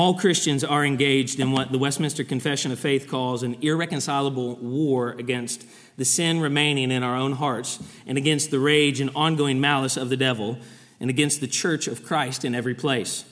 All 0.00 0.14
Christians 0.14 0.62
are 0.62 0.86
engaged 0.86 1.40
in 1.40 1.50
what 1.50 1.72
the 1.72 1.78
Westminster 1.78 2.22
Confession 2.22 2.70
of 2.70 2.78
Faith 2.78 3.08
calls 3.08 3.42
an 3.42 3.56
irreconcilable 3.62 4.54
war 4.54 5.10
against 5.10 5.64
the 5.96 6.04
sin 6.04 6.38
remaining 6.38 6.92
in 6.92 7.02
our 7.02 7.16
own 7.16 7.32
hearts 7.32 7.82
and 8.06 8.16
against 8.16 8.52
the 8.52 8.60
rage 8.60 9.00
and 9.00 9.10
ongoing 9.16 9.60
malice 9.60 9.96
of 9.96 10.08
the 10.08 10.16
devil 10.16 10.56
and 11.00 11.10
against 11.10 11.40
the 11.40 11.48
church 11.48 11.88
of 11.88 12.04
Christ 12.04 12.44
in 12.44 12.54
every 12.54 12.76
place. 12.76 13.24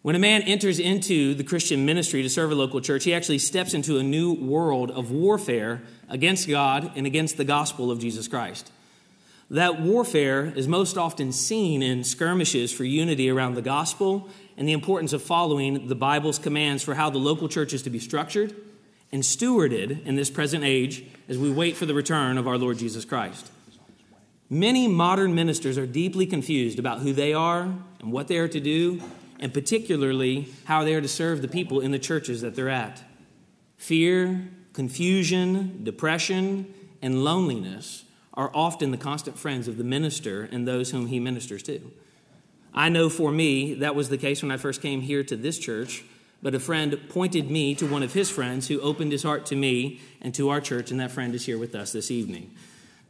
When 0.00 0.16
a 0.16 0.18
man 0.18 0.40
enters 0.40 0.78
into 0.78 1.34
the 1.34 1.44
Christian 1.44 1.84
ministry 1.84 2.22
to 2.22 2.30
serve 2.30 2.52
a 2.52 2.54
local 2.54 2.80
church, 2.80 3.04
he 3.04 3.12
actually 3.12 3.38
steps 3.38 3.74
into 3.74 3.98
a 3.98 4.02
new 4.02 4.32
world 4.32 4.90
of 4.90 5.10
warfare 5.10 5.82
against 6.08 6.48
God 6.48 6.90
and 6.96 7.06
against 7.06 7.36
the 7.36 7.44
gospel 7.44 7.90
of 7.90 7.98
Jesus 7.98 8.28
Christ. 8.28 8.72
That 9.50 9.80
warfare 9.80 10.46
is 10.56 10.68
most 10.68 10.96
often 10.96 11.32
seen 11.32 11.82
in 11.82 12.02
skirmishes 12.02 12.72
for 12.72 12.84
unity 12.84 13.28
around 13.28 13.56
the 13.56 13.62
gospel 13.62 14.30
and 14.58 14.68
the 14.68 14.72
importance 14.72 15.12
of 15.12 15.22
following 15.22 15.86
the 15.86 15.94
Bible's 15.94 16.38
commands 16.38 16.82
for 16.82 16.94
how 16.94 17.08
the 17.08 17.18
local 17.18 17.48
church 17.48 17.72
is 17.72 17.82
to 17.82 17.90
be 17.90 18.00
structured 18.00 18.54
and 19.12 19.22
stewarded 19.22 20.04
in 20.04 20.16
this 20.16 20.30
present 20.30 20.64
age 20.64 21.04
as 21.28 21.38
we 21.38 21.48
wait 21.48 21.76
for 21.76 21.86
the 21.86 21.94
return 21.94 22.36
of 22.36 22.48
our 22.48 22.58
Lord 22.58 22.76
Jesus 22.76 23.04
Christ. 23.04 23.52
Many 24.50 24.88
modern 24.88 25.32
ministers 25.32 25.78
are 25.78 25.86
deeply 25.86 26.26
confused 26.26 26.80
about 26.80 27.00
who 27.00 27.12
they 27.12 27.32
are 27.32 27.72
and 28.00 28.12
what 28.12 28.26
they 28.26 28.38
are 28.38 28.48
to 28.48 28.58
do, 28.58 29.00
and 29.38 29.54
particularly 29.54 30.48
how 30.64 30.82
they 30.82 30.94
are 30.94 31.00
to 31.00 31.08
serve 31.08 31.40
the 31.40 31.48
people 31.48 31.80
in 31.80 31.92
the 31.92 31.98
churches 31.98 32.40
that 32.40 32.56
they're 32.56 32.68
at. 32.68 33.02
Fear, 33.76 34.48
confusion, 34.72 35.84
depression, 35.84 36.74
and 37.00 37.22
loneliness 37.22 38.04
are 38.34 38.50
often 38.52 38.90
the 38.90 38.96
constant 38.96 39.38
friends 39.38 39.68
of 39.68 39.78
the 39.78 39.84
minister 39.84 40.48
and 40.50 40.66
those 40.66 40.90
whom 40.90 41.06
he 41.06 41.20
ministers 41.20 41.62
to. 41.62 41.92
I 42.74 42.88
know 42.88 43.08
for 43.08 43.32
me, 43.32 43.74
that 43.74 43.94
was 43.94 44.08
the 44.08 44.18
case 44.18 44.42
when 44.42 44.52
I 44.52 44.56
first 44.56 44.82
came 44.82 45.00
here 45.00 45.24
to 45.24 45.36
this 45.36 45.58
church, 45.58 46.04
but 46.42 46.54
a 46.54 46.60
friend 46.60 47.00
pointed 47.08 47.50
me 47.50 47.74
to 47.76 47.86
one 47.86 48.02
of 48.02 48.12
his 48.12 48.30
friends 48.30 48.68
who 48.68 48.80
opened 48.80 49.12
his 49.12 49.22
heart 49.22 49.46
to 49.46 49.56
me 49.56 50.00
and 50.20 50.34
to 50.34 50.50
our 50.50 50.60
church, 50.60 50.90
and 50.90 51.00
that 51.00 51.10
friend 51.10 51.34
is 51.34 51.46
here 51.46 51.58
with 51.58 51.74
us 51.74 51.92
this 51.92 52.10
evening. 52.10 52.54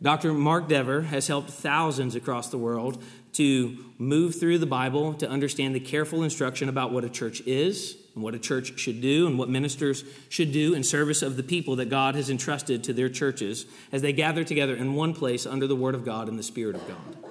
Dr. 0.01 0.33
Mark 0.33 0.69
Dever 0.69 1.03
has 1.03 1.27
helped 1.27 1.51
thousands 1.51 2.15
across 2.15 2.49
the 2.51 2.59
world 2.59 3.03
to 3.33 3.85
move 3.99 4.39
through 4.39 4.59
the 4.59 4.67
Bible 4.67 5.15
to 5.15 5.29
understand 5.29 5.75
the 5.75 5.81
careful 5.81 6.23
instruction 6.23 6.69
about 6.69 6.93
what 6.93 7.05
a 7.05 7.09
church 7.09 7.41
is 7.47 7.97
and 8.15 8.23
what 8.23 8.35
a 8.35 8.39
church 8.39 8.79
should 8.79 9.01
do 9.01 9.27
and 9.27 9.39
what 9.39 9.49
ministers 9.49 10.05
should 10.29 10.53
do 10.53 10.75
in 10.75 10.85
service 10.85 11.21
of 11.21 11.37
the 11.37 11.43
people 11.43 11.77
that 11.77 11.91
God 11.91 12.15
has 12.15 12.31
entrusted 12.31 12.85
to 12.85 12.93
their 12.93 13.09
churches 13.09 13.67
as 13.93 14.03
they 14.03 14.13
gather 14.13 14.45
together 14.45 14.77
in 14.77 14.95
one 14.95 15.15
place 15.15 15.47
under 15.47 15.67
the 15.67 15.77
Word 15.77 15.95
of 15.95 16.05
God 16.05 16.29
and 16.29 16.39
the 16.39 16.45
Spirit 16.45 16.77
of 16.77 16.87
God. 16.87 17.28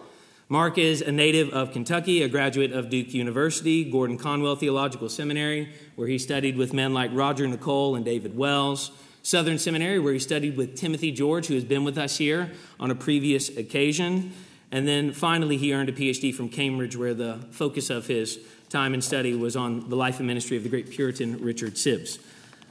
Mark 0.50 0.78
is 0.78 1.02
a 1.02 1.12
native 1.12 1.50
of 1.50 1.74
Kentucky, 1.74 2.24
a 2.24 2.30
graduate 2.30 2.72
of 2.72 2.90
Duke 2.90 3.14
University, 3.14 3.84
Gordon 3.84 4.18
Conwell 4.18 4.56
Theological 4.56 5.10
Seminary, 5.10 5.74
where 5.98 6.08
he 6.08 6.18
studied 6.18 6.56
with 6.56 6.72
men 6.72 6.94
like 6.94 7.12
Roger 7.14 7.46
Nicole 7.46 7.98
and 7.98 8.06
David 8.06 8.38
Wells. 8.38 8.92
Southern 9.24 9.60
Seminary, 9.60 10.00
where 10.00 10.14
he 10.14 10.20
studied 10.20 10.56
with 10.56 10.78
Timothy 10.78 11.12
George, 11.12 11.48
who 11.48 11.56
has 11.56 11.66
been 11.66 11.84
with 11.84 11.98
us 11.98 12.18
here 12.18 12.50
on 12.80 12.92
a 12.92 12.96
previous 12.96 13.50
occasion. 13.58 14.32
And 14.72 14.88
then 14.88 15.12
finally, 15.12 15.58
he 15.58 15.74
earned 15.74 15.90
a 15.90 15.92
PhD 15.92 16.34
from 16.34 16.48
Cambridge, 16.48 16.96
where 16.96 17.14
the 17.14 17.46
focus 17.52 17.90
of 17.90 18.08
his 18.08 18.40
time 18.70 18.94
and 18.94 19.04
study 19.04 19.36
was 19.36 19.58
on 19.58 19.90
the 19.90 19.98
life 19.98 20.20
and 20.20 20.28
ministry 20.28 20.56
of 20.56 20.64
the 20.64 20.70
great 20.70 20.90
Puritan 20.90 21.44
Richard 21.44 21.74
Sibbes. 21.74 22.20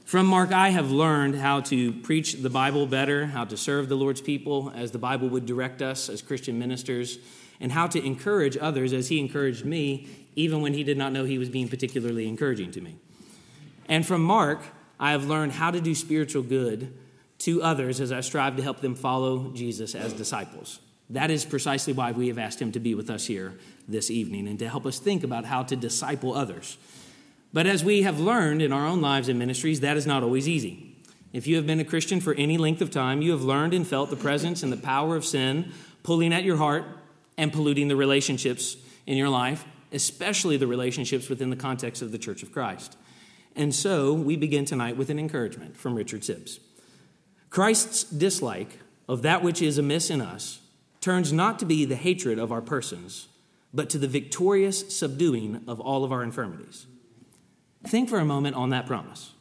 From 0.07 0.25
Mark, 0.25 0.51
I 0.51 0.71
have 0.71 0.91
learned 0.91 1.35
how 1.35 1.61
to 1.63 1.93
preach 1.93 2.41
the 2.41 2.49
Bible 2.49 2.87
better, 2.87 3.27
how 3.27 3.45
to 3.45 3.57
serve 3.59 3.91
the 3.91 3.97
Lord's 3.97 4.23
people 4.23 4.73
as 4.75 4.93
the 4.93 4.99
Bible 4.99 5.29
would 5.29 5.45
direct 5.45 5.83
us 5.83 6.09
as 6.09 6.23
Christian 6.23 6.59
ministers 6.59 7.19
and 7.61 7.73
how 7.73 7.87
to 7.87 8.05
encourage 8.05 8.57
others 8.57 8.93
as 8.93 9.09
he 9.09 9.19
encouraged 9.19 9.65
me, 9.65 10.09
even 10.35 10.61
when 10.61 10.75
he 10.75 10.85
did 10.85 10.99
not 10.99 11.13
know 11.13 11.25
he 11.25 11.39
was 11.39 11.49
being 11.49 11.69
particularly 11.69 12.29
encouraging 12.29 12.71
to 12.73 12.81
me. 12.81 12.97
And 13.89 14.07
from 14.07 14.23
Mark, 14.23 14.63
I 14.99 15.13
have 15.13 15.27
learned 15.27 15.53
how 15.53 15.71
to 15.71 15.81
do 15.81 15.95
spiritual 15.95 16.43
good 16.43 16.93
to 17.39 17.63
others 17.63 18.01
as 18.01 18.13
I 18.13 18.21
strive 18.21 18.57
to 18.57 18.63
help 18.63 18.81
them 18.81 18.95
follow 18.95 19.51
Jesus 19.53 19.95
as 19.95 20.13
disciples. 20.13 20.81
That 21.11 21.31
is 21.31 21.45
precisely 21.45 21.93
why 21.93 22.13
we 22.13 22.29
have 22.29 22.39
asked 22.39 22.61
him 22.61 22.73
to 22.73 22.81
be 22.81 22.95
with 22.95 23.11
us 23.11 23.27
here 23.27 23.55
this 23.87 24.11
evening 24.11 24.49
and 24.49 24.59
to 24.59 24.69
help 24.69 24.87
us 24.87 24.99
think 24.99 25.23
about 25.23 25.45
how 25.45 25.63
to 25.65 25.77
disciple 25.77 26.35
others. 26.35 26.79
But 27.53 27.67
as 27.67 27.85
we 27.85 28.03
have 28.03 28.19
learned 28.19 28.61
in 28.61 28.73
our 28.73 28.87
own 28.87 29.01
lives 29.01 29.29
and 29.29 29.39
ministries, 29.39 29.81
that 29.81 29.97
is 29.97 30.07
not 30.07 30.23
always 30.23 30.49
easy. 30.49 30.97
If 31.33 31.47
you 31.47 31.57
have 31.57 31.67
been 31.67 31.81
a 31.81 31.85
Christian 31.85 32.21
for 32.21 32.35
any 32.35 32.59
length 32.59 32.81
of 32.81 32.91
time, 32.91 33.23
you 33.23 33.31
have 33.33 33.43
learned 33.43 33.75
and 33.75 33.87
felt 33.87 34.11
the 34.11 34.17
presence 34.17 34.63
and 34.63 34.73
the 34.73 34.77
power 34.77 35.17
of 35.17 35.25
sin 35.25 35.73
pulling 36.03 36.33
at 36.33 36.45
your 36.45 36.57
heart 36.57 36.85
and 37.39 37.53
polluting 37.53 37.89
the 37.89 37.97
relationships 37.97 38.77
in 39.07 39.17
your 39.17 39.29
life, 39.29 39.65
especially 39.93 40.57
the 40.57 40.67
relationships 40.67 41.29
within 41.29 41.51
the 41.51 41.57
context 41.57 42.03
of 42.03 42.13
the 42.13 42.19
Church 42.19 42.43
of 42.43 42.53
Christ. 42.53 42.97
And 43.55 43.75
so 43.75 44.13
we 44.13 44.37
begin 44.37 44.65
tonight 44.65 44.97
with 44.97 45.11
an 45.11 45.19
encouragement 45.19 45.77
from 45.77 45.95
Richard 45.95 46.23
Sibbes. 46.23 46.59
Christ's 47.49 48.05
dislike 48.05 48.81
of 49.09 49.23
that 49.23 49.43
which 49.43 49.63
is 49.63 49.79
amiss 49.79 50.11
in 50.11 50.21
us 50.21 50.61
turns 51.01 51.33
not 51.33 51.59
to 51.61 51.65
be 51.65 51.85
the 51.85 51.97
hatred 51.97 52.39
of 52.39 52.51
our 52.51 52.61
persons, 52.61 53.29
but 53.73 53.89
to 53.91 53.99
the 53.99 54.09
victorious 54.09 54.95
subduing 54.95 55.63
of 55.67 55.81
all 55.81 56.05
of 56.05 56.13
our 56.13 56.23
infirmities. 56.23 56.87
Think 57.87 58.09
for 58.09 58.19
a 58.19 58.25
moment 58.25 58.57
on 58.57 58.71
that 58.71 58.87
promise. 58.87 59.33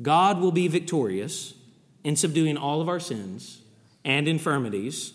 God 0.00 0.40
will 0.40 0.52
be 0.52 0.68
victorious 0.68 1.54
in 2.02 2.16
subduing 2.16 2.56
all 2.56 2.80
of 2.80 2.88
our 2.88 3.00
sins 3.00 3.60
and 4.04 4.28
infirmities 4.28 5.14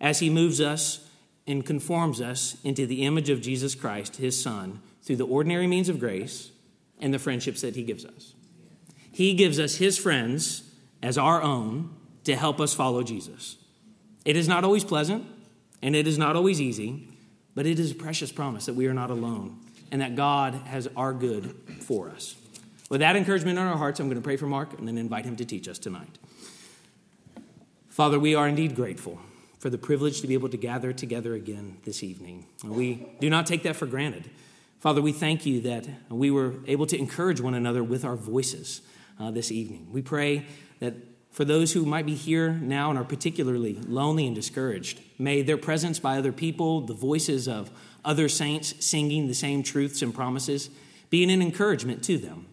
as 0.00 0.18
he 0.18 0.28
moves 0.28 0.60
us 0.60 1.03
and 1.46 1.64
conforms 1.64 2.20
us 2.20 2.56
into 2.64 2.86
the 2.86 3.04
image 3.04 3.28
of 3.30 3.40
Jesus 3.40 3.74
Christ, 3.74 4.16
his 4.16 4.40
Son, 4.40 4.80
through 5.02 5.16
the 5.16 5.26
ordinary 5.26 5.66
means 5.66 5.88
of 5.88 6.00
grace 6.00 6.50
and 6.98 7.12
the 7.12 7.18
friendships 7.18 7.60
that 7.60 7.76
he 7.76 7.82
gives 7.82 8.04
us. 8.04 8.34
He 9.12 9.34
gives 9.34 9.60
us 9.60 9.76
his 9.76 9.98
friends 9.98 10.70
as 11.02 11.18
our 11.18 11.42
own 11.42 11.94
to 12.24 12.34
help 12.34 12.60
us 12.60 12.72
follow 12.72 13.02
Jesus. 13.02 13.56
It 14.24 14.36
is 14.36 14.48
not 14.48 14.64
always 14.64 14.84
pleasant 14.84 15.26
and 15.82 15.94
it 15.94 16.06
is 16.06 16.16
not 16.16 16.34
always 16.34 16.60
easy, 16.60 17.08
but 17.54 17.66
it 17.66 17.78
is 17.78 17.92
a 17.92 17.94
precious 17.94 18.32
promise 18.32 18.66
that 18.66 18.74
we 18.74 18.86
are 18.86 18.94
not 18.94 19.10
alone 19.10 19.60
and 19.92 20.00
that 20.00 20.16
God 20.16 20.54
has 20.66 20.88
our 20.96 21.12
good 21.12 21.54
for 21.80 22.08
us. 22.08 22.36
With 22.88 23.00
that 23.00 23.16
encouragement 23.16 23.58
in 23.58 23.64
our 23.64 23.76
hearts, 23.76 24.00
I'm 24.00 24.08
going 24.08 24.20
to 24.20 24.24
pray 24.24 24.36
for 24.36 24.46
Mark 24.46 24.78
and 24.78 24.88
then 24.88 24.98
invite 24.98 25.24
him 25.24 25.36
to 25.36 25.44
teach 25.44 25.68
us 25.68 25.78
tonight. 25.78 26.18
Father, 27.88 28.18
we 28.18 28.34
are 28.34 28.48
indeed 28.48 28.74
grateful 28.74 29.20
for 29.64 29.70
the 29.70 29.78
privilege 29.78 30.20
to 30.20 30.26
be 30.26 30.34
able 30.34 30.50
to 30.50 30.58
gather 30.58 30.92
together 30.92 31.32
again 31.32 31.78
this 31.84 32.02
evening. 32.02 32.44
We 32.62 33.08
do 33.18 33.30
not 33.30 33.46
take 33.46 33.62
that 33.62 33.76
for 33.76 33.86
granted. 33.86 34.28
Father, 34.78 35.00
we 35.00 35.10
thank 35.10 35.46
you 35.46 35.62
that 35.62 35.88
we 36.10 36.30
were 36.30 36.56
able 36.66 36.84
to 36.84 36.98
encourage 36.98 37.40
one 37.40 37.54
another 37.54 37.82
with 37.82 38.04
our 38.04 38.14
voices 38.14 38.82
uh, 39.18 39.30
this 39.30 39.50
evening. 39.50 39.88
We 39.90 40.02
pray 40.02 40.44
that 40.80 40.92
for 41.30 41.46
those 41.46 41.72
who 41.72 41.86
might 41.86 42.04
be 42.04 42.14
here 42.14 42.50
now 42.52 42.90
and 42.90 42.98
are 42.98 43.04
particularly 43.04 43.76
lonely 43.88 44.26
and 44.26 44.36
discouraged, 44.36 45.00
may 45.18 45.40
their 45.40 45.56
presence 45.56 45.98
by 45.98 46.18
other 46.18 46.30
people, 46.30 46.82
the 46.82 46.92
voices 46.92 47.48
of 47.48 47.70
other 48.04 48.28
saints 48.28 48.84
singing 48.84 49.28
the 49.28 49.34
same 49.34 49.62
truths 49.62 50.02
and 50.02 50.14
promises, 50.14 50.68
be 51.08 51.24
an 51.24 51.30
encouragement 51.40 52.04
to 52.04 52.18
them. 52.18 52.44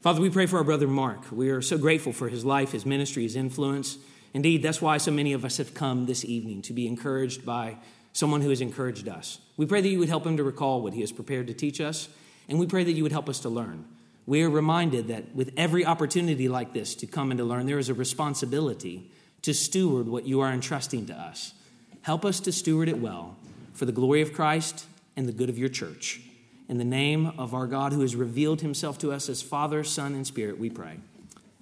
Father, 0.00 0.20
we 0.20 0.30
pray 0.30 0.46
for 0.46 0.56
our 0.56 0.64
brother 0.64 0.88
Mark. 0.88 1.30
We 1.30 1.50
are 1.50 1.62
so 1.62 1.78
grateful 1.78 2.12
for 2.12 2.28
his 2.28 2.44
life, 2.44 2.72
his 2.72 2.84
ministry, 2.84 3.22
his 3.22 3.36
influence. 3.36 3.98
Indeed, 4.32 4.62
that's 4.62 4.80
why 4.80 4.98
so 4.98 5.10
many 5.10 5.32
of 5.32 5.44
us 5.44 5.56
have 5.56 5.74
come 5.74 6.06
this 6.06 6.24
evening 6.24 6.62
to 6.62 6.72
be 6.72 6.86
encouraged 6.86 7.44
by 7.44 7.76
someone 8.12 8.40
who 8.40 8.50
has 8.50 8.60
encouraged 8.60 9.08
us. 9.08 9.38
We 9.56 9.66
pray 9.66 9.80
that 9.80 9.88
you 9.88 9.98
would 9.98 10.08
help 10.08 10.26
him 10.26 10.36
to 10.36 10.44
recall 10.44 10.82
what 10.82 10.94
he 10.94 11.00
has 11.00 11.12
prepared 11.12 11.46
to 11.48 11.54
teach 11.54 11.80
us, 11.80 12.08
and 12.48 12.58
we 12.58 12.66
pray 12.66 12.84
that 12.84 12.92
you 12.92 13.02
would 13.02 13.12
help 13.12 13.28
us 13.28 13.40
to 13.40 13.48
learn. 13.48 13.84
We 14.26 14.42
are 14.42 14.50
reminded 14.50 15.08
that 15.08 15.34
with 15.34 15.52
every 15.56 15.84
opportunity 15.84 16.48
like 16.48 16.72
this 16.72 16.94
to 16.96 17.06
come 17.06 17.30
and 17.30 17.38
to 17.38 17.44
learn, 17.44 17.66
there 17.66 17.78
is 17.78 17.88
a 17.88 17.94
responsibility 17.94 19.10
to 19.42 19.54
steward 19.54 20.06
what 20.06 20.26
you 20.26 20.40
are 20.40 20.52
entrusting 20.52 21.06
to 21.06 21.14
us. 21.14 21.54
Help 22.02 22.24
us 22.24 22.40
to 22.40 22.52
steward 22.52 22.88
it 22.88 22.98
well 22.98 23.36
for 23.72 23.86
the 23.86 23.92
glory 23.92 24.20
of 24.20 24.32
Christ 24.32 24.86
and 25.16 25.26
the 25.26 25.32
good 25.32 25.48
of 25.48 25.58
your 25.58 25.68
church. 25.68 26.20
In 26.68 26.78
the 26.78 26.84
name 26.84 27.32
of 27.38 27.52
our 27.52 27.66
God 27.66 27.92
who 27.92 28.00
has 28.00 28.14
revealed 28.14 28.60
himself 28.60 28.98
to 28.98 29.10
us 29.10 29.28
as 29.28 29.42
Father, 29.42 29.82
Son, 29.82 30.14
and 30.14 30.26
Spirit, 30.26 30.58
we 30.58 30.70
pray. 30.70 30.98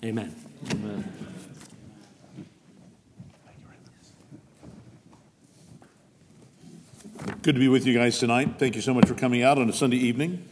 Amen. 0.05 0.35
Amen. 0.71 1.37
Good 7.19 7.57
to 7.57 7.59
be 7.59 7.67
with 7.67 7.85
you 7.85 7.95
guys 7.95 8.21
tonight. 8.21 8.61
Thank 8.61 8.77
you 8.77 8.81
so 8.81 8.95
much 8.95 9.09
for 9.09 9.15
coming 9.15 9.43
out 9.43 9.59
on 9.59 9.69
a 9.69 9.73
Sunday 9.73 9.97
evening. 9.97 10.49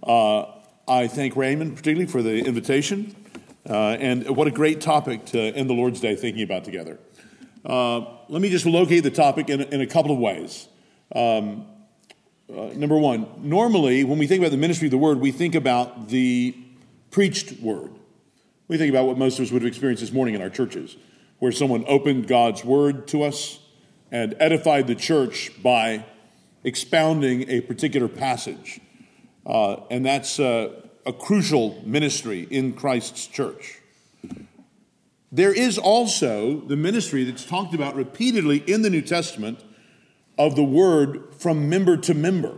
Uh, 0.00 0.44
I 0.86 1.08
thank 1.08 1.34
Raymond 1.34 1.76
particularly 1.76 2.06
for 2.06 2.22
the 2.22 2.38
invitation, 2.38 3.16
uh, 3.68 3.96
and 3.98 4.36
what 4.36 4.46
a 4.46 4.52
great 4.52 4.80
topic 4.80 5.26
to 5.26 5.40
end 5.40 5.68
the 5.68 5.74
Lord's 5.74 6.00
Day 6.00 6.14
thinking 6.14 6.44
about 6.44 6.64
together. 6.64 7.00
Uh, 7.64 8.02
let 8.28 8.40
me 8.40 8.48
just 8.48 8.64
locate 8.64 9.02
the 9.02 9.10
topic 9.10 9.48
in, 9.48 9.62
in 9.62 9.80
a 9.80 9.88
couple 9.88 10.12
of 10.12 10.18
ways. 10.18 10.68
Um, 11.16 11.66
uh, 12.48 12.66
number 12.76 12.96
one, 12.96 13.26
normally 13.38 14.04
when 14.04 14.18
we 14.18 14.28
think 14.28 14.40
about 14.40 14.52
the 14.52 14.56
ministry 14.56 14.86
of 14.86 14.92
the 14.92 14.98
word, 14.98 15.18
we 15.18 15.32
think 15.32 15.56
about 15.56 16.10
the 16.10 16.56
preached 17.10 17.60
word. 17.60 17.90
We 18.68 18.78
think 18.78 18.90
about 18.90 19.06
what 19.06 19.18
most 19.18 19.40
of 19.40 19.46
us 19.46 19.50
would 19.50 19.62
have 19.62 19.68
experienced 19.68 20.00
this 20.00 20.12
morning 20.12 20.36
in 20.36 20.42
our 20.42 20.50
churches, 20.50 20.96
where 21.40 21.50
someone 21.50 21.84
opened 21.88 22.28
God's 22.28 22.64
word 22.64 23.08
to 23.08 23.24
us 23.24 23.58
and 24.14 24.36
edified 24.38 24.86
the 24.86 24.94
church 24.94 25.50
by 25.60 26.04
expounding 26.62 27.50
a 27.50 27.60
particular 27.62 28.06
passage. 28.06 28.80
Uh, 29.44 29.78
and 29.90 30.06
that's, 30.06 30.38
uh, 30.38 30.82
a 31.04 31.12
crucial 31.12 31.82
ministry 31.84 32.46
in 32.48 32.74
Christ's 32.74 33.26
church. 33.26 33.80
There 35.32 35.52
is 35.52 35.78
also 35.78 36.60
the 36.60 36.76
ministry 36.76 37.24
that's 37.24 37.44
talked 37.44 37.74
about 37.74 37.96
repeatedly 37.96 38.58
in 38.58 38.82
the 38.82 38.88
New 38.88 39.02
Testament 39.02 39.64
of 40.38 40.54
the 40.54 40.62
word 40.62 41.34
from 41.36 41.68
member 41.68 41.96
to 41.96 42.14
member. 42.14 42.54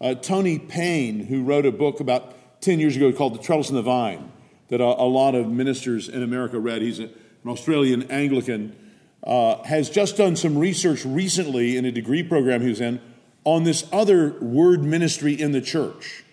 Uh, 0.00 0.14
Tony 0.14 0.58
Payne, 0.58 1.26
who 1.26 1.44
wrote 1.44 1.64
a 1.64 1.70
book 1.70 2.00
about 2.00 2.60
10 2.60 2.80
years 2.80 2.96
ago 2.96 3.12
called 3.12 3.34
The 3.34 3.38
Trellis 3.38 3.68
and 3.68 3.78
the 3.78 3.82
Vine, 3.82 4.32
that 4.68 4.80
a, 4.80 4.84
a 4.84 5.06
lot 5.06 5.36
of 5.36 5.46
ministers 5.48 6.08
in 6.08 6.24
America 6.24 6.58
read. 6.58 6.82
He's 6.82 6.98
a, 6.98 7.04
an 7.04 7.46
Australian 7.46 8.10
Anglican, 8.10 8.74
uh, 9.24 9.62
has 9.64 9.88
just 9.88 10.16
done 10.16 10.36
some 10.36 10.58
research 10.58 11.04
recently 11.04 11.76
in 11.76 11.84
a 11.84 11.92
degree 11.92 12.22
program 12.22 12.60
he 12.60 12.68
was 12.68 12.80
in 12.80 13.00
on 13.44 13.64
this 13.64 13.86
other 13.92 14.38
word 14.40 14.82
ministry 14.82 15.38
in 15.38 15.52
the 15.52 15.60
church. 15.60 16.24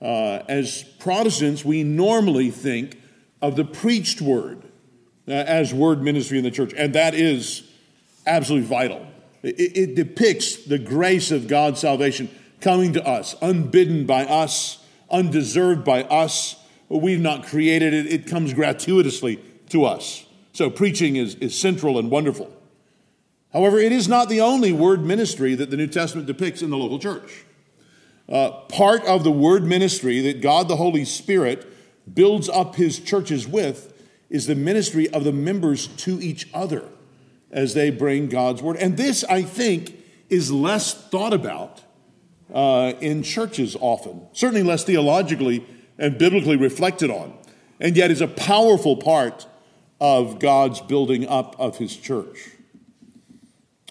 Uh, 0.00 0.42
as 0.48 0.82
Protestants, 0.98 1.64
we 1.64 1.82
normally 1.82 2.50
think 2.50 2.98
of 3.42 3.56
the 3.56 3.64
preached 3.64 4.20
word 4.20 4.62
uh, 5.28 5.32
as 5.32 5.74
word 5.74 6.02
ministry 6.02 6.38
in 6.38 6.44
the 6.44 6.50
church, 6.50 6.72
and 6.76 6.94
that 6.94 7.14
is 7.14 7.62
absolutely 8.26 8.66
vital. 8.66 9.06
It, 9.42 9.76
it 9.76 9.94
depicts 9.94 10.64
the 10.64 10.78
grace 10.78 11.30
of 11.30 11.48
God's 11.48 11.80
salvation 11.80 12.30
coming 12.60 12.94
to 12.94 13.06
us, 13.06 13.34
unbidden 13.42 14.06
by 14.06 14.24
us, 14.24 14.84
undeserved 15.10 15.84
by 15.84 16.04
us. 16.04 16.56
We've 16.88 17.20
not 17.20 17.46
created 17.46 17.92
it, 17.92 18.06
it 18.06 18.26
comes 18.26 18.54
gratuitously 18.54 19.40
to 19.70 19.84
us. 19.84 20.24
So 20.60 20.68
preaching 20.68 21.16
is, 21.16 21.36
is 21.36 21.58
central 21.58 21.98
and 21.98 22.10
wonderful. 22.10 22.54
However, 23.50 23.78
it 23.78 23.92
is 23.92 24.08
not 24.08 24.28
the 24.28 24.42
only 24.42 24.74
word 24.74 25.02
ministry 25.02 25.54
that 25.54 25.70
the 25.70 25.76
New 25.78 25.86
Testament 25.86 26.26
depicts 26.26 26.60
in 26.60 26.68
the 26.68 26.76
local 26.76 26.98
church. 26.98 27.46
Uh, 28.28 28.50
part 28.68 29.02
of 29.06 29.24
the 29.24 29.30
word 29.30 29.64
ministry 29.64 30.20
that 30.20 30.42
God 30.42 30.68
the 30.68 30.76
Holy 30.76 31.06
Spirit 31.06 31.66
builds 32.12 32.50
up 32.50 32.74
his 32.74 33.00
churches 33.00 33.48
with 33.48 34.04
is 34.28 34.46
the 34.46 34.54
ministry 34.54 35.08
of 35.08 35.24
the 35.24 35.32
members 35.32 35.86
to 35.86 36.20
each 36.20 36.46
other 36.52 36.84
as 37.50 37.72
they 37.72 37.88
bring 37.88 38.28
God's 38.28 38.60
word. 38.60 38.76
And 38.76 38.98
this, 38.98 39.24
I 39.24 39.40
think, 39.40 39.96
is 40.28 40.52
less 40.52 40.92
thought 40.92 41.32
about 41.32 41.80
uh, 42.52 42.92
in 43.00 43.22
churches 43.22 43.78
often, 43.80 44.26
certainly 44.34 44.62
less 44.62 44.84
theologically 44.84 45.66
and 45.96 46.18
biblically 46.18 46.56
reflected 46.56 47.10
on, 47.10 47.32
and 47.80 47.96
yet 47.96 48.10
is 48.10 48.20
a 48.20 48.28
powerful 48.28 48.98
part 48.98 49.46
of 50.00 50.38
God's 50.38 50.80
building 50.80 51.28
up 51.28 51.56
of 51.58 51.78
his 51.78 51.96
church. 51.96 52.50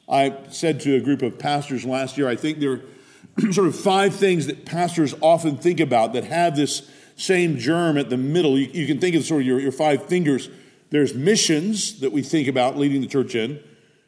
I 0.09 0.35
said 0.49 0.79
to 0.81 0.95
a 0.95 0.99
group 0.99 1.21
of 1.21 1.37
pastors 1.37 1.85
last 1.85 2.17
year, 2.17 2.27
I 2.27 2.35
think 2.35 2.59
there 2.59 2.71
are 2.71 3.51
sort 3.51 3.67
of 3.67 3.79
five 3.79 4.15
things 4.15 4.47
that 4.47 4.65
pastors 4.65 5.13
often 5.21 5.57
think 5.57 5.79
about 5.79 6.13
that 6.13 6.23
have 6.23 6.55
this 6.55 6.89
same 7.15 7.57
germ 7.57 7.97
at 7.97 8.09
the 8.09 8.17
middle. 8.17 8.57
You, 8.57 8.67
you 8.67 8.87
can 8.87 8.99
think 8.99 9.15
of 9.15 9.23
sort 9.23 9.41
of 9.41 9.47
your, 9.47 9.59
your 9.59 9.71
five 9.71 10.05
fingers. 10.05 10.49
There's 10.89 11.13
missions 11.13 11.99
that 11.99 12.11
we 12.11 12.23
think 12.23 12.47
about 12.47 12.77
leading 12.77 13.01
the 13.01 13.07
church 13.07 13.35
in. 13.35 13.61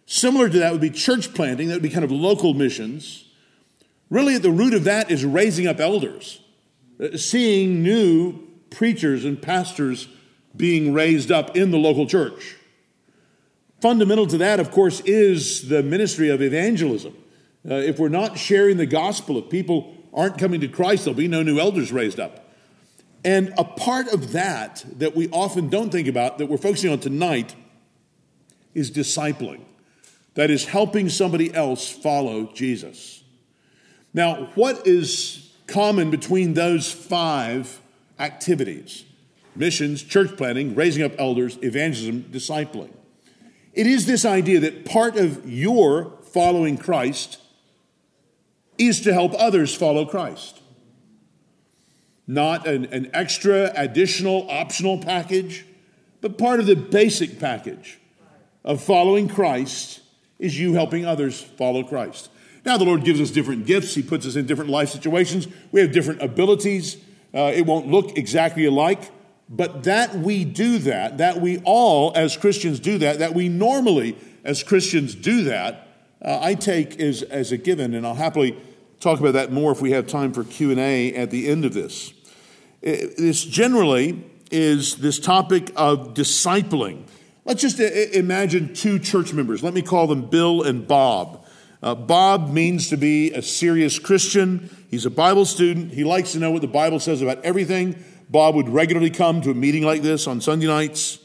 Similar 0.07 0.49
to 0.49 0.59
that 0.59 0.71
would 0.71 0.81
be 0.81 0.89
church 0.89 1.33
planting, 1.33 1.67
that 1.67 1.75
would 1.75 1.83
be 1.83 1.89
kind 1.89 2.03
of 2.03 2.11
local 2.11 2.53
missions. 2.53 3.25
Really, 4.09 4.35
at 4.35 4.41
the 4.41 4.51
root 4.51 4.73
of 4.73 4.83
that 4.85 5.11
is 5.11 5.23
raising 5.23 5.67
up 5.67 5.79
elders, 5.79 6.41
uh, 6.99 7.15
seeing 7.15 7.83
new 7.83 8.45
preachers 8.71 9.23
and 9.23 9.41
pastors 9.41 10.07
being 10.55 10.93
raised 10.93 11.31
up 11.31 11.55
in 11.55 11.71
the 11.71 11.77
local 11.77 12.05
church. 12.05 12.55
Fundamental 13.79 14.27
to 14.27 14.37
that, 14.37 14.59
of 14.59 14.71
course, 14.71 14.99
is 15.01 15.67
the 15.67 15.81
ministry 15.81 16.29
of 16.29 16.41
evangelism. 16.41 17.15
Uh, 17.69 17.75
if 17.75 17.99
we're 17.99 18.09
not 18.09 18.37
sharing 18.37 18.77
the 18.77 18.85
gospel, 18.85 19.37
if 19.37 19.49
people 19.49 19.95
aren't 20.13 20.37
coming 20.37 20.61
to 20.61 20.67
Christ, 20.67 21.05
there'll 21.05 21.17
be 21.17 21.27
no 21.27 21.41
new 21.41 21.59
elders 21.59 21.91
raised 21.91 22.19
up. 22.19 22.47
And 23.23 23.53
a 23.57 23.63
part 23.63 24.07
of 24.07 24.31
that 24.31 24.83
that 24.97 25.15
we 25.15 25.29
often 25.29 25.69
don't 25.69 25.91
think 25.91 26.07
about, 26.07 26.37
that 26.39 26.47
we're 26.47 26.57
focusing 26.57 26.91
on 26.91 26.99
tonight, 26.99 27.55
is 28.73 28.91
discipling. 28.91 29.61
That 30.35 30.49
is 30.49 30.65
helping 30.65 31.09
somebody 31.09 31.53
else 31.53 31.89
follow 31.89 32.51
Jesus. 32.53 33.23
Now, 34.13 34.49
what 34.55 34.87
is 34.87 35.51
common 35.67 36.09
between 36.09 36.53
those 36.53 36.91
five 36.91 37.79
activities? 38.19 39.05
Missions, 39.55 40.03
church 40.03 40.35
planting, 40.37 40.75
raising 40.75 41.03
up 41.03 41.13
elders, 41.17 41.57
evangelism, 41.61 42.23
discipling. 42.31 42.91
It 43.73 43.87
is 43.87 44.05
this 44.05 44.25
idea 44.25 44.59
that 44.61 44.85
part 44.85 45.17
of 45.17 45.49
your 45.49 46.17
following 46.33 46.77
Christ 46.77 47.39
is 48.77 49.01
to 49.01 49.13
help 49.13 49.33
others 49.37 49.75
follow 49.75 50.05
Christ. 50.05 50.59
Not 52.27 52.67
an, 52.67 52.85
an 52.85 53.09
extra, 53.13 53.71
additional, 53.75 54.49
optional 54.49 54.97
package, 54.97 55.65
but 56.21 56.37
part 56.37 56.59
of 56.59 56.65
the 56.65 56.75
basic 56.75 57.39
package 57.39 57.99
of 58.63 58.81
following 58.81 59.27
Christ 59.27 60.01
is 60.39 60.59
you 60.59 60.73
helping 60.73 61.05
others 61.05 61.41
follow 61.41 61.83
Christ. 61.83 62.29
Now, 62.65 62.77
the 62.77 62.85
Lord 62.85 63.03
gives 63.03 63.19
us 63.19 63.31
different 63.31 63.65
gifts. 63.65 63.95
He 63.95 64.03
puts 64.03 64.25
us 64.25 64.35
in 64.35 64.45
different 64.45 64.69
life 64.69 64.89
situations. 64.89 65.47
We 65.71 65.81
have 65.81 65.91
different 65.91 66.21
abilities. 66.21 66.97
Uh, 67.33 67.51
it 67.53 67.65
won't 67.65 67.87
look 67.87 68.17
exactly 68.17 68.65
alike, 68.65 69.09
but 69.51 69.83
that 69.83 70.15
we 70.15 70.45
do 70.45 70.77
that, 70.79 71.17
that 71.17 71.41
we 71.41 71.59
all 71.65 72.13
as 72.15 72.37
Christians 72.37 72.79
do 72.79 72.97
that, 72.99 73.19
that 73.19 73.35
we 73.35 73.49
normally 73.49 74.15
as 74.45 74.63
Christians 74.63 75.13
do 75.13 75.43
that, 75.43 75.89
uh, 76.21 76.39
I 76.41 76.55
take 76.55 76.99
as, 76.99 77.21
as 77.23 77.51
a 77.51 77.57
given, 77.57 77.93
and 77.93 78.07
I'll 78.07 78.15
happily 78.15 78.57
talk 79.01 79.19
about 79.19 79.33
that 79.33 79.51
more 79.51 79.73
if 79.73 79.81
we 79.81 79.91
have 79.91 80.07
time 80.07 80.31
for 80.31 80.45
Q&A 80.45 81.13
at 81.13 81.31
the 81.31 81.49
end 81.49 81.65
of 81.65 81.73
this. 81.73 82.13
This 82.81 83.43
generally 83.43 84.23
is 84.51 84.95
this 84.95 85.19
topic 85.19 85.71
of 85.75 86.13
discipling. 86.13 87.03
Let's 87.43 87.61
just 87.61 87.79
imagine 87.79 88.73
two 88.73 88.99
church 88.99 89.33
members. 89.33 89.63
Let 89.63 89.73
me 89.73 89.81
call 89.81 90.07
them 90.07 90.29
Bill 90.29 90.63
and 90.63 90.87
Bob. 90.87 91.45
Uh, 91.83 91.95
Bob 91.95 92.51
means 92.51 92.89
to 92.89 92.97
be 92.97 93.31
a 93.31 93.41
serious 93.41 93.97
Christian. 93.97 94.69
He's 94.89 95.05
a 95.05 95.09
Bible 95.09 95.45
student. 95.45 95.91
He 95.91 96.03
likes 96.03 96.33
to 96.33 96.39
know 96.39 96.51
what 96.51 96.61
the 96.61 96.67
Bible 96.67 96.99
says 96.99 97.21
about 97.21 97.43
everything. 97.43 98.03
Bob 98.31 98.55
would 98.55 98.69
regularly 98.69 99.09
come 99.09 99.41
to 99.41 99.51
a 99.51 99.53
meeting 99.53 99.83
like 99.83 100.01
this 100.01 100.25
on 100.25 100.39
Sunday 100.39 100.65
nights. 100.65 101.19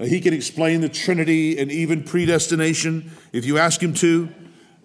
Uh, 0.00 0.04
he 0.06 0.20
can 0.20 0.32
explain 0.32 0.80
the 0.80 0.88
Trinity 0.88 1.58
and 1.58 1.70
even 1.70 2.02
predestination 2.02 3.10
if 3.32 3.44
you 3.44 3.58
ask 3.58 3.82
him 3.82 3.92
to. 3.94 4.30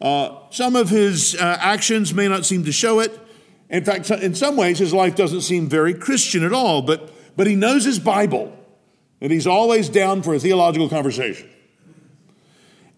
Uh, 0.02 0.36
some 0.50 0.76
of 0.76 0.90
his 0.90 1.36
uh, 1.36 1.58
actions 1.62 2.14
may 2.14 2.28
not 2.28 2.46
seem 2.46 2.66
to 2.66 2.74
show 2.74 3.00
it. 3.00 3.18
In 3.70 3.86
fact, 3.86 4.12
in 4.12 4.36
some 4.36 4.58
ways, 4.58 4.80
his 4.80 4.94
life 4.94 5.16
doesn't 5.16 5.42
seem 5.42 5.70
very 5.70 5.94
Christian 5.94 6.44
at 6.44 6.52
all, 6.52 6.82
but, 6.82 7.10
but 7.38 7.48
he 7.48 7.56
knows 7.56 7.86
his 7.86 8.00
Bible, 8.00 8.54
and 9.22 9.32
he's 9.32 9.48
always 9.48 9.88
down 9.88 10.24
for 10.24 10.34
a 10.34 10.40
theological 10.40 10.90
conversation. 10.90 11.50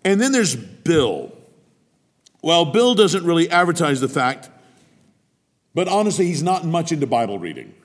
And 0.04 0.20
then 0.20 0.32
there's 0.32 0.56
Bill. 0.56 1.32
Well, 2.42 2.66
Bill 2.66 2.96
doesn't 2.96 3.24
really 3.24 3.52
advertise 3.52 4.02
the 4.02 4.10
fact, 4.10 4.50
but 5.76 5.88
honestly, 5.88 6.26
he's 6.26 6.42
not 6.42 6.66
much 6.66 6.92
into 6.92 7.06
Bible 7.06 7.38
reading. 7.38 7.76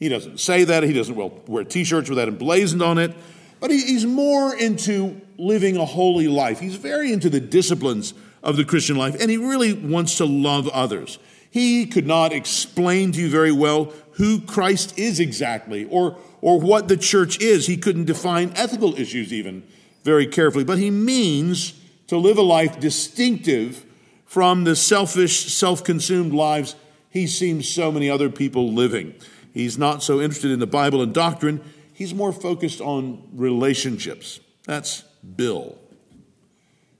He 0.00 0.08
doesn't 0.08 0.40
say 0.40 0.64
that. 0.64 0.82
He 0.82 0.94
doesn't 0.94 1.46
wear 1.46 1.62
t 1.62 1.84
shirts 1.84 2.08
with 2.08 2.16
that 2.16 2.26
emblazoned 2.26 2.82
on 2.82 2.98
it. 2.98 3.14
But 3.60 3.70
he's 3.70 4.06
more 4.06 4.56
into 4.56 5.20
living 5.36 5.76
a 5.76 5.84
holy 5.84 6.26
life. 6.26 6.58
He's 6.58 6.76
very 6.76 7.12
into 7.12 7.28
the 7.28 7.40
disciplines 7.40 8.14
of 8.42 8.56
the 8.56 8.64
Christian 8.64 8.96
life, 8.96 9.14
and 9.20 9.30
he 9.30 9.36
really 9.36 9.74
wants 9.74 10.16
to 10.16 10.24
love 10.24 10.66
others. 10.68 11.18
He 11.50 11.84
could 11.84 12.06
not 12.06 12.32
explain 12.32 13.12
to 13.12 13.20
you 13.20 13.28
very 13.28 13.52
well 13.52 13.92
who 14.12 14.40
Christ 14.40 14.98
is 14.98 15.20
exactly 15.20 15.84
or, 15.84 16.16
or 16.40 16.58
what 16.58 16.88
the 16.88 16.96
church 16.96 17.38
is. 17.38 17.66
He 17.66 17.76
couldn't 17.76 18.06
define 18.06 18.52
ethical 18.56 18.98
issues 18.98 19.32
even 19.32 19.64
very 20.02 20.26
carefully, 20.26 20.64
but 20.64 20.78
he 20.78 20.90
means 20.90 21.78
to 22.06 22.16
live 22.16 22.38
a 22.38 22.42
life 22.42 22.80
distinctive 22.80 23.84
from 24.24 24.64
the 24.64 24.76
selfish, 24.76 25.52
self 25.52 25.84
consumed 25.84 26.32
lives 26.32 26.76
he 27.10 27.26
sees 27.26 27.68
so 27.68 27.90
many 27.90 28.08
other 28.08 28.30
people 28.30 28.72
living. 28.72 29.14
He's 29.52 29.78
not 29.78 30.02
so 30.02 30.20
interested 30.20 30.50
in 30.50 30.60
the 30.60 30.66
Bible 30.66 31.02
and 31.02 31.12
doctrine, 31.12 31.60
he's 31.92 32.14
more 32.14 32.32
focused 32.32 32.80
on 32.80 33.28
relationships. 33.32 34.40
That's 34.64 35.02
Bill. 35.36 35.76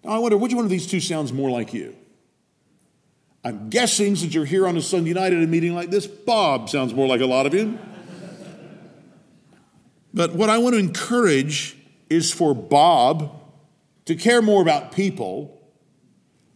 Now, 0.05 0.13
I 0.13 0.19
wonder 0.19 0.37
which 0.37 0.55
one 0.55 0.65
of 0.65 0.71
these 0.71 0.87
two 0.87 1.01
sounds 1.01 1.33
more 1.33 1.51
like 1.51 1.73
you? 1.75 1.97
I'm 3.43 3.71
guessing 3.71 4.17
since 4.17 4.35
you're 4.35 4.45
here 4.45 4.67
on 4.67 4.77
a 4.77 4.83
Sunday 4.83 5.15
night 5.15 5.33
at 5.33 5.43
a 5.43 5.47
meeting 5.47 5.75
like 5.75 5.91
this, 5.91 6.07
Bob 6.07 6.69
sounds 6.69 6.93
more 6.93 7.07
like 7.07 7.21
a 7.21 7.27
lot 7.27 7.47
of 7.47 7.55
you. 7.55 7.79
But 10.13 10.35
what 10.35 10.51
I 10.51 10.59
want 10.59 10.75
to 10.75 10.79
encourage 10.79 11.77
is 12.09 12.33
for 12.33 12.55
Bob 12.55 13.41
to 14.07 14.17
care 14.17 14.43
more 14.43 14.61
about 14.61 14.93
people 14.93 15.57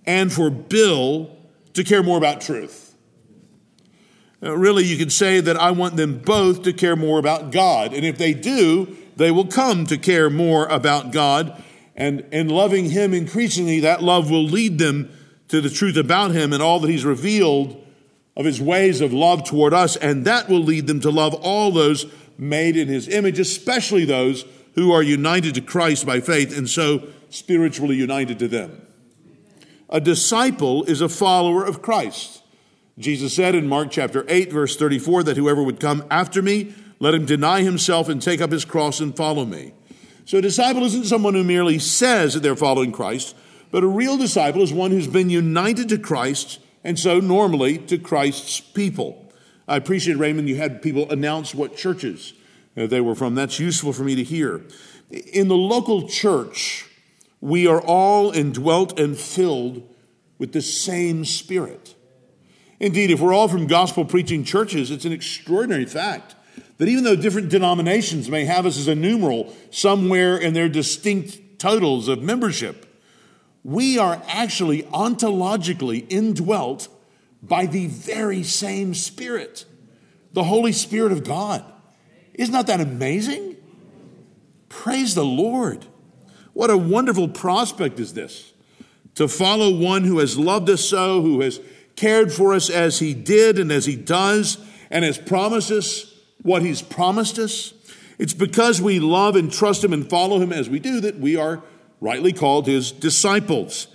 and 0.05 0.33
for 0.33 0.51
Bill 0.51 1.35
to 1.75 1.85
care 1.85 2.03
more 2.03 2.19
about 2.19 2.41
truth. 2.41 2.84
Uh, 4.45 4.57
really, 4.57 4.85
you 4.85 4.97
could 4.97 5.13
say 5.13 5.41
that 5.41 5.57
I 5.57 5.71
want 5.71 5.97
them 5.97 6.19
both 6.19 6.63
to 6.65 6.73
care 6.73 6.97
more 6.97 7.19
about 7.19 7.51
God. 7.51 7.95
And 7.95 8.05
if 8.05 8.19
they 8.19 8.35
do, 8.35 8.97
they 9.17 9.31
will 9.31 9.47
come 9.47 9.87
to 9.87 9.97
care 9.97 10.29
more 10.29 10.67
about 10.67 11.13
God. 11.13 11.63
And 11.97 12.27
in 12.33 12.49
loving 12.49 12.91
Him 12.91 13.15
increasingly, 13.15 13.81
that 13.81 14.03
love 14.03 14.31
will 14.31 14.45
lead 14.45 14.79
them 14.79 15.11
to 15.49 15.61
the 15.61 15.71
truth 15.71 15.97
about 15.97 16.33
Him 16.33 16.53
and 16.53 16.63
all 16.63 16.81
that 16.81 16.91
He's 16.91 17.05
revealed 17.05 17.81
of 18.37 18.45
his 18.45 18.61
ways 18.61 19.01
of 19.01 19.13
love 19.13 19.45
toward 19.45 19.73
us, 19.73 19.97
and 19.97 20.25
that 20.25 20.49
will 20.49 20.63
lead 20.63 20.87
them 20.87 21.01
to 21.01 21.11
love 21.11 21.35
all 21.35 21.71
those 21.71 22.07
made 22.37 22.77
in 22.77 22.89
his 22.89 23.09
image, 23.09 23.39
especially 23.39 24.05
those 24.05 24.45
who 24.75 24.91
are 24.91 25.03
united 25.03 25.55
to 25.55 25.61
Christ 25.61 26.05
by 26.05 26.21
faith 26.21 26.57
and 26.57 26.69
so 26.69 27.07
spiritually 27.31 27.95
united 27.95 28.39
to 28.41 28.49
them. 28.49 28.85
A 29.89 30.01
disciple 30.01 30.83
is 30.85 31.01
a 31.01 31.09
follower 31.09 31.65
of 31.65 31.81
Christ. 31.81 32.43
Jesus 32.99 33.35
said 33.35 33.55
in 33.55 33.69
Mark 33.69 33.91
chapter 33.91 34.25
8, 34.29 34.53
verse 34.53 34.77
34, 34.77 35.25
that 35.25 35.37
whoever 35.37 35.63
would 35.63 35.81
come 35.81 36.05
after 36.11 36.41
me, 36.41 36.75
let 37.01 37.15
him 37.15 37.27
deny 37.27 37.63
himself 37.63 38.09
and 38.09 38.23
take 38.23 38.41
up 38.41 38.53
his 38.53 38.65
cross 38.65 39.01
and 39.01 39.17
follow 39.17 39.45
me. 39.45 39.75
So 40.25 40.39
a 40.39 40.43
disciple 40.43 40.85
isn't 40.85 41.05
someone 41.05 41.35
who 41.35 41.45
merely 41.45 41.79
says 41.79 42.35
that 42.35 42.41
they're 42.41 42.57
following 42.57 42.93
Christ, 42.93 43.37
but 43.71 43.83
a 43.83 43.89
real 43.89 44.17
disciple 44.17 44.63
is 44.63 44.73
one 44.73 44.91
who's 44.93 45.09
been 45.09 45.29
united 45.29 45.89
to 45.89 45.99
Christ 45.99 46.61
and 46.85 46.99
so 46.99 47.19
normally 47.19 47.79
to 47.79 47.99
Christ's 47.99 48.61
people. 48.61 49.33
I 49.67 49.77
appreciate, 49.77 50.17
Raymond, 50.17 50.49
you 50.49 50.57
had 50.57 50.83
people 50.83 51.11
announce 51.11 51.55
what 51.55 51.77
churches 51.77 52.35
uh, 52.77 52.87
they 52.87 53.01
were 53.01 53.15
from. 53.15 53.35
That's 53.35 53.59
useful 53.59 53.93
for 53.93 54.05
me 54.05 54.15
to 54.15 54.23
hear. 54.23 54.63
In 55.11 55.49
the 55.49 55.57
local 55.57 56.09
church, 56.09 56.87
we 57.41 57.67
are 57.67 57.81
all 57.81 58.31
indwelt 58.31 58.99
and 58.99 59.17
filled 59.17 59.83
with 60.39 60.53
the 60.53 60.63
same 60.63 61.25
Spirit. 61.25 61.94
Indeed, 62.85 63.11
if 63.11 63.19
we're 63.19 63.33
all 63.33 63.49
from 63.49 63.67
gospel 63.67 64.05
preaching 64.05 64.45
churches, 64.45 64.91
it's 64.91 65.07
an 65.07 65.13
extraordinary 65.13 65.87
fact 65.87 66.35
that 66.77 66.87
even 66.87 67.03
though 67.03 67.17
different 67.17 67.49
denominations 67.49 68.29
may 68.29 68.45
have 68.45 68.67
us 68.67 68.77
as 68.77 68.89
a 68.89 68.95
numeral 68.95 69.57
somewhere 69.71 70.37
in 70.37 70.53
their 70.53 70.69
distinct 70.69 71.59
totals 71.59 72.09
of 72.09 72.21
membership, 72.21 72.85
we 73.63 73.97
are 73.97 74.23
actually 74.29 74.83
ontologically 74.83 76.05
indwelt 76.11 76.89
by 77.43 77.65
the 77.65 77.87
very 77.87 78.43
same 78.43 78.93
Spirit, 78.93 79.65
the 80.35 80.45
Holy 80.45 80.73
Spirit 80.73 81.11
of 81.11 81.25
God. 81.25 81.65
Isn't 82.35 82.53
that, 82.53 82.67
that 82.67 82.83
amazing? 82.83 83.57
Praise 84.69 85.15
the 85.15 85.25
Lord. 85.25 85.87
What 86.53 86.69
a 86.69 86.77
wonderful 86.77 87.29
prospect 87.29 87.99
is 87.99 88.13
this 88.13 88.53
to 89.15 89.27
follow 89.27 89.75
one 89.75 90.05
who 90.05 90.19
has 90.19 90.37
loved 90.37 90.69
us 90.69 90.85
so, 90.85 91.23
who 91.23 91.41
has 91.41 91.61
cared 91.97 92.33
for 92.33 92.53
us 92.53 92.71
as 92.71 92.99
he 92.99 93.15
did 93.15 93.59
and 93.59 93.71
as 93.71 93.87
he 93.87 93.97
does, 93.97 94.59
and 94.91 95.05
has 95.05 95.19
promised 95.19 95.71
us 95.71 96.15
what 96.43 96.63
he's 96.63 96.83
promised 96.83 97.39
us. 97.39 97.73
It's 98.19 98.35
because 98.35 98.81
we 98.81 99.01
love 99.01 99.37
and 99.37 99.53
trust 99.53 99.83
him 99.83 99.93
and 99.93 100.09
follow 100.09 100.39
him 100.39 100.53
as 100.53 100.69
we 100.69 100.79
do 100.79 101.01
that 101.01 101.19
we 101.19 101.37
are 101.37 101.63
rightly 102.01 102.33
called 102.33 102.67
his 102.67 102.93
disciples. 102.93 103.89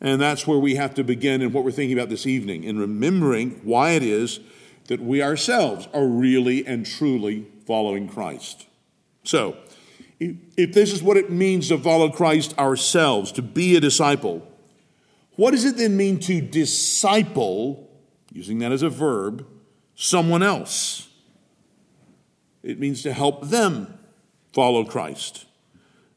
And 0.00 0.20
that's 0.20 0.46
where 0.46 0.58
we 0.58 0.76
have 0.76 0.94
to 0.94 1.04
begin 1.04 1.42
in 1.42 1.52
what 1.52 1.62
we're 1.62 1.70
thinking 1.70 1.96
about 1.96 2.08
this 2.08 2.26
evening, 2.26 2.64
in 2.64 2.78
remembering 2.78 3.60
why 3.62 3.90
it 3.90 4.02
is 4.02 4.40
that 4.86 5.00
we 5.00 5.22
ourselves 5.22 5.86
are 5.92 6.06
really 6.06 6.66
and 6.66 6.86
truly 6.86 7.46
following 7.66 8.08
Christ. 8.08 8.66
So, 9.22 9.56
if 10.18 10.72
this 10.72 10.92
is 10.92 11.02
what 11.02 11.16
it 11.16 11.30
means 11.30 11.68
to 11.68 11.78
follow 11.78 12.10
Christ 12.10 12.58
ourselves, 12.58 13.32
to 13.32 13.42
be 13.42 13.76
a 13.76 13.80
disciple, 13.80 14.46
what 15.36 15.52
does 15.52 15.64
it 15.64 15.76
then 15.76 15.96
mean 15.96 16.18
to 16.20 16.40
disciple, 16.40 17.90
using 18.32 18.58
that 18.58 18.72
as 18.72 18.82
a 18.82 18.90
verb, 18.90 19.46
someone 19.94 20.42
else? 20.42 21.08
It 22.62 22.78
means 22.78 23.02
to 23.02 23.12
help 23.12 23.48
them 23.48 23.98
follow 24.52 24.84
Christ. 24.84 25.46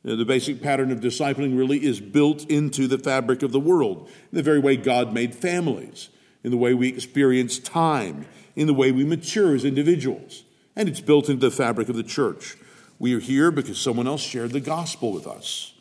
The 0.04 0.26
basic 0.26 0.62
pattern 0.62 0.92
of 0.92 1.00
discipling 1.00 1.58
really 1.58 1.84
is 1.84 2.02
built 2.02 2.44
into 2.50 2.88
the 2.88 2.98
fabric 2.98 3.42
of 3.42 3.54
the 3.54 3.60
world, 3.60 4.10
in 4.32 4.36
the 4.36 4.44
very 4.44 4.60
way 4.60 4.76
God 4.76 5.14
made 5.14 5.34
families, 5.34 6.10
in 6.44 6.52
the 6.52 6.58
way 6.58 6.74
we 6.74 6.90
experience 6.90 7.58
time, 7.58 8.26
in 8.58 8.68
the 8.68 8.74
way 8.74 8.92
we 8.92 9.06
mature 9.06 9.56
as 9.56 9.64
individuals. 9.64 10.44
And 10.76 10.90
it's 10.90 11.00
built 11.00 11.30
into 11.30 11.50
the 11.50 11.56
fabric 11.56 11.88
of 11.88 11.96
the 11.96 12.04
church. 12.04 12.58
We 13.00 13.14
are 13.14 13.20
here 13.20 13.50
because 13.50 13.80
someone 13.80 14.08
else 14.08 14.22
shared 14.22 14.52
the 14.52 14.60
gospel 14.60 15.14
with 15.14 15.26
us. 15.26 15.74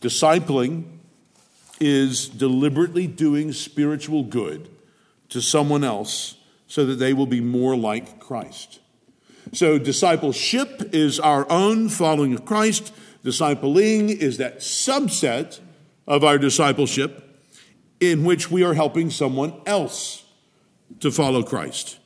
Discipling 0.00 1.00
is 1.80 2.28
deliberately 2.28 3.06
doing 3.06 3.52
spiritual 3.52 4.22
good 4.22 4.68
to 5.28 5.40
someone 5.40 5.84
else 5.84 6.36
so 6.66 6.84
that 6.86 6.96
they 6.96 7.12
will 7.12 7.26
be 7.26 7.40
more 7.40 7.76
like 7.76 8.18
Christ. 8.20 8.80
So, 9.52 9.78
discipleship 9.78 10.90
is 10.92 11.20
our 11.20 11.50
own 11.50 11.88
following 11.88 12.34
of 12.34 12.44
Christ. 12.44 12.92
Discipling 13.24 14.10
is 14.10 14.38
that 14.38 14.58
subset 14.58 15.60
of 16.06 16.24
our 16.24 16.38
discipleship 16.38 17.20
in 18.00 18.24
which 18.24 18.50
we 18.50 18.64
are 18.64 18.74
helping 18.74 19.10
someone 19.10 19.54
else 19.66 20.24
to 21.00 21.10
follow 21.10 21.42
Christ. 21.42 21.98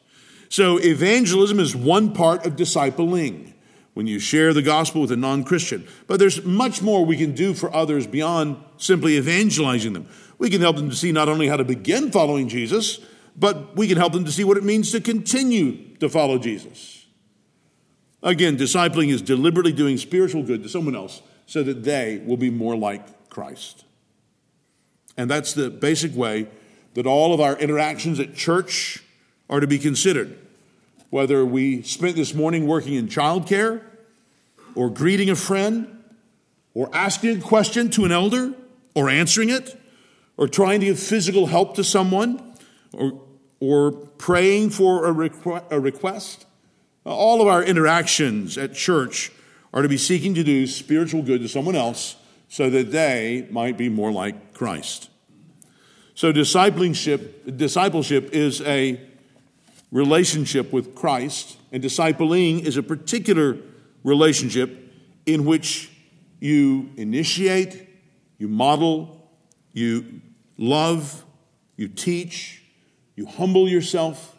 So, 0.48 0.78
evangelism 0.78 1.60
is 1.60 1.76
one 1.76 2.12
part 2.12 2.44
of 2.44 2.56
discipling 2.56 3.54
when 3.98 4.06
you 4.06 4.20
share 4.20 4.54
the 4.54 4.62
gospel 4.62 5.00
with 5.00 5.10
a 5.10 5.16
non 5.16 5.42
Christian. 5.42 5.84
But 6.06 6.20
there's 6.20 6.44
much 6.44 6.80
more 6.80 7.04
we 7.04 7.16
can 7.16 7.34
do 7.34 7.52
for 7.52 7.74
others 7.74 8.06
beyond 8.06 8.62
simply 8.76 9.16
evangelizing 9.16 9.92
them. 9.92 10.06
We 10.38 10.50
can 10.50 10.60
help 10.60 10.76
them 10.76 10.88
to 10.88 10.94
see 10.94 11.10
not 11.10 11.28
only 11.28 11.48
how 11.48 11.56
to 11.56 11.64
begin 11.64 12.12
following 12.12 12.48
Jesus, 12.48 13.00
but 13.34 13.76
we 13.76 13.88
can 13.88 13.96
help 13.96 14.12
them 14.12 14.24
to 14.24 14.30
see 14.30 14.44
what 14.44 14.56
it 14.56 14.62
means 14.62 14.92
to 14.92 15.00
continue 15.00 15.96
to 15.96 16.08
follow 16.08 16.38
Jesus. 16.38 17.06
Again, 18.22 18.56
discipling 18.56 19.08
is 19.08 19.20
deliberately 19.20 19.72
doing 19.72 19.96
spiritual 19.96 20.44
good 20.44 20.62
to 20.62 20.68
someone 20.68 20.94
else 20.94 21.20
so 21.46 21.64
that 21.64 21.82
they 21.82 22.22
will 22.24 22.36
be 22.36 22.50
more 22.50 22.76
like 22.76 23.28
Christ. 23.30 23.84
And 25.16 25.28
that's 25.28 25.54
the 25.54 25.70
basic 25.70 26.14
way 26.14 26.46
that 26.94 27.04
all 27.04 27.34
of 27.34 27.40
our 27.40 27.58
interactions 27.58 28.20
at 28.20 28.36
church 28.36 29.02
are 29.50 29.58
to 29.58 29.66
be 29.66 29.80
considered. 29.80 30.38
Whether 31.10 31.44
we 31.44 31.82
spent 31.82 32.14
this 32.14 32.32
morning 32.32 32.68
working 32.68 32.94
in 32.94 33.08
childcare, 33.08 33.82
or 34.78 34.88
greeting 34.88 35.28
a 35.28 35.34
friend, 35.34 35.88
or 36.72 36.88
asking 36.92 37.38
a 37.38 37.40
question 37.40 37.90
to 37.90 38.04
an 38.04 38.12
elder, 38.12 38.54
or 38.94 39.10
answering 39.10 39.50
it, 39.50 39.76
or 40.36 40.46
trying 40.46 40.78
to 40.78 40.86
give 40.86 41.00
physical 41.00 41.46
help 41.46 41.74
to 41.74 41.82
someone, 41.82 42.40
or, 42.92 43.20
or 43.58 43.90
praying 43.90 44.70
for 44.70 45.06
a, 45.06 45.12
requ- 45.12 45.64
a 45.72 45.80
request, 45.80 46.46
all 47.04 47.42
of 47.42 47.48
our 47.48 47.60
interactions 47.60 48.56
at 48.56 48.72
church 48.72 49.32
are 49.74 49.82
to 49.82 49.88
be 49.88 49.96
seeking 49.96 50.32
to 50.34 50.44
do 50.44 50.64
spiritual 50.64 51.24
good 51.24 51.40
to 51.40 51.48
someone 51.48 51.74
else 51.74 52.14
so 52.48 52.70
that 52.70 52.92
they 52.92 53.48
might 53.50 53.76
be 53.76 53.88
more 53.88 54.12
like 54.12 54.54
Christ. 54.54 55.10
So 56.14 56.30
discipleship, 56.30 57.56
discipleship 57.56 58.32
is 58.32 58.60
a 58.60 59.00
relationship 59.90 60.72
with 60.72 60.94
Christ, 60.94 61.56
and 61.72 61.82
discipling 61.82 62.64
is 62.64 62.76
a 62.76 62.82
particular 62.84 63.58
relationship 64.08 64.92
in 65.26 65.44
which 65.44 65.90
you 66.40 66.90
initiate, 66.96 67.86
you 68.38 68.48
model, 68.48 69.30
you 69.72 70.20
love, 70.56 71.24
you 71.76 71.88
teach, 71.88 72.62
you 73.14 73.26
humble 73.26 73.68
yourself, 73.68 74.36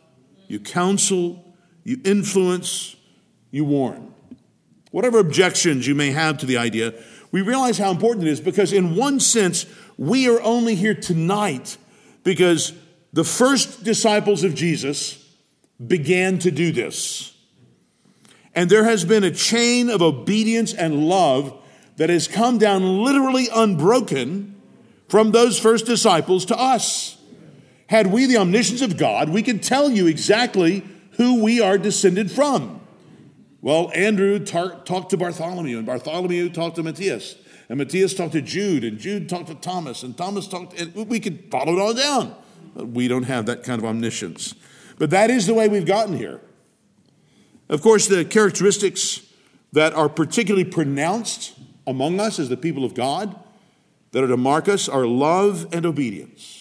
you 0.47 0.59
counsel, 0.59 1.43
you 1.83 1.99
influence, 2.03 2.95
you 3.51 3.63
warn. 3.63 4.13
Whatever 4.91 5.19
objections 5.19 5.88
you 5.88 5.95
may 5.95 6.11
have 6.11 6.39
to 6.39 6.45
the 6.45 6.57
idea, 6.57 6.93
we 7.31 7.41
realize 7.41 7.77
how 7.77 7.91
important 7.91 8.27
it 8.27 8.31
is 8.31 8.41
because, 8.41 8.73
in 8.73 8.95
one 8.95 9.19
sense, 9.19 9.65
we 9.97 10.27
are 10.27 10.41
only 10.41 10.75
here 10.75 10.95
tonight 10.95 11.77
because 12.23 12.73
the 13.13 13.23
first 13.23 13.83
disciples 13.83 14.43
of 14.43 14.55
Jesus 14.55 15.23
began 15.85 16.39
to 16.39 16.51
do 16.51 16.71
this. 16.71 17.33
And 18.55 18.69
there 18.69 18.83
has 18.83 19.05
been 19.05 19.23
a 19.23 19.31
chain 19.31 19.89
of 19.89 20.01
obedience 20.01 20.73
and 20.73 21.07
love 21.07 21.55
that 21.97 22.09
has 22.09 22.27
come 22.27 22.57
down 22.57 23.03
literally 23.03 23.47
unbroken 23.53 24.55
from 25.07 25.31
those 25.31 25.59
first 25.59 25.85
disciples 25.85 26.45
to 26.45 26.57
us. 26.57 27.17
Had 27.87 28.07
we 28.07 28.25
the 28.25 28.37
omniscience 28.37 28.81
of 28.81 28.97
God, 28.97 29.29
we 29.29 29.43
could 29.43 29.63
tell 29.63 29.89
you 29.89 30.07
exactly 30.07 30.83
who 31.13 31.43
we 31.43 31.59
are 31.59 31.77
descended 31.77 32.31
from. 32.31 32.79
Well, 33.61 33.91
Andrew 33.93 34.39
tar- 34.39 34.79
talked 34.85 35.09
to 35.09 35.17
Bartholomew, 35.17 35.77
and 35.77 35.85
Bartholomew 35.85 36.49
talked 36.51 36.77
to 36.77 36.83
Matthias, 36.83 37.35
and 37.67 37.77
Matthias 37.77 38.13
talked 38.13 38.31
to 38.33 38.41
Jude, 38.41 38.83
and 38.83 38.97
Jude 38.97 39.27
talked 39.27 39.47
to 39.47 39.55
Thomas, 39.55 40.03
and 40.03 40.15
Thomas 40.17 40.47
talked, 40.47 40.79
and 40.79 40.95
we 40.95 41.19
could 41.19 41.51
follow 41.51 41.73
it 41.73 41.79
all 41.79 41.93
down. 41.93 42.35
But 42.75 42.89
we 42.89 43.07
don't 43.07 43.23
have 43.23 43.47
that 43.47 43.63
kind 43.63 43.79
of 43.79 43.85
omniscience. 43.85 44.55
But 44.97 45.09
that 45.09 45.29
is 45.29 45.47
the 45.47 45.53
way 45.53 45.67
we've 45.67 45.85
gotten 45.85 46.15
here. 46.15 46.39
Of 47.69 47.81
course, 47.81 48.07
the 48.07 48.25
characteristics 48.25 49.21
that 49.73 49.93
are 49.93 50.09
particularly 50.09 50.65
pronounced 50.65 51.57
among 51.85 52.19
us 52.19 52.39
as 52.39 52.49
the 52.49 52.57
people 52.57 52.83
of 52.83 52.93
God 52.93 53.38
that 54.11 54.23
are 54.23 54.27
to 54.27 54.38
mark 54.38 54.67
us 54.67 54.89
are 54.89 55.05
love 55.05 55.67
and 55.71 55.85
obedience 55.85 56.59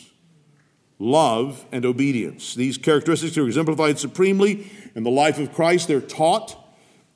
love, 0.99 1.65
and 1.71 1.85
obedience. 1.85 2.55
These 2.55 2.79
characteristics 2.79 3.38
are 3.38 3.47
exemplified 3.47 3.99
supremely 3.99 4.71
in 4.95 5.05
the 5.05 5.11
life 5.11 5.38
of 5.38 5.53
Christ. 5.53 5.88
They're 5.88 6.00
taught 6.00 6.57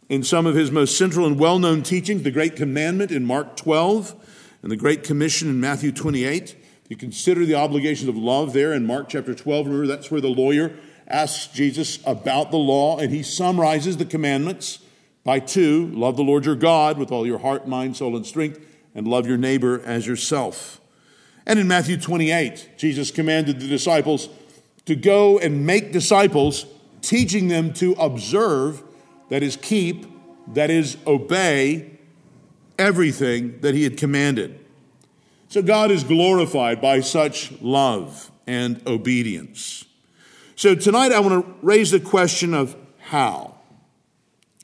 in 0.08 0.22
some 0.22 0.46
of 0.46 0.54
his 0.54 0.70
most 0.70 0.96
central 0.96 1.26
and 1.26 1.38
well 1.38 1.58
known 1.58 1.82
teachings 1.82 2.22
the 2.22 2.30
Great 2.30 2.56
Commandment 2.56 3.10
in 3.10 3.24
Mark 3.24 3.56
12 3.56 4.14
and 4.62 4.70
the 4.70 4.76
Great 4.76 5.02
Commission 5.02 5.48
in 5.48 5.60
Matthew 5.60 5.90
28. 5.90 6.56
If 6.84 6.90
You 6.90 6.96
consider 6.96 7.44
the 7.44 7.54
obligation 7.54 8.08
of 8.08 8.16
love 8.16 8.52
there 8.52 8.72
in 8.72 8.86
Mark 8.86 9.08
chapter 9.08 9.34
12. 9.34 9.66
Remember, 9.66 9.86
that's 9.86 10.10
where 10.10 10.20
the 10.20 10.28
lawyer 10.28 10.72
asks 11.12 11.52
Jesus 11.52 11.98
about 12.06 12.50
the 12.50 12.56
law, 12.56 12.98
and 12.98 13.12
he 13.12 13.22
summarizes 13.22 13.96
the 13.96 14.04
commandments 14.04 14.78
by 15.24 15.38
two 15.38 15.86
love 15.94 16.16
the 16.16 16.24
Lord 16.24 16.44
your 16.44 16.56
God 16.56 16.98
with 16.98 17.12
all 17.12 17.26
your 17.26 17.38
heart, 17.38 17.68
mind, 17.68 17.96
soul, 17.96 18.16
and 18.16 18.26
strength, 18.26 18.60
and 18.94 19.06
love 19.06 19.26
your 19.26 19.36
neighbor 19.36 19.80
as 19.84 20.06
yourself. 20.06 20.80
And 21.46 21.58
in 21.58 21.68
Matthew 21.68 21.96
28, 21.96 22.70
Jesus 22.76 23.10
commanded 23.10 23.60
the 23.60 23.68
disciples 23.68 24.28
to 24.86 24.96
go 24.96 25.38
and 25.38 25.66
make 25.66 25.92
disciples, 25.92 26.66
teaching 27.00 27.48
them 27.48 27.72
to 27.74 27.92
observe, 27.92 28.82
that 29.28 29.42
is, 29.42 29.56
keep, 29.56 30.06
that 30.54 30.70
is, 30.70 30.96
obey 31.06 31.90
everything 32.78 33.60
that 33.60 33.74
he 33.74 33.84
had 33.84 33.96
commanded. 33.96 34.58
So 35.48 35.62
God 35.62 35.90
is 35.90 36.04
glorified 36.04 36.80
by 36.80 37.00
such 37.00 37.52
love 37.60 38.30
and 38.46 38.80
obedience. 38.86 39.84
So 40.56 40.74
tonight 40.74 41.12
I 41.12 41.20
want 41.20 41.44
to 41.44 41.54
raise 41.62 41.90
the 41.90 42.00
question 42.00 42.54
of 42.54 42.76
how. 42.98 43.54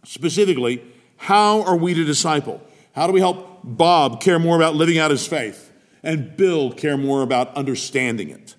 Specifically, 0.05 0.83
how 1.17 1.63
are 1.63 1.77
we 1.77 1.95
to 1.95 2.05
disciple? 2.05 2.63
How 2.93 3.07
do 3.07 3.13
we 3.13 3.21
help 3.21 3.61
Bob 3.65 4.21
care 4.21 4.39
more 4.39 4.57
about 4.57 4.75
living 4.75 4.99
out 4.99 5.11
his 5.11 5.27
faith 5.27 5.73
and 6.03 6.37
Bill 6.37 6.73
care 6.73 6.97
more 6.97 7.23
about 7.23 7.55
understanding 7.55 8.31
it? 8.31 8.55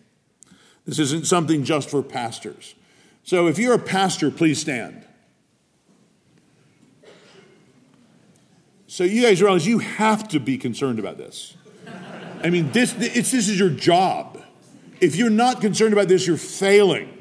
This 0.86 1.00
isn't 1.00 1.28
something 1.28 1.64
just 1.64 1.90
for 1.90 2.02
pastors. 2.02 2.76
So 3.24 3.48
if 3.48 3.60
you're 3.60 3.76
a 3.76 3.80
pastor, 3.80 4.32
please 4.32 4.60
stand. 4.60 5.06
So 8.88 9.04
you 9.04 9.22
guys 9.22 9.42
realize 9.42 9.68
you 9.68 9.80
have 9.80 10.28
to 10.30 10.40
be 10.40 10.58
concerned 10.58 10.98
about 10.98 11.18
this. 11.18 11.56
I 12.44 12.50
mean, 12.50 12.72
this, 12.72 12.94
this 12.94 13.34
is 13.34 13.60
your 13.60 13.70
job. 13.70 14.42
If 15.00 15.16
you're 15.16 15.30
not 15.30 15.62
concerned 15.62 15.94
about 15.94 16.08
this, 16.08 16.26
you're 16.26 16.38
failing. 16.38 17.19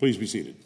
Please 0.00 0.16
be 0.16 0.26
seated. 0.26 0.56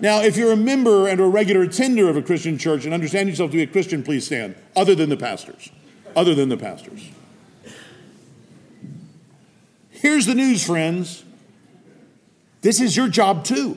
now, 0.00 0.22
if 0.22 0.38
you're 0.38 0.52
a 0.52 0.56
member 0.56 1.06
and 1.06 1.20
a 1.20 1.26
regular 1.26 1.62
attender 1.62 2.08
of 2.08 2.16
a 2.16 2.22
Christian 2.22 2.56
church 2.56 2.86
and 2.86 2.94
understand 2.94 3.28
yourself 3.28 3.50
to 3.50 3.58
be 3.58 3.62
a 3.62 3.66
Christian, 3.66 4.02
please 4.02 4.24
stand, 4.24 4.56
other 4.74 4.94
than 4.94 5.10
the 5.10 5.16
pastors. 5.18 5.70
Other 6.16 6.34
than 6.34 6.48
the 6.48 6.56
pastors. 6.56 7.06
Here's 9.90 10.24
the 10.24 10.34
news, 10.34 10.64
friends. 10.64 11.24
This 12.62 12.80
is 12.80 12.96
your 12.96 13.08
job 13.08 13.44
too. 13.44 13.76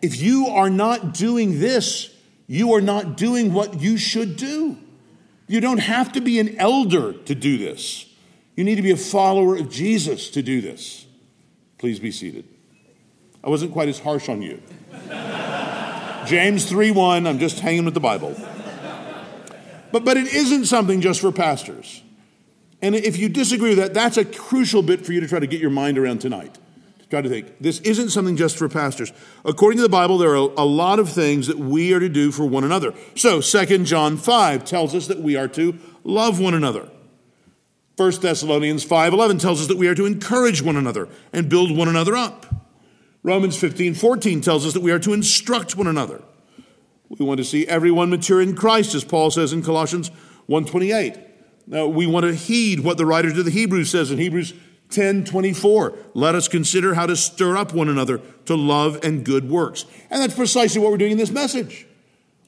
If 0.00 0.22
you 0.22 0.46
are 0.46 0.70
not 0.70 1.12
doing 1.12 1.58
this, 1.58 2.14
you 2.46 2.72
are 2.74 2.80
not 2.80 3.16
doing 3.16 3.52
what 3.52 3.80
you 3.80 3.96
should 3.96 4.36
do. 4.36 4.78
You 5.48 5.60
don't 5.60 5.78
have 5.78 6.12
to 6.12 6.20
be 6.20 6.38
an 6.38 6.56
elder 6.56 7.14
to 7.14 7.34
do 7.34 7.58
this. 7.58 8.06
You 8.54 8.62
need 8.62 8.76
to 8.76 8.82
be 8.82 8.92
a 8.92 8.96
follower 8.96 9.56
of 9.56 9.70
Jesus 9.70 10.30
to 10.30 10.40
do 10.40 10.60
this. 10.60 11.06
Please 11.78 12.00
be 12.00 12.10
seated. 12.10 12.44
I 13.42 13.48
wasn't 13.48 13.72
quite 13.72 13.88
as 13.88 14.00
harsh 14.00 14.28
on 14.28 14.42
you. 14.42 14.60
James 16.26 16.68
3 16.68 16.90
1, 16.90 17.26
I'm 17.26 17.38
just 17.38 17.60
hanging 17.60 17.84
with 17.84 17.94
the 17.94 18.00
Bible. 18.00 18.36
But, 19.90 20.04
but 20.04 20.16
it 20.16 20.26
isn't 20.26 20.66
something 20.66 21.00
just 21.00 21.20
for 21.20 21.32
pastors. 21.32 22.02
And 22.82 22.94
if 22.94 23.18
you 23.18 23.28
disagree 23.28 23.70
with 23.70 23.78
that, 23.78 23.94
that's 23.94 24.16
a 24.16 24.24
crucial 24.24 24.82
bit 24.82 25.04
for 25.04 25.12
you 25.12 25.20
to 25.20 25.28
try 25.28 25.40
to 25.40 25.46
get 25.46 25.60
your 25.60 25.70
mind 25.70 25.98
around 25.98 26.20
tonight. 26.20 26.58
To 27.00 27.08
Try 27.08 27.22
to 27.22 27.28
think. 27.28 27.58
This 27.60 27.80
isn't 27.80 28.10
something 28.10 28.36
just 28.36 28.58
for 28.58 28.68
pastors. 28.68 29.12
According 29.44 29.78
to 29.78 29.82
the 29.82 29.88
Bible, 29.88 30.18
there 30.18 30.32
are 30.32 30.36
a 30.36 30.64
lot 30.64 30.98
of 30.98 31.08
things 31.08 31.46
that 31.46 31.58
we 31.58 31.92
are 31.94 32.00
to 32.00 32.08
do 32.08 32.30
for 32.30 32.44
one 32.44 32.64
another. 32.64 32.92
So, 33.16 33.40
2 33.40 33.84
John 33.84 34.16
5 34.16 34.64
tells 34.64 34.94
us 34.94 35.06
that 35.06 35.20
we 35.20 35.36
are 35.36 35.48
to 35.48 35.78
love 36.04 36.38
one 36.38 36.54
another. 36.54 36.88
1 37.98 38.20
Thessalonians 38.20 38.84
5:11 38.84 39.40
tells 39.40 39.60
us 39.60 39.66
that 39.66 39.76
we 39.76 39.88
are 39.88 39.94
to 39.96 40.06
encourage 40.06 40.62
one 40.62 40.76
another 40.76 41.08
and 41.32 41.48
build 41.48 41.76
one 41.76 41.88
another 41.88 42.14
up. 42.16 42.46
Romans 43.24 43.56
15:14 43.56 44.40
tells 44.40 44.64
us 44.64 44.72
that 44.74 44.82
we 44.82 44.92
are 44.92 45.00
to 45.00 45.12
instruct 45.12 45.76
one 45.76 45.88
another. 45.88 46.22
We 47.08 47.26
want 47.26 47.38
to 47.38 47.44
see 47.44 47.66
everyone 47.66 48.08
mature 48.08 48.40
in 48.40 48.54
Christ 48.54 48.94
as 48.94 49.02
Paul 49.02 49.32
says 49.32 49.52
in 49.52 49.62
Colossians 49.62 50.12
1:28. 50.46 51.16
Now, 51.66 51.88
we 51.88 52.06
want 52.06 52.24
to 52.24 52.34
heed 52.36 52.80
what 52.80 52.98
the 52.98 53.04
writer 53.04 53.32
to 53.32 53.42
the 53.42 53.50
Hebrews 53.50 53.90
says 53.90 54.12
in 54.12 54.18
Hebrews 54.18 54.54
10:24. 54.90 55.94
Let 56.14 56.36
us 56.36 56.46
consider 56.46 56.94
how 56.94 57.06
to 57.06 57.16
stir 57.16 57.56
up 57.56 57.74
one 57.74 57.88
another 57.88 58.20
to 58.44 58.54
love 58.54 59.00
and 59.02 59.24
good 59.24 59.50
works. 59.50 59.86
And 60.08 60.22
that's 60.22 60.34
precisely 60.34 60.80
what 60.80 60.92
we're 60.92 60.98
doing 60.98 61.12
in 61.12 61.18
this 61.18 61.32
message. 61.32 61.84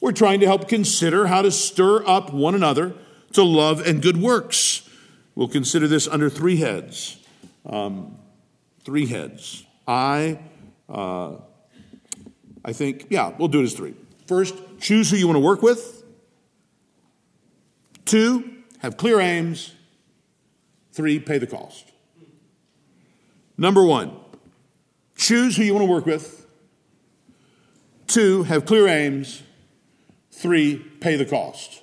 We're 0.01 0.13
trying 0.13 0.39
to 0.41 0.47
help 0.47 0.69
consider 0.69 1.27
how 1.27 1.43
to 1.43 1.51
stir 1.51 2.07
up 2.07 2.33
one 2.33 2.55
another 2.55 2.95
to 3.33 3.43
love 3.43 3.85
and 3.85 4.01
good 4.01 4.17
works. 4.17 4.83
We'll 5.41 5.49
consider 5.49 5.89
this 5.89 6.07
under 6.07 6.29
three 6.29 6.57
heads. 6.57 7.17
Um, 7.65 8.19
three 8.85 9.07
heads. 9.07 9.65
I, 9.89 10.39
uh, 10.87 11.37
I 12.63 12.75
think, 12.75 13.07
yeah, 13.09 13.33
we'll 13.39 13.49
do 13.49 13.61
it 13.61 13.63
as 13.63 13.73
three. 13.73 13.95
First, 14.27 14.55
choose 14.81 15.11
who 15.11 15.17
you 15.17 15.27
want 15.27 15.37
to 15.37 15.41
work 15.41 15.63
with. 15.63 16.05
Two, 18.05 18.53
have 18.81 18.99
clear 18.99 19.19
aims. 19.19 19.73
Three, 20.93 21.19
pay 21.19 21.39
the 21.39 21.47
cost. 21.47 21.91
Number 23.57 23.83
one, 23.83 24.15
choose 25.17 25.57
who 25.57 25.63
you 25.63 25.73
want 25.73 25.87
to 25.87 25.91
work 25.91 26.05
with. 26.05 26.47
Two, 28.09 28.43
have 28.43 28.67
clear 28.67 28.87
aims. 28.87 29.43
Three, 30.33 30.77
pay 30.77 31.17
the 31.17 31.25
cost. 31.25 31.83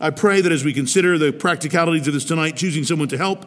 I 0.00 0.10
pray 0.10 0.40
that 0.40 0.52
as 0.52 0.64
we 0.64 0.72
consider 0.72 1.18
the 1.18 1.32
practicalities 1.32 2.06
of 2.06 2.14
this 2.14 2.24
tonight, 2.24 2.56
choosing 2.56 2.84
someone 2.84 3.08
to 3.08 3.16
help, 3.16 3.46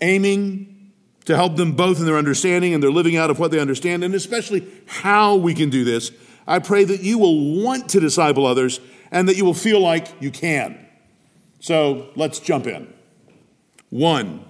aiming 0.00 0.92
to 1.24 1.36
help 1.36 1.56
them 1.56 1.72
both 1.72 1.98
in 1.98 2.06
their 2.06 2.16
understanding 2.16 2.74
and 2.74 2.82
their 2.82 2.90
living 2.90 3.16
out 3.16 3.30
of 3.30 3.38
what 3.38 3.50
they 3.50 3.60
understand, 3.60 4.04
and 4.04 4.14
especially 4.14 4.66
how 4.86 5.36
we 5.36 5.54
can 5.54 5.70
do 5.70 5.84
this, 5.84 6.10
I 6.46 6.58
pray 6.58 6.84
that 6.84 7.00
you 7.00 7.18
will 7.18 7.62
want 7.62 7.90
to 7.90 8.00
disciple 8.00 8.46
others 8.46 8.80
and 9.10 9.28
that 9.28 9.36
you 9.36 9.44
will 9.44 9.54
feel 9.54 9.80
like 9.80 10.08
you 10.20 10.30
can. 10.30 10.86
So 11.60 12.10
let's 12.16 12.38
jump 12.38 12.66
in. 12.66 12.92
One, 13.90 14.44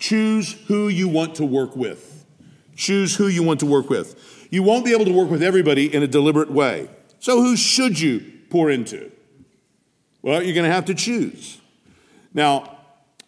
Choose 0.00 0.52
who 0.66 0.88
you 0.88 1.08
want 1.08 1.34
to 1.36 1.44
work 1.44 1.76
with. 1.76 2.24
Choose 2.74 3.14
who 3.16 3.28
you 3.28 3.42
want 3.42 3.60
to 3.60 3.66
work 3.66 3.90
with. 3.90 4.48
You 4.50 4.62
won't 4.62 4.84
be 4.84 4.92
able 4.92 5.04
to 5.04 5.12
work 5.12 5.30
with 5.30 5.42
everybody 5.42 5.94
in 5.94 6.02
a 6.02 6.08
deliberate 6.08 6.50
way. 6.50 6.88
So, 7.20 7.42
who 7.42 7.54
should 7.54 8.00
you 8.00 8.24
pour 8.48 8.70
into? 8.70 9.12
Well, 10.22 10.42
you're 10.42 10.54
going 10.54 10.68
to 10.68 10.74
have 10.74 10.86
to 10.86 10.94
choose. 10.94 11.58
Now, 12.34 12.78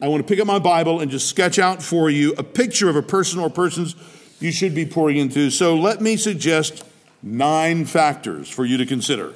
I 0.00 0.08
want 0.08 0.26
to 0.26 0.28
pick 0.28 0.40
up 0.40 0.46
my 0.46 0.58
Bible 0.58 1.00
and 1.00 1.10
just 1.10 1.28
sketch 1.28 1.58
out 1.58 1.82
for 1.82 2.10
you 2.10 2.34
a 2.36 2.42
picture 2.42 2.88
of 2.88 2.96
a 2.96 3.02
person 3.02 3.40
or 3.40 3.48
persons 3.48 3.94
you 4.40 4.52
should 4.52 4.74
be 4.74 4.84
pouring 4.84 5.16
into. 5.16 5.50
So, 5.50 5.76
let 5.76 6.00
me 6.00 6.16
suggest 6.16 6.84
nine 7.22 7.84
factors 7.84 8.48
for 8.48 8.64
you 8.64 8.76
to 8.78 8.86
consider. 8.86 9.34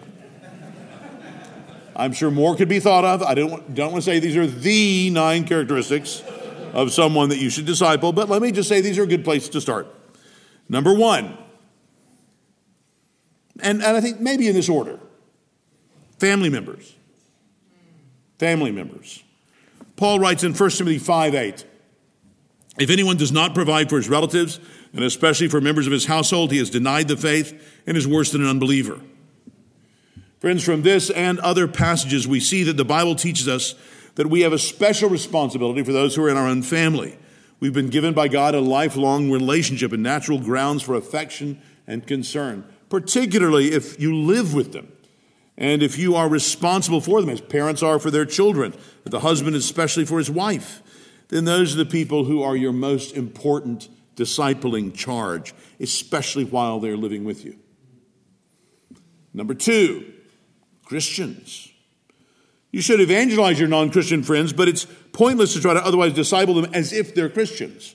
I'm 1.95 2.13
sure 2.13 2.31
more 2.31 2.55
could 2.57 2.69
be 2.69 2.79
thought 2.79 3.05
of. 3.05 3.23
I 3.23 3.35
don't, 3.35 3.75
don't 3.75 3.93
want 3.93 4.05
to 4.05 4.11
say 4.11 4.19
these 4.19 4.37
are 4.37 4.47
the 4.47 5.09
nine 5.11 5.45
characteristics 5.45 6.23
of 6.75 6.93
someone 6.93 7.31
that 7.31 7.39
you 7.39 7.49
should 7.49 7.65
disciple, 7.65 8.13
but 8.13 8.29
let 8.29 8.43
me 8.43 8.53
just 8.53 8.69
say 8.69 8.83
these 8.83 8.99
are 8.99 9.05
a 9.05 9.07
good 9.07 9.25
place 9.25 9.49
to 9.49 9.63
start. 9.63 9.87
Number 10.69 10.93
one, 10.93 11.39
and, 13.61 13.83
and 13.83 13.97
I 13.97 14.01
think 14.03 14.21
maybe 14.21 14.47
in 14.47 14.55
this 14.55 14.69
order 14.69 15.01
family 16.19 16.51
members. 16.51 16.96
Family 18.39 18.71
members. 18.71 19.23
Paul 19.97 20.21
writes 20.21 20.45
in 20.45 20.53
1 20.53 20.71
Timothy 20.71 20.99
5 20.99 21.35
8, 21.35 21.65
if 22.79 22.91
anyone 22.91 23.17
does 23.17 23.33
not 23.33 23.55
provide 23.55 23.89
for 23.89 23.97
his 23.97 24.09
relatives, 24.09 24.61
and 24.93 25.03
especially 25.03 25.49
for 25.49 25.61
members 25.61 25.87
of 25.87 25.93
his 25.93 26.07
household, 26.07 26.53
he 26.53 26.59
has 26.59 26.69
denied 26.69 27.09
the 27.09 27.17
faith 27.17 27.83
and 27.87 27.97
is 27.97 28.07
worse 28.07 28.33
than 28.33 28.43
an 28.43 28.49
unbeliever. 28.49 29.01
Friends, 30.41 30.63
from 30.63 30.83
this 30.83 31.09
and 31.09 31.39
other 31.41 31.67
passages, 31.67 32.29
we 32.29 32.41
see 32.41 32.63
that 32.65 32.77
the 32.77 32.85
Bible 32.85 33.15
teaches 33.15 33.49
us 33.49 33.75
that 34.17 34.27
we 34.27 34.43
have 34.43 34.53
a 34.53 34.59
special 34.59 35.09
responsibility 35.09 35.83
for 35.83 35.93
those 35.93 36.15
who 36.15 36.25
are 36.25 36.29
in 36.29 36.37
our 36.37 36.47
own 36.47 36.63
family. 36.63 37.19
We've 37.59 37.73
been 37.73 37.89
given 37.89 38.13
by 38.13 38.29
God 38.29 38.55
a 38.55 38.61
lifelong 38.61 39.31
relationship 39.31 39.93
and 39.93 40.03
natural 40.03 40.39
grounds 40.39 40.83
for 40.83 40.95
affection 40.95 41.61
and 41.87 42.07
concern, 42.07 42.67
particularly 42.91 43.73
if 43.73 43.99
you 43.99 44.15
live 44.15 44.53
with 44.53 44.73
them 44.73 44.93
and 45.59 45.83
if 45.83 45.99
you 45.99 46.15
are 46.15 46.29
responsible 46.29 47.01
for 47.01 47.21
them, 47.21 47.31
as 47.31 47.41
parents 47.41 47.83
are 47.83 47.99
for 47.99 48.11
their 48.11 48.27
children, 48.27 48.75
the 49.05 49.21
husband 49.21 49.57
especially 49.57 50.05
for 50.05 50.19
his 50.19 50.31
wife. 50.31 50.83
Then 51.29 51.45
those 51.45 51.75
are 51.75 51.79
the 51.79 51.87
people 51.87 52.25
who 52.25 52.43
are 52.43 52.57
your 52.57 52.73
most 52.73 53.17
important 53.17 53.89
discipling 54.17 54.95
charge, 54.95 55.55
especially 55.81 56.45
while 56.45 56.79
they're 56.79 56.97
living 56.97 57.25
with 57.25 57.45
you. 57.45 57.57
Number 59.35 59.55
two, 59.55 60.13
Christians. 60.85 61.71
You 62.71 62.81
should 62.81 63.01
evangelize 63.01 63.59
your 63.59 63.69
non 63.69 63.91
Christian 63.91 64.23
friends, 64.23 64.53
but 64.53 64.69
it's 64.69 64.87
pointless 65.13 65.55
to 65.55 65.61
try 65.61 65.75
to 65.75 65.85
otherwise 65.85 66.13
disciple 66.13 66.55
them 66.55 66.71
as 66.75 66.93
if 66.93 67.15
they're 67.15 67.29
Christians. 67.29 67.95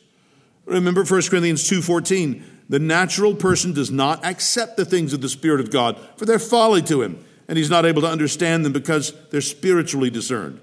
Remember 0.66 1.04
1 1.04 1.30
Corinthians 1.30 1.68
2:14, 1.68 2.44
the 2.70 2.80
natural 2.80 3.36
person 3.36 3.74
does 3.74 3.92
not 3.92 4.24
accept 4.26 4.78
the 4.78 4.86
things 4.86 5.14
of 5.14 5.22
the 5.22 5.30
spirit 5.30 5.60
of 5.60 5.72
God, 5.72 6.00
for 6.16 6.26
they're 6.26 6.40
folly 6.40 6.82
to 6.84 7.02
him, 7.02 7.24
and 7.48 7.58
he's 7.58 7.70
not 7.70 7.86
able 7.86 8.02
to 8.02 8.08
understand 8.08 8.66
them 8.66 8.74
because 8.74 9.14
they're 9.32 9.42
spiritually 9.42 10.10
discerned. 10.10 10.60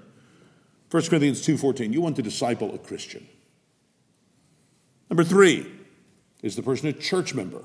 1 0.91 1.09
Corinthians 1.09 1.41
2:14. 1.45 1.93
You 1.93 2.01
want 2.01 2.15
to 2.15 2.21
disciple 2.21 2.73
a 2.73 2.77
Christian. 2.77 3.27
Number 5.09 5.23
3 5.23 5.65
is 6.41 6.55
the 6.55 6.63
person 6.63 6.87
a 6.87 6.93
church 6.93 7.33
member. 7.33 7.63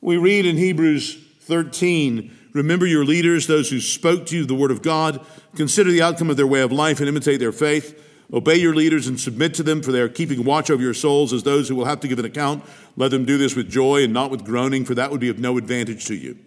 We 0.00 0.16
read 0.16 0.46
in 0.46 0.56
Hebrews 0.56 1.18
13, 1.40 2.30
remember 2.52 2.86
your 2.86 3.04
leaders, 3.04 3.46
those 3.46 3.70
who 3.70 3.80
spoke 3.80 4.26
to 4.26 4.36
you 4.36 4.46
the 4.46 4.54
word 4.54 4.70
of 4.70 4.82
God, 4.82 5.24
consider 5.56 5.90
the 5.90 6.02
outcome 6.02 6.30
of 6.30 6.36
their 6.36 6.46
way 6.46 6.60
of 6.60 6.72
life 6.72 7.00
and 7.00 7.08
imitate 7.08 7.40
their 7.40 7.52
faith. 7.52 8.06
Obey 8.32 8.56
your 8.56 8.74
leaders 8.74 9.08
and 9.08 9.18
submit 9.18 9.54
to 9.54 9.62
them, 9.62 9.82
for 9.82 9.90
they 9.90 10.00
are 10.00 10.08
keeping 10.08 10.44
watch 10.44 10.70
over 10.70 10.80
your 10.80 10.94
souls 10.94 11.32
as 11.32 11.42
those 11.42 11.68
who 11.68 11.74
will 11.74 11.86
have 11.86 12.00
to 12.00 12.08
give 12.08 12.18
an 12.20 12.24
account. 12.24 12.64
Let 12.96 13.10
them 13.10 13.24
do 13.24 13.36
this 13.36 13.56
with 13.56 13.68
joy 13.68 14.04
and 14.04 14.12
not 14.12 14.30
with 14.30 14.44
groaning, 14.44 14.84
for 14.84 14.94
that 14.94 15.10
would 15.10 15.20
be 15.20 15.28
of 15.28 15.40
no 15.40 15.58
advantage 15.58 16.04
to 16.06 16.14
you. 16.14 16.38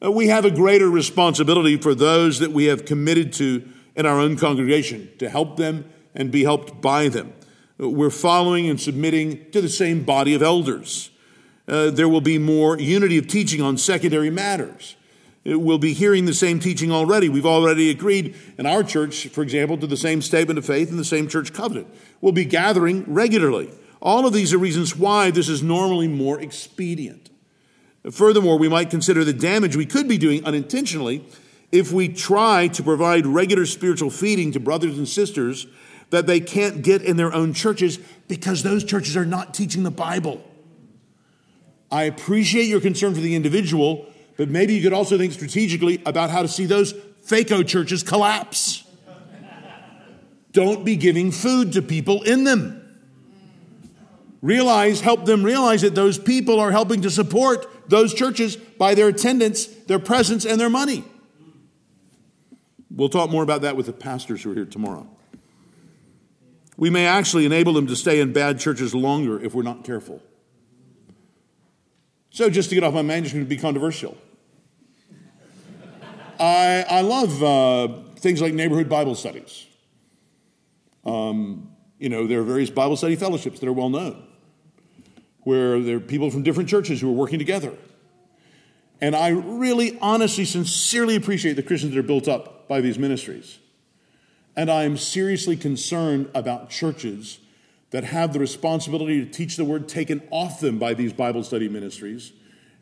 We 0.00 0.28
have 0.28 0.44
a 0.44 0.50
greater 0.50 0.88
responsibility 0.88 1.76
for 1.76 1.94
those 1.94 2.38
that 2.38 2.52
we 2.52 2.66
have 2.66 2.84
committed 2.84 3.32
to 3.34 3.68
in 3.96 4.06
our 4.06 4.20
own 4.20 4.36
congregation 4.36 5.10
to 5.18 5.28
help 5.28 5.56
them 5.56 5.90
and 6.14 6.30
be 6.30 6.44
helped 6.44 6.80
by 6.80 7.08
them. 7.08 7.32
We're 7.78 8.10
following 8.10 8.68
and 8.68 8.80
submitting 8.80 9.50
to 9.50 9.60
the 9.60 9.68
same 9.68 10.04
body 10.04 10.34
of 10.34 10.42
elders. 10.42 11.10
Uh, 11.66 11.90
there 11.90 12.08
will 12.08 12.20
be 12.20 12.38
more 12.38 12.78
unity 12.78 13.18
of 13.18 13.26
teaching 13.26 13.60
on 13.60 13.76
secondary 13.76 14.30
matters. 14.30 14.96
Uh, 15.48 15.58
we'll 15.58 15.78
be 15.78 15.92
hearing 15.92 16.24
the 16.24 16.34
same 16.34 16.60
teaching 16.60 16.90
already. 16.90 17.28
We've 17.28 17.46
already 17.46 17.90
agreed 17.90 18.34
in 18.56 18.66
our 18.66 18.82
church, 18.82 19.28
for 19.28 19.42
example, 19.42 19.76
to 19.78 19.86
the 19.86 19.96
same 19.96 20.22
statement 20.22 20.58
of 20.58 20.66
faith 20.66 20.90
and 20.90 20.98
the 20.98 21.04
same 21.04 21.28
church 21.28 21.52
covenant. 21.52 21.88
We'll 22.20 22.32
be 22.32 22.44
gathering 22.44 23.04
regularly. 23.12 23.70
All 24.00 24.26
of 24.26 24.32
these 24.32 24.52
are 24.52 24.58
reasons 24.58 24.96
why 24.96 25.30
this 25.30 25.48
is 25.48 25.62
normally 25.62 26.08
more 26.08 26.40
expedient. 26.40 27.30
Furthermore, 28.10 28.58
we 28.58 28.68
might 28.68 28.90
consider 28.90 29.24
the 29.24 29.32
damage 29.32 29.76
we 29.76 29.86
could 29.86 30.08
be 30.08 30.18
doing 30.18 30.44
unintentionally 30.44 31.24
if 31.72 31.92
we 31.92 32.08
try 32.08 32.68
to 32.68 32.82
provide 32.82 33.26
regular 33.26 33.66
spiritual 33.66 34.10
feeding 34.10 34.52
to 34.52 34.60
brothers 34.60 34.96
and 34.96 35.08
sisters 35.08 35.66
that 36.10 36.26
they 36.26 36.40
can't 36.40 36.82
get 36.82 37.02
in 37.02 37.16
their 37.16 37.32
own 37.34 37.52
churches 37.52 37.98
because 38.28 38.62
those 38.62 38.84
churches 38.84 39.16
are 39.16 39.26
not 39.26 39.52
teaching 39.52 39.82
the 39.82 39.90
Bible. 39.90 40.42
I 41.90 42.04
appreciate 42.04 42.64
your 42.64 42.80
concern 42.80 43.14
for 43.14 43.20
the 43.20 43.34
individual, 43.34 44.06
but 44.36 44.48
maybe 44.48 44.74
you 44.74 44.82
could 44.82 44.92
also 44.92 45.18
think 45.18 45.32
strategically 45.32 46.02
about 46.06 46.30
how 46.30 46.42
to 46.42 46.48
see 46.48 46.66
those 46.66 46.92
FACO 47.22 47.62
churches 47.62 48.02
collapse. 48.02 48.84
Don't 50.52 50.84
be 50.84 50.96
giving 50.96 51.30
food 51.30 51.72
to 51.74 51.82
people 51.82 52.22
in 52.22 52.44
them. 52.44 52.77
Realize, 54.40 55.00
help 55.00 55.24
them 55.24 55.42
realize 55.42 55.82
that 55.82 55.94
those 55.94 56.16
people 56.18 56.60
are 56.60 56.70
helping 56.70 57.02
to 57.02 57.10
support 57.10 57.66
those 57.88 58.14
churches 58.14 58.56
by 58.56 58.94
their 58.94 59.08
attendance, 59.08 59.66
their 59.66 59.98
presence, 59.98 60.44
and 60.44 60.60
their 60.60 60.70
money. 60.70 61.04
We'll 62.90 63.08
talk 63.08 63.30
more 63.30 63.42
about 63.42 63.62
that 63.62 63.76
with 63.76 63.86
the 63.86 63.92
pastors 63.92 64.42
who 64.42 64.52
are 64.52 64.54
here 64.54 64.64
tomorrow. 64.64 65.08
We 66.76 66.90
may 66.90 67.06
actually 67.06 67.46
enable 67.46 67.72
them 67.72 67.88
to 67.88 67.96
stay 67.96 68.20
in 68.20 68.32
bad 68.32 68.60
churches 68.60 68.94
longer 68.94 69.40
if 69.42 69.54
we're 69.54 69.64
not 69.64 69.82
careful. 69.82 70.22
So, 72.30 72.48
just 72.48 72.68
to 72.68 72.76
get 72.76 72.84
off 72.84 72.94
my 72.94 73.02
going 73.02 73.22
to 73.22 73.44
be 73.44 73.56
controversial. 73.56 74.16
I, 76.38 76.84
I 76.88 77.00
love 77.00 77.42
uh, 77.42 77.88
things 78.16 78.40
like 78.40 78.54
neighborhood 78.54 78.88
Bible 78.88 79.16
studies. 79.16 79.66
Um, 81.04 81.72
you 81.98 82.08
know, 82.08 82.28
there 82.28 82.38
are 82.38 82.44
various 82.44 82.70
Bible 82.70 82.96
study 82.96 83.16
fellowships 83.16 83.58
that 83.58 83.68
are 83.68 83.72
well 83.72 83.90
known 83.90 84.27
where 85.48 85.80
there 85.80 85.96
are 85.96 86.00
people 86.00 86.30
from 86.30 86.42
different 86.42 86.68
churches 86.68 87.00
who 87.00 87.08
are 87.08 87.14
working 87.14 87.38
together. 87.38 87.72
And 89.00 89.16
I 89.16 89.28
really, 89.28 89.98
honestly, 90.02 90.44
sincerely 90.44 91.16
appreciate 91.16 91.54
the 91.54 91.62
Christians 91.62 91.94
that 91.94 92.00
are 92.00 92.02
built 92.02 92.28
up 92.28 92.68
by 92.68 92.82
these 92.82 92.98
ministries. 92.98 93.58
And 94.54 94.70
I 94.70 94.82
am 94.82 94.98
seriously 94.98 95.56
concerned 95.56 96.28
about 96.34 96.68
churches 96.68 97.38
that 97.92 98.04
have 98.04 98.34
the 98.34 98.38
responsibility 98.38 99.24
to 99.24 99.30
teach 99.30 99.56
the 99.56 99.64
word 99.64 99.88
taken 99.88 100.20
off 100.30 100.60
them 100.60 100.78
by 100.78 100.92
these 100.92 101.14
Bible 101.14 101.42
study 101.42 101.66
ministries. 101.66 102.32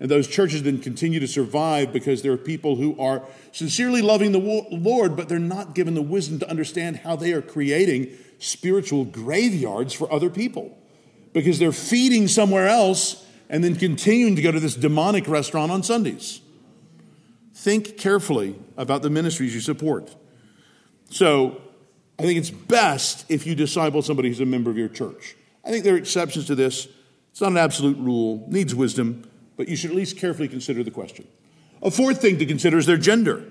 And 0.00 0.10
those 0.10 0.26
churches 0.26 0.64
then 0.64 0.80
continue 0.80 1.20
to 1.20 1.28
survive 1.28 1.92
because 1.92 2.22
there 2.22 2.32
are 2.32 2.36
people 2.36 2.74
who 2.74 2.98
are 2.98 3.22
sincerely 3.52 4.02
loving 4.02 4.32
the 4.32 4.66
Lord, 4.72 5.14
but 5.14 5.28
they're 5.28 5.38
not 5.38 5.76
given 5.76 5.94
the 5.94 6.02
wisdom 6.02 6.40
to 6.40 6.50
understand 6.50 6.96
how 6.96 7.14
they 7.14 7.32
are 7.32 7.42
creating 7.42 8.08
spiritual 8.40 9.04
graveyards 9.04 9.94
for 9.94 10.12
other 10.12 10.30
people 10.30 10.76
because 11.36 11.58
they're 11.58 11.70
feeding 11.70 12.28
somewhere 12.28 12.66
else 12.66 13.22
and 13.50 13.62
then 13.62 13.76
continuing 13.76 14.36
to 14.36 14.40
go 14.40 14.50
to 14.50 14.58
this 14.58 14.74
demonic 14.74 15.28
restaurant 15.28 15.70
on 15.70 15.82
Sundays. 15.82 16.40
Think 17.52 17.98
carefully 17.98 18.56
about 18.78 19.02
the 19.02 19.10
ministries 19.10 19.54
you 19.54 19.60
support. 19.60 20.16
So, 21.10 21.60
I 22.18 22.22
think 22.22 22.38
it's 22.38 22.48
best 22.48 23.26
if 23.30 23.46
you 23.46 23.54
disciple 23.54 24.00
somebody 24.00 24.30
who's 24.30 24.40
a 24.40 24.46
member 24.46 24.70
of 24.70 24.78
your 24.78 24.88
church. 24.88 25.36
I 25.62 25.68
think 25.70 25.84
there 25.84 25.92
are 25.92 25.98
exceptions 25.98 26.46
to 26.46 26.54
this. 26.54 26.88
It's 27.32 27.42
not 27.42 27.50
an 27.50 27.58
absolute 27.58 27.98
rule, 27.98 28.42
needs 28.48 28.74
wisdom, 28.74 29.28
but 29.58 29.68
you 29.68 29.76
should 29.76 29.90
at 29.90 29.96
least 29.96 30.16
carefully 30.16 30.48
consider 30.48 30.82
the 30.82 30.90
question. 30.90 31.28
A 31.82 31.90
fourth 31.90 32.22
thing 32.22 32.38
to 32.38 32.46
consider 32.46 32.78
is 32.78 32.86
their 32.86 32.96
gender. 32.96 33.44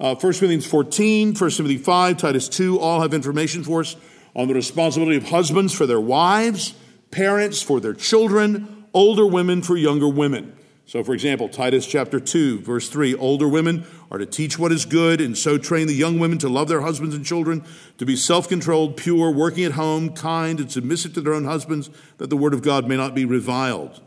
Uh, 0.00 0.14
1 0.14 0.20
Corinthians 0.20 0.64
14, 0.64 1.34
1 1.34 1.50
Timothy 1.50 1.76
5, 1.76 2.16
Titus 2.16 2.48
2 2.48 2.80
all 2.80 3.02
have 3.02 3.12
information 3.12 3.62
for 3.62 3.80
us 3.80 3.94
on 4.34 4.48
the 4.48 4.54
responsibility 4.54 5.18
of 5.18 5.28
husbands 5.28 5.74
for 5.74 5.84
their 5.84 6.00
wives 6.00 6.72
parents 7.14 7.62
for 7.62 7.78
their 7.78 7.94
children, 7.94 8.86
older 8.92 9.24
women 9.24 9.62
for 9.62 9.76
younger 9.76 10.08
women. 10.08 10.52
So, 10.84 11.04
for 11.04 11.14
example, 11.14 11.48
Titus 11.48 11.86
chapter 11.86 12.18
2, 12.18 12.60
verse 12.60 12.88
3 12.88 13.14
older 13.14 13.48
women 13.48 13.86
are 14.10 14.18
to 14.18 14.26
teach 14.26 14.58
what 14.58 14.72
is 14.72 14.84
good 14.84 15.20
and 15.20 15.38
so 15.38 15.56
train 15.56 15.86
the 15.86 15.94
young 15.94 16.18
women 16.18 16.38
to 16.38 16.48
love 16.48 16.66
their 16.68 16.80
husbands 16.80 17.14
and 17.14 17.24
children, 17.24 17.64
to 17.98 18.04
be 18.04 18.16
self 18.16 18.48
controlled, 18.48 18.96
pure, 18.96 19.30
working 19.30 19.64
at 19.64 19.72
home, 19.72 20.10
kind, 20.10 20.58
and 20.58 20.70
submissive 20.70 21.14
to 21.14 21.20
their 21.20 21.34
own 21.34 21.44
husbands, 21.44 21.88
that 22.18 22.30
the 22.30 22.36
word 22.36 22.52
of 22.52 22.62
God 22.62 22.88
may 22.88 22.96
not 22.96 23.14
be 23.14 23.24
reviled. 23.24 24.02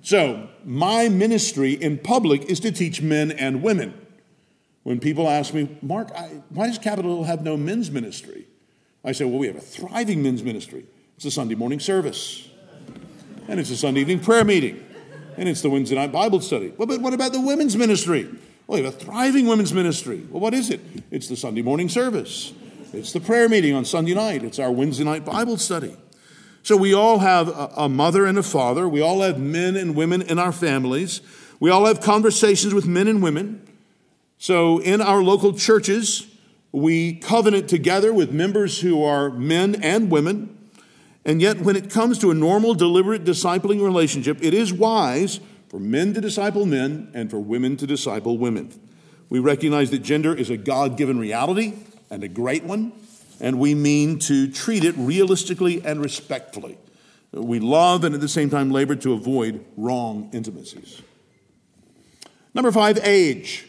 So, 0.00 0.48
my 0.64 1.08
ministry 1.08 1.72
in 1.72 1.98
public 1.98 2.44
is 2.44 2.60
to 2.60 2.70
teach 2.70 3.02
men 3.02 3.32
and 3.32 3.60
women. 3.60 3.92
When 4.84 5.00
people 5.00 5.28
ask 5.28 5.52
me, 5.52 5.76
Mark, 5.82 6.12
I, 6.16 6.42
why 6.48 6.68
does 6.68 6.78
Capitol 6.78 7.24
have 7.24 7.42
no 7.42 7.56
men's 7.56 7.90
ministry? 7.90 8.46
I 9.04 9.10
say, 9.12 9.24
well, 9.24 9.38
we 9.38 9.48
have 9.48 9.56
a 9.56 9.60
thriving 9.60 10.22
men's 10.22 10.44
ministry. 10.44 10.86
It's 11.16 11.24
a 11.24 11.30
Sunday 11.30 11.56
morning 11.56 11.80
service 11.80 12.48
and 13.48 13.60
it's 13.60 13.70
a 13.70 13.76
Sunday 13.76 14.00
evening 14.00 14.20
prayer 14.20 14.44
meeting, 14.44 14.84
and 15.36 15.48
it's 15.48 15.62
the 15.62 15.70
Wednesday 15.70 15.96
night 15.96 16.12
Bible 16.12 16.40
study. 16.40 16.72
Well, 16.76 16.86
but 16.86 17.00
what 17.00 17.12
about 17.12 17.32
the 17.32 17.40
women's 17.40 17.76
ministry? 17.76 18.28
Well, 18.66 18.78
we 18.78 18.84
have 18.84 18.94
a 18.94 18.96
thriving 18.96 19.46
women's 19.46 19.72
ministry. 19.72 20.26
Well, 20.30 20.40
what 20.40 20.54
is 20.54 20.70
it? 20.70 20.80
It's 21.10 21.28
the 21.28 21.36
Sunday 21.36 21.62
morning 21.62 21.88
service. 21.88 22.52
It's 22.92 23.12
the 23.12 23.20
prayer 23.20 23.48
meeting 23.48 23.74
on 23.74 23.84
Sunday 23.84 24.14
night. 24.14 24.44
It's 24.44 24.58
our 24.58 24.70
Wednesday 24.70 25.04
night 25.04 25.24
Bible 25.24 25.56
study. 25.56 25.96
So 26.62 26.76
we 26.76 26.94
all 26.94 27.18
have 27.18 27.48
a, 27.48 27.88
mother 27.88 28.24
and 28.24 28.38
a 28.38 28.42
father. 28.42 28.88
We 28.88 29.00
all 29.00 29.22
have 29.22 29.40
men 29.40 29.74
and 29.74 29.96
women 29.96 30.22
in 30.22 30.38
our 30.38 30.52
families. 30.52 31.20
We 31.58 31.70
all 31.70 31.86
have 31.86 32.00
conversations 32.00 32.72
with 32.72 32.86
men 32.86 33.08
and 33.08 33.20
women. 33.20 33.66
So 34.38 34.78
in 34.78 35.00
our 35.00 35.22
local 35.22 35.54
churches, 35.54 36.28
we 36.70 37.14
covenant 37.14 37.68
together 37.68 38.12
with 38.12 38.30
members 38.30 38.80
who 38.80 39.02
are 39.02 39.30
men 39.30 39.82
and 39.82 40.10
women. 40.10 40.56
And 41.24 41.40
yet, 41.40 41.60
when 41.60 41.76
it 41.76 41.90
comes 41.90 42.18
to 42.18 42.30
a 42.30 42.34
normal, 42.34 42.74
deliberate 42.74 43.24
discipling 43.24 43.82
relationship, 43.82 44.38
it 44.42 44.54
is 44.54 44.72
wise 44.72 45.40
for 45.68 45.78
men 45.78 46.14
to 46.14 46.20
disciple 46.20 46.66
men 46.66 47.10
and 47.14 47.30
for 47.30 47.38
women 47.38 47.76
to 47.76 47.86
disciple 47.86 48.38
women. 48.38 48.70
We 49.28 49.38
recognize 49.38 49.90
that 49.90 50.00
gender 50.02 50.34
is 50.34 50.50
a 50.50 50.56
God 50.56 50.96
given 50.96 51.18
reality 51.18 51.74
and 52.10 52.22
a 52.24 52.28
great 52.28 52.64
one, 52.64 52.92
and 53.40 53.58
we 53.58 53.74
mean 53.74 54.18
to 54.20 54.50
treat 54.50 54.84
it 54.84 54.94
realistically 54.98 55.82
and 55.84 56.02
respectfully. 56.02 56.76
We 57.32 57.60
love 57.60 58.04
and 58.04 58.14
at 58.14 58.20
the 58.20 58.28
same 58.28 58.50
time 58.50 58.70
labor 58.70 58.94
to 58.96 59.14
avoid 59.14 59.64
wrong 59.76 60.28
intimacies. 60.34 61.00
Number 62.52 62.70
five, 62.70 62.98
age. 63.02 63.66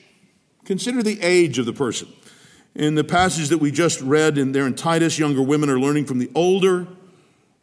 Consider 0.65 1.03
the 1.03 1.21
age 1.21 1.59
of 1.59 1.65
the 1.65 1.73
person. 1.73 2.09
In 2.75 2.95
the 2.95 3.03
passage 3.03 3.49
that 3.49 3.59
we 3.59 3.71
just 3.71 4.01
read 4.01 4.37
in 4.37 4.51
there 4.51 4.65
in 4.65 4.75
Titus, 4.75 5.19
younger 5.19 5.41
women 5.41 5.69
are 5.69 5.79
learning 5.79 6.05
from 6.05 6.19
the 6.19 6.31
older 6.35 6.87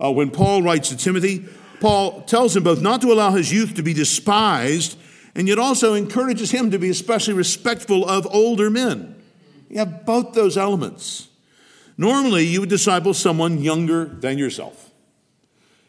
uh, 0.02 0.10
when 0.10 0.30
Paul 0.30 0.62
writes 0.62 0.88
to 0.88 0.96
Timothy, 0.96 1.46
Paul 1.80 2.22
tells 2.22 2.56
him 2.56 2.62
both 2.62 2.80
not 2.80 3.00
to 3.02 3.12
allow 3.12 3.32
his 3.32 3.52
youth 3.52 3.74
to 3.74 3.82
be 3.82 3.94
despised, 3.94 4.98
and 5.34 5.48
yet 5.48 5.58
also 5.58 5.94
encourages 5.94 6.50
him 6.50 6.70
to 6.70 6.78
be 6.78 6.90
especially 6.90 7.34
respectful 7.34 8.08
of 8.08 8.26
older 8.32 8.70
men. 8.70 9.16
You 9.68 9.78
have 9.78 10.04
both 10.04 10.34
those 10.34 10.56
elements. 10.56 11.28
Normally, 11.96 12.44
you 12.44 12.60
would 12.60 12.68
disciple 12.68 13.14
someone 13.14 13.58
younger 13.58 14.04
than 14.04 14.38
yourself. 14.38 14.90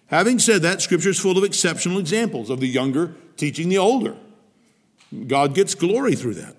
Having 0.08 0.40
said 0.40 0.62
that, 0.64 0.82
Scripture 0.82 1.10
is 1.10 1.20
full 1.20 1.38
of 1.38 1.44
exceptional 1.44 1.98
examples 1.98 2.50
of 2.50 2.60
the 2.60 2.68
younger 2.68 3.16
teaching 3.38 3.70
the 3.70 3.78
older. 3.78 4.16
God 5.28 5.56
gets 5.56 5.74
glory 5.74 6.16
through 6.16 6.36
that. 6.36 6.56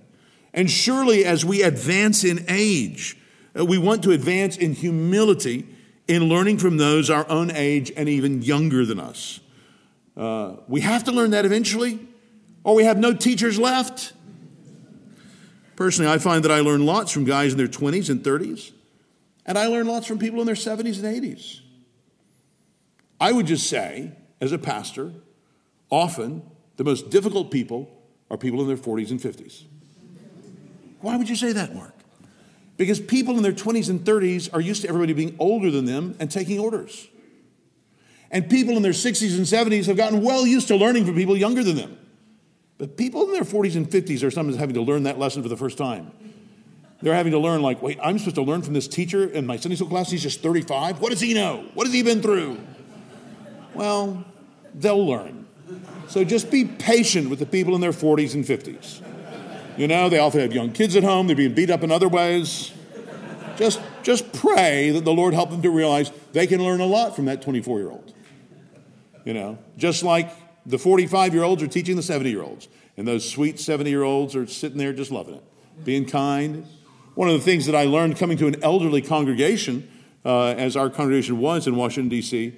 And 0.54 0.70
surely, 0.70 1.24
as 1.24 1.44
we 1.44 1.62
advance 1.62 2.24
in 2.24 2.44
age, 2.48 3.16
uh, 3.58 3.64
we 3.64 3.78
want 3.78 4.02
to 4.04 4.10
advance 4.10 4.56
in 4.56 4.72
humility 4.74 5.66
in 6.08 6.24
learning 6.24 6.58
from 6.58 6.76
those 6.76 7.10
our 7.10 7.28
own 7.28 7.50
age 7.50 7.92
and 7.96 8.08
even 8.08 8.42
younger 8.42 8.84
than 8.84 9.00
us. 9.00 9.40
Uh, 10.16 10.56
we 10.68 10.80
have 10.80 11.04
to 11.04 11.12
learn 11.12 11.30
that 11.30 11.44
eventually, 11.44 11.98
or 12.64 12.74
we 12.74 12.84
have 12.84 12.98
no 12.98 13.14
teachers 13.14 13.58
left. 13.58 14.12
Personally, 15.76 16.10
I 16.10 16.18
find 16.18 16.44
that 16.44 16.52
I 16.52 16.60
learn 16.60 16.84
lots 16.84 17.10
from 17.12 17.24
guys 17.24 17.52
in 17.52 17.58
their 17.58 17.68
20s 17.68 18.10
and 18.10 18.22
30s. 18.22 18.72
And 19.46 19.58
I 19.58 19.66
learn 19.66 19.86
lots 19.86 20.06
from 20.06 20.18
people 20.18 20.40
in 20.40 20.46
their 20.46 20.54
70s 20.54 21.02
and 21.02 21.22
80s. 21.22 21.60
I 23.20 23.32
would 23.32 23.46
just 23.46 23.68
say, 23.68 24.12
as 24.40 24.52
a 24.52 24.58
pastor, 24.58 25.12
often 25.90 26.42
the 26.76 26.84
most 26.84 27.10
difficult 27.10 27.50
people 27.50 27.88
are 28.30 28.36
people 28.36 28.60
in 28.60 28.68
their 28.68 28.76
40s 28.76 29.10
and 29.10 29.20
50s. 29.20 29.64
Why 31.00 31.16
would 31.16 31.28
you 31.28 31.36
say 31.36 31.52
that, 31.52 31.74
Mark? 31.74 31.94
Because 32.76 33.00
people 33.00 33.36
in 33.36 33.42
their 33.42 33.52
20s 33.52 33.88
and 33.90 34.00
30s 34.00 34.52
are 34.52 34.60
used 34.60 34.82
to 34.82 34.88
everybody 34.88 35.12
being 35.12 35.36
older 35.38 35.70
than 35.70 35.84
them 35.84 36.16
and 36.18 36.30
taking 36.30 36.58
orders. 36.58 37.08
And 38.30 38.48
people 38.48 38.76
in 38.76 38.82
their 38.82 38.92
60s 38.92 39.36
and 39.36 39.46
70s 39.46 39.86
have 39.86 39.96
gotten 39.96 40.22
well 40.22 40.46
used 40.46 40.68
to 40.68 40.76
learning 40.76 41.04
from 41.04 41.14
people 41.14 41.36
younger 41.36 41.62
than 41.62 41.76
them. 41.76 41.98
But 42.78 42.96
people 42.96 43.24
in 43.24 43.32
their 43.32 43.42
40s 43.42 43.76
and 43.76 43.88
50s 43.88 44.24
are 44.24 44.30
sometimes 44.30 44.56
having 44.56 44.74
to 44.74 44.80
learn 44.80 45.02
that 45.02 45.18
lesson 45.18 45.42
for 45.42 45.48
the 45.48 45.56
first 45.56 45.76
time. 45.76 46.10
They're 47.02 47.14
having 47.14 47.32
to 47.32 47.38
learn, 47.38 47.62
like, 47.62 47.82
wait, 47.82 47.98
I'm 48.02 48.18
supposed 48.18 48.36
to 48.36 48.42
learn 48.42 48.62
from 48.62 48.74
this 48.74 48.88
teacher 48.88 49.24
in 49.24 49.44
my 49.44 49.56
Sunday 49.56 49.76
school 49.76 49.88
class. 49.88 50.10
He's 50.10 50.22
just 50.22 50.40
35. 50.40 51.00
What 51.00 51.10
does 51.10 51.20
he 51.20 51.34
know? 51.34 51.66
What 51.74 51.86
has 51.86 51.92
he 51.92 52.02
been 52.02 52.22
through? 52.22 52.58
Well, 53.74 54.24
they'll 54.74 55.06
learn. 55.06 55.46
So 56.08 56.24
just 56.24 56.50
be 56.50 56.64
patient 56.64 57.28
with 57.28 57.38
the 57.38 57.46
people 57.46 57.74
in 57.74 57.80
their 57.80 57.92
40s 57.92 58.34
and 58.34 58.44
50s. 58.44 59.02
You 59.76 59.88
know, 59.88 60.08
they 60.08 60.18
often 60.18 60.40
have 60.40 60.52
young 60.52 60.72
kids 60.72 60.96
at 60.96 61.02
home, 61.02 61.26
they're 61.26 61.36
being 61.36 61.54
beat 61.54 61.70
up 61.70 61.82
in 61.82 61.90
other 61.90 62.08
ways. 62.08 62.72
Just, 63.56 63.80
just 64.02 64.32
pray 64.32 64.90
that 64.90 65.04
the 65.04 65.12
Lord 65.12 65.34
help 65.34 65.50
them 65.50 65.62
to 65.62 65.70
realize 65.70 66.10
they 66.32 66.46
can 66.46 66.62
learn 66.62 66.80
a 66.80 66.86
lot 66.86 67.14
from 67.14 67.26
that 67.26 67.42
24 67.42 67.78
year 67.78 67.90
old. 67.90 68.12
You 69.24 69.34
know, 69.34 69.58
just 69.76 70.02
like 70.02 70.30
the 70.66 70.78
45 70.78 71.34
year 71.34 71.42
olds 71.42 71.62
are 71.62 71.68
teaching 71.68 71.96
the 71.96 72.02
70 72.02 72.30
year 72.30 72.42
olds, 72.42 72.68
and 72.96 73.06
those 73.06 73.28
sweet 73.28 73.60
70 73.60 73.88
year 73.88 74.02
olds 74.02 74.34
are 74.34 74.46
sitting 74.46 74.78
there 74.78 74.92
just 74.92 75.10
loving 75.10 75.34
it, 75.34 75.44
being 75.84 76.06
kind, 76.06 76.66
one 77.14 77.28
of 77.28 77.34
the 77.34 77.44
things 77.44 77.66
that 77.66 77.74
I 77.74 77.84
learned 77.84 78.16
coming 78.16 78.38
to 78.38 78.46
an 78.46 78.62
elderly 78.62 79.02
congregation, 79.02 79.88
uh, 80.24 80.48
as 80.48 80.76
our 80.76 80.88
congregation 80.88 81.38
was 81.38 81.66
in 81.66 81.76
Washington, 81.76 82.08
D.C., 82.08 82.54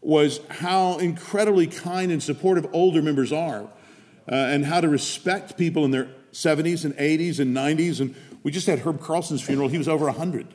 was 0.00 0.40
how 0.48 0.98
incredibly 0.98 1.66
kind 1.66 2.12
and 2.12 2.22
supportive 2.22 2.68
older 2.72 3.02
members 3.02 3.32
are, 3.32 3.62
uh, 3.62 4.34
and 4.34 4.64
how 4.64 4.80
to 4.80 4.88
respect 4.88 5.58
people 5.58 5.84
in 5.84 5.90
their 5.90 6.08
70s 6.36 6.84
and 6.84 6.94
80s 6.96 7.40
and 7.40 7.56
90s. 7.56 8.00
And 8.00 8.14
we 8.42 8.50
just 8.50 8.66
had 8.66 8.80
Herb 8.80 9.00
Carlson's 9.00 9.42
funeral, 9.42 9.68
he 9.68 9.78
was 9.78 9.88
over 9.88 10.04
100. 10.06 10.46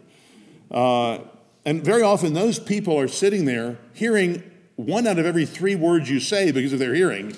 Uh, 0.69 1.19
and 1.65 1.83
very 1.83 2.01
often, 2.01 2.33
those 2.33 2.59
people 2.59 2.97
are 2.97 3.07
sitting 3.07 3.45
there 3.45 3.77
hearing 3.93 4.43
one 4.75 5.05
out 5.05 5.19
of 5.19 5.25
every 5.25 5.45
three 5.45 5.75
words 5.75 6.09
you 6.09 6.19
say 6.19 6.51
because 6.51 6.73
of 6.73 6.79
their 6.79 6.93
hearing. 6.93 7.35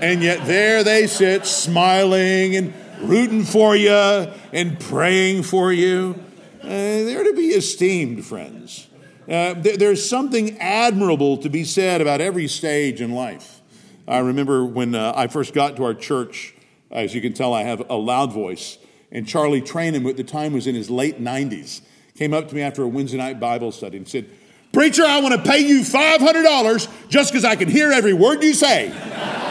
And 0.00 0.22
yet, 0.22 0.46
there 0.46 0.84
they 0.84 1.06
sit, 1.06 1.44
smiling 1.44 2.56
and 2.56 2.72
rooting 3.00 3.44
for 3.44 3.76
you 3.76 3.90
and 3.90 4.78
praying 4.78 5.42
for 5.42 5.72
you. 5.72 6.14
Uh, 6.62 6.68
they're 6.68 7.24
to 7.24 7.34
be 7.34 7.48
esteemed, 7.48 8.24
friends. 8.24 8.86
Uh, 9.28 9.54
there's 9.54 10.08
something 10.08 10.58
admirable 10.58 11.36
to 11.36 11.50
be 11.50 11.64
said 11.64 12.00
about 12.00 12.20
every 12.20 12.48
stage 12.48 13.00
in 13.00 13.12
life. 13.12 13.60
I 14.06 14.18
remember 14.18 14.64
when 14.64 14.94
uh, 14.94 15.12
I 15.14 15.26
first 15.26 15.52
got 15.52 15.76
to 15.76 15.84
our 15.84 15.92
church, 15.92 16.54
as 16.90 17.14
you 17.14 17.20
can 17.20 17.32
tell, 17.32 17.52
I 17.52 17.62
have 17.62 17.88
a 17.90 17.96
loud 17.96 18.32
voice. 18.32 18.78
And 19.10 19.26
Charlie 19.26 19.62
Trainham, 19.62 20.02
who 20.02 20.10
at 20.10 20.16
the 20.16 20.24
time 20.24 20.52
was 20.52 20.66
in 20.66 20.74
his 20.74 20.90
late 20.90 21.20
90s, 21.20 21.80
came 22.14 22.34
up 22.34 22.48
to 22.48 22.54
me 22.54 22.62
after 22.62 22.82
a 22.82 22.88
Wednesday 22.88 23.18
night 23.18 23.40
Bible 23.40 23.72
study 23.72 23.96
and 23.96 24.08
said, 24.08 24.28
Preacher, 24.72 25.04
I 25.04 25.20
want 25.20 25.34
to 25.34 25.50
pay 25.50 25.60
you 25.60 25.80
$500 25.80 27.08
just 27.08 27.32
because 27.32 27.44
I 27.44 27.56
can 27.56 27.68
hear 27.68 27.90
every 27.90 28.12
word 28.12 28.42
you 28.42 28.54
say. 28.54 28.92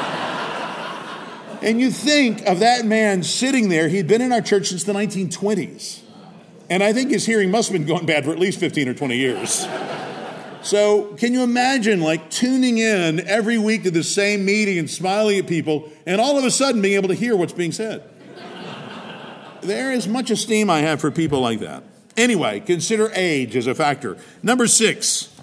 And 1.62 1.82
you 1.82 1.90
think 1.90 2.46
of 2.46 2.60
that 2.60 2.86
man 2.86 3.24
sitting 3.24 3.70
there, 3.70 3.88
he'd 3.88 4.08
been 4.08 4.22
in 4.22 4.32
our 4.32 4.42
church 4.42 4.68
since 4.68 4.84
the 4.84 4.94
1920s. 4.94 6.02
And 6.70 6.84
I 6.84 6.94
think 6.94 7.10
his 7.10 7.26
hearing 7.26 7.50
must 7.50 7.70
have 7.70 7.80
been 7.80 7.88
going 7.88 8.06
bad 8.06 8.26
for 8.26 8.32
at 8.32 8.40
least 8.40 8.60
15 8.60 8.90
or 8.90 8.94
20 8.94 9.18
years. 9.18 9.66
So, 10.68 11.14
can 11.16 11.34
you 11.34 11.44
imagine 11.44 12.02
like 12.02 12.30
tuning 12.30 12.78
in 12.78 13.26
every 13.26 13.58
week 13.58 13.84
to 13.84 13.92
the 13.92 14.04
same 14.04 14.44
meeting 14.44 14.78
and 14.78 14.90
smiling 14.90 15.40
at 15.40 15.48
people 15.48 15.90
and 16.06 16.20
all 16.20 16.38
of 16.38 16.44
a 16.44 16.52
sudden 16.52 16.82
being 16.82 16.96
able 16.96 17.08
to 17.08 17.14
hear 17.14 17.38
what's 17.38 17.54
being 17.54 17.72
said? 17.72 18.04
there 19.62 19.94
is 19.94 20.10
much 20.10 20.30
esteem 20.30 20.70
I 20.70 20.80
have 20.80 21.00
for 21.00 21.10
people 21.10 21.40
like 21.40 21.62
that. 21.62 21.84
Anyway, 22.18 22.60
consider 22.60 23.10
age 23.16 23.56
as 23.56 23.66
a 23.66 23.74
factor. 23.74 24.18
Number 24.44 24.68
six, 24.68 25.34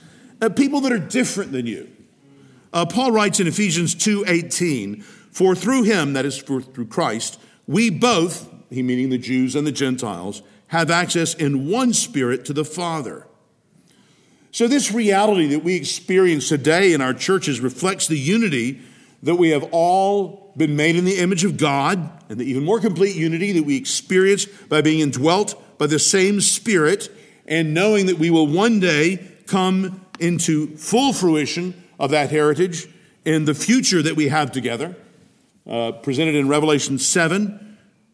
uh, 0.43 0.51
people 0.51 0.83
that 0.83 0.93
are 0.93 0.99
different 0.99 1.53
than 1.53 1.65
you. 1.65 1.91
Uh, 2.75 2.85
Paul 2.85 3.11
writes 3.11 3.41
in 3.41 3.47
Ephesians 3.47 3.95
2:18, 3.95 5.03
for 5.31 5.55
through 5.55 5.85
him, 5.85 6.13
that 6.13 6.27
is 6.27 6.37
for, 6.37 6.61
through 6.61 6.89
Christ, 6.89 7.41
we 7.67 7.89
both, 7.89 8.47
he 8.69 8.83
meaning 8.83 9.09
the 9.09 9.17
Jews 9.17 9.57
and 9.57 9.67
the 9.67 9.73
Gentiles, 9.73 10.43
have 10.67 10.91
access 10.91 11.33
in 11.33 11.71
one 11.71 11.95
spirit 11.95 12.45
to 12.45 12.53
the 12.53 12.67
Father. 12.67 13.27
So, 14.55 14.69
this 14.69 14.93
reality 14.93 15.49
that 15.49 15.65
we 15.65 15.75
experience 15.75 16.49
today 16.49 16.93
in 16.93 17.01
our 17.01 17.13
churches 17.13 17.59
reflects 17.59 18.07
the 18.07 18.17
unity 18.17 18.81
that 19.25 19.35
we 19.35 19.51
have 19.51 19.65
all 19.73 20.53
been 20.57 20.77
made 20.77 20.95
in 20.95 21.05
the 21.05 21.19
image 21.19 21.43
of 21.43 21.57
God, 21.57 22.09
and 22.29 22.39
the 22.39 22.45
even 22.45 22.65
more 22.65 22.79
complete 22.79 23.17
unity 23.17 23.51
that 23.51 23.65
we 23.65 23.77
experience 23.77 24.47
by 24.47 24.81
being 24.81 25.01
indwelt 25.01 25.61
by 25.77 25.89
the 25.89 25.99
same 25.99 26.41
Spirit, 26.41 27.11
and 27.49 27.75
knowing 27.75 28.07
that 28.07 28.21
we 28.21 28.31
will 28.31 28.47
one 28.47 28.79
day 28.79 29.29
come 29.49 30.01
into 30.21 30.77
full 30.77 31.13
fruition 31.13 31.75
of 31.99 32.13
that 32.13 32.31
heritage 32.31 32.87
in 33.25 33.47
the 33.47 33.55
future 33.55 34.03
that 34.03 34.15
we 34.15 34.29
have 34.29 34.53
together. 34.53 34.95
Uh, 35.69 35.91
presented 35.91 36.37
in 36.37 36.47
Revelation 36.47 36.97
7, 37.01 37.64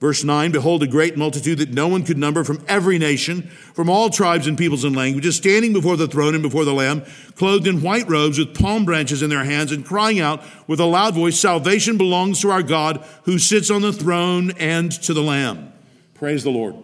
verse 0.01 0.25
9 0.25 0.51
Behold, 0.51 0.83
a 0.83 0.87
great 0.87 1.17
multitude 1.17 1.59
that 1.59 1.71
no 1.71 1.87
one 1.87 2.03
could 2.03 2.19
number 2.19 2.43
from 2.43 2.65
every 2.67 2.99
nation, 2.99 3.43
from 3.75 3.89
all 3.89 4.11
tribes 4.11 4.47
and 4.47 4.59
peoples 4.59 4.83
and 4.83 4.97
languages, 4.97 5.37
standing 5.37 5.73
before 5.73 5.97
the 5.97 6.09
throne 6.09 6.35
and 6.35 6.43
before 6.43 6.65
the 6.65 6.75
Lamb, 6.75 7.05
clothed 7.37 7.67
in 7.67 7.83
white 7.83 8.09
robes 8.09 8.39
with 8.39 8.59
palm 8.59 8.85
branches 8.85 9.23
in 9.23 9.31
their 9.31 9.45
hands, 9.45 9.71
and 9.71 9.85
crying 9.85 10.19
out 10.19 10.43
with 10.67 10.81
a 10.81 10.85
loud 10.85 11.15
voice 11.15 11.39
Salvation 11.39 11.97
belongs 11.97 12.41
to 12.41 12.51
our 12.51 12.63
God 12.63 13.05
who 13.25 13.39
sits 13.39 13.71
on 13.71 13.83
the 13.83 13.93
throne 13.93 14.51
and 14.59 14.91
to 15.03 15.15
the 15.15 15.23
Lamb. 15.23 15.73
Praise 16.15 16.43
the 16.43 16.51
Lord. 16.51 16.77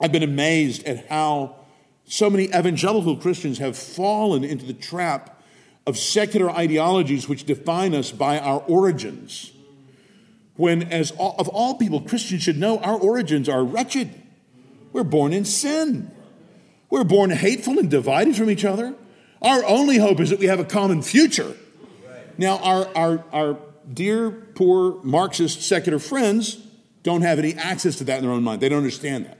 I've 0.00 0.12
been 0.12 0.22
amazed 0.22 0.84
at 0.84 1.06
how 1.06 1.56
so 2.04 2.28
many 2.28 2.44
evangelical 2.44 3.16
Christians 3.16 3.58
have 3.58 3.76
fallen 3.76 4.42
into 4.42 4.66
the 4.66 4.72
trap 4.72 5.40
of 5.86 5.96
secular 5.96 6.50
ideologies 6.50 7.28
which 7.28 7.44
define 7.44 7.94
us 7.94 8.10
by 8.10 8.38
our 8.38 8.60
origins 8.66 9.52
when, 10.56 10.82
as 10.84 11.10
all, 11.12 11.34
of 11.38 11.48
all 11.48 11.74
people, 11.74 12.00
Christians 12.00 12.42
should 12.42 12.58
know 12.58 12.78
our 12.78 12.98
origins 12.98 13.48
are 13.48 13.64
wretched. 13.64 14.10
We're 14.92 15.04
born 15.04 15.32
in 15.32 15.44
sin. 15.44 16.10
We're 16.90 17.04
born 17.04 17.30
hateful 17.30 17.78
and 17.78 17.90
divided 17.90 18.36
from 18.36 18.50
each 18.50 18.64
other. 18.64 18.94
Our 19.40 19.64
only 19.64 19.98
hope 19.98 20.20
is 20.20 20.30
that 20.30 20.38
we 20.38 20.46
have 20.46 20.60
a 20.60 20.64
common 20.64 21.02
future. 21.02 21.56
Now, 22.38 22.58
our, 22.58 22.88
our, 22.96 23.24
our 23.32 23.58
dear, 23.92 24.30
poor 24.30 25.02
Marxist 25.02 25.62
secular 25.62 25.98
friends 25.98 26.56
don't 27.02 27.22
have 27.22 27.38
any 27.38 27.54
access 27.54 27.96
to 27.96 28.04
that 28.04 28.18
in 28.18 28.24
their 28.24 28.32
own 28.32 28.42
mind. 28.42 28.60
They 28.60 28.68
don't 28.68 28.78
understand 28.78 29.26
that. 29.26 29.38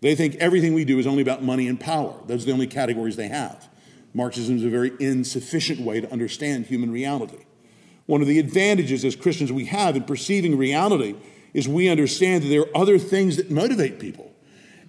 They 0.00 0.14
think 0.14 0.36
everything 0.36 0.74
we 0.74 0.84
do 0.84 0.98
is 0.98 1.06
only 1.06 1.22
about 1.22 1.42
money 1.42 1.68
and 1.68 1.78
power. 1.78 2.14
Those 2.26 2.42
are 2.42 2.46
the 2.46 2.52
only 2.52 2.66
categories 2.66 3.16
they 3.16 3.28
have. 3.28 3.68
Marxism 4.14 4.56
is 4.56 4.64
a 4.64 4.68
very 4.68 4.92
insufficient 4.98 5.80
way 5.80 6.00
to 6.00 6.10
understand 6.10 6.66
human 6.66 6.90
reality. 6.90 7.44
One 8.06 8.22
of 8.22 8.28
the 8.28 8.38
advantages 8.38 9.04
as 9.04 9.16
Christians 9.16 9.52
we 9.52 9.66
have 9.66 9.96
in 9.96 10.04
perceiving 10.04 10.56
reality 10.56 11.16
is 11.52 11.68
we 11.68 11.88
understand 11.88 12.44
that 12.44 12.48
there 12.48 12.62
are 12.62 12.76
other 12.76 12.98
things 12.98 13.36
that 13.36 13.50
motivate 13.50 13.98
people. 13.98 14.32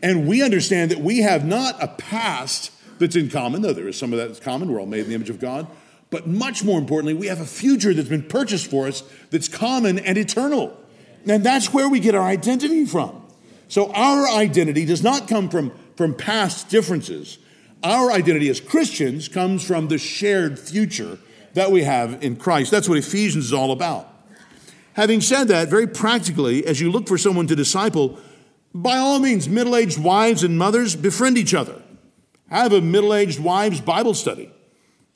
And 0.02 0.28
we 0.28 0.44
understand 0.44 0.92
that 0.92 1.00
we 1.00 1.20
have 1.20 1.46
not 1.46 1.82
a 1.82 1.88
past 1.88 2.72
that's 3.00 3.16
in 3.16 3.30
common, 3.30 3.62
though 3.62 3.74
there 3.74 3.88
is 3.88 3.98
some 3.98 4.14
of 4.14 4.20
that 4.20 4.28
that's 4.28 4.40
common. 4.40 4.72
We're 4.72 4.80
all 4.80 4.86
made 4.86 5.02
in 5.02 5.10
the 5.10 5.16
image 5.16 5.30
of 5.30 5.40
God. 5.40 5.68
But 6.10 6.28
much 6.28 6.64
more 6.64 6.80
importantly, 6.80 7.14
we 7.14 7.28
have 7.28 7.42
a 7.42 7.46
future 7.46 7.94
that's 7.94 8.10
been 8.10 8.24
purchased 8.24 8.70
for 8.70 8.88
us 8.88 9.04
that's 9.30 9.48
common 9.48 10.00
and 10.00 10.18
eternal. 10.18 10.78
And 11.26 11.44
that's 11.44 11.74
where 11.74 11.90
we 11.90 12.00
get 12.00 12.16
our 12.16 12.24
identity 12.24 12.86
from. 12.86 13.24
So 13.68 13.92
our 13.92 14.28
identity 14.30 14.86
does 14.86 15.04
not 15.04 15.28
come 15.28 15.50
from, 15.50 15.74
from 15.96 16.14
past 16.14 16.70
differences. 16.70 17.38
Our 17.84 18.12
identity 18.12 18.50
as 18.50 18.62
Christians 18.62 19.28
comes 19.28 19.66
from 19.66 19.90
the 19.90 19.98
shared 19.98 20.58
future 20.58 21.18
that 21.58 21.72
we 21.72 21.84
have 21.84 22.24
in 22.24 22.36
Christ. 22.36 22.72
That's 22.72 22.88
what 22.88 22.98
Ephesians 22.98 23.46
is 23.46 23.54
all 23.54 23.72
about. 23.72 24.08
Having 24.94 25.22
said 25.22 25.48
that, 25.50 25.70
very 25.70 25.88
practically, 25.88 26.66
as 26.66 26.80
you 26.80 26.92
look 26.92 27.08
for 27.08 27.18
someone 27.18 27.48
to 27.48 27.56
disciple, 27.56 28.20
by 28.74 28.98
all 28.98 29.20
means, 29.20 29.50
middle 29.50 29.76
aged 29.76 29.98
wives 29.98 30.44
and 30.44 30.58
mothers 30.58 30.96
befriend 30.96 31.38
each 31.38 31.54
other. 31.54 31.82
Have 32.50 32.74
a 32.74 32.82
middle 32.82 33.14
aged 33.14 33.40
wives 33.40 33.82
Bible 33.82 34.14
study. 34.14 34.52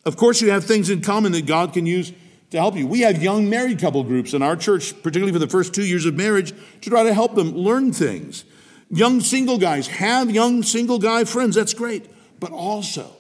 Of 0.03 0.17
course, 0.17 0.41
you 0.41 0.49
have 0.49 0.65
things 0.65 0.89
in 0.89 1.01
common 1.01 1.31
that 1.33 1.45
God 1.45 1.73
can 1.73 1.85
use 1.85 2.11
to 2.49 2.57
help 2.57 2.75
you. 2.75 2.87
We 2.87 3.01
have 3.01 3.21
young 3.21 3.49
married 3.49 3.79
couple 3.79 4.03
groups 4.03 4.33
in 4.33 4.41
our 4.41 4.55
church, 4.55 4.95
particularly 5.03 5.33
for 5.33 5.39
the 5.39 5.47
first 5.47 5.75
two 5.75 5.85
years 5.85 6.05
of 6.05 6.15
marriage, 6.15 6.53
to 6.81 6.89
try 6.89 7.03
to 7.03 7.13
help 7.13 7.35
them 7.35 7.53
learn 7.53 7.93
things. 7.93 8.45
Young 8.89 9.21
single 9.21 9.59
guys 9.59 9.87
have 9.87 10.31
young 10.31 10.63
single 10.63 10.97
guy 10.97 11.23
friends. 11.23 11.55
That's 11.55 11.75
great. 11.75 12.09
But 12.39 12.51
also, 12.51 13.15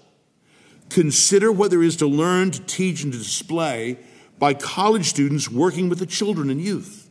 Consider 0.91 1.53
what 1.53 1.71
there 1.71 1.81
is 1.81 1.95
to 1.97 2.05
learn, 2.05 2.51
to 2.51 2.59
teach, 2.63 3.01
and 3.03 3.13
to 3.13 3.17
display 3.17 3.97
by 4.39 4.53
college 4.53 5.05
students 5.05 5.49
working 5.49 5.87
with 5.87 5.99
the 5.99 6.05
children 6.05 6.49
and 6.49 6.59
youth, 6.59 7.09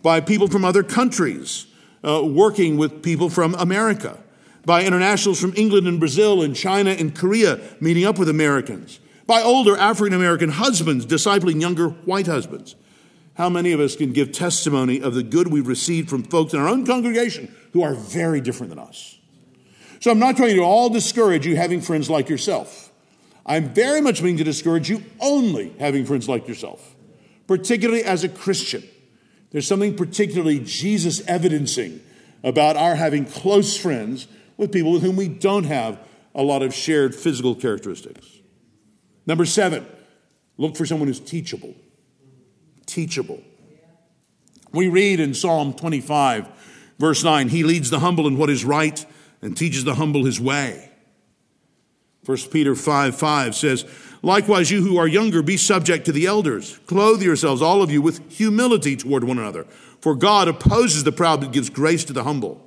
by 0.00 0.20
people 0.20 0.48
from 0.48 0.64
other 0.64 0.82
countries 0.82 1.66
uh, 2.02 2.24
working 2.24 2.78
with 2.78 3.02
people 3.02 3.28
from 3.28 3.54
America, 3.56 4.18
by 4.64 4.84
internationals 4.84 5.38
from 5.38 5.52
England 5.54 5.86
and 5.86 6.00
Brazil 6.00 6.40
and 6.40 6.56
China 6.56 6.90
and 6.92 7.14
Korea 7.14 7.60
meeting 7.78 8.06
up 8.06 8.18
with 8.18 8.30
Americans, 8.30 9.00
by 9.26 9.42
older 9.42 9.76
African 9.76 10.14
American 10.14 10.48
husbands 10.48 11.04
discipling 11.04 11.60
younger 11.60 11.90
white 11.90 12.26
husbands. 12.26 12.74
How 13.34 13.50
many 13.50 13.72
of 13.72 13.80
us 13.80 13.96
can 13.96 14.14
give 14.14 14.32
testimony 14.32 15.02
of 15.02 15.12
the 15.12 15.22
good 15.22 15.48
we've 15.48 15.66
received 15.66 16.08
from 16.08 16.22
folks 16.22 16.54
in 16.54 16.60
our 16.60 16.68
own 16.68 16.86
congregation 16.86 17.54
who 17.74 17.82
are 17.82 17.94
very 17.94 18.40
different 18.40 18.70
than 18.70 18.78
us? 18.78 19.18
So 20.00 20.10
I'm 20.10 20.18
not 20.18 20.38
trying 20.38 20.56
to 20.56 20.62
all 20.62 20.88
discourage 20.88 21.46
you 21.46 21.56
having 21.56 21.82
friends 21.82 22.08
like 22.08 22.30
yourself. 22.30 22.83
I'm 23.46 23.74
very 23.74 24.00
much 24.00 24.22
meaning 24.22 24.38
to 24.38 24.44
discourage 24.44 24.88
you 24.88 25.02
only 25.20 25.74
having 25.78 26.06
friends 26.06 26.28
like 26.28 26.48
yourself, 26.48 26.94
particularly 27.46 28.04
as 28.04 28.24
a 28.24 28.28
Christian. 28.28 28.82
There's 29.50 29.66
something 29.66 29.96
particularly 29.96 30.60
Jesus 30.60 31.20
evidencing 31.26 32.00
about 32.42 32.76
our 32.76 32.94
having 32.94 33.26
close 33.26 33.76
friends 33.76 34.26
with 34.56 34.72
people 34.72 34.92
with 34.92 35.02
whom 35.02 35.16
we 35.16 35.28
don't 35.28 35.64
have 35.64 35.98
a 36.34 36.42
lot 36.42 36.62
of 36.62 36.74
shared 36.74 37.14
physical 37.14 37.54
characteristics. 37.54 38.26
Number 39.26 39.44
seven, 39.44 39.86
look 40.56 40.76
for 40.76 40.86
someone 40.86 41.08
who's 41.08 41.20
teachable 41.20 41.74
teachable. 42.86 43.42
We 44.72 44.88
read 44.88 45.20
in 45.20 45.34
Psalm 45.34 45.74
25, 45.74 46.48
verse 46.98 47.24
9, 47.24 47.48
He 47.48 47.62
leads 47.62 47.90
the 47.90 48.00
humble 48.00 48.26
in 48.26 48.36
what 48.36 48.50
is 48.50 48.64
right 48.64 49.04
and 49.42 49.56
teaches 49.56 49.84
the 49.84 49.94
humble 49.94 50.24
his 50.24 50.40
way. 50.40 50.90
1 52.24 52.38
Peter 52.50 52.74
5 52.74 53.16
5 53.16 53.54
says, 53.54 53.84
Likewise, 54.22 54.70
you 54.70 54.82
who 54.82 54.96
are 54.96 55.06
younger, 55.06 55.42
be 55.42 55.56
subject 55.56 56.06
to 56.06 56.12
the 56.12 56.26
elders. 56.26 56.78
Clothe 56.86 57.22
yourselves, 57.22 57.60
all 57.60 57.82
of 57.82 57.90
you, 57.90 58.00
with 58.00 58.32
humility 58.32 58.96
toward 58.96 59.24
one 59.24 59.38
another. 59.38 59.64
For 60.00 60.14
God 60.14 60.48
opposes 60.48 61.04
the 61.04 61.12
proud, 61.12 61.40
but 61.40 61.52
gives 61.52 61.68
grace 61.68 62.04
to 62.04 62.12
the 62.12 62.24
humble. 62.24 62.64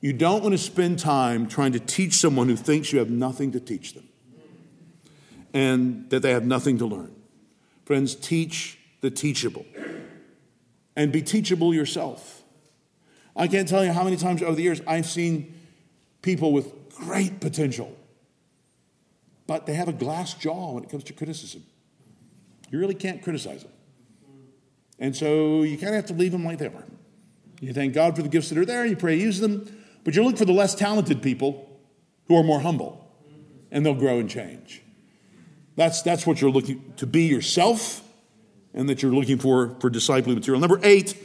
You 0.00 0.12
don't 0.12 0.42
want 0.42 0.52
to 0.52 0.58
spend 0.58 0.98
time 0.98 1.48
trying 1.48 1.72
to 1.72 1.80
teach 1.80 2.14
someone 2.14 2.48
who 2.48 2.56
thinks 2.56 2.92
you 2.92 2.98
have 2.98 3.10
nothing 3.10 3.52
to 3.52 3.60
teach 3.60 3.94
them 3.94 4.08
and 5.54 6.08
that 6.10 6.20
they 6.20 6.32
have 6.32 6.44
nothing 6.44 6.78
to 6.78 6.86
learn. 6.86 7.14
Friends, 7.84 8.14
teach 8.14 8.78
the 9.00 9.10
teachable 9.10 9.64
and 10.94 11.12
be 11.12 11.22
teachable 11.22 11.72
yourself. 11.72 12.42
I 13.34 13.48
can't 13.48 13.68
tell 13.68 13.84
you 13.84 13.92
how 13.92 14.04
many 14.04 14.16
times 14.16 14.42
over 14.42 14.54
the 14.54 14.62
years 14.62 14.80
I've 14.86 15.06
seen 15.06 15.54
people 16.22 16.52
with 16.52 16.94
great 16.94 17.40
potential, 17.40 17.96
but 19.46 19.66
they 19.66 19.74
have 19.74 19.88
a 19.88 19.92
glass 19.92 20.34
jaw 20.34 20.72
when 20.72 20.84
it 20.84 20.90
comes 20.90 21.04
to 21.04 21.12
criticism. 21.12 21.62
You 22.70 22.78
really 22.78 22.94
can't 22.94 23.22
criticize 23.22 23.62
them. 23.62 23.72
And 24.98 25.14
so 25.14 25.62
you 25.62 25.76
kind 25.76 25.90
of 25.90 25.96
have 25.96 26.06
to 26.06 26.14
leave 26.14 26.32
them 26.32 26.44
like 26.44 26.58
they 26.58 26.66
are. 26.66 26.84
You 27.60 27.72
thank 27.72 27.94
God 27.94 28.16
for 28.16 28.22
the 28.22 28.28
gifts 28.28 28.48
that 28.50 28.58
are 28.58 28.64
there, 28.64 28.84
you 28.84 28.96
pray, 28.96 29.16
use 29.16 29.40
them, 29.40 29.82
but 30.04 30.14
you 30.14 30.22
look 30.22 30.36
for 30.36 30.44
the 30.44 30.52
less 30.52 30.74
talented 30.74 31.22
people 31.22 31.68
who 32.28 32.36
are 32.36 32.42
more 32.42 32.60
humble, 32.60 33.08
and 33.70 33.84
they'll 33.84 33.94
grow 33.94 34.18
and 34.18 34.28
change. 34.28 34.82
That's, 35.76 36.02
that's 36.02 36.26
what 36.26 36.40
you're 36.40 36.50
looking 36.50 36.92
to 36.96 37.06
be 37.06 37.24
yourself 37.24 38.02
and 38.74 38.88
that 38.88 39.02
you're 39.02 39.12
looking 39.12 39.38
for 39.38 39.74
for 39.80 39.90
discipling 39.90 40.34
material. 40.34 40.60
Number 40.60 40.80
eight, 40.82 41.16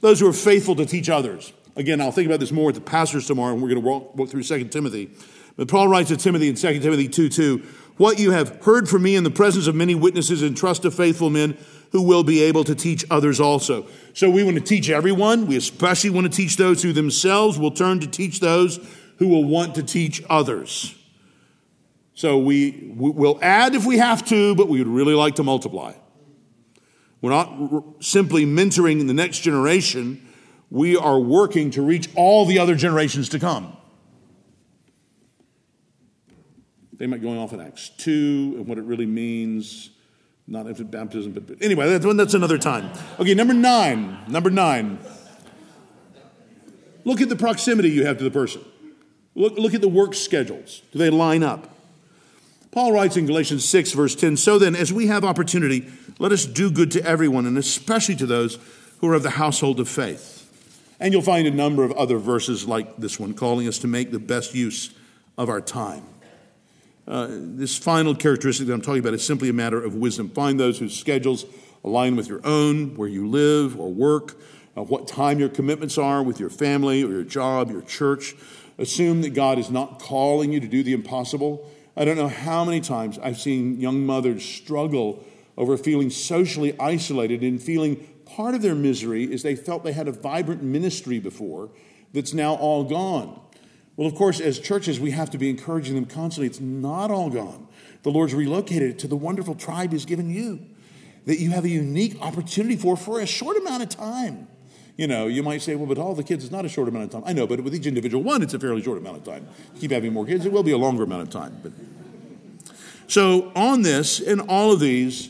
those 0.00 0.20
who 0.20 0.28
are 0.28 0.32
faithful 0.32 0.76
to 0.76 0.86
teach 0.86 1.08
others. 1.08 1.52
Again, 1.76 2.00
I'll 2.00 2.12
think 2.12 2.26
about 2.26 2.40
this 2.40 2.52
more 2.52 2.66
with 2.66 2.74
the 2.74 2.80
pastors 2.80 3.26
tomorrow, 3.26 3.52
and 3.52 3.62
we're 3.62 3.68
going 3.68 3.82
to 3.82 3.86
walk, 3.86 4.16
walk 4.16 4.28
through 4.28 4.42
2 4.42 4.64
Timothy. 4.68 5.10
But 5.56 5.68
Paul 5.68 5.88
writes 5.88 6.08
to 6.08 6.16
Timothy 6.16 6.48
in 6.48 6.54
2 6.54 6.80
Timothy 6.80 7.08
2 7.08 7.28
2, 7.28 7.58
What 7.96 8.18
you 8.18 8.30
have 8.30 8.64
heard 8.64 8.88
from 8.88 9.02
me 9.02 9.16
in 9.16 9.24
the 9.24 9.30
presence 9.30 9.66
of 9.66 9.74
many 9.74 9.94
witnesses, 9.94 10.42
entrust 10.42 10.82
to 10.82 10.90
faithful 10.90 11.30
men 11.30 11.56
who 11.92 12.02
will 12.02 12.22
be 12.22 12.42
able 12.42 12.64
to 12.64 12.74
teach 12.74 13.04
others 13.10 13.40
also. 13.40 13.86
So 14.14 14.30
we 14.30 14.44
want 14.44 14.56
to 14.56 14.62
teach 14.62 14.90
everyone. 14.90 15.46
We 15.46 15.56
especially 15.56 16.10
want 16.10 16.30
to 16.30 16.36
teach 16.36 16.56
those 16.56 16.82
who 16.82 16.92
themselves 16.92 17.58
will 17.58 17.72
turn 17.72 18.00
to 18.00 18.06
teach 18.06 18.40
those 18.40 18.78
who 19.18 19.28
will 19.28 19.44
want 19.44 19.74
to 19.74 19.82
teach 19.82 20.22
others. 20.30 20.94
So 22.14 22.38
we 22.38 22.92
will 22.94 23.38
add 23.42 23.74
if 23.74 23.86
we 23.86 23.98
have 23.98 24.24
to, 24.26 24.54
but 24.54 24.68
we 24.68 24.78
would 24.78 24.88
really 24.88 25.14
like 25.14 25.36
to 25.36 25.42
multiply. 25.42 25.94
We're 27.22 27.30
not 27.30 28.02
simply 28.02 28.46
mentoring 28.46 29.06
the 29.06 29.14
next 29.14 29.40
generation, 29.40 30.26
we 30.70 30.96
are 30.96 31.18
working 31.18 31.70
to 31.72 31.82
reach 31.82 32.08
all 32.14 32.46
the 32.46 32.58
other 32.58 32.74
generations 32.74 33.28
to 33.30 33.38
come. 33.38 33.76
They 37.00 37.06
might 37.06 37.22
going 37.22 37.38
off 37.38 37.54
in 37.54 37.62
Acts 37.62 37.88
2 37.96 38.56
and 38.58 38.66
what 38.66 38.76
it 38.76 38.84
really 38.84 39.06
means. 39.06 39.88
Not 40.46 40.66
infant 40.66 40.90
baptism, 40.90 41.32
but, 41.32 41.46
but 41.46 41.56
anyway, 41.62 41.88
that's, 41.96 42.14
that's 42.14 42.34
another 42.34 42.58
time. 42.58 42.92
Okay, 43.18 43.32
number 43.32 43.54
nine. 43.54 44.18
Number 44.28 44.50
nine. 44.50 44.98
Look 47.06 47.22
at 47.22 47.30
the 47.30 47.36
proximity 47.36 47.88
you 47.88 48.04
have 48.04 48.18
to 48.18 48.24
the 48.24 48.30
person. 48.30 48.62
Look, 49.34 49.56
look 49.56 49.72
at 49.72 49.80
the 49.80 49.88
work 49.88 50.14
schedules. 50.14 50.82
Do 50.92 50.98
they 50.98 51.08
line 51.08 51.42
up? 51.42 51.74
Paul 52.70 52.92
writes 52.92 53.16
in 53.16 53.24
Galatians 53.24 53.66
6, 53.66 53.92
verse 53.92 54.14
10 54.14 54.36
So 54.36 54.58
then, 54.58 54.76
as 54.76 54.92
we 54.92 55.06
have 55.06 55.24
opportunity, 55.24 55.90
let 56.18 56.32
us 56.32 56.44
do 56.44 56.70
good 56.70 56.90
to 56.90 57.02
everyone, 57.02 57.46
and 57.46 57.56
especially 57.56 58.16
to 58.16 58.26
those 58.26 58.58
who 58.98 59.08
are 59.08 59.14
of 59.14 59.22
the 59.22 59.30
household 59.30 59.80
of 59.80 59.88
faith. 59.88 60.36
And 61.00 61.14
you'll 61.14 61.22
find 61.22 61.46
a 61.46 61.50
number 61.50 61.82
of 61.82 61.92
other 61.92 62.18
verses 62.18 62.68
like 62.68 62.98
this 62.98 63.18
one, 63.18 63.32
calling 63.32 63.66
us 63.66 63.78
to 63.78 63.88
make 63.88 64.10
the 64.10 64.18
best 64.18 64.54
use 64.54 64.90
of 65.38 65.48
our 65.48 65.62
time. 65.62 66.02
Uh, 67.06 67.28
this 67.30 67.76
final 67.76 68.14
characteristic 68.14 68.66
that 68.66 68.72
I'm 68.72 68.82
talking 68.82 69.00
about 69.00 69.14
is 69.14 69.26
simply 69.26 69.48
a 69.48 69.52
matter 69.52 69.82
of 69.82 69.94
wisdom. 69.94 70.28
Find 70.28 70.60
those 70.60 70.78
whose 70.78 70.96
schedules 70.96 71.44
align 71.82 72.16
with 72.16 72.28
your 72.28 72.40
own, 72.44 72.96
where 72.96 73.08
you 73.08 73.28
live 73.28 73.78
or 73.78 73.92
work, 73.92 74.36
uh, 74.76 74.82
what 74.82 75.08
time 75.08 75.38
your 75.40 75.48
commitments 75.48 75.98
are 75.98 76.22
with 76.22 76.38
your 76.38 76.50
family 76.50 77.02
or 77.02 77.08
your 77.08 77.24
job, 77.24 77.70
your 77.70 77.82
church. 77.82 78.34
Assume 78.78 79.22
that 79.22 79.30
God 79.30 79.58
is 79.58 79.70
not 79.70 79.98
calling 79.98 80.52
you 80.52 80.60
to 80.60 80.68
do 80.68 80.82
the 80.82 80.92
impossible 80.92 81.68
I 81.96 82.04
don't 82.04 82.16
know 82.16 82.28
how 82.28 82.64
many 82.64 82.80
times 82.80 83.18
I've 83.18 83.38
seen 83.38 83.80
young 83.80 84.06
mothers 84.06 84.44
struggle 84.44 85.24
over 85.56 85.76
feeling 85.76 86.08
socially 86.10 86.78
isolated 86.78 87.42
and 87.42 87.60
feeling 87.60 87.96
part 88.24 88.54
of 88.54 88.62
their 88.62 88.74
misery 88.74 89.24
is 89.24 89.42
they 89.42 89.56
felt 89.56 89.84
they 89.84 89.92
had 89.92 90.08
a 90.08 90.12
vibrant 90.12 90.62
ministry 90.62 91.18
before 91.18 91.68
that's 92.12 92.32
now 92.32 92.54
all 92.54 92.84
gone. 92.84 93.40
Well, 94.00 94.08
of 94.08 94.14
course, 94.14 94.40
as 94.40 94.58
churches, 94.58 94.98
we 94.98 95.10
have 95.10 95.28
to 95.32 95.36
be 95.36 95.50
encouraging 95.50 95.94
them 95.94 96.06
constantly. 96.06 96.46
It's 96.46 96.58
not 96.58 97.10
all 97.10 97.28
gone. 97.28 97.68
The 98.02 98.08
Lord's 98.08 98.32
relocated 98.32 98.92
it 98.92 98.98
to 99.00 99.06
the 99.06 99.14
wonderful 99.14 99.54
tribe 99.54 99.92
He's 99.92 100.06
given 100.06 100.30
you 100.30 100.58
that 101.26 101.38
you 101.38 101.50
have 101.50 101.66
a 101.66 101.68
unique 101.68 102.16
opportunity 102.22 102.76
for 102.76 102.96
for 102.96 103.20
a 103.20 103.26
short 103.26 103.58
amount 103.58 103.82
of 103.82 103.90
time. 103.90 104.48
You 104.96 105.06
know, 105.06 105.26
you 105.26 105.42
might 105.42 105.60
say, 105.60 105.74
well, 105.74 105.84
but 105.84 105.98
all 105.98 106.14
the 106.14 106.22
kids 106.22 106.44
is 106.44 106.50
not 106.50 106.64
a 106.64 106.68
short 106.70 106.88
amount 106.88 107.04
of 107.04 107.10
time. 107.10 107.24
I 107.26 107.34
know, 107.34 107.46
but 107.46 107.60
with 107.60 107.74
each 107.74 107.84
individual 107.84 108.22
one, 108.22 108.42
it's 108.42 108.54
a 108.54 108.58
fairly 108.58 108.82
short 108.82 108.96
amount 108.96 109.18
of 109.18 109.24
time. 109.24 109.46
You 109.74 109.80
keep 109.82 109.90
having 109.90 110.14
more 110.14 110.24
kids, 110.24 110.46
it 110.46 110.52
will 110.52 110.62
be 110.62 110.72
a 110.72 110.78
longer 110.78 111.02
amount 111.02 111.24
of 111.24 111.28
time. 111.28 111.60
But 111.62 111.72
so 113.06 113.52
on 113.54 113.82
this 113.82 114.18
and 114.18 114.40
all 114.48 114.72
of 114.72 114.80
these, 114.80 115.28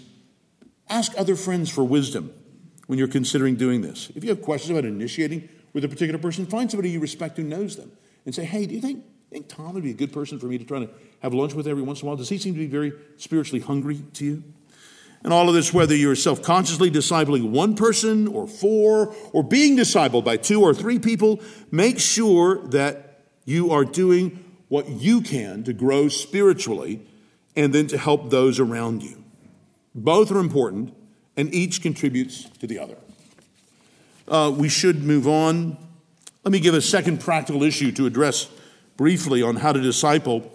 ask 0.89 1.11
other 1.19 1.35
friends 1.35 1.71
for 1.71 1.83
wisdom 1.83 2.33
when 2.87 3.01
you're 3.01 3.09
considering 3.09 3.57
doing 3.57 3.81
this. 3.81 4.13
If 4.15 4.23
you 4.23 4.31
have 4.31 4.43
questions 4.43 4.71
about 4.71 4.85
initiating 4.85 5.49
with 5.73 5.83
a 5.83 5.89
particular 5.89 6.21
person, 6.21 6.47
find 6.47 6.71
somebody 6.71 6.91
you 6.91 7.01
respect 7.01 7.37
who 7.37 7.43
knows 7.43 7.75
them 7.75 7.91
and 8.25 8.35
say, 8.35 8.45
hey, 8.45 8.67
do 8.67 8.75
you 8.75 8.81
think, 8.81 9.05
think 9.31 9.49
Tom 9.49 9.75
would 9.75 9.83
be 9.83 9.91
a 9.91 9.95
good 9.95 10.13
person 10.13 10.39
for 10.39 10.47
me 10.47 10.59
to 10.59 10.65
try 10.65 10.81
to 10.81 10.91
have 11.21 11.35
lunch 11.35 11.55
with 11.55 11.67
every 11.67 11.83
once 11.83 12.01
in 12.01 12.07
a 12.07 12.09
while? 12.09 12.17
Does 12.17 12.29
he 12.29 12.39
seem 12.39 12.55
to 12.55 12.61
be 12.61 12.67
very 12.67 12.93
spiritually 13.17 13.61
hungry 13.61 14.03
to 14.15 14.25
you? 14.25 14.45
And 15.23 15.33
all 15.33 15.49
of 15.49 15.55
this, 15.55 15.73
whether 15.73 15.95
you're 15.95 16.15
self 16.15 16.43
consciously 16.43 16.91
discipling 16.91 17.51
one 17.51 17.77
person 17.77 18.27
or 18.27 18.47
four, 18.47 19.15
or 19.33 19.43
being 19.43 19.77
discipled 19.77 20.25
by 20.25 20.39
two 20.39 20.63
or 20.63 20.73
three 20.73 20.99
people, 20.99 21.41
make 21.71 21.99
sure 21.99 22.67
that 22.69 23.23
you 23.45 23.71
are 23.71 23.85
doing 23.85 24.45
what 24.69 24.89
you 24.89 25.21
can 25.21 25.63
to 25.65 25.73
grow 25.73 26.09
spiritually 26.09 27.07
and 27.57 27.75
then 27.75 27.87
to 27.89 27.99
help 27.99 28.31
those 28.31 28.59
around 28.59 29.03
you. 29.03 29.23
Both 29.95 30.31
are 30.31 30.39
important, 30.39 30.95
and 31.37 31.53
each 31.53 31.83
contributes 31.83 32.45
to 32.61 32.67
the 32.67 32.79
other. 32.79 32.97
Uh, 34.29 34.53
we 34.57 34.69
should 34.69 35.03
move 35.03 35.27
on. 35.27 35.77
Let 36.45 36.53
me 36.53 36.61
give 36.61 36.75
a 36.75 36.81
second 36.81 37.21
practical 37.21 37.63
issue 37.63 37.93
to 37.93 38.07
address 38.07 38.49
briefly 38.97 39.43
on 39.43 39.57
how 39.57 39.73
to 39.73 39.81
disciple 39.81 40.51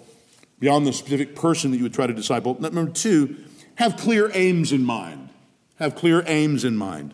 beyond 0.60 0.88
the 0.88 0.94
specific 0.94 1.36
person 1.36 1.72
that 1.72 1.78
you 1.78 1.84
would 1.84 1.94
try 1.94 2.08
to 2.08 2.14
disciple. 2.14 2.60
Number 2.60 2.88
two, 2.88 3.36
have 3.76 3.98
clear 3.98 4.32
aims 4.34 4.72
in 4.72 4.84
mind. 4.84 5.30
Have 5.78 5.96
clear 5.96 6.24
aims 6.26 6.64
in 6.64 6.78
mind. 6.78 7.14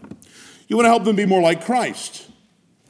You 0.68 0.78
want 0.78 0.86
to 0.86 0.90
help 0.90 1.04
them 1.04 1.16
be 1.16 1.26
more 1.26 1.42
like 1.42 1.66
Christ. 1.66 2.30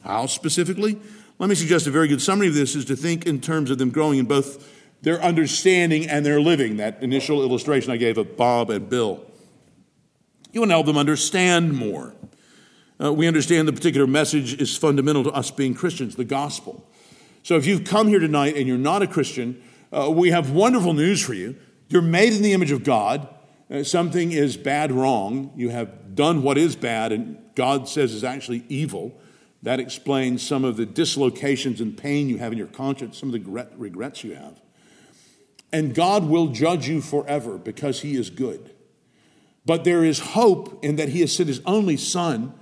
How 0.04 0.26
specifically? 0.26 1.00
Let 1.38 1.48
me 1.48 1.54
suggest 1.56 1.86
a 1.86 1.90
very 1.90 2.06
good 2.06 2.22
summary 2.22 2.48
of 2.48 2.54
this 2.54 2.76
is 2.76 2.84
to 2.84 2.96
think 2.96 3.26
in 3.26 3.40
terms 3.40 3.70
of 3.70 3.78
them 3.78 3.90
growing 3.90 4.18
in 4.18 4.26
both 4.26 4.68
their 5.02 5.20
understanding 5.20 6.08
and 6.08 6.24
their 6.24 6.40
living. 6.40 6.76
That 6.76 7.02
initial 7.02 7.42
illustration 7.42 7.90
I 7.90 7.96
gave 7.96 8.18
of 8.18 8.36
Bob 8.36 8.70
and 8.70 8.88
Bill. 8.88 9.24
You 10.52 10.60
want 10.60 10.70
to 10.70 10.74
help 10.74 10.86
them 10.86 10.98
understand 10.98 11.72
more. 11.72 12.14
Uh, 13.02 13.12
we 13.12 13.26
understand 13.26 13.66
the 13.66 13.72
particular 13.72 14.06
message 14.06 14.60
is 14.60 14.76
fundamental 14.76 15.24
to 15.24 15.30
us 15.30 15.50
being 15.50 15.74
Christians, 15.74 16.14
the 16.14 16.24
gospel. 16.24 16.88
So 17.42 17.56
if 17.56 17.66
you've 17.66 17.84
come 17.84 18.06
here 18.06 18.20
tonight 18.20 18.56
and 18.56 18.68
you're 18.68 18.78
not 18.78 19.02
a 19.02 19.08
Christian, 19.08 19.60
uh, 19.92 20.08
we 20.10 20.30
have 20.30 20.50
wonderful 20.50 20.92
news 20.92 21.20
for 21.20 21.34
you. 21.34 21.56
You're 21.88 22.02
made 22.02 22.32
in 22.32 22.42
the 22.42 22.52
image 22.52 22.70
of 22.70 22.84
God. 22.84 23.26
Uh, 23.68 23.82
something 23.82 24.30
is 24.30 24.56
bad 24.56 24.92
wrong. 24.92 25.52
You 25.56 25.70
have 25.70 26.14
done 26.14 26.42
what 26.42 26.56
is 26.56 26.76
bad, 26.76 27.10
and 27.10 27.38
God 27.56 27.88
says 27.88 28.12
is 28.12 28.22
actually 28.22 28.64
evil. 28.68 29.18
That 29.64 29.80
explains 29.80 30.46
some 30.46 30.64
of 30.64 30.76
the 30.76 30.86
dislocations 30.86 31.80
and 31.80 31.96
pain 31.96 32.28
you 32.28 32.38
have 32.38 32.52
in 32.52 32.58
your 32.58 32.68
conscience, 32.68 33.18
some 33.18 33.32
of 33.32 33.44
the 33.44 33.68
regrets 33.76 34.22
you 34.22 34.34
have. 34.34 34.60
And 35.72 35.94
God 35.94 36.24
will 36.24 36.48
judge 36.48 36.86
you 36.86 37.00
forever 37.00 37.58
because 37.58 38.02
He 38.02 38.14
is 38.14 38.30
good. 38.30 38.72
But 39.66 39.84
there 39.84 40.04
is 40.04 40.20
hope 40.20 40.84
in 40.84 40.96
that 40.96 41.08
He 41.08 41.20
has 41.20 41.34
sent 41.34 41.48
His 41.48 41.60
only 41.64 41.96
Son 41.96 42.54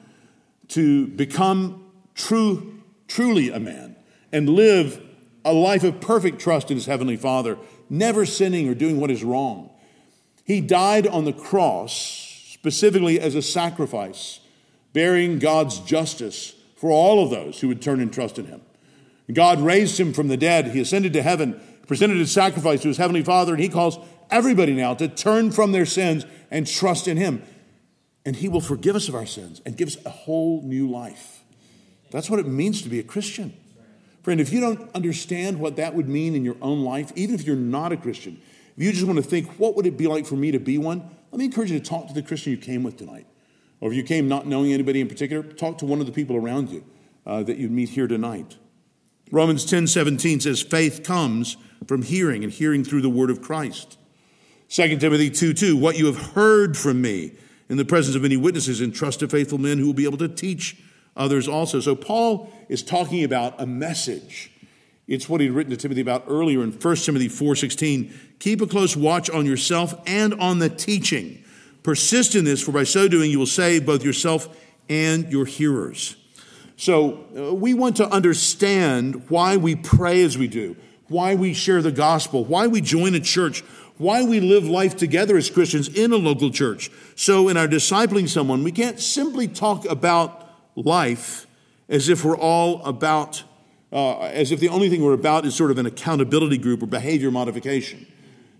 to 0.70 1.06
become 1.08 1.90
true, 2.14 2.82
truly 3.08 3.50
a 3.50 3.60
man 3.60 3.96
and 4.32 4.48
live 4.48 5.02
a 5.44 5.52
life 5.52 5.84
of 5.84 6.00
perfect 6.00 6.40
trust 6.40 6.70
in 6.70 6.76
His 6.76 6.86
Heavenly 6.86 7.16
Father, 7.16 7.58
never 7.88 8.26
sinning 8.26 8.68
or 8.68 8.74
doing 8.74 9.00
what 9.00 9.10
is 9.10 9.24
wrong. 9.24 9.70
He 10.44 10.60
died 10.60 11.06
on 11.06 11.24
the 11.24 11.32
cross 11.32 11.92
specifically 11.92 13.20
as 13.20 13.34
a 13.34 13.42
sacrifice, 13.42 14.40
bearing 14.92 15.38
God's 15.38 15.80
justice 15.80 16.54
for 16.76 16.90
all 16.90 17.22
of 17.22 17.30
those 17.30 17.60
who 17.60 17.68
would 17.68 17.80
turn 17.80 18.00
and 18.00 18.12
trust 18.12 18.38
in 18.38 18.46
him. 18.46 18.60
God 19.32 19.60
raised 19.60 19.98
him 19.98 20.12
from 20.12 20.28
the 20.28 20.36
dead. 20.36 20.68
He 20.68 20.80
ascended 20.80 21.12
to 21.12 21.22
heaven, 21.22 21.60
presented 21.86 22.18
his 22.18 22.32
sacrifice 22.32 22.82
to 22.82 22.88
his 22.88 22.96
heavenly 22.96 23.22
Father, 23.22 23.54
and 23.54 23.62
he 23.62 23.68
calls 23.68 23.98
everybody 24.30 24.74
now 24.74 24.94
to 24.94 25.08
turn 25.08 25.52
from 25.52 25.72
their 25.72 25.86
sins 25.86 26.26
and 26.50 26.66
trust 26.66 27.06
in 27.08 27.16
him. 27.16 27.42
And 28.24 28.36
he 28.36 28.48
will 28.48 28.60
forgive 28.60 28.96
us 28.96 29.08
of 29.08 29.14
our 29.14 29.26
sins 29.26 29.62
and 29.64 29.76
give 29.76 29.88
us 29.88 29.96
a 30.04 30.10
whole 30.10 30.62
new 30.62 30.88
life. 30.88 31.42
That's 32.10 32.28
what 32.28 32.38
it 32.40 32.46
means 32.46 32.82
to 32.82 32.88
be 32.88 32.98
a 32.98 33.02
Christian. 33.02 33.54
Friend, 34.22 34.40
if 34.40 34.52
you 34.52 34.60
don't 34.60 34.94
understand 34.94 35.58
what 35.58 35.76
that 35.76 35.94
would 35.94 36.08
mean 36.08 36.34
in 36.34 36.44
your 36.44 36.56
own 36.60 36.82
life, 36.82 37.10
even 37.16 37.34
if 37.34 37.46
you're 37.46 37.56
not 37.56 37.92
a 37.92 37.96
Christian, 37.96 38.40
if 38.76 38.82
you 38.82 38.92
just 38.92 39.06
want 39.06 39.16
to 39.16 39.22
think, 39.22 39.58
what 39.58 39.76
would 39.76 39.86
it 39.86 39.96
be 39.96 40.06
like 40.06 40.26
for 40.26 40.36
me 40.36 40.50
to 40.50 40.58
be 40.58 40.76
one? 40.76 41.08
Let 41.30 41.38
me 41.38 41.46
encourage 41.46 41.70
you 41.70 41.78
to 41.78 41.84
talk 41.84 42.08
to 42.08 42.14
the 42.14 42.22
Christian 42.22 42.52
you 42.52 42.58
came 42.58 42.82
with 42.82 42.98
tonight. 42.98 43.26
Or 43.80 43.90
if 43.90 43.96
you 43.96 44.02
came 44.02 44.28
not 44.28 44.46
knowing 44.46 44.72
anybody 44.72 45.00
in 45.00 45.08
particular, 45.08 45.42
talk 45.42 45.78
to 45.78 45.86
one 45.86 46.00
of 46.00 46.06
the 46.06 46.12
people 46.12 46.36
around 46.36 46.68
you 46.68 46.84
uh, 47.24 47.42
that 47.44 47.56
you 47.56 47.68
meet 47.68 47.90
here 47.90 48.06
tonight. 48.06 48.58
Romans 49.30 49.64
10 49.64 49.86
17 49.86 50.40
says, 50.40 50.60
faith 50.60 51.02
comes 51.02 51.56
from 51.86 52.02
hearing, 52.02 52.44
and 52.44 52.52
hearing 52.52 52.84
through 52.84 53.00
the 53.00 53.08
word 53.08 53.30
of 53.30 53.40
Christ. 53.40 53.96
2 54.68 54.98
Timothy 54.98 55.30
2 55.30 55.54
2, 55.54 55.76
what 55.76 55.96
you 55.96 56.06
have 56.06 56.32
heard 56.32 56.76
from 56.76 57.00
me 57.00 57.32
in 57.70 57.76
the 57.76 57.84
presence 57.84 58.16
of 58.16 58.22
many 58.22 58.36
witnesses, 58.36 58.82
entrust 58.82 59.20
to 59.20 59.28
faithful 59.28 59.56
men 59.56 59.78
who 59.78 59.86
will 59.86 59.94
be 59.94 60.04
able 60.04 60.18
to 60.18 60.28
teach 60.28 60.76
others 61.16 61.46
also. 61.46 61.78
So 61.78 61.94
Paul 61.94 62.52
is 62.68 62.82
talking 62.82 63.22
about 63.22 63.54
a 63.60 63.64
message. 63.64 64.50
It's 65.06 65.28
what 65.28 65.40
he'd 65.40 65.50
written 65.50 65.70
to 65.70 65.76
Timothy 65.76 66.00
about 66.00 66.24
earlier 66.26 66.64
in 66.64 66.72
1 66.72 66.96
Timothy 67.04 67.28
4:16. 67.28 68.12
Keep 68.40 68.60
a 68.60 68.66
close 68.66 68.96
watch 68.96 69.30
on 69.30 69.46
yourself 69.46 69.94
and 70.04 70.34
on 70.34 70.58
the 70.58 70.68
teaching. 70.68 71.44
Persist 71.84 72.34
in 72.34 72.44
this, 72.44 72.60
for 72.60 72.72
by 72.72 72.84
so 72.84 73.06
doing 73.06 73.30
you 73.30 73.38
will 73.38 73.46
save 73.46 73.86
both 73.86 74.04
yourself 74.04 74.48
and 74.88 75.30
your 75.30 75.46
hearers. 75.46 76.16
So 76.76 77.24
uh, 77.36 77.54
we 77.54 77.72
want 77.72 77.96
to 77.98 78.08
understand 78.08 79.28
why 79.28 79.56
we 79.56 79.76
pray 79.76 80.22
as 80.22 80.36
we 80.36 80.48
do, 80.48 80.76
why 81.08 81.36
we 81.36 81.54
share 81.54 81.82
the 81.82 81.92
gospel, 81.92 82.44
why 82.44 82.66
we 82.66 82.80
join 82.80 83.14
a 83.14 83.20
church, 83.20 83.62
why 84.00 84.22
we 84.22 84.40
live 84.40 84.66
life 84.66 84.96
together 84.96 85.36
as 85.36 85.50
Christians 85.50 85.86
in 85.86 86.10
a 86.10 86.16
local 86.16 86.50
church. 86.50 86.90
So 87.16 87.50
in 87.50 87.58
our 87.58 87.68
discipling 87.68 88.30
someone, 88.30 88.64
we 88.64 88.72
can't 88.72 88.98
simply 88.98 89.46
talk 89.46 89.84
about 89.84 90.48
life 90.74 91.46
as 91.86 92.08
if 92.08 92.24
we're 92.24 92.38
all 92.38 92.82
about, 92.84 93.42
uh, 93.92 94.20
as 94.20 94.52
if 94.52 94.58
the 94.58 94.70
only 94.70 94.88
thing 94.88 95.02
we're 95.02 95.12
about 95.12 95.44
is 95.44 95.54
sort 95.54 95.70
of 95.70 95.76
an 95.76 95.84
accountability 95.84 96.56
group 96.56 96.82
or 96.82 96.86
behavior 96.86 97.30
modification. 97.30 98.06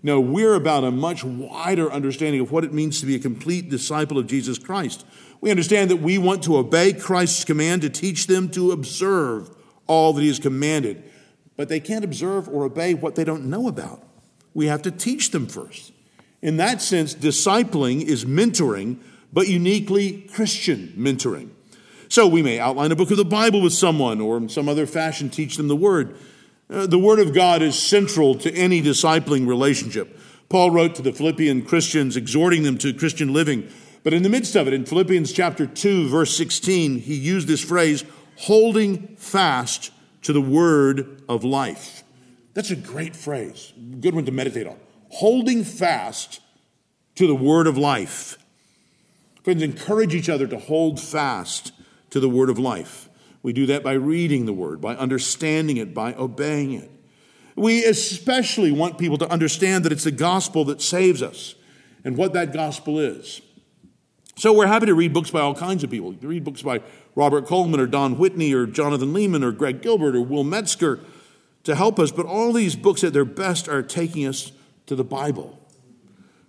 No, 0.03 0.21
we're 0.21 0.57
about 0.57 0.85
a 0.85 0.91
much 0.91 1.25
wider 1.25 1.91
understanding 1.91 2.43
of 2.43 2.53
what 2.53 2.63
it 2.63 2.75
means 2.75 3.01
to 3.01 3.07
be 3.07 3.15
a 3.15 3.19
complete 3.19 3.71
disciple 3.71 4.19
of 4.19 4.27
Jesus 4.27 4.59
Christ. 4.59 5.07
We 5.41 5.51
understand 5.51 5.91
that 5.91 6.03
we 6.03 6.19
want 6.19 6.43
to 6.45 6.59
obey 6.59 6.93
Christ's 6.93 7.47
command 7.47 7.81
to 7.81 7.89
teach 7.89 8.27
them 8.27 8.51
to 8.51 8.73
observe 8.73 9.57
all 9.87 10.13
that 10.13 10.21
He 10.21 10.29
has 10.29 10.39
commanded, 10.39 11.03
but 11.57 11.71
they 11.71 11.81
can't 11.81 12.05
observe 12.05 12.47
or 12.47 12.65
obey 12.65 12.93
what 12.93 13.15
they 13.15 13.25
don't 13.25 13.47
know 13.47 13.69
about. 13.69 14.03
We 14.55 14.67
have 14.67 14.83
to 14.83 14.91
teach 14.91 15.31
them 15.31 15.47
first. 15.47 15.93
In 16.43 16.57
that 16.57 16.81
sense, 16.81 17.15
discipling 17.15 18.03
is 18.03 18.25
mentoring, 18.25 18.99
but 19.33 19.49
uniquely 19.49 20.23
Christian 20.33 20.95
mentoring. 20.97 21.51
So 22.09 22.27
we 22.27 22.43
may 22.43 22.59
outline 22.59 22.91
a 22.91 22.97
book 22.97 23.11
of 23.11 23.17
the 23.17 23.25
Bible 23.25 23.61
with 23.61 23.73
someone 23.73 24.21
or 24.21 24.37
in 24.37 24.49
some 24.49 24.69
other 24.69 24.87
fashion 24.87 25.31
teach 25.31 25.57
them 25.57 25.69
the 25.69 25.77
Word. 25.77 26.17
Uh, 26.69 26.87
the 26.87 26.99
Word 26.99 27.21
of 27.21 27.35
God 27.35 27.63
is 27.63 27.79
central 27.79 28.35
to 28.37 28.53
any 28.53 28.83
discipling 28.83 29.47
relationship. 29.47 30.19
Paul 30.49 30.73
wrote 30.73 30.97
to 30.97 31.03
the 31.03 31.13
Philippian 31.13 31.65
Christians, 31.65 32.17
exhorting 32.17 32.65
them 32.65 32.79
to 32.79 32.93
Christian 32.93 33.33
living. 33.33 33.69
But 34.03 34.15
in 34.15 34.25
the 34.25 34.29
midst 34.29 34.57
of 34.57 34.67
it, 34.67 34.75
in 34.75 34.87
Philippians 34.87 35.33
chapter 35.33 35.67
2, 35.67 36.09
verse 36.09 36.37
16, 36.37 36.99
he 36.99 37.15
used 37.15 37.47
this 37.47 37.63
phrase, 37.63 38.05
holding 38.37 39.15
fast 39.17 39.93
to 40.23 40.33
the 40.33 40.41
word 40.41 41.23
of 41.29 41.45
life. 41.45 42.03
That's 42.55 42.71
a 42.71 42.77
great 42.77 43.15
phrase, 43.15 43.73
good 44.01 44.15
one 44.15 44.25
to 44.25 44.33
meditate 44.33 44.67
on. 44.67 44.77
Holding 45.11 45.65
fast 45.65 46.41
to 47.17 47.27
the 47.27 47.35
word 47.35 47.67
of 47.67 47.77
life. 47.77 48.39
Friends, 49.43 49.63
encourage 49.63 50.15
each 50.15 50.29
other 50.29 50.47
to 50.47 50.59
hold 50.59 51.01
fast 51.01 51.73
to 52.11 52.21
the 52.21 52.29
word 52.29 52.51
of 52.51 52.59
life. 52.59 53.09
We 53.43 53.53
do 53.53 53.67
that 53.67 53.83
by 53.83 53.93
reading 53.93 54.47
the 54.47 54.53
word, 54.53 54.81
by 54.81 54.97
understanding 54.97 55.79
it, 55.79 55.95
by 55.95 56.15
obeying 56.15 56.73
it. 56.73 56.91
We 57.57 57.85
especially 57.85 58.71
want 58.71 58.99
people 58.99 59.19
to 59.19 59.29
understand 59.29 59.85
that 59.85 59.93
it's 59.93 60.05
the 60.05 60.11
gospel 60.11 60.65
that 60.67 60.83
saves 60.83 61.23
us 61.23 61.55
and 62.05 62.17
what 62.17 62.33
that 62.35 62.53
gospel 62.53 62.99
is. 62.99 63.41
So 64.37 64.53
we're 64.53 64.67
happy 64.67 64.87
to 64.87 64.95
read 64.95 65.13
books 65.13 65.31
by 65.31 65.41
all 65.41 65.55
kinds 65.55 65.85
of 65.85 65.91
people. 65.91 66.15
You 66.15 66.29
read 66.29 66.45
books 66.45 66.63
by 66.63 66.81
Robert 67.15 67.47
Coleman 67.47 67.81
or 67.81 67.87
Don 67.87 68.17
Whitney 68.17 68.55
or 68.55 68.67
Jonathan 68.67 69.13
Leeman 69.13 69.43
or 69.43 69.53
Greg 69.53 69.83
Gilbert 69.83 70.17
or 70.17 70.23
Will 70.23 70.45
Metzger 70.45 71.01
to 71.65 71.75
help 71.75 71.99
us, 71.99 72.11
but 72.11 72.27
all 72.27 72.53
these 72.53 72.77
books 72.77 73.05
at 73.05 73.13
their 73.13 73.25
best 73.25 73.69
are 73.69 73.83
taking 73.83 74.27
us 74.27 74.53
to 74.87 74.97
the 74.97 75.05
Bible. 75.05 75.59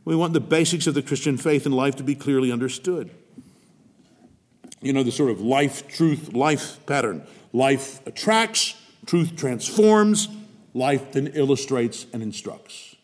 We 0.05 0.15
want 0.15 0.33
the 0.33 0.39
basics 0.39 0.87
of 0.87 0.93
the 0.93 1.01
Christian 1.01 1.37
faith 1.37 1.65
and 1.65 1.75
life 1.75 1.95
to 1.97 2.03
be 2.03 2.15
clearly 2.15 2.51
understood 2.51 3.11
you 4.81 4.93
know, 4.93 5.03
the 5.03 5.11
sort 5.11 5.29
of 5.29 5.41
life, 5.41 5.87
truth, 5.87 6.33
life 6.33 6.83
pattern. 6.85 7.23
Life 7.53 8.05
attracts, 8.07 8.75
truth 9.05 9.37
transforms, 9.37 10.27
life 10.73 11.11
then 11.11 11.27
illustrates 11.27 12.05
and 12.13 12.23
instructs. 12.23 12.95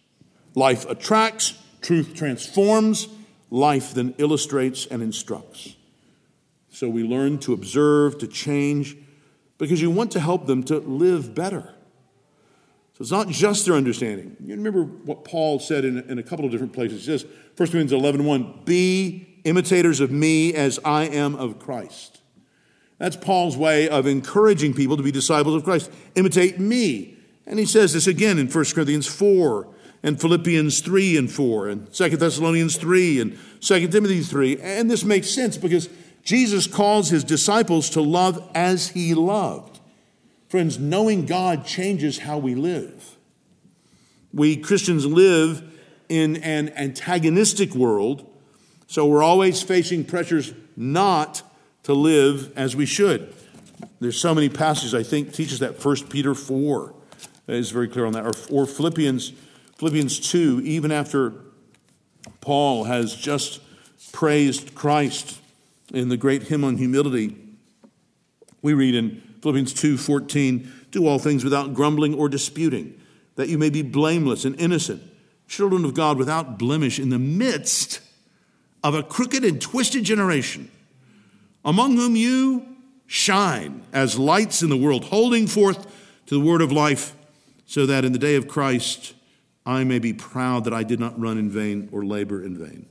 Life 0.56 0.90
attracts, 0.90 1.54
truth 1.82 2.16
transforms, 2.16 3.08
life 3.52 3.94
then 3.94 4.16
illustrates 4.18 4.88
and 4.88 5.02
instructs. 5.02 5.76
So 6.70 6.90
we 6.90 7.04
learn 7.04 7.40
to 7.40 7.54
observe, 7.54 8.18
to 8.20 8.28
change, 8.28 8.98
because 9.58 9.82
you 9.82 9.92
want 9.92 10.12
to 10.12 10.20
help 10.20 10.48
them 10.48 10.64
to 10.64 10.80
live 10.80 11.36
better. 11.36 11.74
So 12.98 13.04
it's 13.04 13.12
not 13.12 13.30
just 13.30 13.68
their 13.68 13.76
understanding. 13.76 14.36
You 14.44 14.56
remember 14.56 14.82
what 14.82 15.24
Paul 15.24 15.60
said 15.60 15.86
in, 15.86 16.00
in 16.10 16.18
a 16.18 16.24
couple 16.24 16.46
of 16.46 16.52
different 16.52 16.74
places. 16.74 17.06
He 17.06 17.06
says, 17.06 17.26
1 17.26 17.32
Corinthians 17.58 17.94
11 17.94 18.26
1, 18.26 18.62
be 18.66 19.40
imitators 19.44 20.00
of 20.00 20.10
me 20.10 20.56
as 20.56 20.80
I 20.84 21.04
am 21.04 21.36
of 21.36 21.60
Christ. 21.60 22.22
That's 22.98 23.16
Paul's 23.16 23.56
way 23.56 23.88
of 23.88 24.08
encouraging 24.08 24.74
people 24.74 24.98
to 24.98 25.04
be 25.04 25.12
disciples 25.12 25.54
of 25.54 25.64
Christ. 25.64 25.92
Imitate 26.16 26.60
me. 26.60 27.16
And 27.46 27.60
he 27.60 27.68
says 27.68 27.94
this 27.94 28.08
again 28.08 28.40
in 28.40 28.48
1 28.48 28.66
Corinthians 28.74 29.06
4 29.06 29.68
and 30.02 30.20
Philippians 30.20 30.80
3 30.80 31.18
and 31.18 31.32
4 31.32 31.68
and 31.70 31.94
2 31.94 32.18
Thessalonians 32.18 32.78
3 32.78 33.22
and 33.22 33.38
2 33.62 33.88
Timothy 33.90 34.22
3. 34.22 34.60
And 34.60 34.90
this 34.90 35.04
makes 35.04 35.30
sense 35.30 35.56
because 35.56 35.88
Jesus 36.24 36.66
calls 36.66 37.10
his 37.10 37.24
disciples 37.24 37.92
to 37.92 38.02
love 38.02 38.50
as 38.56 38.88
he 38.88 39.14
loved. 39.14 39.77
Friends, 40.48 40.80
knowing 40.80 41.26
God 41.26 41.66
changes 41.66 42.20
how 42.20 42.38
we 42.38 42.56
live. 42.56 43.18
We 44.34 44.56
Christians 44.58 45.06
live 45.06 45.64
in 46.10 46.38
an 46.38 46.70
antagonistic 46.70 47.74
world 47.76 48.26
so 48.88 49.06
we're 49.06 49.24
always 49.24 49.62
facing 49.62 50.06
pressures 50.06 50.54
not 50.78 51.42
to 51.84 51.94
live 51.94 52.58
as 52.58 52.76
we 52.76 52.86
should. 52.86 53.34
There's 54.00 54.20
so 54.20 54.34
many 54.34 54.48
passages 54.48 54.96
I 54.96 55.04
think 55.04 55.34
teaches 55.34 55.60
that. 55.60 55.78
First 55.78 56.10
Peter 56.10 56.34
4 56.34 56.94
is 57.48 57.70
very 57.70 57.90
clear 57.90 58.06
on 58.06 58.14
that. 58.14 58.26
Or, 58.26 58.34
or 58.50 58.66
Philippians, 58.66 59.34
Philippians 59.76 60.32
2, 60.32 60.62
even 60.64 60.92
after 60.92 61.34
Paul 62.40 62.86
has 62.86 63.14
just 63.14 63.60
praised 64.14 64.74
Christ 64.74 65.42
in 65.94 66.08
the 66.08 66.18
great 66.18 66.44
hymn 66.44 66.64
on 66.64 66.78
humility, 66.78 67.36
we 68.62 68.74
read 68.74 68.96
in 68.96 69.22
Philippians 69.48 69.74
2 69.76 69.98
14, 69.98 70.72
do 70.92 71.08
all 71.08 71.20
things 71.20 71.46
without 71.46 71.74
grumbling 71.74 72.14
or 72.14 72.28
disputing, 72.28 73.00
that 73.38 73.48
you 73.48 73.58
may 73.58 73.70
be 73.70 73.82
blameless 73.82 74.44
and 74.44 74.60
innocent, 74.60 75.02
children 75.48 75.86
of 75.86 75.94
God 75.94 76.18
without 76.18 76.60
blemish 76.60 77.00
in 77.00 77.08
the 77.08 77.18
midst 77.18 78.02
of 78.84 78.94
a 78.94 79.02
crooked 79.02 79.46
and 79.46 79.62
twisted 79.62 80.04
generation, 80.04 80.70
among 81.64 81.96
whom 81.96 82.18
you 82.18 82.76
shine 83.06 83.84
as 83.94 84.20
lights 84.20 84.62
in 84.62 84.70
the 84.70 84.76
world, 84.76 85.06
holding 85.06 85.48
forth 85.48 85.86
to 86.26 86.36
the 86.36 86.46
word 86.46 86.62
of 86.62 86.74
life, 86.74 87.16
so 87.66 87.86
that 87.86 88.04
in 88.04 88.12
the 88.12 88.20
day 88.20 88.36
of 88.36 88.50
Christ 88.50 89.14
I 89.66 89.86
may 89.86 90.00
be 90.00 90.12
proud 90.12 90.66
that 90.66 90.74
I 90.74 90.84
did 90.84 91.00
not 91.00 91.18
run 91.18 91.38
in 91.38 91.50
vain 91.50 91.88
or 91.94 92.04
labor 92.04 92.44
in 92.44 92.58
vain. 92.58 92.86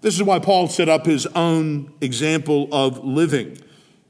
This 0.00 0.14
is 0.14 0.22
why 0.22 0.38
Paul 0.38 0.68
set 0.68 0.88
up 0.88 1.06
his 1.06 1.26
own 1.26 1.92
example 2.00 2.68
of 2.70 3.02
living. 3.04 3.58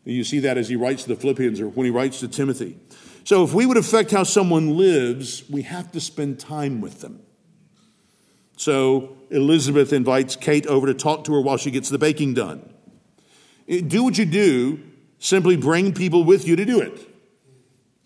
You 0.05 0.25
see 0.25 0.41
that 0.41 0.59
as 0.59 0.69
he 0.69 0.77
writes 0.77 1.05
to 1.05 1.09
the 1.09 1.17
Philippians 1.17 1.61
or 1.61 1.69
when 1.69 1.85
he 1.85 1.91
writes 1.91 2.21
to 2.21 2.29
Timothy. 2.29 2.77
So, 3.25 3.45
if 3.45 3.55
we 3.55 3.67
would 3.67 3.77
affect 3.77 4.11
how 4.11 4.25
someone 4.25 4.77
lives, 4.77 5.49
we 5.49 5.63
have 5.63 5.93
to 5.93 6.01
spend 6.01 6.41
time 6.41 6.81
with 6.81 7.01
them. 7.01 7.23
So, 8.57 9.17
Elizabeth 9.31 9.93
invites 9.93 10.35
Kate 10.35 10.67
over 10.67 10.89
to 10.89 10.95
talk 10.95 11.25
to 11.25 11.35
her 11.35 11.41
while 11.41 11.57
she 11.57 11.71
gets 11.71 11.89
the 11.89 11.99
baking 11.99 12.35
done. 12.35 12.73
Eh, 13.69 13.81
do 13.87 14.03
what 14.03 14.19
you 14.19 14.25
do, 14.25 14.81
simply 15.21 15.57
bring 15.57 15.95
people 15.95 16.25
with 16.25 16.49
you 16.49 16.57
to 16.57 16.65
do 16.65 16.81
it. 16.81 17.09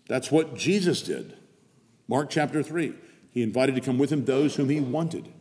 That's 0.07 0.31
what 0.31 0.55
Jesus 0.55 1.01
did. 1.01 1.35
Mark 2.07 2.29
chapter 2.29 2.61
3. 2.61 2.93
He 3.31 3.41
invited 3.41 3.75
to 3.75 3.81
come 3.81 3.97
with 3.97 4.11
him 4.11 4.25
those 4.25 4.55
whom 4.55 4.69
he 4.69 4.79
wanted. 4.79 5.33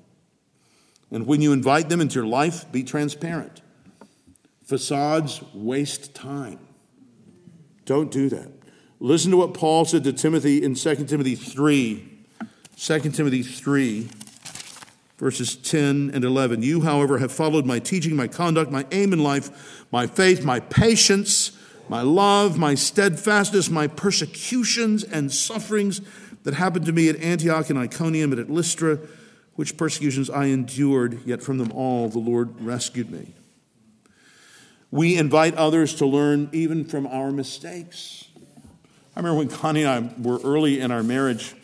And 1.11 1.27
when 1.27 1.41
you 1.41 1.53
invite 1.53 1.89
them 1.89 2.01
into 2.01 2.15
your 2.15 2.27
life, 2.27 2.71
be 2.73 2.83
transparent. 2.83 3.61
Facades 4.67 5.43
waste 5.55 6.13
time. 6.15 6.59
Don't 7.85 8.11
do 8.11 8.29
that. 8.29 8.51
Listen 8.99 9.31
to 9.31 9.37
what 9.37 9.55
Paul 9.55 9.85
said 9.85 10.03
to 10.05 10.13
Timothy 10.13 10.63
in 10.63 10.75
2 10.75 10.95
Timothy 11.05 11.37
3. 11.37 12.13
2 12.77 12.99
Timothy 13.11 13.43
3, 13.43 14.09
verses 15.19 15.57
10 15.57 16.11
and 16.13 16.25
11. 16.25 16.63
You, 16.63 16.83
however, 16.83 17.19
have 17.19 17.33
followed 17.33 17.65
my 17.65 17.79
teaching, 17.79 18.15
my 18.15 18.27
conduct, 18.27 18.71
my 18.71 18.85
aim 18.91 19.13
in 19.13 19.23
life, 19.23 19.87
my 19.91 20.07
faith, 20.07 20.45
my 20.45 20.61
patience, 20.61 21.53
my 21.89 22.03
love, 22.03 22.59
my 22.59 22.75
steadfastness, 22.75 23.71
my 23.71 23.87
persecutions 23.87 25.05
and 25.05 25.33
sufferings 25.33 26.01
that 26.43 26.55
happened 26.55 26.85
to 26.87 26.93
me 26.93 27.09
at 27.09 27.17
Antioch 27.17 27.71
and 27.71 27.79
Iconium 27.79 28.33
and 28.33 28.41
at 28.41 28.51
Lystra, 28.51 28.99
which 29.55 29.77
persecutions 29.77 30.29
I 30.29 30.47
endured, 30.47 31.21
yet 31.25 31.43
from 31.43 31.59
them 31.59 31.73
all 31.73 32.09
the 32.09 32.19
Lord 32.19 32.61
rescued 32.61 33.11
me. 33.11 33.35
We 34.91 35.17
invite 35.17 35.55
others 35.55 35.95
to 35.97 36.07
learn 36.07 36.49
even 36.53 36.85
from 36.85 37.07
our 37.07 37.31
mistakes. 37.31 38.29
I 39.17 39.21
remember 39.21 39.39
when 39.39 39.49
Connie 39.49 39.83
and 39.83 39.91
I 39.91 40.23
were 40.23 40.39
early 40.45 40.81
in 40.81 40.91
our 40.91 41.03
marriage, 41.03 41.55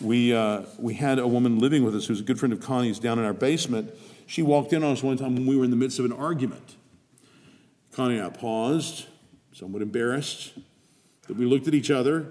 we, 0.00 0.34
uh, 0.34 0.62
we 0.78 0.94
had 0.94 1.18
a 1.18 1.26
woman 1.26 1.58
living 1.58 1.84
with 1.84 1.94
us 1.94 2.06
who's 2.06 2.20
a 2.20 2.24
good 2.24 2.38
friend 2.38 2.52
of 2.52 2.60
Connie's 2.60 2.98
down 2.98 3.18
in 3.18 3.24
our 3.24 3.34
basement. 3.34 3.92
She 4.26 4.42
walked 4.42 4.72
in 4.72 4.82
on 4.82 4.92
us 4.92 5.02
one 5.02 5.16
time 5.16 5.34
when 5.34 5.46
we 5.46 5.56
were 5.56 5.64
in 5.64 5.70
the 5.70 5.76
midst 5.76 5.98
of 5.98 6.04
an 6.04 6.12
argument. 6.12 6.76
Connie 7.92 8.16
and 8.16 8.26
I 8.26 8.30
paused, 8.30 9.06
somewhat 9.52 9.82
embarrassed, 9.82 10.52
that 11.28 11.36
we 11.36 11.44
looked 11.44 11.68
at 11.68 11.74
each 11.74 11.90
other 11.90 12.26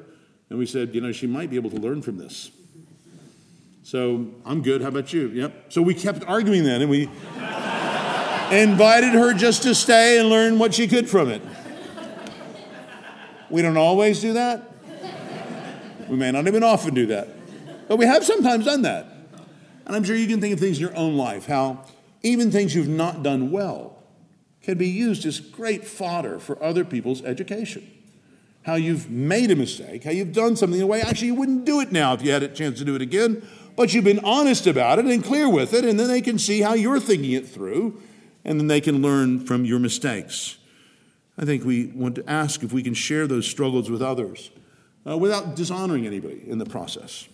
and 0.50 0.60
we 0.60 0.66
said, 0.66 0.94
you 0.94 1.02
know, 1.02 1.12
she 1.12 1.28
might 1.28 1.50
be 1.50 1.56
able 1.56 1.70
to 1.70 1.78
learn 1.78 2.02
from 2.02 2.18
this. 2.18 2.52
So 3.84 4.28
I'm 4.46 4.62
good. 4.62 4.82
How 4.82 4.88
about 4.88 5.14
you? 5.14 5.28
Yep. 5.28 5.72
So 5.72 5.82
we 5.82 5.94
kept 5.94 6.24
arguing 6.26 6.64
then 6.64 6.82
and 6.82 6.89
we 6.89 7.10
invited 8.52 9.14
her 9.14 9.34
just 9.34 9.64
to 9.64 9.74
stay 9.76 10.20
and 10.20 10.30
learn 10.30 10.60
what 10.60 10.74
she 10.74 10.88
could 10.88 11.10
from 11.10 11.30
it. 11.30 11.41
We 13.50 13.62
don't 13.62 13.78
always 13.78 14.20
do 14.20 14.34
that. 14.34 14.72
We 16.10 16.18
may 16.18 16.32
not 16.32 16.48
even 16.48 16.64
often 16.64 16.94
do 16.94 17.06
that. 17.08 17.28
But 17.88 17.98
we 17.98 18.06
have 18.06 18.24
sometimes 18.24 18.66
done 18.66 18.82
that. 18.84 19.08
And 19.86 19.96
I'm 19.96 20.04
sure 20.04 20.16
you 20.16 20.28
can 20.28 20.41
think 20.41 20.54
of 20.54 20.60
things 20.60 20.78
in 20.78 20.82
your 20.82 20.96
own 20.96 21.16
life, 21.18 21.46
how 21.46 21.86
even 22.22 22.52
things 22.52 22.74
you've 22.74 22.88
not 22.88 23.22
done 23.22 23.52
well 23.52 24.02
can 24.62 24.78
be 24.78 24.88
used 24.88 25.26
as 25.26 25.39
great 25.39 25.86
fodder 25.86 26.39
for 26.39 26.62
other 26.64 26.86
people's 26.86 27.22
education. 27.24 27.89
How 28.64 28.76
you've 28.76 29.10
made 29.10 29.52
a 29.52 29.56
mistake, 29.58 30.06
how 30.06 30.12
you've 30.12 30.32
done 30.32 30.56
something 30.56 30.80
in 30.80 30.86
a 30.86 30.88
way 30.88 31.02
actually 31.02 31.28
you 31.28 31.36
wouldn't 31.36 31.66
do 31.66 31.82
it 31.82 31.91
now 31.91 32.14
if 32.14 32.22
you 32.22 32.32
had 32.32 32.44
a 32.44 32.48
chance 32.48 32.80
to 32.80 32.86
do 32.86 32.96
it 32.96 33.02
again, 33.02 33.46
but 33.76 33.94
you've 33.94 34.06
been 34.06 34.24
honest 34.24 34.68
about 34.68 35.00
it 35.00 35.06
and 35.06 35.24
clear 35.24 35.50
with 35.50 35.74
it, 35.74 35.84
and 35.84 36.00
then 36.00 36.08
they 36.08 36.22
can 36.22 36.39
see 36.39 36.62
how 36.62 36.74
you're 36.74 37.00
thinking 37.00 37.32
it 37.34 37.46
through, 37.48 38.02
and 38.46 38.60
then 38.60 38.68
they 38.68 38.82
can 38.82 39.02
learn 39.02 39.39
from 39.39 39.66
your 39.66 39.80
mistakes. 39.80 40.58
I 41.38 41.46
think 41.46 41.66
we 41.66 41.88
want 41.88 42.16
to 42.16 42.30
ask 42.30 42.64
if 42.64 42.72
we 42.74 42.84
can 42.84 42.94
share 42.94 43.26
those 43.28 43.48
struggles 43.48 43.89
with 43.89 44.02
others 44.02 44.52
uh, 45.08 45.18
without 45.18 45.56
dishonoring 45.56 46.06
anybody 46.06 46.44
in 46.48 46.60
the 46.60 46.66
process. 46.66 47.28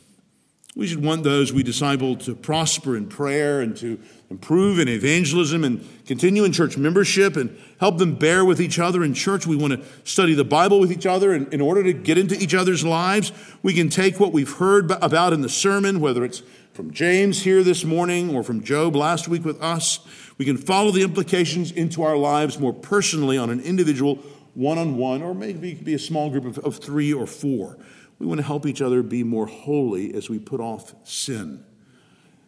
We 0.76 0.86
should 0.88 1.04
want 1.04 1.24
those 1.24 1.52
we 1.52 1.64
disciple 1.64 2.16
to 2.18 2.36
prosper 2.36 2.96
in 2.96 3.08
prayer 3.08 3.60
and 3.60 3.76
to 3.78 4.00
improve 4.30 4.78
in 4.78 4.88
evangelism 4.88 5.64
and 5.64 5.86
continue 6.06 6.44
in 6.44 6.52
church 6.52 6.78
membership 6.78 7.36
and 7.36 7.58
help 7.80 7.98
them 7.98 8.16
bear 8.16 8.46
with 8.46 8.62
each 8.62 8.78
other 8.78 9.04
in 9.04 9.16
church. 9.16 9.48
We 9.48 9.56
want 9.56 9.74
to 9.74 9.84
study 10.04 10.36
the 10.36 10.46
Bible 10.46 10.80
with 10.80 10.92
each 10.92 11.08
other. 11.08 11.34
And 11.34 11.52
in 11.52 11.60
order 11.60 11.84
to 11.84 11.92
get 11.92 12.20
into 12.20 12.36
each 12.36 12.54
other's 12.54 12.86
lives, 12.86 13.32
we 13.64 13.74
can 13.74 13.90
take 13.90 14.20
what 14.20 14.32
we've 14.32 14.54
heard 14.54 14.92
about 14.92 15.34
in 15.34 15.42
the 15.42 15.50
sermon, 15.50 16.00
whether 16.00 16.24
it's 16.24 16.44
from 16.80 16.92
James 16.92 17.42
here 17.42 17.62
this 17.62 17.84
morning 17.84 18.34
or 18.34 18.42
from 18.42 18.64
Job 18.64 18.96
last 18.96 19.28
week 19.28 19.44
with 19.44 19.62
us. 19.62 20.00
We 20.38 20.46
can 20.46 20.56
follow 20.56 20.92
the 20.92 21.02
implications 21.02 21.74
into 21.74 22.04
our 22.04 22.16
lives 22.16 22.58
more 22.58 22.72
personally 22.72 23.38
on 23.38 23.50
an 23.50 23.60
individual, 23.60 24.16
one 24.54 24.78
on 24.78 24.96
one, 24.96 25.22
or 25.22 25.36
maybe 25.36 25.74
be 25.74 25.94
a 25.94 26.00
small 26.00 26.30
group 26.30 26.46
of, 26.46 26.58
of 26.60 26.78
three 26.78 27.12
or 27.12 27.28
four. 27.28 27.78
We 28.18 28.26
want 28.26 28.40
to 28.40 28.46
help 28.48 28.66
each 28.66 28.82
other 28.82 29.04
be 29.04 29.26
more 29.26 29.46
holy 29.46 30.14
as 30.14 30.30
we 30.30 30.40
put 30.40 30.62
off 30.62 30.96
sin. 31.04 31.66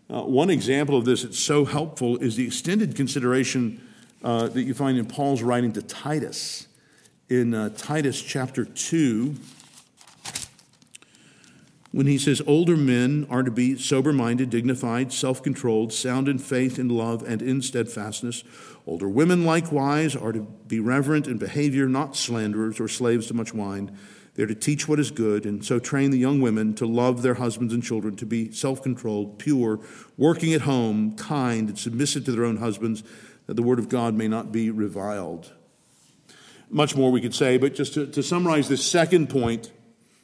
Uh, 0.10 0.22
one 0.22 0.50
example 0.50 0.96
of 0.96 1.04
this 1.04 1.24
that's 1.24 1.38
so 1.38 1.66
helpful 1.66 2.16
is 2.20 2.38
the 2.38 2.46
extended 2.46 2.96
consideration 2.96 3.86
uh, 4.24 4.48
that 4.48 4.64
you 4.64 4.74
find 4.74 4.98
in 4.98 5.08
Paul's 5.08 5.42
writing 5.42 5.74
to 5.74 5.82
Titus. 5.82 6.70
In 7.28 7.54
uh, 7.54 7.68
Titus 7.76 8.22
chapter 8.22 8.64
2, 8.64 9.36
when 11.92 12.08
he 12.08 12.18
says, 12.18 12.42
Older 12.48 12.78
men 12.78 13.28
are 13.30 13.44
to 13.44 13.52
be 13.52 13.78
sober 13.78 14.14
minded, 14.14 14.50
dignified, 14.50 15.12
self 15.12 15.44
controlled, 15.44 15.92
sound 15.94 16.28
in 16.28 16.40
faith, 16.40 16.80
in 16.80 16.90
love, 16.90 17.24
and 17.24 17.42
in 17.42 17.62
steadfastness. 17.62 18.44
Older 18.88 19.10
women 19.10 19.46
likewise 19.46 20.16
are 20.16 20.32
to 20.32 20.42
be 20.68 20.80
reverent 20.80 21.28
in 21.28 21.38
behavior, 21.38 21.88
not 21.88 22.16
slanderers 22.16 22.80
or 22.80 22.88
slaves 22.88 23.28
to 23.28 23.34
much 23.34 23.54
wine 23.54 23.98
they're 24.36 24.48
to 24.48 24.56
teach 24.56 24.88
what 24.88 25.00
is 25.00 25.12
good 25.12 25.46
and 25.46 25.64
so 25.64 25.78
train 25.80 26.12
the 26.12 26.18
young 26.18 26.40
women 26.42 26.74
to 26.76 26.86
love 26.86 27.22
their 27.22 27.34
husbands 27.36 27.74
and 27.74 27.84
children, 27.84 28.16
to 28.16 28.26
be 28.26 28.52
self 28.52 28.82
controlled, 28.82 29.40
pure, 29.40 29.80
working 30.18 30.54
at 30.54 30.62
home, 30.62 31.16
kind, 31.16 31.70
and 31.70 31.78
submissive 31.78 32.26
to 32.26 32.32
their 32.32 32.46
own 32.46 32.58
husbands, 32.58 33.04
that 33.48 33.56
the 33.56 33.64
word 33.64 33.80
of 33.80 33.90
God 33.90 34.14
may 34.14 34.28
not 34.28 34.52
be 34.52 34.70
reviled. 34.70 35.52
Much 36.70 36.96
more 36.96 37.12
we 37.12 37.20
could 37.20 37.36
say, 37.36 37.58
but 37.58 37.76
just 37.76 37.94
to, 37.96 38.08
to 38.08 38.24
summarize 38.24 38.70
this 38.70 38.86
second 38.86 39.30
point, 39.30 39.72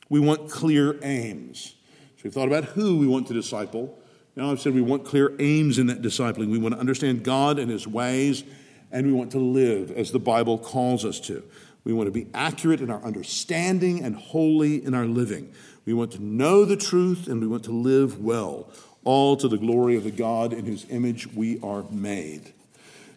we 0.10 0.20
want 0.20 0.50
clear 0.50 1.00
aims. 1.04 1.76
So 2.18 2.22
we've 2.24 2.34
thought 2.34 2.48
about 2.48 2.66
who 2.66 2.98
we 2.98 3.08
want 3.08 3.28
to 3.28 3.34
disciple. 3.34 3.98
Now 4.36 4.52
I've 4.52 4.62
said 4.62 4.74
we 4.74 4.82
want 4.82 5.06
clear 5.06 5.34
aims 5.40 5.80
in 5.80 5.88
that 5.88 6.02
discipling. 6.02 6.50
We 6.50 6.58
want 6.58 6.76
to 6.76 6.80
understand 6.80 7.24
God 7.24 7.60
and 7.60 7.70
His 7.72 7.88
ways, 7.88 8.44
and 8.92 9.08
we 9.08 9.14
want 9.14 9.32
to 9.32 9.40
live 9.40 9.92
as 9.92 10.12
the 10.12 10.20
Bible 10.20 10.58
calls 10.58 11.06
us 11.06 11.20
to. 11.22 11.44
We 11.84 11.94
want 11.94 12.08
to 12.08 12.12
be 12.12 12.28
accurate 12.34 12.82
in 12.82 12.90
our 12.90 13.02
understanding 13.04 14.04
and 14.04 14.16
holy 14.16 14.84
in 14.84 14.94
our 14.94 15.06
living. 15.06 15.54
We 15.86 15.94
want 15.94 16.12
to 16.12 16.22
know 16.22 16.66
the 16.66 16.76
truth 16.76 17.28
and 17.28 17.40
we 17.40 17.48
want 17.48 17.64
to 17.64 17.72
live 17.72 18.22
well, 18.22 18.70
all 19.06 19.38
to 19.38 19.48
the 19.48 19.58
glory 19.58 19.96
of 19.96 20.04
the 20.04 20.12
God 20.12 20.52
in 20.52 20.66
whose 20.66 20.86
image 20.90 21.28
we 21.28 21.62
are 21.62 21.84
made. 21.90 22.54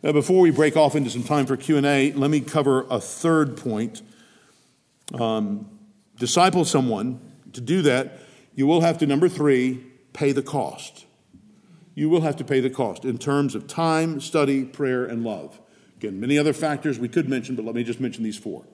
Now, 0.02 0.12
before 0.12 0.40
we 0.40 0.50
break 0.50 0.76
off 0.76 0.94
into 0.94 1.10
some 1.10 1.24
time 1.24 1.46
for 1.46 1.56
Q&A, 1.56 2.12
let 2.12 2.30
me 2.30 2.40
cover 2.40 2.86
a 2.88 3.00
third 3.00 3.56
point. 3.56 4.02
Um, 5.12 5.68
disciple 6.20 6.64
someone. 6.64 7.20
To 7.54 7.60
do 7.60 7.82
that, 7.82 8.20
you 8.54 8.68
will 8.68 8.82
have 8.82 8.98
to, 8.98 9.06
number 9.06 9.28
three, 9.28 9.84
pay 10.12 10.30
the 10.30 10.42
cost. 10.42 11.06
You 11.96 12.08
will 12.08 12.20
have 12.20 12.36
to 12.36 12.44
pay 12.44 12.60
the 12.60 12.70
cost 12.70 13.04
in 13.04 13.18
terms 13.18 13.56
of 13.56 13.66
time, 13.66 14.20
study, 14.20 14.64
prayer, 14.64 15.04
and 15.04 15.24
love. 15.24 15.60
Again, 15.96 16.20
many 16.20 16.38
other 16.38 16.52
factors 16.52 16.98
we 16.98 17.08
could 17.08 17.28
mention, 17.28 17.56
but 17.56 17.64
let 17.64 17.74
me 17.74 17.82
just 17.82 17.98
mention 17.98 18.22
these 18.22 18.38
four 18.38 18.64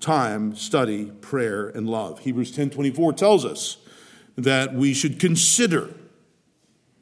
time, 0.00 0.54
study, 0.54 1.06
prayer, 1.06 1.68
and 1.68 1.88
love. 1.88 2.20
Hebrews 2.20 2.50
10 2.52 2.70
24 2.70 3.14
tells 3.14 3.44
us 3.44 3.78
that 4.36 4.74
we 4.74 4.92
should 4.92 5.18
consider 5.18 5.94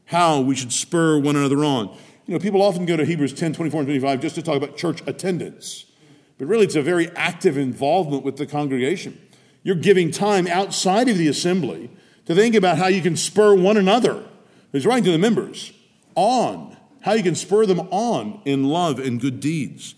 how 0.07 0.41
we 0.41 0.55
should 0.55 0.72
spur 0.72 1.18
one 1.18 1.35
another 1.35 1.64
on. 1.64 1.89
You 2.26 2.35
know, 2.35 2.39
people 2.39 2.62
often 2.62 2.87
go 2.87 2.97
to 2.97 3.05
Hebrews 3.05 3.33
10 3.33 3.55
24 3.55 3.80
and 3.80 3.87
25 3.89 4.20
just 4.20 4.35
to 4.37 4.43
talk 4.43 4.57
about 4.57 4.76
church 4.76 5.03
attendance, 5.07 5.87
but 6.39 6.47
really 6.47 6.64
it's 6.64 6.76
a 6.76 6.83
very 6.83 7.11
active 7.16 7.57
involvement 7.57 8.24
with 8.24 8.37
the 8.37 8.47
congregation. 8.47 9.18
You're 9.63 9.77
giving 9.77 10.11
time 10.11 10.47
outside 10.47 11.09
of 11.09 11.17
the 11.17 11.29
assembly 11.29 11.91
to 12.27 12.35
think 12.35 12.55
about 12.55 12.79
how 12.79 12.87
you 12.87 13.01
can 13.01 13.17
spur 13.17 13.55
one 13.55 13.77
another, 13.77 14.25
who's 14.73 14.87
writing 14.87 15.05
to 15.05 15.13
the 15.13 15.19
members, 15.19 15.73
on 16.15 16.77
how 17.03 17.13
you 17.13 17.23
can 17.23 17.35
spur 17.35 17.67
them 17.67 17.81
on 17.91 18.41
in 18.45 18.65
love 18.65 18.99
and 18.99 19.21
good 19.21 19.41
deeds. 19.41 19.95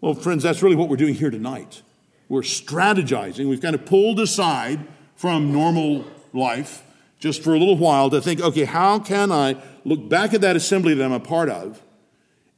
Well, 0.00 0.14
friends, 0.14 0.42
that's 0.42 0.62
really 0.62 0.76
what 0.76 0.88
we're 0.88 0.96
doing 0.96 1.14
here 1.14 1.30
tonight. 1.30 1.82
We're 2.28 2.42
strategizing. 2.42 3.48
We've 3.48 3.60
kind 3.60 3.74
of 3.74 3.84
pulled 3.86 4.20
aside 4.20 4.86
from 5.16 5.52
normal 5.52 6.04
life 6.32 6.82
just 7.18 7.42
for 7.42 7.54
a 7.54 7.58
little 7.58 7.78
while 7.78 8.10
to 8.10 8.20
think, 8.20 8.40
okay, 8.40 8.64
how 8.64 8.98
can 8.98 9.32
I 9.32 9.56
look 9.84 10.08
back 10.08 10.34
at 10.34 10.42
that 10.42 10.56
assembly 10.56 10.94
that 10.94 11.04
I'm 11.04 11.12
a 11.12 11.20
part 11.20 11.48
of 11.48 11.82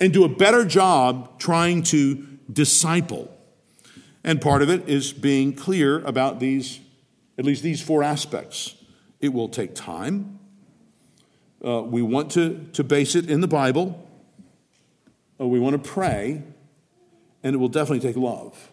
and 0.00 0.12
do 0.12 0.24
a 0.24 0.28
better 0.28 0.64
job 0.64 1.38
trying 1.38 1.82
to 1.84 2.26
disciple? 2.52 3.35
And 4.26 4.40
part 4.40 4.60
of 4.60 4.68
it 4.68 4.88
is 4.88 5.12
being 5.12 5.52
clear 5.52 6.00
about 6.00 6.40
these, 6.40 6.80
at 7.38 7.44
least 7.44 7.62
these 7.62 7.80
four 7.80 8.02
aspects. 8.02 8.74
It 9.20 9.32
will 9.32 9.48
take 9.48 9.76
time. 9.76 10.40
Uh, 11.64 11.82
we 11.82 12.02
want 12.02 12.32
to, 12.32 12.66
to 12.72 12.82
base 12.82 13.14
it 13.14 13.30
in 13.30 13.40
the 13.40 13.46
Bible. 13.46 14.04
Uh, 15.40 15.46
we 15.46 15.60
want 15.60 15.80
to 15.82 15.90
pray, 15.90 16.42
and 17.44 17.54
it 17.54 17.58
will 17.58 17.68
definitely 17.68 18.00
take 18.00 18.16
love. 18.16 18.72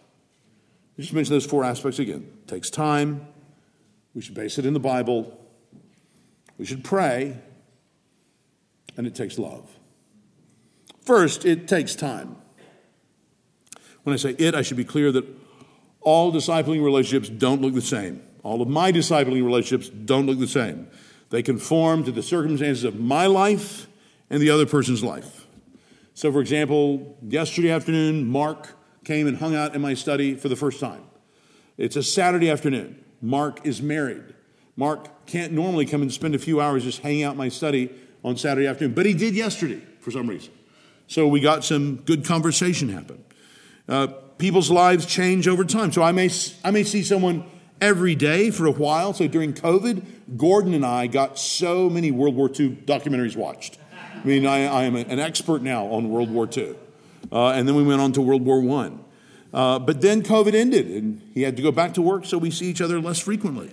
Just 0.98 1.12
mention 1.12 1.32
those 1.32 1.46
four 1.46 1.62
aspects 1.62 2.00
again. 2.00 2.28
It 2.42 2.48
takes 2.48 2.68
time. 2.68 3.24
We 4.12 4.22
should 4.22 4.34
base 4.34 4.58
it 4.58 4.66
in 4.66 4.74
the 4.74 4.80
Bible. 4.80 5.38
We 6.58 6.66
should 6.66 6.82
pray. 6.82 7.38
And 8.96 9.06
it 9.06 9.14
takes 9.14 9.38
love. 9.38 9.70
First, 11.02 11.44
it 11.44 11.68
takes 11.68 11.94
time. 11.94 12.36
When 14.02 14.14
I 14.14 14.16
say 14.16 14.30
it, 14.30 14.56
I 14.56 14.62
should 14.62 14.76
be 14.76 14.84
clear 14.84 15.12
that 15.12 15.43
all 16.04 16.32
discipling 16.32 16.84
relationships 16.84 17.28
don't 17.28 17.60
look 17.60 17.74
the 17.74 17.82
same. 17.82 18.22
All 18.42 18.62
of 18.62 18.68
my 18.68 18.92
discipling 18.92 19.44
relationships 19.44 19.88
don't 19.88 20.26
look 20.26 20.38
the 20.38 20.46
same. 20.46 20.88
They 21.30 21.42
conform 21.42 22.04
to 22.04 22.12
the 22.12 22.22
circumstances 22.22 22.84
of 22.84 23.00
my 23.00 23.26
life 23.26 23.86
and 24.30 24.40
the 24.40 24.50
other 24.50 24.66
person's 24.66 25.02
life. 25.02 25.46
So, 26.14 26.30
for 26.30 26.40
example, 26.40 27.16
yesterday 27.22 27.70
afternoon, 27.70 28.26
Mark 28.28 28.76
came 29.04 29.26
and 29.26 29.38
hung 29.38 29.56
out 29.56 29.74
in 29.74 29.80
my 29.80 29.94
study 29.94 30.36
for 30.36 30.48
the 30.48 30.56
first 30.56 30.78
time. 30.78 31.02
It's 31.76 31.96
a 31.96 32.02
Saturday 32.02 32.50
afternoon. 32.50 33.02
Mark 33.20 33.66
is 33.66 33.82
married. 33.82 34.34
Mark 34.76 35.26
can't 35.26 35.52
normally 35.52 35.86
come 35.86 36.02
and 36.02 36.12
spend 36.12 36.34
a 36.34 36.38
few 36.38 36.60
hours 36.60 36.84
just 36.84 37.00
hanging 37.00 37.24
out 37.24 37.32
in 37.32 37.38
my 37.38 37.48
study 37.48 37.90
on 38.22 38.36
Saturday 38.36 38.66
afternoon, 38.66 38.94
but 38.94 39.06
he 39.06 39.14
did 39.14 39.34
yesterday 39.34 39.82
for 40.00 40.10
some 40.10 40.28
reason. 40.28 40.52
So 41.06 41.26
we 41.26 41.40
got 41.40 41.64
some 41.64 41.96
good 41.96 42.24
conversation 42.24 42.88
happen. 42.88 43.24
Uh, 43.88 44.08
people's 44.38 44.70
lives 44.70 45.06
change 45.06 45.48
over 45.48 45.64
time. 45.64 45.92
So 45.92 46.02
I 46.02 46.12
may, 46.12 46.30
I 46.62 46.70
may 46.70 46.84
see 46.84 47.02
someone 47.02 47.44
every 47.80 48.14
day 48.14 48.50
for 48.50 48.66
a 48.66 48.70
while. 48.70 49.12
So 49.12 49.28
during 49.28 49.52
COVID, 49.52 50.04
Gordon 50.36 50.74
and 50.74 50.84
I 50.84 51.06
got 51.06 51.38
so 51.38 51.90
many 51.90 52.10
World 52.10 52.34
War 52.34 52.48
II 52.48 52.78
documentaries 52.84 53.36
watched. 53.36 53.78
I 54.14 54.26
mean, 54.26 54.46
I, 54.46 54.64
I 54.64 54.82
am 54.84 54.96
an 54.96 55.18
expert 55.18 55.62
now 55.62 55.86
on 55.86 56.10
World 56.10 56.30
War 56.30 56.48
II. 56.50 56.74
Uh, 57.30 57.50
and 57.50 57.68
then 57.68 57.74
we 57.74 57.82
went 57.82 58.00
on 58.00 58.12
to 58.12 58.20
World 58.20 58.42
War 58.42 58.62
I. 58.80 58.92
Uh, 59.52 59.78
but 59.78 60.00
then 60.00 60.22
COVID 60.22 60.54
ended 60.54 60.86
and 60.86 61.20
he 61.32 61.42
had 61.42 61.56
to 61.56 61.62
go 61.62 61.70
back 61.70 61.94
to 61.94 62.02
work, 62.02 62.24
so 62.24 62.38
we 62.38 62.50
see 62.50 62.66
each 62.66 62.80
other 62.80 63.00
less 63.00 63.18
frequently. 63.20 63.70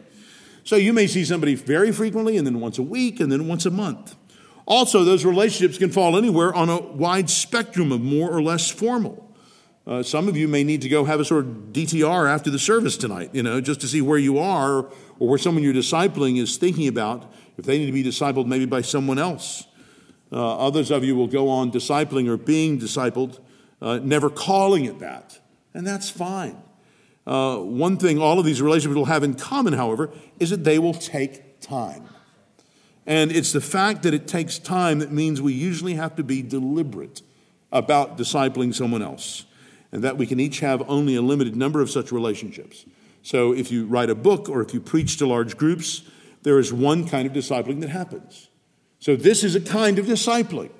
So 0.63 0.75
you 0.75 0.93
may 0.93 1.07
see 1.07 1.25
somebody 1.25 1.55
very 1.55 1.91
frequently 1.91 2.37
and 2.37 2.45
then 2.45 2.59
once 2.59 2.77
a 2.77 2.83
week 2.83 3.19
and 3.19 3.31
then 3.31 3.47
once 3.47 3.65
a 3.65 3.71
month. 3.71 4.15
Also, 4.67 5.03
those 5.03 5.25
relationships 5.25 5.77
can 5.77 5.89
fall 5.89 6.15
anywhere 6.15 6.53
on 6.53 6.69
a 6.69 6.79
wide 6.79 7.29
spectrum 7.29 7.91
of 7.91 8.01
more 8.01 8.29
or 8.31 8.43
less 8.43 8.69
formal. 8.69 9.30
Uh, 9.87 10.03
some 10.03 10.27
of 10.27 10.37
you 10.37 10.47
may 10.47 10.63
need 10.63 10.81
to 10.81 10.89
go 10.89 11.05
have 11.05 11.19
a 11.19 11.25
sort 11.25 11.45
of 11.45 11.51
DTR 11.73 12.29
after 12.29 12.51
the 12.51 12.59
service 12.59 12.97
tonight, 12.97 13.31
you 13.33 13.41
know, 13.41 13.59
just 13.59 13.81
to 13.81 13.87
see 13.87 14.01
where 14.01 14.19
you 14.19 14.37
are 14.37 14.87
or 15.19 15.27
where 15.27 15.39
someone 15.39 15.63
you're 15.63 15.73
discipling 15.73 16.39
is 16.39 16.57
thinking 16.57 16.87
about 16.87 17.31
if 17.57 17.65
they 17.65 17.79
need 17.79 17.87
to 17.87 17.91
be 17.91 18.03
discipled 18.03 18.45
maybe 18.45 18.65
by 18.65 18.81
someone 18.81 19.17
else. 19.17 19.65
Uh, 20.31 20.57
others 20.57 20.91
of 20.91 21.03
you 21.03 21.15
will 21.15 21.27
go 21.27 21.49
on 21.49 21.71
discipling 21.71 22.27
or 22.29 22.37
being 22.37 22.79
discipled, 22.79 23.39
uh, 23.81 23.99
never 24.01 24.29
calling 24.29 24.85
it 24.85 24.99
that, 24.99 25.39
and 25.73 25.85
that's 25.85 26.09
fine. 26.09 26.61
Uh, 27.25 27.57
one 27.57 27.97
thing 27.97 28.19
all 28.19 28.39
of 28.39 28.45
these 28.45 28.61
relationships 28.61 28.95
will 28.95 29.05
have 29.05 29.23
in 29.23 29.33
common, 29.33 29.73
however, 29.73 30.09
is 30.39 30.49
that 30.49 30.63
they 30.63 30.79
will 30.79 30.93
take 30.93 31.59
time. 31.59 32.07
And 33.05 33.31
it's 33.31 33.51
the 33.51 33.61
fact 33.61 34.03
that 34.03 34.13
it 34.13 34.27
takes 34.27 34.57
time 34.57 34.99
that 34.99 35.11
means 35.11 35.41
we 35.41 35.53
usually 35.53 35.95
have 35.95 36.15
to 36.15 36.23
be 36.23 36.41
deliberate 36.41 37.21
about 37.71 38.17
discipling 38.17 38.73
someone 38.73 39.01
else, 39.01 39.45
and 39.91 40.03
that 40.03 40.17
we 40.17 40.25
can 40.25 40.39
each 40.39 40.59
have 40.59 40.87
only 40.89 41.15
a 41.15 41.21
limited 41.21 41.55
number 41.55 41.81
of 41.81 41.89
such 41.89 42.11
relationships. 42.11 42.85
So 43.23 43.53
if 43.53 43.71
you 43.71 43.85
write 43.85 44.09
a 44.09 44.15
book 44.15 44.49
or 44.49 44.61
if 44.61 44.73
you 44.73 44.79
preach 44.79 45.17
to 45.17 45.27
large 45.27 45.57
groups, 45.57 46.03
there 46.43 46.57
is 46.59 46.73
one 46.73 47.07
kind 47.07 47.27
of 47.27 47.33
discipling 47.33 47.81
that 47.81 47.89
happens. 47.89 48.49
So 48.99 49.15
this 49.15 49.43
is 49.43 49.55
a 49.55 49.61
kind 49.61 49.99
of 49.99 50.05
discipling. 50.05 50.71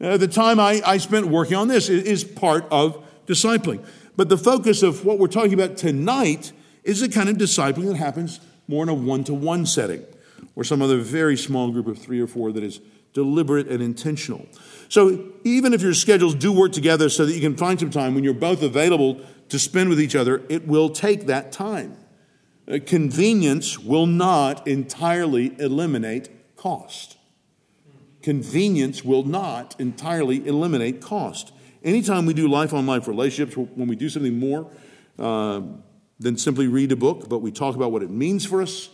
Uh, 0.00 0.16
the 0.16 0.28
time 0.28 0.58
I, 0.58 0.80
I 0.86 0.96
spent 0.96 1.26
working 1.26 1.56
on 1.56 1.68
this 1.68 1.88
is, 1.88 2.04
is 2.04 2.24
part 2.24 2.66
of 2.70 3.04
discipling. 3.26 3.84
But 4.16 4.28
the 4.28 4.38
focus 4.38 4.82
of 4.82 5.04
what 5.04 5.18
we're 5.18 5.28
talking 5.28 5.54
about 5.54 5.76
tonight 5.76 6.52
is 6.84 7.02
a 7.02 7.08
kind 7.08 7.28
of 7.28 7.36
discipling 7.36 7.86
that 7.88 7.96
happens 7.96 8.40
more 8.66 8.82
in 8.82 8.88
a 8.88 8.94
one 8.94 9.24
to 9.24 9.34
one 9.34 9.66
setting 9.66 10.04
or 10.56 10.64
some 10.64 10.82
other 10.82 10.98
very 10.98 11.36
small 11.36 11.70
group 11.70 11.86
of 11.86 11.98
three 11.98 12.20
or 12.20 12.26
four 12.26 12.52
that 12.52 12.62
is 12.62 12.80
deliberate 13.12 13.68
and 13.68 13.82
intentional. 13.82 14.46
So 14.88 15.32
even 15.44 15.72
if 15.72 15.82
your 15.82 15.94
schedules 15.94 16.34
do 16.34 16.52
work 16.52 16.72
together 16.72 17.08
so 17.08 17.26
that 17.26 17.32
you 17.32 17.40
can 17.40 17.56
find 17.56 17.78
some 17.78 17.90
time 17.90 18.14
when 18.14 18.24
you're 18.24 18.34
both 18.34 18.62
available 18.62 19.20
to 19.48 19.58
spend 19.58 19.88
with 19.88 20.00
each 20.00 20.16
other, 20.16 20.42
it 20.48 20.66
will 20.66 20.90
take 20.90 21.26
that 21.26 21.52
time. 21.52 21.96
Uh, 22.70 22.78
convenience 22.84 23.78
will 23.78 24.06
not 24.06 24.66
entirely 24.66 25.54
eliminate 25.58 26.56
cost. 26.56 27.18
Convenience 28.22 29.04
will 29.04 29.24
not 29.24 29.74
entirely 29.80 30.46
eliminate 30.46 31.00
cost. 31.00 31.52
Anytime 31.82 32.26
we 32.26 32.34
do 32.34 32.48
life 32.48 32.74
on 32.74 32.86
life 32.86 33.08
relationships, 33.08 33.56
when 33.56 33.88
we 33.88 33.96
do 33.96 34.08
something 34.08 34.38
more 34.38 34.70
uh, 35.18 35.62
than 36.18 36.36
simply 36.36 36.68
read 36.68 36.92
a 36.92 36.96
book, 36.96 37.28
but 37.28 37.38
we 37.38 37.50
talk 37.50 37.74
about 37.74 37.90
what 37.90 38.02
it 38.02 38.10
means 38.10 38.44
for 38.44 38.60
us, 38.60 38.90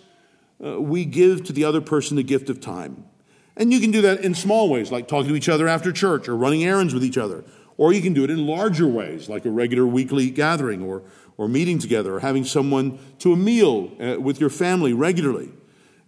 uh, 0.64 0.81
we 0.81 1.05
give 1.05 1.45
to 1.45 1.53
the 1.53 1.64
other 1.64 1.81
person 1.81 2.17
the 2.17 2.23
gift 2.23 2.49
of 2.49 2.61
time. 2.61 3.05
And 3.57 3.73
you 3.73 3.81
can 3.81 3.91
do 3.91 4.03
that 4.03 4.21
in 4.21 4.35
small 4.35 4.69
ways, 4.69 4.93
like 4.93 5.09
talking 5.09 5.31
to 5.31 5.37
each 5.37 5.49
other 5.49 5.67
after 5.67 5.93
church 5.93 6.29
or 6.29 6.37
running 6.37 6.65
errands 6.65 6.93
with 6.93 7.05
each 7.05 7.17
other. 7.17 7.45
Or 7.79 7.93
you 7.93 8.03
can 8.03 8.13
do 8.13 8.25
it 8.25 8.31
in 8.31 8.47
larger 8.47 8.87
ways, 8.87 9.29
like 9.29 9.45
a 9.45 9.51
regular 9.51 9.87
weekly 9.87 10.31
gathering 10.31 10.83
or, 10.83 11.03
or 11.37 11.49
meeting 11.49 11.79
together 11.79 12.15
or 12.15 12.21
having 12.21 12.45
someone 12.45 12.99
to 13.21 13.33
a 13.33 13.37
meal 13.37 13.93
uh, 14.01 14.21
with 14.21 14.41
your 14.41 14.51
family 14.51 14.93
regularly. 14.93 15.51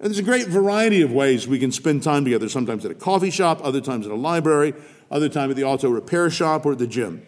And 0.01 0.09
there's 0.09 0.19
a 0.19 0.23
great 0.23 0.47
variety 0.47 1.03
of 1.03 1.11
ways 1.11 1.49
we 1.49 1.59
can 1.59 1.73
spend 1.73 2.03
time 2.03 2.25
together, 2.25 2.49
sometimes 2.49 2.85
at 2.85 2.91
a 2.91 2.95
coffee 2.95 3.31
shop, 3.31 3.61
other 3.65 3.81
times 3.81 4.07
at 4.07 4.13
a 4.13 4.17
library, 4.17 4.75
other 5.11 5.29
time 5.29 5.51
at 5.51 5.57
the 5.57 5.65
auto 5.65 5.91
repair 5.91 6.31
shop 6.31 6.65
or 6.65 6.73
at 6.73 6.79
the 6.79 6.87
gym. 6.87 7.23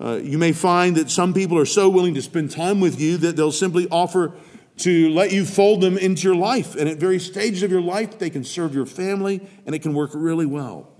Uh, 0.00 0.18
you 0.22 0.38
may 0.38 0.52
find 0.52 0.96
that 0.96 1.10
some 1.10 1.34
people 1.34 1.58
are 1.58 1.66
so 1.66 1.88
willing 1.88 2.14
to 2.14 2.22
spend 2.22 2.50
time 2.50 2.80
with 2.80 3.00
you 3.00 3.16
that 3.18 3.36
they'll 3.36 3.52
simply 3.52 3.86
offer 3.90 4.32
to 4.78 5.08
let 5.10 5.32
you 5.32 5.44
fold 5.44 5.80
them 5.80 5.96
into 5.96 6.22
your 6.22 6.36
life. 6.36 6.74
And 6.74 6.88
at 6.88 6.98
various 6.98 7.26
stages 7.26 7.62
of 7.62 7.70
your 7.70 7.80
life, 7.80 8.18
they 8.18 8.30
can 8.30 8.44
serve 8.44 8.74
your 8.74 8.86
family 8.86 9.46
and 9.64 9.74
it 9.74 9.80
can 9.80 9.94
work 9.94 10.10
really 10.12 10.46
well. 10.46 10.92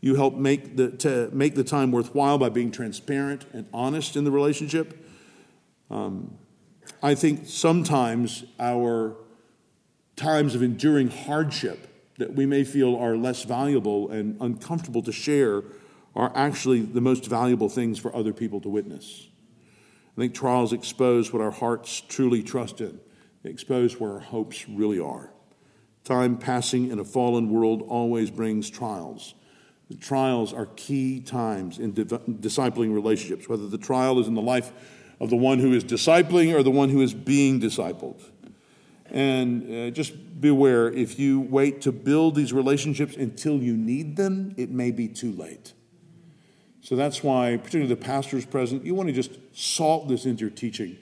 You 0.00 0.14
help 0.14 0.34
make 0.34 0.76
the, 0.76 0.90
to 0.98 1.28
make 1.32 1.56
the 1.56 1.64
time 1.64 1.90
worthwhile 1.90 2.38
by 2.38 2.50
being 2.50 2.70
transparent 2.70 3.46
and 3.52 3.66
honest 3.72 4.14
in 4.14 4.24
the 4.24 4.30
relationship. 4.30 5.04
Um, 5.90 6.38
I 7.02 7.14
think 7.16 7.46
sometimes 7.46 8.44
our 8.60 9.16
times 10.14 10.54
of 10.54 10.62
enduring 10.62 11.08
hardship 11.08 11.88
that 12.18 12.34
we 12.34 12.46
may 12.46 12.64
feel 12.64 12.96
are 12.96 13.16
less 13.16 13.44
valuable 13.44 14.10
and 14.10 14.36
uncomfortable 14.40 15.02
to 15.02 15.12
share 15.12 15.62
are 16.14 16.32
actually 16.34 16.80
the 16.82 17.00
most 17.00 17.26
valuable 17.26 17.68
things 17.68 17.98
for 17.98 18.14
other 18.14 18.32
people 18.32 18.60
to 18.60 18.68
witness. 18.68 19.28
I 20.16 20.20
think 20.20 20.34
trials 20.34 20.72
expose 20.72 21.32
what 21.32 21.42
our 21.42 21.50
hearts 21.50 22.00
truly 22.00 22.42
trust 22.42 22.80
in 22.80 23.00
expose 23.48 23.98
where 23.98 24.12
our 24.12 24.20
hopes 24.20 24.68
really 24.68 25.00
are. 25.00 25.30
Time 26.04 26.38
passing 26.38 26.90
in 26.90 26.98
a 26.98 27.04
fallen 27.04 27.50
world 27.50 27.82
always 27.88 28.30
brings 28.30 28.70
trials. 28.70 29.34
The 29.88 29.96
trials 29.96 30.52
are 30.52 30.66
key 30.76 31.20
times 31.20 31.78
in 31.78 31.92
discipling 31.92 32.94
relationships, 32.94 33.48
whether 33.48 33.66
the 33.66 33.78
trial 33.78 34.18
is 34.18 34.26
in 34.26 34.34
the 34.34 34.42
life 34.42 34.72
of 35.20 35.30
the 35.30 35.36
one 35.36 35.58
who 35.58 35.72
is 35.72 35.84
discipling 35.84 36.54
or 36.54 36.62
the 36.62 36.70
one 36.70 36.88
who 36.90 37.00
is 37.00 37.14
being 37.14 37.60
discipled. 37.60 38.22
And 39.10 39.88
uh, 39.88 39.90
just 39.90 40.40
beware 40.40 40.90
if 40.90 41.18
you 41.18 41.40
wait 41.40 41.80
to 41.82 41.92
build 41.92 42.34
these 42.34 42.52
relationships 42.52 43.16
until 43.16 43.58
you 43.58 43.76
need 43.76 44.16
them, 44.16 44.54
it 44.56 44.70
may 44.70 44.90
be 44.90 45.08
too 45.08 45.32
late. 45.32 45.72
So 46.82 46.94
that's 46.96 47.22
why, 47.22 47.56
particularly 47.56 47.88
the 47.88 48.00
pastors 48.00 48.46
present, 48.46 48.84
you 48.84 48.94
want 48.94 49.08
to 49.08 49.14
just 49.14 49.32
salt 49.52 50.08
this 50.08 50.26
into 50.26 50.42
your 50.42 50.50
teaching 50.50 50.98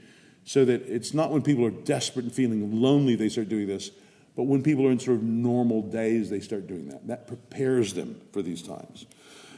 so 0.47 0.65
that 0.65 0.83
it's 0.87 1.13
not 1.13 1.33
when 1.33 1.43
people 1.43 1.67
are 1.67 1.71
desperate 1.71 2.25
and 2.25 2.33
feeling 2.33 2.81
lonely 2.81 3.17
they 3.17 3.29
start 3.29 3.49
doing 3.49 3.67
this, 3.67 3.91
but 4.37 4.45
when 4.45 4.63
people 4.63 4.87
are 4.87 4.93
in 4.93 5.01
sort 5.01 5.17
of 5.17 5.25
normal 5.25 5.83
days, 5.83 6.31
they 6.31 6.41
start 6.41 6.69
doing 6.69 6.89
that. 6.89 7.07
That 7.09 7.27
prepares 7.27 7.95
them 7.95 8.21
for 8.33 8.43
these 8.43 8.63
times. 8.63 9.07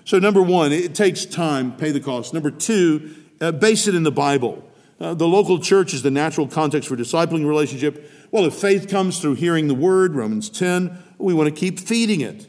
So, 0.07 0.19
number 0.19 0.41
one, 0.41 0.73
it 0.73 0.95
takes 0.95 1.27
time, 1.27 1.77
pay 1.77 1.91
the 1.91 2.01
cost. 2.01 2.33
Number 2.33 2.51
two, 2.51 3.15
uh, 3.41 3.53
base 3.53 3.87
it 3.87 3.95
in 3.95 4.03
the 4.03 4.11
Bible. 4.11 4.65
Uh, 4.99 5.13
the 5.13 5.29
local 5.29 5.59
church 5.59 5.93
is 5.93 6.03
the 6.03 6.11
natural 6.11 6.49
context 6.49 6.89
for 6.89 6.97
discipling 6.97 7.47
relationship. 7.47 8.11
Well, 8.31 8.47
if 8.47 8.55
faith 8.55 8.89
comes 8.89 9.21
through 9.21 9.35
hearing 9.35 9.69
the 9.69 9.75
word, 9.75 10.15
Romans 10.15 10.49
10, 10.49 10.97
we 11.19 11.35
want 11.35 11.55
to 11.55 11.55
keep 11.55 11.79
feeding 11.79 12.23
it. 12.23 12.47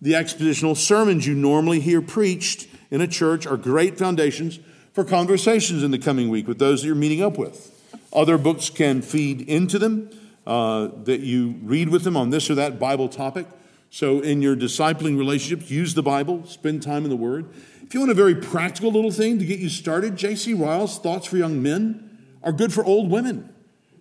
The 0.00 0.12
expositional 0.12 0.76
sermons 0.76 1.26
you 1.26 1.34
normally 1.34 1.80
hear 1.80 2.00
preached 2.00 2.66
in 2.90 3.02
a 3.02 3.06
church 3.06 3.46
are 3.46 3.58
great 3.58 3.98
foundations 3.98 4.58
for 4.94 5.04
conversations 5.04 5.82
in 5.82 5.90
the 5.90 5.98
coming 5.98 6.30
week 6.30 6.48
with 6.48 6.58
those 6.58 6.80
that 6.80 6.86
you're 6.86 6.96
meeting 6.96 7.22
up 7.22 7.36
with. 7.36 7.73
Other 8.14 8.38
books 8.38 8.70
can 8.70 9.02
feed 9.02 9.40
into 9.42 9.78
them 9.78 10.10
uh, 10.46 10.88
that 11.04 11.20
you 11.20 11.56
read 11.62 11.88
with 11.88 12.04
them 12.04 12.16
on 12.16 12.30
this 12.30 12.48
or 12.48 12.54
that 12.56 12.78
Bible 12.78 13.08
topic. 13.08 13.46
So, 13.90 14.20
in 14.20 14.42
your 14.42 14.56
discipling 14.56 15.16
relationships, 15.18 15.70
use 15.70 15.94
the 15.94 16.02
Bible, 16.02 16.44
spend 16.46 16.82
time 16.82 17.04
in 17.04 17.10
the 17.10 17.16
Word. 17.16 17.46
If 17.82 17.94
you 17.94 18.00
want 18.00 18.10
a 18.10 18.14
very 18.14 18.34
practical 18.34 18.90
little 18.90 19.10
thing 19.10 19.38
to 19.38 19.44
get 19.44 19.60
you 19.60 19.68
started, 19.68 20.16
J.C. 20.16 20.54
Ryle's 20.54 20.98
Thoughts 20.98 21.26
for 21.26 21.36
Young 21.36 21.62
Men 21.62 22.10
are 22.42 22.50
good 22.50 22.72
for 22.72 22.84
old 22.84 23.10
women. 23.10 23.52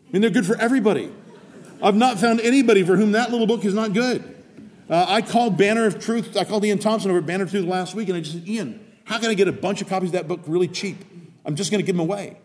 I 0.08 0.12
mean, 0.12 0.22
they're 0.22 0.32
good 0.32 0.48
for 0.48 0.58
everybody. 0.58 1.12
I've 1.82 1.96
not 1.96 2.20
found 2.20 2.40
anybody 2.42 2.84
for 2.84 2.96
whom 2.96 3.12
that 3.12 3.32
little 3.32 3.46
book 3.46 3.66
is 3.66 3.74
not 3.74 3.94
good. 3.94 4.24
Uh, 4.90 5.06
I 5.08 5.22
called 5.22 5.58
Banner 5.58 5.86
of 5.86 6.00
Truth, 6.00 6.38
I 6.38 6.44
called 6.44 6.66
Ian 6.66 6.80
Thompson 6.80 7.12
over 7.12 7.20
at 7.20 7.26
Banner 7.26 7.44
of 7.44 7.52
Truth 7.52 7.66
last 7.66 7.94
week, 7.94 8.10
and 8.10 8.18
I 8.18 8.22
just 8.22 8.34
said, 8.34 8.48
Ian, 8.48 8.84
how 9.06 9.20
can 9.20 9.30
I 9.30 9.34
get 9.34 9.48
a 9.48 9.54
bunch 9.54 9.82
of 9.82 9.90
copies 9.90 10.10
of 10.10 10.14
that 10.14 10.28
book 10.28 10.42
really 10.48 10.68
cheap? 10.68 10.98
I'm 11.46 11.56
just 11.56 11.72
going 11.72 11.80
to 11.80 11.86
give 11.86 11.96
them 11.96 12.02
away. 12.02 12.38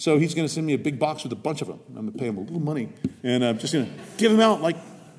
So 0.00 0.16
he's 0.16 0.32
going 0.32 0.48
to 0.48 0.52
send 0.52 0.66
me 0.66 0.72
a 0.72 0.78
big 0.78 0.98
box 0.98 1.24
with 1.24 1.32
a 1.32 1.36
bunch 1.36 1.60
of 1.60 1.68
them. 1.68 1.78
I'm 1.88 2.06
going 2.06 2.12
to 2.12 2.18
pay 2.18 2.24
him 2.24 2.38
a 2.38 2.40
little 2.40 2.58
money, 2.58 2.88
and 3.22 3.44
I'm 3.44 3.58
just 3.58 3.74
going 3.74 3.84
to 3.84 3.92
give 4.16 4.32
them 4.32 4.40
out 4.40 4.62
like, 4.62 4.78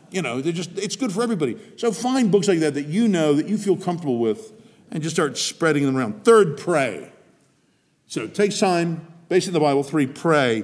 you 0.10 0.24
know, 0.24 0.42
they're 0.42 0.52
just, 0.52 0.76
it's 0.76 0.96
good 0.96 1.12
for 1.12 1.22
everybody. 1.22 1.56
So 1.78 1.92
find 1.92 2.32
books 2.32 2.48
like 2.48 2.62
that 2.62 2.74
that 2.74 2.88
you 2.88 3.08
know, 3.08 3.36
that 3.36 3.48
you 3.48 3.60
feel 3.60 3.78
comfortable 3.78 4.18
with, 4.18 4.52
and 4.90 5.04
just 5.04 5.16
start 5.16 5.38
spreading 5.38 5.86
them 5.86 5.96
around. 5.96 6.26
Third, 6.26 6.58
pray. 6.58 7.12
So 8.08 8.24
it 8.24 8.34
takes 8.34 8.60
time, 8.60 9.06
based 9.30 9.46
in 9.46 9.54
the 9.54 9.60
Bible. 9.60 9.84
Three, 9.84 10.08
pray. 10.08 10.64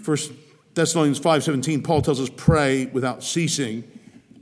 First 0.00 0.30
Thessalonians 0.74 1.18
5.17, 1.18 1.82
Paul 1.82 2.00
tells 2.00 2.20
us 2.20 2.30
pray 2.36 2.86
without 2.86 3.24
ceasing. 3.24 3.82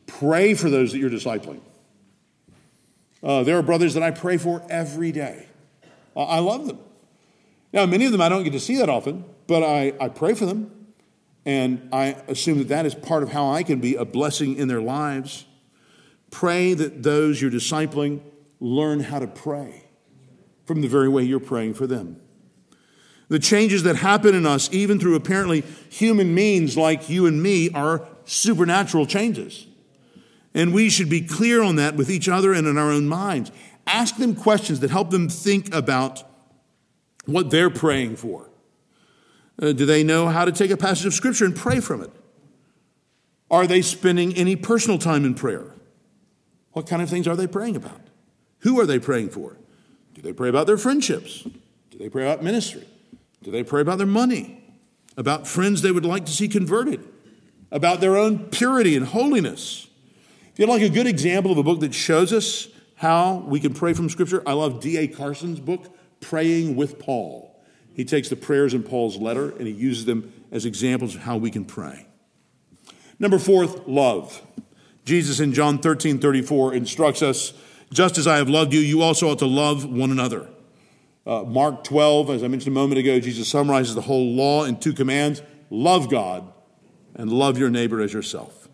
Pray 0.06 0.52
for 0.52 0.68
those 0.68 0.92
that 0.92 0.98
you're 0.98 1.08
discipling. 1.08 1.60
Uh, 3.22 3.44
there 3.44 3.56
are 3.56 3.62
brothers 3.62 3.94
that 3.94 4.02
I 4.02 4.10
pray 4.10 4.36
for 4.36 4.62
every 4.68 5.10
day. 5.10 5.46
I 6.14 6.40
love 6.40 6.66
them. 6.66 6.80
Now, 7.72 7.86
many 7.86 8.04
of 8.04 8.12
them 8.12 8.20
I 8.20 8.28
don't 8.28 8.42
get 8.42 8.52
to 8.52 8.60
see 8.60 8.76
that 8.76 8.88
often, 8.88 9.24
but 9.46 9.62
I, 9.62 9.92
I 10.00 10.08
pray 10.08 10.34
for 10.34 10.46
them. 10.46 10.70
And 11.46 11.88
I 11.92 12.16
assume 12.28 12.58
that 12.58 12.68
that 12.68 12.86
is 12.86 12.94
part 12.94 13.22
of 13.22 13.30
how 13.30 13.50
I 13.50 13.62
can 13.62 13.80
be 13.80 13.94
a 13.94 14.04
blessing 14.04 14.56
in 14.56 14.68
their 14.68 14.82
lives. 14.82 15.46
Pray 16.30 16.74
that 16.74 17.02
those 17.02 17.40
you're 17.40 17.50
discipling 17.50 18.20
learn 18.60 19.00
how 19.00 19.18
to 19.18 19.26
pray 19.26 19.84
from 20.66 20.82
the 20.82 20.88
very 20.88 21.08
way 21.08 21.22
you're 21.22 21.40
praying 21.40 21.74
for 21.74 21.86
them. 21.86 22.20
The 23.28 23.38
changes 23.38 23.84
that 23.84 23.96
happen 23.96 24.34
in 24.34 24.44
us, 24.44 24.68
even 24.72 24.98
through 24.98 25.14
apparently 25.14 25.62
human 25.88 26.34
means 26.34 26.76
like 26.76 27.08
you 27.08 27.26
and 27.26 27.42
me, 27.42 27.70
are 27.70 28.06
supernatural 28.24 29.06
changes. 29.06 29.66
And 30.52 30.74
we 30.74 30.90
should 30.90 31.08
be 31.08 31.20
clear 31.20 31.62
on 31.62 31.76
that 31.76 31.94
with 31.94 32.10
each 32.10 32.28
other 32.28 32.52
and 32.52 32.66
in 32.66 32.76
our 32.76 32.90
own 32.90 33.06
minds. 33.06 33.52
Ask 33.86 34.16
them 34.16 34.34
questions 34.34 34.80
that 34.80 34.90
help 34.90 35.10
them 35.10 35.28
think 35.28 35.72
about 35.72 36.24
what 37.32 37.50
they're 37.50 37.70
praying 37.70 38.16
for. 38.16 38.50
Uh, 39.60 39.72
do 39.72 39.84
they 39.84 40.02
know 40.02 40.28
how 40.28 40.44
to 40.44 40.52
take 40.52 40.70
a 40.70 40.76
passage 40.76 41.06
of 41.06 41.14
Scripture 41.14 41.44
and 41.44 41.54
pray 41.54 41.80
from 41.80 42.02
it? 42.02 42.10
Are 43.50 43.66
they 43.66 43.82
spending 43.82 44.34
any 44.34 44.56
personal 44.56 44.98
time 44.98 45.24
in 45.24 45.34
prayer? 45.34 45.74
What 46.72 46.86
kind 46.86 47.02
of 47.02 47.10
things 47.10 47.26
are 47.26 47.36
they 47.36 47.46
praying 47.46 47.76
about? 47.76 48.00
Who 48.60 48.78
are 48.80 48.86
they 48.86 48.98
praying 48.98 49.30
for? 49.30 49.56
Do 50.14 50.22
they 50.22 50.32
pray 50.32 50.48
about 50.48 50.66
their 50.66 50.78
friendships? 50.78 51.42
Do 51.90 51.98
they 51.98 52.08
pray 52.08 52.24
about 52.24 52.44
ministry? 52.44 52.86
Do 53.42 53.50
they 53.50 53.62
pray 53.62 53.80
about 53.80 53.98
their 53.98 54.06
money? 54.06 54.62
About 55.16 55.46
friends 55.46 55.82
they 55.82 55.90
would 55.90 56.04
like 56.04 56.26
to 56.26 56.32
see 56.32 56.48
converted? 56.48 57.06
About 57.72 58.00
their 58.00 58.16
own 58.16 58.50
purity 58.50 58.96
and 58.96 59.06
holiness? 59.06 59.88
If 60.52 60.58
you'd 60.58 60.68
like 60.68 60.82
a 60.82 60.88
good 60.88 61.06
example 61.06 61.50
of 61.50 61.58
a 61.58 61.62
book 61.62 61.80
that 61.80 61.94
shows 61.94 62.32
us 62.32 62.68
how 62.96 63.44
we 63.46 63.60
can 63.60 63.74
pray 63.74 63.92
from 63.94 64.08
Scripture, 64.08 64.42
I 64.46 64.52
love 64.52 64.80
D.A. 64.80 65.08
Carson's 65.08 65.58
book, 65.58 65.86
Praying 66.20 66.76
with 66.76 66.98
Paul. 66.98 67.60
He 67.94 68.04
takes 68.04 68.28
the 68.28 68.36
prayers 68.36 68.74
in 68.74 68.82
Paul's 68.82 69.16
letter 69.16 69.50
and 69.50 69.66
he 69.66 69.72
uses 69.72 70.04
them 70.04 70.32
as 70.50 70.64
examples 70.64 71.14
of 71.14 71.22
how 71.22 71.36
we 71.36 71.50
can 71.50 71.64
pray. 71.64 72.06
Number 73.18 73.38
fourth, 73.38 73.86
love. 73.86 74.42
Jesus 75.04 75.40
in 75.40 75.52
John 75.52 75.78
13 75.78 76.18
34 76.18 76.74
instructs 76.74 77.22
us, 77.22 77.52
just 77.92 78.18
as 78.18 78.26
I 78.26 78.36
have 78.36 78.48
loved 78.48 78.72
you, 78.72 78.80
you 78.80 79.02
also 79.02 79.30
ought 79.30 79.40
to 79.40 79.46
love 79.46 79.84
one 79.84 80.10
another. 80.10 80.48
Uh, 81.26 81.42
Mark 81.42 81.84
12, 81.84 82.30
as 82.30 82.42
I 82.42 82.48
mentioned 82.48 82.74
a 82.74 82.80
moment 82.80 82.98
ago, 82.98 83.20
Jesus 83.20 83.48
summarizes 83.48 83.94
the 83.94 84.00
whole 84.00 84.34
law 84.34 84.64
in 84.64 84.78
two 84.78 84.92
commands 84.92 85.42
love 85.68 86.10
God 86.10 86.52
and 87.14 87.32
love 87.32 87.58
your 87.58 87.70
neighbor 87.70 88.00
as 88.00 88.12
yourself. 88.12 88.68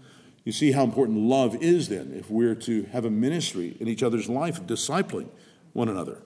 You 0.44 0.53
see 0.53 0.72
how 0.72 0.84
important 0.84 1.18
love 1.18 1.57
is 1.57 1.88
then 1.88 2.12
if 2.14 2.30
we're 2.30 2.55
to 2.55 2.84
have 2.92 3.05
a 3.05 3.11
ministry 3.11 3.76
in 3.80 3.88
each 3.88 4.03
other's 4.03 4.28
life 4.28 4.59
of 4.59 4.66
discipling 4.66 5.28
one 5.72 5.88
another. 5.88 6.22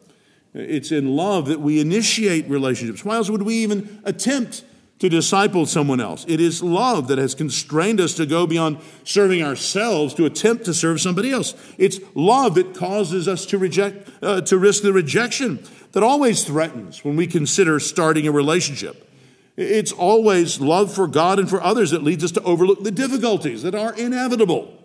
It's 0.52 0.90
in 0.90 1.14
love 1.14 1.46
that 1.46 1.60
we 1.60 1.80
initiate 1.80 2.48
relationships. 2.48 3.04
Why 3.04 3.16
else 3.16 3.30
would 3.30 3.42
we 3.42 3.54
even 3.56 4.00
attempt 4.04 4.64
to 4.98 5.08
disciple 5.08 5.64
someone 5.64 6.00
else? 6.00 6.24
It 6.26 6.40
is 6.40 6.62
love 6.62 7.08
that 7.08 7.18
has 7.18 7.34
constrained 7.34 8.00
us 8.00 8.14
to 8.14 8.26
go 8.26 8.46
beyond 8.46 8.78
serving 9.04 9.42
ourselves 9.42 10.12
to 10.14 10.26
attempt 10.26 10.64
to 10.64 10.74
serve 10.74 11.00
somebody 11.00 11.30
else. 11.30 11.54
It's 11.78 12.00
love 12.14 12.56
that 12.56 12.74
causes 12.74 13.28
us 13.28 13.46
to 13.46 13.58
reject, 13.58 14.10
uh, 14.22 14.40
to 14.42 14.58
risk 14.58 14.82
the 14.82 14.92
rejection 14.92 15.60
that 15.92 16.02
always 16.02 16.44
threatens 16.44 17.04
when 17.04 17.16
we 17.16 17.26
consider 17.26 17.78
starting 17.78 18.26
a 18.26 18.32
relationship. 18.32 19.08
It's 19.56 19.92
always 19.92 20.60
love 20.60 20.92
for 20.92 21.06
God 21.06 21.38
and 21.38 21.48
for 21.48 21.62
others 21.62 21.90
that 21.90 22.02
leads 22.02 22.24
us 22.24 22.32
to 22.32 22.42
overlook 22.42 22.82
the 22.82 22.90
difficulties 22.90 23.62
that 23.62 23.74
are 23.74 23.94
inevitable 23.94 24.79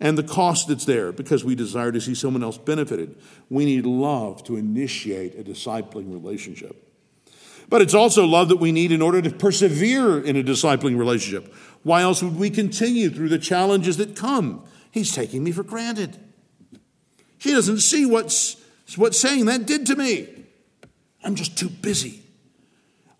and 0.00 0.16
the 0.16 0.22
cost 0.22 0.68
that's 0.68 0.84
there 0.84 1.12
because 1.12 1.44
we 1.44 1.54
desire 1.54 1.90
to 1.92 2.00
see 2.00 2.14
someone 2.14 2.42
else 2.42 2.58
benefited. 2.58 3.16
We 3.50 3.64
need 3.64 3.84
love 3.84 4.44
to 4.44 4.56
initiate 4.56 5.38
a 5.38 5.42
discipling 5.42 6.12
relationship. 6.12 6.84
But 7.68 7.82
it's 7.82 7.94
also 7.94 8.24
love 8.24 8.48
that 8.48 8.56
we 8.56 8.72
need 8.72 8.92
in 8.92 9.02
order 9.02 9.20
to 9.20 9.30
persevere 9.30 10.20
in 10.20 10.36
a 10.36 10.42
discipling 10.42 10.98
relationship. 10.98 11.52
Why 11.82 12.02
else 12.02 12.22
would 12.22 12.38
we 12.38 12.48
continue 12.48 13.10
through 13.10 13.28
the 13.28 13.38
challenges 13.38 13.96
that 13.98 14.16
come? 14.16 14.64
He's 14.90 15.14
taking 15.14 15.44
me 15.44 15.52
for 15.52 15.62
granted. 15.62 16.16
She 17.38 17.52
doesn't 17.52 17.80
see 17.80 18.06
what's, 18.06 18.56
what 18.96 19.14
saying 19.14 19.44
that 19.46 19.66
did 19.66 19.86
to 19.86 19.96
me. 19.96 20.28
I'm 21.22 21.34
just 21.34 21.58
too 21.58 21.68
busy. 21.68 22.22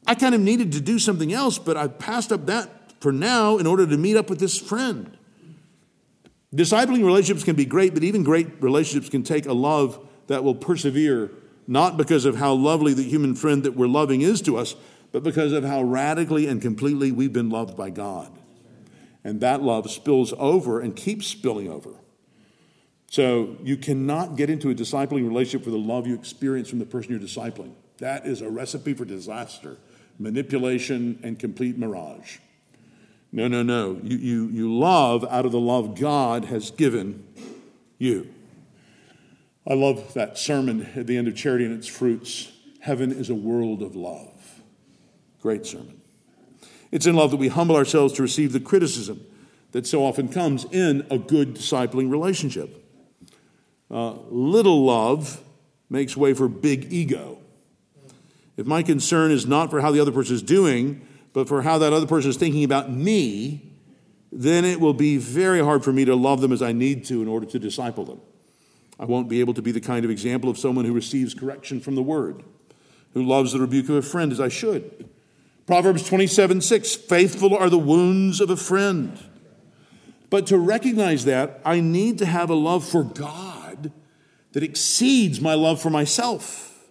I 0.06 0.14
kind 0.14 0.34
of 0.34 0.40
needed 0.40 0.72
to 0.72 0.80
do 0.80 0.98
something 0.98 1.32
else, 1.32 1.58
but 1.58 1.76
I 1.76 1.88
passed 1.88 2.32
up 2.32 2.46
that 2.46 3.02
for 3.02 3.12
now 3.12 3.58
in 3.58 3.66
order 3.66 3.86
to 3.86 3.96
meet 3.98 4.16
up 4.16 4.30
with 4.30 4.40
this 4.40 4.58
friend. 4.58 5.17
Discipling 6.54 7.04
relationships 7.04 7.44
can 7.44 7.56
be 7.56 7.66
great, 7.66 7.94
but 7.94 8.02
even 8.02 8.22
great 8.22 8.62
relationships 8.62 9.10
can 9.10 9.22
take 9.22 9.46
a 9.46 9.52
love 9.52 10.06
that 10.28 10.44
will 10.44 10.54
persevere, 10.54 11.30
not 11.66 11.96
because 11.96 12.24
of 12.24 12.36
how 12.36 12.54
lovely 12.54 12.94
the 12.94 13.02
human 13.02 13.34
friend 13.34 13.62
that 13.64 13.76
we're 13.76 13.86
loving 13.86 14.22
is 14.22 14.40
to 14.42 14.56
us, 14.56 14.74
but 15.12 15.22
because 15.22 15.52
of 15.52 15.64
how 15.64 15.82
radically 15.82 16.46
and 16.46 16.62
completely 16.62 17.12
we've 17.12 17.32
been 17.32 17.50
loved 17.50 17.76
by 17.76 17.90
God. 17.90 18.30
And 19.24 19.40
that 19.40 19.62
love 19.62 19.90
spills 19.90 20.32
over 20.38 20.80
and 20.80 20.96
keeps 20.96 21.26
spilling 21.26 21.70
over. 21.70 21.90
So 23.10 23.56
you 23.62 23.76
cannot 23.76 24.36
get 24.36 24.48
into 24.48 24.70
a 24.70 24.74
discipling 24.74 25.26
relationship 25.26 25.64
for 25.64 25.70
the 25.70 25.78
love 25.78 26.06
you 26.06 26.14
experience 26.14 26.70
from 26.70 26.78
the 26.78 26.86
person 26.86 27.10
you're 27.10 27.20
discipling. 27.20 27.72
That 27.98 28.26
is 28.26 28.42
a 28.42 28.50
recipe 28.50 28.94
for 28.94 29.04
disaster, 29.04 29.76
manipulation, 30.18 31.18
and 31.22 31.38
complete 31.38 31.78
mirage. 31.78 32.38
No, 33.30 33.46
no, 33.48 33.62
no. 33.62 34.00
You, 34.02 34.16
you, 34.16 34.48
you 34.48 34.78
love 34.78 35.24
out 35.24 35.44
of 35.44 35.52
the 35.52 35.60
love 35.60 35.98
God 35.98 36.46
has 36.46 36.70
given 36.70 37.26
you. 37.98 38.32
I 39.66 39.74
love 39.74 40.14
that 40.14 40.38
sermon 40.38 40.88
at 40.94 41.06
the 41.06 41.16
end 41.16 41.28
of 41.28 41.36
Charity 41.36 41.66
and 41.66 41.74
its 41.74 41.86
Fruits. 41.86 42.50
Heaven 42.80 43.12
is 43.12 43.28
a 43.28 43.34
world 43.34 43.82
of 43.82 43.94
love. 43.94 44.62
Great 45.42 45.66
sermon. 45.66 46.00
It's 46.90 47.06
in 47.06 47.14
love 47.14 47.30
that 47.32 47.36
we 47.36 47.48
humble 47.48 47.76
ourselves 47.76 48.14
to 48.14 48.22
receive 48.22 48.52
the 48.52 48.60
criticism 48.60 49.26
that 49.72 49.86
so 49.86 50.04
often 50.04 50.28
comes 50.28 50.64
in 50.64 51.06
a 51.10 51.18
good 51.18 51.54
discipling 51.54 52.10
relationship. 52.10 52.82
Uh, 53.90 54.12
little 54.30 54.84
love 54.84 55.42
makes 55.90 56.16
way 56.16 56.32
for 56.32 56.48
big 56.48 56.90
ego. 56.90 57.38
If 58.56 58.66
my 58.66 58.82
concern 58.82 59.30
is 59.30 59.46
not 59.46 59.70
for 59.70 59.80
how 59.80 59.92
the 59.92 60.00
other 60.00 60.12
person 60.12 60.34
is 60.34 60.42
doing, 60.42 61.06
but 61.38 61.46
for 61.46 61.62
how 61.62 61.78
that 61.78 61.92
other 61.92 62.04
person 62.04 62.30
is 62.30 62.36
thinking 62.36 62.64
about 62.64 62.90
me, 62.90 63.70
then 64.32 64.64
it 64.64 64.80
will 64.80 64.92
be 64.92 65.18
very 65.18 65.62
hard 65.62 65.84
for 65.84 65.92
me 65.92 66.04
to 66.04 66.16
love 66.16 66.40
them 66.40 66.50
as 66.50 66.62
I 66.62 66.72
need 66.72 67.04
to 67.04 67.22
in 67.22 67.28
order 67.28 67.46
to 67.46 67.60
disciple 67.60 68.04
them. 68.04 68.20
I 68.98 69.04
won't 69.04 69.28
be 69.28 69.38
able 69.38 69.54
to 69.54 69.62
be 69.62 69.70
the 69.70 69.80
kind 69.80 70.04
of 70.04 70.10
example 70.10 70.50
of 70.50 70.58
someone 70.58 70.84
who 70.84 70.92
receives 70.92 71.34
correction 71.34 71.78
from 71.78 71.94
the 71.94 72.02
word, 72.02 72.42
who 73.14 73.22
loves 73.22 73.52
the 73.52 73.60
rebuke 73.60 73.88
of 73.88 73.94
a 73.94 74.02
friend 74.02 74.32
as 74.32 74.40
I 74.40 74.48
should. 74.48 75.08
Proverbs 75.64 76.08
27 76.08 76.60
6 76.60 76.96
Faithful 76.96 77.56
are 77.56 77.70
the 77.70 77.78
wounds 77.78 78.40
of 78.40 78.50
a 78.50 78.56
friend. 78.56 79.16
But 80.30 80.48
to 80.48 80.58
recognize 80.58 81.24
that, 81.26 81.60
I 81.64 81.78
need 81.78 82.18
to 82.18 82.26
have 82.26 82.50
a 82.50 82.56
love 82.56 82.84
for 82.84 83.04
God 83.04 83.92
that 84.54 84.64
exceeds 84.64 85.40
my 85.40 85.54
love 85.54 85.80
for 85.80 85.90
myself. 85.90 86.90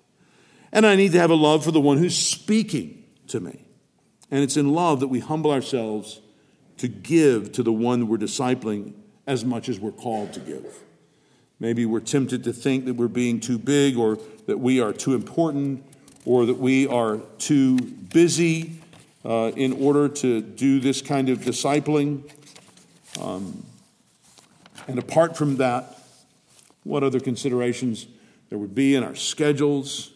And 0.72 0.88
I 0.88 0.96
need 0.96 1.12
to 1.12 1.20
have 1.20 1.32
a 1.32 1.36
love 1.36 1.66
for 1.66 1.72
the 1.72 1.82
one 1.82 1.98
who's 1.98 2.18
speaking 2.18 3.04
to 3.28 3.42
me. 3.42 3.66
And 4.30 4.44
it's 4.44 4.58
in 4.58 4.74
love 4.74 5.00
that 5.00 5.08
we 5.08 5.20
humble 5.20 5.52
ourselves 5.52 6.22
to 6.78 6.88
give 6.88 7.52
to 7.54 7.64
the 7.64 7.72
one 7.72 8.08
we're 8.08 8.18
discipling 8.18 8.94
as 9.26 9.44
much 9.44 9.70
as 9.70 9.80
we're 9.80 9.92
called 9.92 10.34
to 10.34 10.40
give. 10.40 10.84
Maybe 11.60 11.86
we're 11.86 12.02
tempted 12.02 12.44
to 12.44 12.54
think 12.54 12.86
that 12.86 12.94
we're 12.94 13.08
being 13.08 13.40
too 13.40 13.58
big 13.58 13.98
or 13.98 14.20
that 14.46 14.60
we 14.60 14.80
are 14.80 14.94
too 14.94 15.16
important 15.16 15.84
or 16.26 16.46
that 16.46 16.58
we 16.58 16.88
are 16.88 17.18
too 17.40 17.78
busy 17.78 18.80
uh, 19.26 19.52
in 19.56 19.74
order 19.74 20.08
to 20.08 20.42
do 20.42 20.80
this 20.80 21.02
kind 21.02 21.30
of 21.30 21.40
discipling. 21.40 22.30
Um, 23.20 23.66
and 24.88 25.00
apart 25.00 25.36
from 25.36 25.58
that, 25.58 25.98
what 26.84 27.04
other 27.04 27.20
considerations 27.20 28.08
there 28.50 28.58
would 28.58 28.76
be 28.76 28.96
in 28.96 29.04
our 29.04 29.16
schedules, 29.16 30.12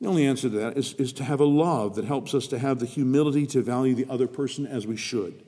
the 0.00 0.08
only 0.08 0.26
answer 0.26 0.50
to 0.50 0.56
that 0.58 0.76
is, 0.76 0.94
is 0.94 1.12
to 1.14 1.24
have 1.24 1.40
a 1.40 1.44
love 1.44 1.94
that 1.94 2.04
helps 2.04 2.34
us 2.34 2.46
to 2.48 2.58
have 2.58 2.78
the 2.78 2.86
humility 2.86 3.46
to 3.46 3.62
value 3.62 3.94
the 3.94 4.06
other 4.10 4.26
person 4.26 4.66
as 4.66 4.86
we 4.86 4.96
should. 4.96 5.44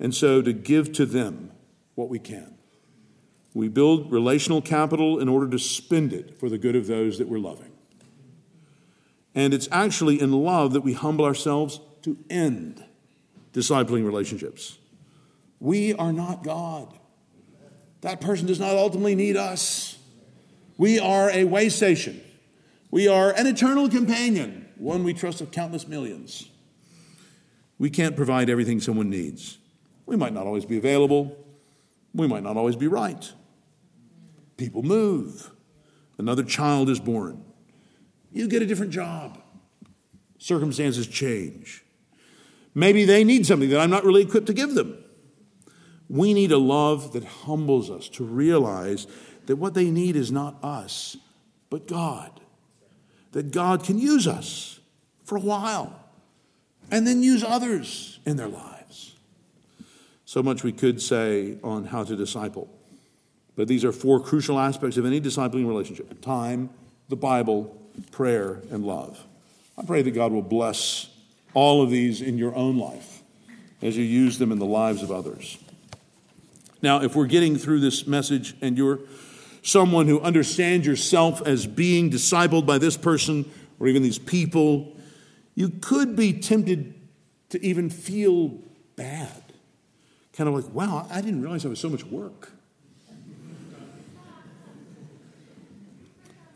And 0.00 0.14
so 0.14 0.42
to 0.42 0.52
give 0.52 0.92
to 0.94 1.06
them 1.06 1.52
what 1.94 2.08
we 2.08 2.18
can. 2.18 2.56
We 3.54 3.68
build 3.68 4.12
relational 4.12 4.62
capital 4.62 5.18
in 5.18 5.28
order 5.28 5.48
to 5.50 5.58
spend 5.58 6.12
it 6.12 6.38
for 6.38 6.48
the 6.48 6.58
good 6.58 6.76
of 6.76 6.86
those 6.86 7.18
that 7.18 7.28
we're 7.28 7.38
loving. 7.38 7.72
And 9.34 9.52
it's 9.52 9.68
actually 9.70 10.20
in 10.20 10.32
love 10.32 10.72
that 10.72 10.82
we 10.82 10.92
humble 10.92 11.24
ourselves 11.24 11.80
to 12.02 12.16
end 12.30 12.84
discipling 13.52 14.04
relationships. 14.04 14.78
We 15.60 15.94
are 15.94 16.12
not 16.12 16.44
God. 16.44 16.96
That 18.02 18.20
person 18.20 18.46
does 18.46 18.60
not 18.60 18.76
ultimately 18.76 19.14
need 19.14 19.36
us. 19.36 19.98
We 20.76 21.00
are 21.00 21.30
a 21.30 21.44
way 21.44 21.68
station. 21.68 22.20
We 22.90 23.06
are 23.08 23.30
an 23.30 23.46
eternal 23.46 23.88
companion, 23.88 24.68
one 24.76 25.04
we 25.04 25.12
trust 25.12 25.40
of 25.40 25.50
countless 25.50 25.86
millions. 25.86 26.48
We 27.78 27.90
can't 27.90 28.16
provide 28.16 28.48
everything 28.50 28.80
someone 28.80 29.10
needs. 29.10 29.58
We 30.06 30.16
might 30.16 30.32
not 30.32 30.46
always 30.46 30.64
be 30.64 30.78
available. 30.78 31.36
We 32.14 32.26
might 32.26 32.42
not 32.42 32.56
always 32.56 32.76
be 32.76 32.88
right. 32.88 33.30
People 34.56 34.82
move. 34.82 35.50
Another 36.16 36.42
child 36.42 36.88
is 36.88 36.98
born. 36.98 37.44
You 38.32 38.48
get 38.48 38.62
a 38.62 38.66
different 38.66 38.92
job. 38.92 39.40
Circumstances 40.38 41.06
change. 41.06 41.84
Maybe 42.74 43.04
they 43.04 43.22
need 43.24 43.46
something 43.46 43.68
that 43.70 43.80
I'm 43.80 43.90
not 43.90 44.04
really 44.04 44.22
equipped 44.22 44.46
to 44.46 44.54
give 44.54 44.74
them. 44.74 44.98
We 46.08 46.32
need 46.32 46.52
a 46.52 46.58
love 46.58 47.12
that 47.12 47.24
humbles 47.24 47.90
us 47.90 48.08
to 48.10 48.24
realize 48.24 49.06
that 49.46 49.56
what 49.56 49.74
they 49.74 49.90
need 49.90 50.16
is 50.16 50.32
not 50.32 50.62
us, 50.62 51.16
but 51.70 51.86
God. 51.86 52.40
That 53.32 53.50
God 53.50 53.84
can 53.84 53.98
use 53.98 54.26
us 54.26 54.80
for 55.24 55.36
a 55.36 55.40
while 55.40 55.98
and 56.90 57.06
then 57.06 57.22
use 57.22 57.44
others 57.44 58.18
in 58.24 58.36
their 58.36 58.48
lives. 58.48 59.14
So 60.24 60.42
much 60.42 60.62
we 60.62 60.72
could 60.72 61.00
say 61.00 61.58
on 61.62 61.84
how 61.84 62.04
to 62.04 62.16
disciple. 62.16 62.68
But 63.56 63.68
these 63.68 63.84
are 63.84 63.92
four 63.92 64.20
crucial 64.20 64.58
aspects 64.58 64.96
of 64.96 65.04
any 65.04 65.20
discipling 65.20 65.66
relationship 65.66 66.20
time, 66.20 66.70
the 67.08 67.16
Bible, 67.16 67.76
prayer, 68.12 68.60
and 68.70 68.84
love. 68.84 69.22
I 69.76 69.84
pray 69.84 70.02
that 70.02 70.12
God 70.12 70.32
will 70.32 70.42
bless 70.42 71.08
all 71.54 71.82
of 71.82 71.90
these 71.90 72.20
in 72.20 72.38
your 72.38 72.54
own 72.54 72.78
life 72.78 73.22
as 73.82 73.96
you 73.96 74.04
use 74.04 74.38
them 74.38 74.52
in 74.52 74.58
the 74.58 74.66
lives 74.66 75.02
of 75.02 75.10
others. 75.10 75.58
Now, 76.82 77.02
if 77.02 77.16
we're 77.16 77.26
getting 77.26 77.56
through 77.56 77.80
this 77.80 78.06
message 78.06 78.54
and 78.60 78.76
you're 78.76 79.00
someone 79.68 80.06
who 80.06 80.18
understands 80.20 80.86
yourself 80.86 81.42
as 81.46 81.66
being 81.66 82.10
discipled 82.10 82.64
by 82.64 82.78
this 82.78 82.96
person 82.96 83.44
or 83.78 83.86
even 83.86 84.02
these 84.02 84.18
people, 84.18 84.96
you 85.54 85.68
could 85.68 86.16
be 86.16 86.32
tempted 86.32 86.94
to 87.50 87.62
even 87.64 87.90
feel 87.90 88.48
bad. 88.96 89.42
Kind 90.32 90.48
of 90.48 90.54
like, 90.54 90.72
wow, 90.72 91.06
I 91.10 91.20
didn't 91.20 91.42
realize 91.42 91.66
I 91.66 91.68
was 91.68 91.80
so 91.80 91.90
much 91.90 92.04
work. 92.04 92.52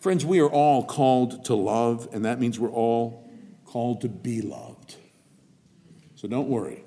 Friends, 0.00 0.24
we 0.24 0.40
are 0.40 0.48
all 0.48 0.84
called 0.84 1.44
to 1.44 1.54
love, 1.54 2.08
and 2.12 2.24
that 2.24 2.40
means 2.40 2.58
we're 2.58 2.70
all 2.70 3.28
called 3.66 4.00
to 4.00 4.08
be 4.08 4.40
loved. 4.40 4.96
So 6.16 6.28
don't 6.28 6.48
worry. 6.48 6.82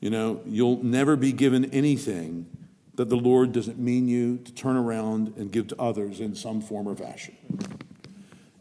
You 0.00 0.10
know, 0.10 0.40
you'll 0.46 0.82
never 0.82 1.14
be 1.14 1.32
given 1.32 1.66
anything 1.66 2.53
that 2.96 3.08
the 3.08 3.16
Lord 3.16 3.52
doesn't 3.52 3.78
mean 3.78 4.08
you 4.08 4.38
to 4.38 4.52
turn 4.52 4.76
around 4.76 5.34
and 5.36 5.50
give 5.50 5.68
to 5.68 5.80
others 5.80 6.20
in 6.20 6.34
some 6.34 6.60
form 6.60 6.88
or 6.88 6.94
fashion. 6.94 7.36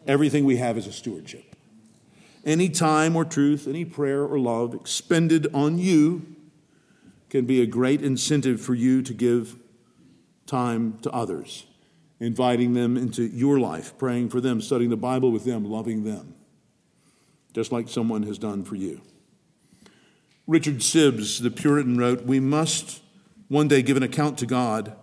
Everything 0.07 0.43
we 0.45 0.57
have 0.57 0.77
is 0.77 0.87
a 0.87 0.91
stewardship. 0.91 1.55
Any 2.45 2.69
time 2.69 3.15
or 3.15 3.23
truth, 3.23 3.67
any 3.67 3.85
prayer 3.85 4.23
or 4.23 4.37
love 4.39 4.73
expended 4.73 5.47
on 5.53 5.77
you 5.77 6.25
can 7.29 7.45
be 7.45 7.61
a 7.61 7.65
great 7.65 8.01
incentive 8.01 8.59
for 8.59 8.73
you 8.73 9.01
to 9.01 9.13
give 9.13 9.55
time 10.45 10.97
to 11.01 11.11
others, 11.11 11.65
inviting 12.19 12.73
them 12.73 12.97
into 12.97 13.23
your 13.23 13.59
life, 13.59 13.97
praying 13.97 14.29
for 14.29 14.41
them, 14.41 14.61
studying 14.61 14.89
the 14.89 14.97
Bible 14.97 15.31
with 15.31 15.45
them, 15.45 15.63
loving 15.63 16.03
them, 16.03 16.35
just 17.53 17.71
like 17.71 17.87
someone 17.87 18.23
has 18.23 18.37
done 18.37 18.63
for 18.63 18.75
you. 18.75 19.01
Richard 20.45 20.79
Sibbes, 20.79 21.41
the 21.41 21.49
Puritan, 21.49 21.97
wrote 21.97 22.25
We 22.25 22.41
must 22.41 23.01
one 23.53 23.67
day 23.67 23.83
give 23.83 23.95
an 23.95 24.03
account 24.03 24.37
to 24.39 24.47
God, 24.47 24.95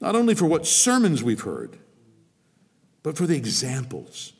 not 0.00 0.14
only 0.14 0.34
for 0.34 0.46
what 0.46 0.64
sermons 0.64 1.24
we've 1.24 1.40
heard, 1.40 1.76
but 3.02 3.16
for 3.16 3.26
the 3.26 3.36
examples 3.36 4.32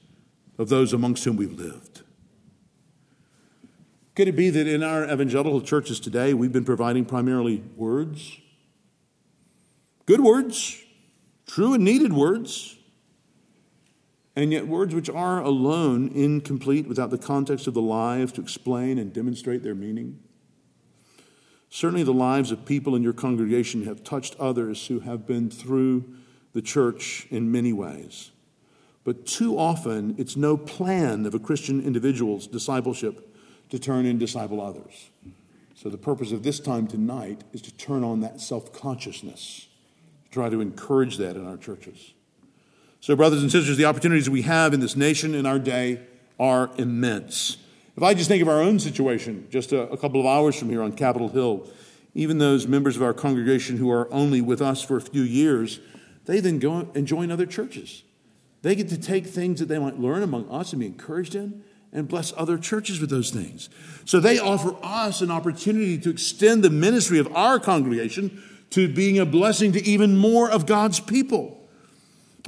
of 0.57 0.69
those 0.69 0.93
amongst 0.93 1.25
whom 1.25 1.37
we've 1.37 1.53
lived. 1.53 2.03
Could 4.15 4.29
it 4.29 4.37
be 4.37 4.51
that 4.51 4.69
in 4.69 4.85
our 4.85 5.05
evangelical 5.05 5.61
churches 5.61 5.99
today, 5.99 6.33
we've 6.33 6.53
been 6.53 6.65
providing 6.65 7.05
primarily 7.05 7.63
words? 7.77 8.39
Good 10.07 10.21
words, 10.21 10.81
true 11.47 11.75
and 11.75 11.85
needed 11.85 12.13
words, 12.13 12.77
and 14.37 14.53
yet, 14.53 14.69
words 14.69 14.95
which 14.95 15.11
are 15.11 15.41
alone 15.41 16.13
incomplete 16.15 16.87
without 16.87 17.11
the 17.11 17.19
context 17.19 17.67
of 17.67 17.75
the 17.75 17.83
lives 17.83 18.31
to 18.33 18.41
explain 18.41 18.97
and 18.97 19.13
demonstrate 19.13 19.65
their 19.65 19.75
meaning. 19.75 20.21
Certainly, 21.71 22.05
the 22.05 22.13
lives 22.13 22.51
of 22.51 22.65
people 22.65 22.97
in 22.97 23.03
your 23.03 23.13
congregation 23.13 23.85
have 23.85 24.03
touched 24.03 24.37
others 24.41 24.87
who 24.87 25.01
have 25.01 25.27
been 25.27 25.51
through 25.51 26.05
the 26.55 26.63
church 26.63 27.27
in 27.31 27.53
many 27.53 27.73
ways. 27.73 28.31
But 29.05 29.27
too 29.27 29.59
often, 29.59 30.15
it's 30.19 30.37
no 30.37 30.57
plan 30.57 31.27
of 31.27 31.35
a 31.35 31.39
Christian 31.39 31.83
individual's 31.83 32.47
discipleship 32.47 33.35
to 33.71 33.79
turn 33.79 34.07
and 34.07 34.19
disciple 34.19 34.61
others. 34.61 35.11
So, 35.75 35.89
the 35.89 35.99
purpose 35.99 36.33
of 36.33 36.43
this 36.43 36.59
time 36.59 36.87
tonight 36.87 37.45
is 37.53 37.63
to 37.63 37.75
turn 37.77 38.03
on 38.03 38.21
that 38.21 38.41
self 38.41 38.73
consciousness, 38.73 39.69
to 40.25 40.31
try 40.31 40.49
to 40.49 40.61
encourage 40.61 41.19
that 41.19 41.37
in 41.37 41.47
our 41.47 41.57
churches. 41.57 42.15
So, 43.01 43.15
brothers 43.15 43.43
and 43.43 43.53
sisters, 43.53 43.77
the 43.77 43.85
opportunities 43.85 44.29
we 44.29 44.43
have 44.43 44.75
in 44.75 44.81
this 44.81 44.97
nation 44.97 45.35
in 45.35 45.47
our 45.47 45.59
day 45.59 46.01
are 46.41 46.71
immense. 46.79 47.59
If 47.99 48.05
I 48.05 48.15
just 48.15 48.29
think 48.29 48.43
of 48.43 48.49
our 48.49 48.63
own 48.63 48.79
situation, 48.79 49.49
just 49.51 49.73
a, 49.73 49.91
a, 49.91 49.97
couple 49.97 50.21
of 50.21 50.27
hours 50.27 50.57
from 50.57 50.71
here 50.71 50.83
on 50.83 50.93
Capitol 50.93 51.31
Hill, 51.31 51.69
even 52.15 52.39
those 52.39 52.69
members 52.69 52.95
of 52.95 53.03
our 53.03 53.13
congregation 53.13 53.77
who 53.77 53.91
are 53.91 54.09
only 54.13 54.41
with 54.41 54.63
us 54.63 54.81
for 54.81 54.99
a 54.99 55.01
few 55.01 55.23
years, 55.23 55.81
they 56.25 56.39
then 56.39 56.61
go 56.61 56.89
and 56.95 57.09
join 57.09 57.33
other 57.33 57.45
churches. 57.45 58.05
They 58.63 58.77
get 58.77 58.89
to 58.91 59.01
take 59.01 59.27
things 59.27 59.59
that 59.59 59.67
they 59.67 59.81
might 59.81 59.99
learn 59.99 60.23
among 60.23 60.49
us 60.49 60.73
and 60.73 60.79
be 60.79 60.87
encouraged 60.87 61.35
in 61.35 61.65
and 61.93 62.07
bless 62.07 62.33
other 62.37 62.57
churches 62.57 63.01
with 63.01 63.11
those 63.11 63.33
things. 63.33 63.69
So 64.05 64.21
they 64.21 64.39
offer 64.39 64.77
us 64.81 65.21
an 65.21 65.33
opportunity 65.33 65.99
to 65.99 66.11
extend 66.11 66.63
the 66.63 66.71
ministry 66.71 67.19
of 67.19 67.35
our 67.35 67.59
congregation 67.59 68.45
to 68.71 68.87
being 68.87 69.19
a 69.19 69.27
blessing 69.27 69.73
to 69.73 69.85
even 69.85 70.17
more 70.17 70.49
of 70.49 70.67
God's 70.67 71.01
people. 71.01 71.69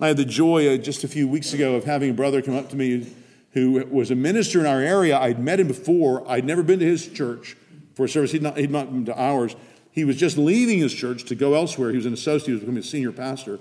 I 0.00 0.06
had 0.06 0.16
the 0.16 0.24
joy 0.24 0.72
uh, 0.72 0.76
just 0.76 1.02
a 1.02 1.08
few 1.08 1.26
weeks 1.26 1.52
ago 1.52 1.74
of 1.74 1.82
having 1.82 2.10
a 2.10 2.14
brother 2.14 2.40
come 2.40 2.54
up 2.54 2.70
to 2.70 2.76
me 2.76 3.12
who 3.52 3.84
was 3.90 4.10
a 4.10 4.14
minister 4.14 4.60
in 4.60 4.66
our 4.66 4.80
area. 4.80 5.18
I'd 5.18 5.40
met 5.40 5.60
him 5.60 5.68
before. 5.68 6.28
I'd 6.30 6.44
never 6.44 6.62
been 6.62 6.78
to 6.78 6.86
his 6.86 7.08
church 7.08 7.56
for 7.94 8.04
a 8.04 8.08
service. 8.08 8.32
He'd 8.32 8.42
not, 8.42 8.56
he'd 8.56 8.70
not 8.70 8.90
been 8.90 9.06
to 9.06 9.20
ours. 9.20 9.56
He 9.92 10.04
was 10.04 10.16
just 10.16 10.38
leaving 10.38 10.78
his 10.78 10.94
church 10.94 11.24
to 11.24 11.34
go 11.34 11.54
elsewhere. 11.54 11.90
He 11.90 11.96
was 11.96 12.06
an 12.06 12.14
associate, 12.14 12.46
he 12.46 12.52
was 12.52 12.60
becoming 12.60 12.80
a 12.80 12.86
senior 12.86 13.12
pastor. 13.12 13.58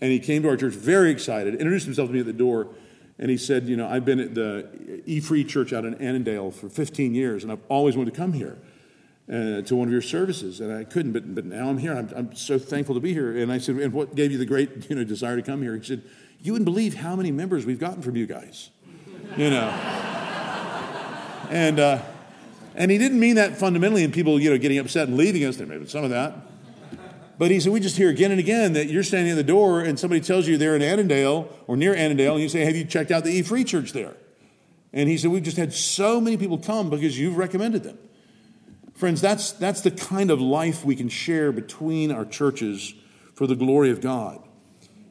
And 0.00 0.10
he 0.10 0.18
came 0.18 0.42
to 0.42 0.48
our 0.48 0.56
church 0.56 0.74
very 0.74 1.10
excited, 1.10 1.54
introduced 1.54 1.86
himself 1.86 2.08
to 2.08 2.14
me 2.14 2.20
at 2.20 2.26
the 2.26 2.32
door, 2.32 2.68
and 3.18 3.30
he 3.30 3.38
said, 3.38 3.66
You 3.66 3.76
know, 3.76 3.88
I've 3.88 4.04
been 4.04 4.20
at 4.20 4.34
the 4.34 5.02
E 5.06 5.20
Free 5.20 5.44
Church 5.44 5.72
out 5.72 5.84
in 5.84 5.94
Annandale 5.94 6.50
for 6.50 6.68
15 6.68 7.14
years, 7.14 7.42
and 7.42 7.52
I've 7.52 7.64
always 7.68 7.96
wanted 7.96 8.12
to 8.12 8.16
come 8.16 8.34
here 8.34 8.58
uh, 9.28 9.62
to 9.62 9.74
one 9.74 9.88
of 9.88 9.92
your 9.92 10.02
services, 10.02 10.60
and 10.60 10.72
I 10.72 10.84
couldn't, 10.84 11.12
but, 11.12 11.34
but 11.34 11.44
now 11.44 11.68
I'm 11.68 11.78
here. 11.78 11.94
I'm, 11.94 12.10
I'm 12.14 12.36
so 12.36 12.58
thankful 12.58 12.94
to 12.94 13.00
be 13.00 13.12
here. 13.12 13.36
And 13.36 13.50
I 13.50 13.58
said, 13.58 13.76
and 13.76 13.92
what 13.92 14.14
gave 14.14 14.32
you 14.32 14.38
the 14.38 14.46
great 14.46 14.88
you 14.88 14.96
know, 14.96 15.04
desire 15.04 15.36
to 15.36 15.42
come 15.42 15.62
here? 15.62 15.76
He 15.76 15.84
said, 15.84 16.02
you 16.42 16.52
wouldn't 16.52 16.66
believe 16.66 16.94
how 16.94 17.16
many 17.16 17.32
members 17.32 17.66
we've 17.66 17.80
gotten 17.80 18.02
from 18.02 18.16
you 18.16 18.26
guys, 18.26 18.70
you 19.36 19.50
know. 19.50 19.68
and, 21.50 21.80
uh, 21.80 22.02
and 22.74 22.90
he 22.90 22.98
didn't 22.98 23.18
mean 23.18 23.36
that 23.36 23.56
fundamentally 23.56 24.04
in 24.04 24.12
people, 24.12 24.40
you 24.40 24.50
know, 24.50 24.58
getting 24.58 24.78
upset 24.78 25.08
and 25.08 25.16
leaving 25.16 25.44
us. 25.44 25.56
There 25.56 25.66
may 25.66 25.78
be 25.78 25.86
some 25.86 26.04
of 26.04 26.10
that. 26.10 26.34
But 27.38 27.50
he 27.50 27.60
said, 27.60 27.72
we 27.72 27.80
just 27.80 27.96
hear 27.96 28.08
again 28.08 28.30
and 28.30 28.40
again 28.40 28.72
that 28.72 28.86
you're 28.86 29.02
standing 29.02 29.32
at 29.32 29.36
the 29.36 29.44
door 29.44 29.80
and 29.82 29.98
somebody 29.98 30.22
tells 30.22 30.48
you 30.48 30.56
they're 30.56 30.76
in 30.76 30.82
Annandale 30.82 31.52
or 31.66 31.76
near 31.76 31.94
Annandale, 31.94 32.34
and 32.34 32.42
you 32.42 32.48
say, 32.48 32.64
have 32.64 32.74
you 32.74 32.84
checked 32.84 33.10
out 33.10 33.24
the 33.24 33.30
E 33.30 33.42
Free 33.42 33.62
Church 33.64 33.92
there? 33.92 34.14
And 34.92 35.08
he 35.08 35.18
said, 35.18 35.30
we've 35.30 35.42
just 35.42 35.58
had 35.58 35.74
so 35.74 36.20
many 36.20 36.38
people 36.38 36.56
come 36.56 36.88
because 36.88 37.18
you've 37.18 37.36
recommended 37.36 37.82
them. 37.82 37.98
Friends, 38.94 39.20
that's, 39.20 39.52
that's 39.52 39.82
the 39.82 39.90
kind 39.90 40.30
of 40.30 40.40
life 40.40 40.82
we 40.82 40.96
can 40.96 41.10
share 41.10 41.52
between 41.52 42.10
our 42.10 42.24
churches 42.24 42.94
for 43.34 43.46
the 43.46 43.54
glory 43.54 43.90
of 43.90 44.00
God. 44.00 44.42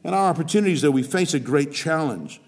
And 0.03 0.15
our 0.15 0.27
opportunities, 0.27 0.81
though, 0.81 0.89
we 0.89 1.03
face 1.03 1.35
a 1.35 1.39
great 1.39 1.71
challenge. 1.71 2.41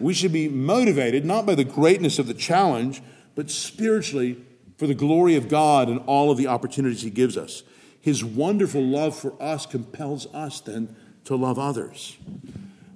We 0.00 0.14
should 0.14 0.32
be 0.32 0.48
motivated 0.48 1.24
not 1.24 1.46
by 1.46 1.54
the 1.54 1.64
greatness 1.64 2.18
of 2.18 2.26
the 2.26 2.34
challenge, 2.34 3.02
but 3.34 3.50
spiritually 3.50 4.44
for 4.76 4.86
the 4.86 4.94
glory 4.94 5.34
of 5.34 5.48
God 5.48 5.88
and 5.88 6.00
all 6.06 6.30
of 6.30 6.38
the 6.38 6.46
opportunities 6.46 7.02
He 7.02 7.10
gives 7.10 7.36
us. 7.36 7.62
His 8.00 8.24
wonderful 8.24 8.82
love 8.82 9.16
for 9.16 9.34
us 9.42 9.66
compels 9.66 10.32
us 10.32 10.60
then 10.60 10.94
to 11.24 11.36
love 11.36 11.58
others. 11.58 12.16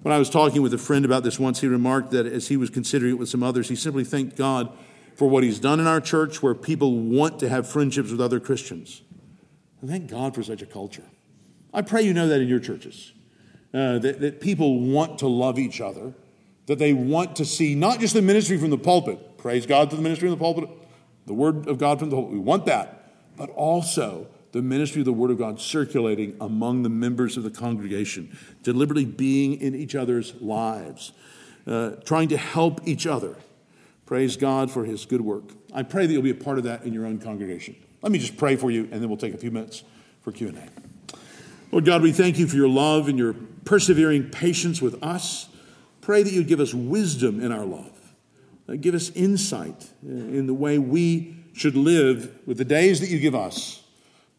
When 0.02 0.12
I 0.12 0.18
was 0.18 0.30
talking 0.30 0.62
with 0.62 0.74
a 0.74 0.78
friend 0.78 1.04
about 1.04 1.22
this 1.22 1.38
once, 1.38 1.60
he 1.60 1.68
remarked 1.68 2.10
that 2.10 2.26
as 2.26 2.48
he 2.48 2.56
was 2.56 2.70
considering 2.70 3.12
it 3.12 3.18
with 3.18 3.28
some 3.28 3.42
others, 3.42 3.68
he 3.68 3.76
simply 3.76 4.04
thanked 4.04 4.36
God 4.36 4.72
for 5.14 5.28
what 5.28 5.44
he's 5.44 5.60
done 5.60 5.78
in 5.78 5.86
our 5.86 6.00
church 6.00 6.42
where 6.42 6.54
people 6.54 6.96
want 6.96 7.38
to 7.40 7.48
have 7.48 7.68
friendships 7.68 8.10
with 8.10 8.20
other 8.20 8.40
Christians. 8.40 9.02
And 9.80 9.90
thank 9.90 10.10
God 10.10 10.34
for 10.34 10.42
such 10.42 10.62
a 10.62 10.66
culture. 10.66 11.04
I 11.74 11.82
pray 11.82 12.02
you 12.02 12.14
know 12.14 12.26
that 12.28 12.40
in 12.40 12.48
your 12.48 12.58
churches, 12.58 13.12
uh, 13.72 13.98
that, 13.98 14.20
that 14.20 14.40
people 14.40 14.80
want 14.80 15.18
to 15.20 15.28
love 15.28 15.58
each 15.58 15.80
other, 15.80 16.14
that 16.72 16.78
they 16.78 16.92
want 16.92 17.36
to 17.36 17.44
see 17.44 17.74
not 17.74 18.00
just 18.00 18.14
the 18.14 18.22
ministry 18.22 18.58
from 18.58 18.70
the 18.70 18.78
pulpit, 18.78 19.38
praise 19.38 19.66
God 19.66 19.90
for 19.90 19.96
the 19.96 20.02
ministry 20.02 20.28
from 20.28 20.38
the 20.38 20.44
pulpit, 20.44 20.68
the 21.26 21.34
word 21.34 21.68
of 21.68 21.78
God 21.78 21.98
from 21.98 22.10
the 22.10 22.16
pulpit, 22.16 22.32
we 22.32 22.38
want 22.38 22.66
that, 22.66 23.12
but 23.36 23.50
also 23.50 24.26
the 24.52 24.62
ministry 24.62 25.00
of 25.00 25.06
the 25.06 25.12
Word 25.12 25.30
of 25.30 25.38
God 25.38 25.60
circulating 25.60 26.36
among 26.40 26.82
the 26.82 26.90
members 26.90 27.36
of 27.36 27.42
the 27.42 27.50
congregation, 27.50 28.36
deliberately 28.62 29.06
being 29.06 29.60
in 29.60 29.74
each 29.74 29.94
other's 29.94 30.34
lives, 30.40 31.12
uh, 31.66 31.92
trying 32.04 32.28
to 32.28 32.36
help 32.36 32.80
each 32.86 33.06
other. 33.06 33.34
Praise 34.04 34.36
God 34.36 34.70
for 34.70 34.84
His 34.84 35.06
good 35.06 35.22
work. 35.22 35.44
I 35.72 35.82
pray 35.82 36.06
that 36.06 36.12
you'll 36.12 36.22
be 36.22 36.30
a 36.30 36.34
part 36.34 36.58
of 36.58 36.64
that 36.64 36.84
in 36.84 36.92
your 36.92 37.06
own 37.06 37.18
congregation. 37.18 37.76
Let 38.02 38.12
me 38.12 38.18
just 38.18 38.36
pray 38.36 38.56
for 38.56 38.70
you, 38.70 38.82
and 38.92 39.00
then 39.00 39.08
we'll 39.08 39.16
take 39.16 39.34
a 39.34 39.38
few 39.38 39.50
minutes 39.50 39.84
for 40.20 40.32
Q&A. 40.32 40.52
Lord 41.70 41.86
God, 41.86 42.02
we 42.02 42.12
thank 42.12 42.38
you 42.38 42.46
for 42.46 42.56
your 42.56 42.68
love 42.68 43.08
and 43.08 43.18
your 43.18 43.34
persevering 43.64 44.28
patience 44.28 44.82
with 44.82 45.02
us. 45.02 45.48
Pray 46.02 46.22
that 46.22 46.32
you'd 46.32 46.48
give 46.48 46.60
us 46.60 46.74
wisdom 46.74 47.40
in 47.40 47.50
our 47.50 47.64
love. 47.64 48.12
Uh, 48.68 48.74
give 48.74 48.94
us 48.94 49.10
insight 49.10 49.90
in 50.02 50.46
the 50.46 50.54
way 50.54 50.78
we 50.78 51.36
should 51.54 51.76
live 51.76 52.38
with 52.46 52.58
the 52.58 52.64
days 52.64 53.00
that 53.00 53.08
you 53.08 53.18
give 53.18 53.34
us. 53.34 53.82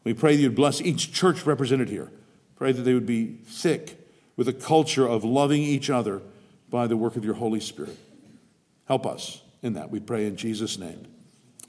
We 0.04 0.14
pray 0.14 0.36
that 0.36 0.42
you'd 0.42 0.56
bless 0.56 0.82
each 0.82 1.14
church 1.14 1.46
represented 1.46 1.90
here. 1.90 2.12
Pray 2.56 2.72
that 2.72 2.82
they 2.82 2.94
would 2.94 3.06
be 3.06 3.38
thick 3.46 3.98
with 4.36 4.48
a 4.48 4.54
culture 4.54 5.08
of 5.08 5.24
loving 5.24 5.62
each 5.62 5.90
other 5.90 6.22
by 6.70 6.88
the 6.88 6.98
work 6.98 7.16
of 7.16 7.24
your 7.24 7.36
Holy 7.36 7.60
Spirit. 7.60 7.98
Help 8.86 9.06
us 9.06 9.42
in 9.62 9.74
that. 9.74 9.90
We 9.90 10.00
pray 10.00 10.26
in 10.26 10.36
Jesus' 10.36 10.78
name. 10.78 11.08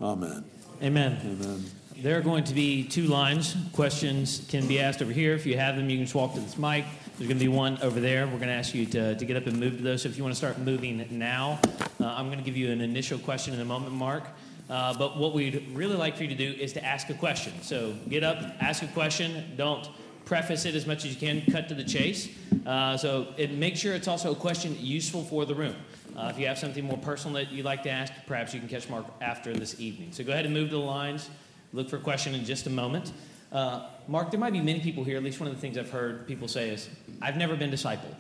Amen. 0.01 0.45
Amen. 0.82 1.20
Amen. 1.24 1.64
There 1.97 2.18
are 2.18 2.22
going 2.22 2.45
to 2.45 2.55
be 2.55 2.82
two 2.82 3.07
lines. 3.07 3.57
Questions 3.72 4.45
can 4.49 4.66
be 4.66 4.80
asked 4.80 5.01
over 5.01 5.12
here. 5.12 5.34
If 5.34 5.47
you 5.47 5.57
have 5.57 5.76
them, 5.76 5.88
you 5.88 5.99
can 5.99 6.07
just 6.07 6.14
walk 6.14 6.34
to 6.34 6.40
this 6.40 6.59
mic. 6.59 6.84
There's 7.16 7.28
going 7.28 7.38
to 7.38 7.44
be 7.44 7.48
one 7.48 7.78
over 7.80 8.00
there. 8.00 8.26
We're 8.26 8.38
going 8.38 8.48
to 8.48 8.54
ask 8.54 8.74
you 8.74 8.86
to, 8.86 9.14
to 9.14 9.24
get 9.24 9.36
up 9.36 9.46
and 9.46 9.60
move 9.60 9.76
to 9.76 9.84
those. 9.84 10.02
So 10.02 10.08
if 10.08 10.16
you 10.16 10.24
want 10.24 10.34
to 10.34 10.36
start 10.36 10.58
moving 10.58 11.06
now, 11.12 11.60
uh, 12.00 12.06
I'm 12.06 12.26
going 12.26 12.38
to 12.38 12.44
give 12.44 12.56
you 12.56 12.72
an 12.72 12.80
initial 12.80 13.20
question 13.20 13.54
in 13.54 13.60
a 13.60 13.64
moment, 13.64 13.92
Mark. 13.92 14.24
Uh, 14.68 14.92
but 14.98 15.16
what 15.16 15.32
we'd 15.32 15.64
really 15.74 15.94
like 15.94 16.16
for 16.16 16.24
you 16.24 16.28
to 16.30 16.34
do 16.34 16.60
is 16.60 16.72
to 16.72 16.84
ask 16.84 17.10
a 17.10 17.14
question. 17.14 17.52
So 17.62 17.94
get 18.08 18.24
up, 18.24 18.38
ask 18.60 18.82
a 18.82 18.88
question. 18.88 19.52
Don't 19.56 19.88
preface 20.24 20.64
it 20.64 20.74
as 20.74 20.88
much 20.88 21.04
as 21.04 21.14
you 21.14 21.20
can. 21.20 21.48
Cut 21.52 21.68
to 21.68 21.74
the 21.74 21.84
chase. 21.84 22.30
Uh, 22.66 22.96
so 22.96 23.28
it, 23.36 23.52
make 23.52 23.76
sure 23.76 23.94
it's 23.94 24.08
also 24.08 24.32
a 24.32 24.36
question 24.36 24.76
useful 24.80 25.22
for 25.22 25.46
the 25.46 25.54
room. 25.54 25.76
Uh, 26.16 26.32
if 26.32 26.38
you 26.40 26.48
have 26.48 26.58
something 26.58 26.84
more 26.84 26.98
personal 26.98 27.34
that 27.36 27.52
you'd 27.52 27.64
like 27.64 27.84
to 27.84 27.90
ask, 27.90 28.12
perhaps 28.26 28.52
you 28.52 28.58
can 28.58 28.68
catch 28.68 28.88
Mark 28.90 29.06
after 29.20 29.52
this 29.52 29.78
evening. 29.78 30.10
So 30.10 30.24
go 30.24 30.32
ahead 30.32 30.46
and 30.46 30.54
move 30.54 30.70
to 30.70 30.74
the 30.74 30.82
lines. 30.82 31.30
Look 31.72 31.88
for 31.88 31.96
a 31.96 32.00
question 32.00 32.34
in 32.34 32.44
just 32.44 32.66
a 32.66 32.70
moment. 32.70 33.12
Uh, 33.55 33.86
Mark, 34.09 34.30
there 34.30 34.40
might 34.40 34.52
be 34.52 34.61
many 34.61 34.80
people 34.80 35.05
here. 35.05 35.16
At 35.16 35.22
least 35.22 35.40
one 35.40 35.48
of 35.48 35.55
the 35.55 35.61
things 35.61 35.78
I've 35.78 35.90
heard 35.90 36.26
people 36.26 36.48
say 36.48 36.70
is, 36.70 36.90
"I've 37.22 37.36
never 37.36 37.57
been 37.57 37.70
discipled. 37.70 38.16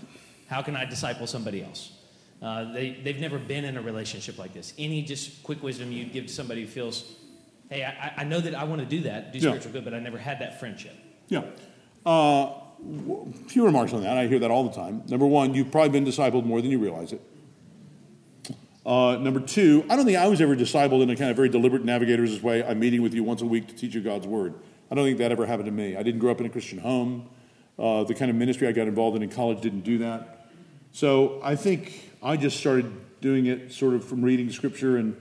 How 0.48 0.62
can 0.62 0.76
I 0.76 0.84
disciple 0.84 1.26
somebody 1.26 1.62
else?" 1.62 1.92
Uh, 2.40 2.72
they, 2.72 2.90
they've 3.02 3.20
never 3.20 3.38
been 3.38 3.64
in 3.64 3.76
a 3.76 3.82
relationship 3.82 4.38
like 4.38 4.52
this. 4.52 4.74
Any 4.78 5.02
just 5.02 5.42
quick 5.42 5.62
wisdom 5.62 5.90
you'd 5.90 6.12
give 6.12 6.26
to 6.26 6.32
somebody 6.32 6.60
who 6.60 6.66
feels, 6.66 7.14
hey, 7.70 7.84
I, 7.84 8.12
I 8.18 8.24
know 8.24 8.38
that 8.38 8.54
I 8.54 8.64
want 8.64 8.80
to 8.80 8.86
do 8.86 9.02
that, 9.02 9.32
do 9.32 9.40
spiritual 9.40 9.70
yeah. 9.70 9.72
good, 9.72 9.84
but 9.84 9.94
I 9.94 9.98
never 9.98 10.18
had 10.18 10.40
that 10.40 10.60
friendship? 10.60 10.94
Yeah. 11.28 11.44
Uh, 12.04 12.52
few 13.46 13.64
remarks 13.64 13.94
on 13.94 14.02
that. 14.02 14.18
I 14.18 14.26
hear 14.26 14.38
that 14.40 14.50
all 14.50 14.64
the 14.64 14.74
time. 14.74 15.02
Number 15.08 15.26
one, 15.26 15.54
you've 15.54 15.70
probably 15.70 15.88
been 15.88 16.04
discipled 16.04 16.44
more 16.44 16.60
than 16.60 16.70
you 16.70 16.78
realize 16.78 17.14
it. 17.14 17.22
Uh, 18.84 19.16
number 19.16 19.40
two, 19.40 19.82
I 19.88 19.96
don't 19.96 20.04
think 20.04 20.18
I 20.18 20.28
was 20.28 20.42
ever 20.42 20.54
discipled 20.54 21.02
in 21.02 21.08
a 21.08 21.16
kind 21.16 21.30
of 21.30 21.36
very 21.36 21.48
deliberate 21.48 21.84
navigator's 21.84 22.42
way. 22.42 22.62
I'm 22.62 22.78
meeting 22.78 23.00
with 23.00 23.14
you 23.14 23.24
once 23.24 23.40
a 23.40 23.46
week 23.46 23.68
to 23.68 23.74
teach 23.74 23.94
you 23.94 24.02
God's 24.02 24.26
word. 24.26 24.54
I 24.90 24.94
don't 24.94 25.04
think 25.04 25.18
that 25.18 25.32
ever 25.32 25.46
happened 25.46 25.66
to 25.66 25.72
me. 25.72 25.96
I 25.96 26.02
didn't 26.02 26.20
grow 26.20 26.30
up 26.30 26.40
in 26.40 26.46
a 26.46 26.50
Christian 26.50 26.78
home. 26.78 27.28
Uh, 27.78 28.04
the 28.04 28.14
kind 28.14 28.30
of 28.30 28.36
ministry 28.36 28.68
I 28.68 28.72
got 28.72 28.86
involved 28.86 29.16
in 29.16 29.22
in 29.22 29.30
college 29.30 29.60
didn't 29.60 29.80
do 29.80 29.98
that. 29.98 30.48
So 30.92 31.40
I 31.42 31.56
think 31.56 32.10
I 32.22 32.36
just 32.36 32.58
started 32.58 32.92
doing 33.20 33.46
it 33.46 33.72
sort 33.72 33.94
of 33.94 34.04
from 34.04 34.22
reading 34.22 34.50
scripture 34.50 34.96
and, 34.96 35.20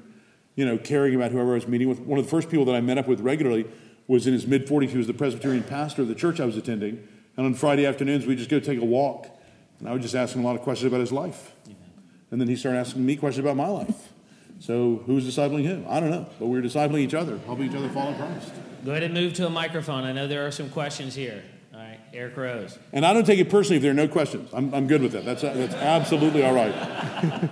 you 0.55 0.65
know, 0.65 0.77
caring 0.77 1.15
about 1.15 1.31
whoever 1.31 1.51
I 1.51 1.55
was 1.55 1.67
meeting 1.67 1.89
with. 1.89 1.99
One 1.99 2.19
of 2.19 2.25
the 2.25 2.29
first 2.29 2.49
people 2.49 2.65
that 2.65 2.75
I 2.75 2.81
met 2.81 2.97
up 2.97 3.07
with 3.07 3.21
regularly 3.21 3.65
was 4.07 4.27
in 4.27 4.33
his 4.33 4.45
mid 4.45 4.67
40s. 4.67 4.89
He 4.89 4.97
was 4.97 5.07
the 5.07 5.13
Presbyterian 5.13 5.63
pastor 5.63 6.03
of 6.03 6.07
the 6.07 6.15
church 6.15 6.39
I 6.39 6.45
was 6.45 6.57
attending. 6.57 7.07
And 7.37 7.45
on 7.45 7.53
Friday 7.55 7.85
afternoons, 7.85 8.27
we'd 8.27 8.37
just 8.37 8.49
go 8.49 8.59
take 8.59 8.79
a 8.79 8.85
walk. 8.85 9.27
And 9.79 9.89
I 9.89 9.93
would 9.93 10.01
just 10.01 10.15
ask 10.15 10.35
him 10.35 10.43
a 10.43 10.45
lot 10.45 10.55
of 10.55 10.61
questions 10.61 10.87
about 10.87 10.99
his 10.99 11.11
life. 11.11 11.53
And 12.29 12.39
then 12.39 12.47
he 12.47 12.55
started 12.55 12.79
asking 12.79 13.05
me 13.05 13.15
questions 13.15 13.43
about 13.43 13.57
my 13.57 13.67
life. 13.67 14.11
So 14.59 15.03
who's 15.05 15.25
discipling 15.25 15.65
who? 15.65 15.83
I 15.89 15.99
don't 15.99 16.09
know. 16.09 16.27
But 16.39 16.47
we 16.47 16.59
we're 16.59 16.65
discipling 16.65 16.99
each 16.99 17.13
other, 17.13 17.39
helping 17.45 17.69
each 17.69 17.75
other 17.75 17.89
follow 17.89 18.13
Christ. 18.13 18.51
Go 18.83 18.91
ahead 18.91 19.03
and 19.03 19.13
move 19.13 19.33
to 19.35 19.47
a 19.47 19.49
microphone. 19.49 20.03
I 20.03 20.11
know 20.11 20.27
there 20.27 20.45
are 20.45 20.51
some 20.51 20.69
questions 20.69 21.15
here. 21.15 21.41
All 21.73 21.79
right, 21.79 21.99
Eric 22.13 22.35
Rose. 22.35 22.77
And 22.91 23.05
I 23.05 23.13
don't 23.13 23.25
take 23.25 23.39
it 23.39 23.49
personally 23.49 23.77
if 23.77 23.81
there 23.81 23.91
are 23.91 23.95
no 23.95 24.09
questions. 24.09 24.49
I'm, 24.53 24.73
I'm 24.73 24.87
good 24.87 25.01
with 25.01 25.13
that. 25.13 25.23
That's, 25.23 25.41
that's 25.41 25.73
absolutely 25.75 26.43
all 26.43 26.53
right. 26.53 26.73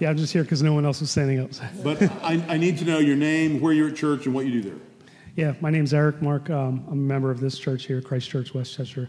yeah, 0.00 0.10
I'm 0.10 0.16
just 0.16 0.32
here 0.32 0.42
because 0.42 0.64
no 0.64 0.74
one 0.74 0.84
else 0.84 1.00
was 1.00 1.12
standing 1.12 1.38
up. 1.38 1.50
but 1.84 2.02
I, 2.24 2.44
I 2.48 2.56
need 2.56 2.78
to 2.78 2.84
know 2.84 2.98
your 2.98 3.14
name, 3.14 3.60
where 3.60 3.72
you're 3.72 3.90
at 3.90 3.94
church, 3.94 4.26
and 4.26 4.34
what 4.34 4.46
you 4.46 4.62
do 4.62 4.70
there. 4.70 4.78
Yeah, 5.36 5.54
my 5.60 5.70
name's 5.70 5.94
Eric 5.94 6.20
Mark. 6.20 6.50
Um, 6.50 6.84
I'm 6.88 6.92
a 6.92 6.96
member 6.96 7.30
of 7.30 7.38
this 7.38 7.56
church 7.56 7.86
here, 7.86 8.02
Christ 8.02 8.28
Church 8.28 8.52
Westchester. 8.52 9.08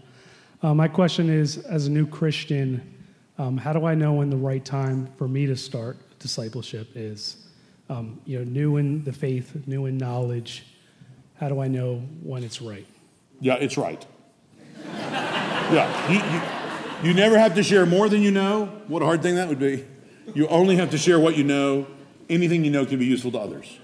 Uh, 0.61 0.76
my 0.76 0.88
question 0.88 1.32
is 1.32 1.57
as 1.66 1.88
a 1.88 1.91
new 1.91 2.05
Christian, 2.05 2.93
um, 3.39 3.57
how 3.57 3.74
do 3.74 3.86
I 3.86 3.95
know 3.95 4.13
when 4.13 4.30
the 4.30 4.38
right 4.38 4.63
time 4.63 5.09
for 5.18 5.28
me 5.28 5.47
to 5.47 5.55
start 5.55 5.97
discipleship 6.20 6.89
is? 6.93 7.47
Um, 7.89 8.22
you 8.26 8.38
know, 8.38 8.43
new 8.45 8.78
in 8.78 9.03
the 9.03 9.11
faith, 9.11 9.68
new 9.68 9.88
in 9.88 9.97
knowledge. 9.97 10.63
How 11.39 11.49
do 11.49 11.59
I 11.59 11.67
know 11.67 11.97
when 12.23 12.43
it's 12.43 12.61
right? 12.61 12.86
Yeah, 13.39 13.55
it's 13.55 13.77
right. 13.77 14.05
Yeah. 14.86 16.11
You, 16.11 17.07
you, 17.07 17.09
you 17.09 17.13
never 17.13 17.38
have 17.38 17.55
to 17.55 17.63
share 17.63 17.86
more 17.86 18.07
than 18.07 18.21
you 18.21 18.31
know. 18.31 18.67
What 18.88 19.01
a 19.01 19.05
hard 19.05 19.21
thing 19.21 19.36
that 19.36 19.49
would 19.49 19.59
be. 19.59 19.86
You 20.33 20.47
only 20.47 20.77
have 20.77 20.91
to 20.91 20.97
share 20.97 21.19
what 21.19 21.38
you 21.38 21.43
know. 21.43 21.88
Anything 22.29 22.63
you 22.63 22.71
know 22.71 22.86
can 22.86 22.99
be 22.99 23.05
useful 23.05 23.31
to 23.31 23.39
others. 23.39 23.77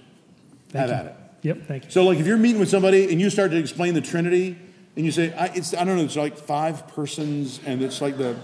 Thank 0.70 0.88
have 0.88 0.90
you. 0.90 0.96
at 0.96 1.06
it. 1.06 1.16
Yep, 1.44 1.68
thank 1.68 1.86
you. 1.86 1.92
So, 1.92 2.04
like, 2.04 2.20
if 2.20 2.26
you're 2.26 2.38
meeting 2.38 2.60
with 2.60 2.70
somebody 2.70 3.12
and 3.12 3.20
you 3.20 3.30
start 3.30 3.52
to 3.52 3.58
explain 3.58 3.94
the 3.94 4.02
Trinity, 4.02 4.58
and 4.96 5.06
you 5.06 5.12
say, 5.12 5.34
I, 5.34 5.46
it's, 5.48 5.74
I 5.74 5.84
don't 5.84 5.98
know, 5.98 6.04
it's 6.04 6.16
like 6.16 6.38
five 6.38 6.88
persons, 6.88 7.60
and 7.66 7.82
it's 7.82 8.02
like 8.02 8.18
the, 8.18 8.36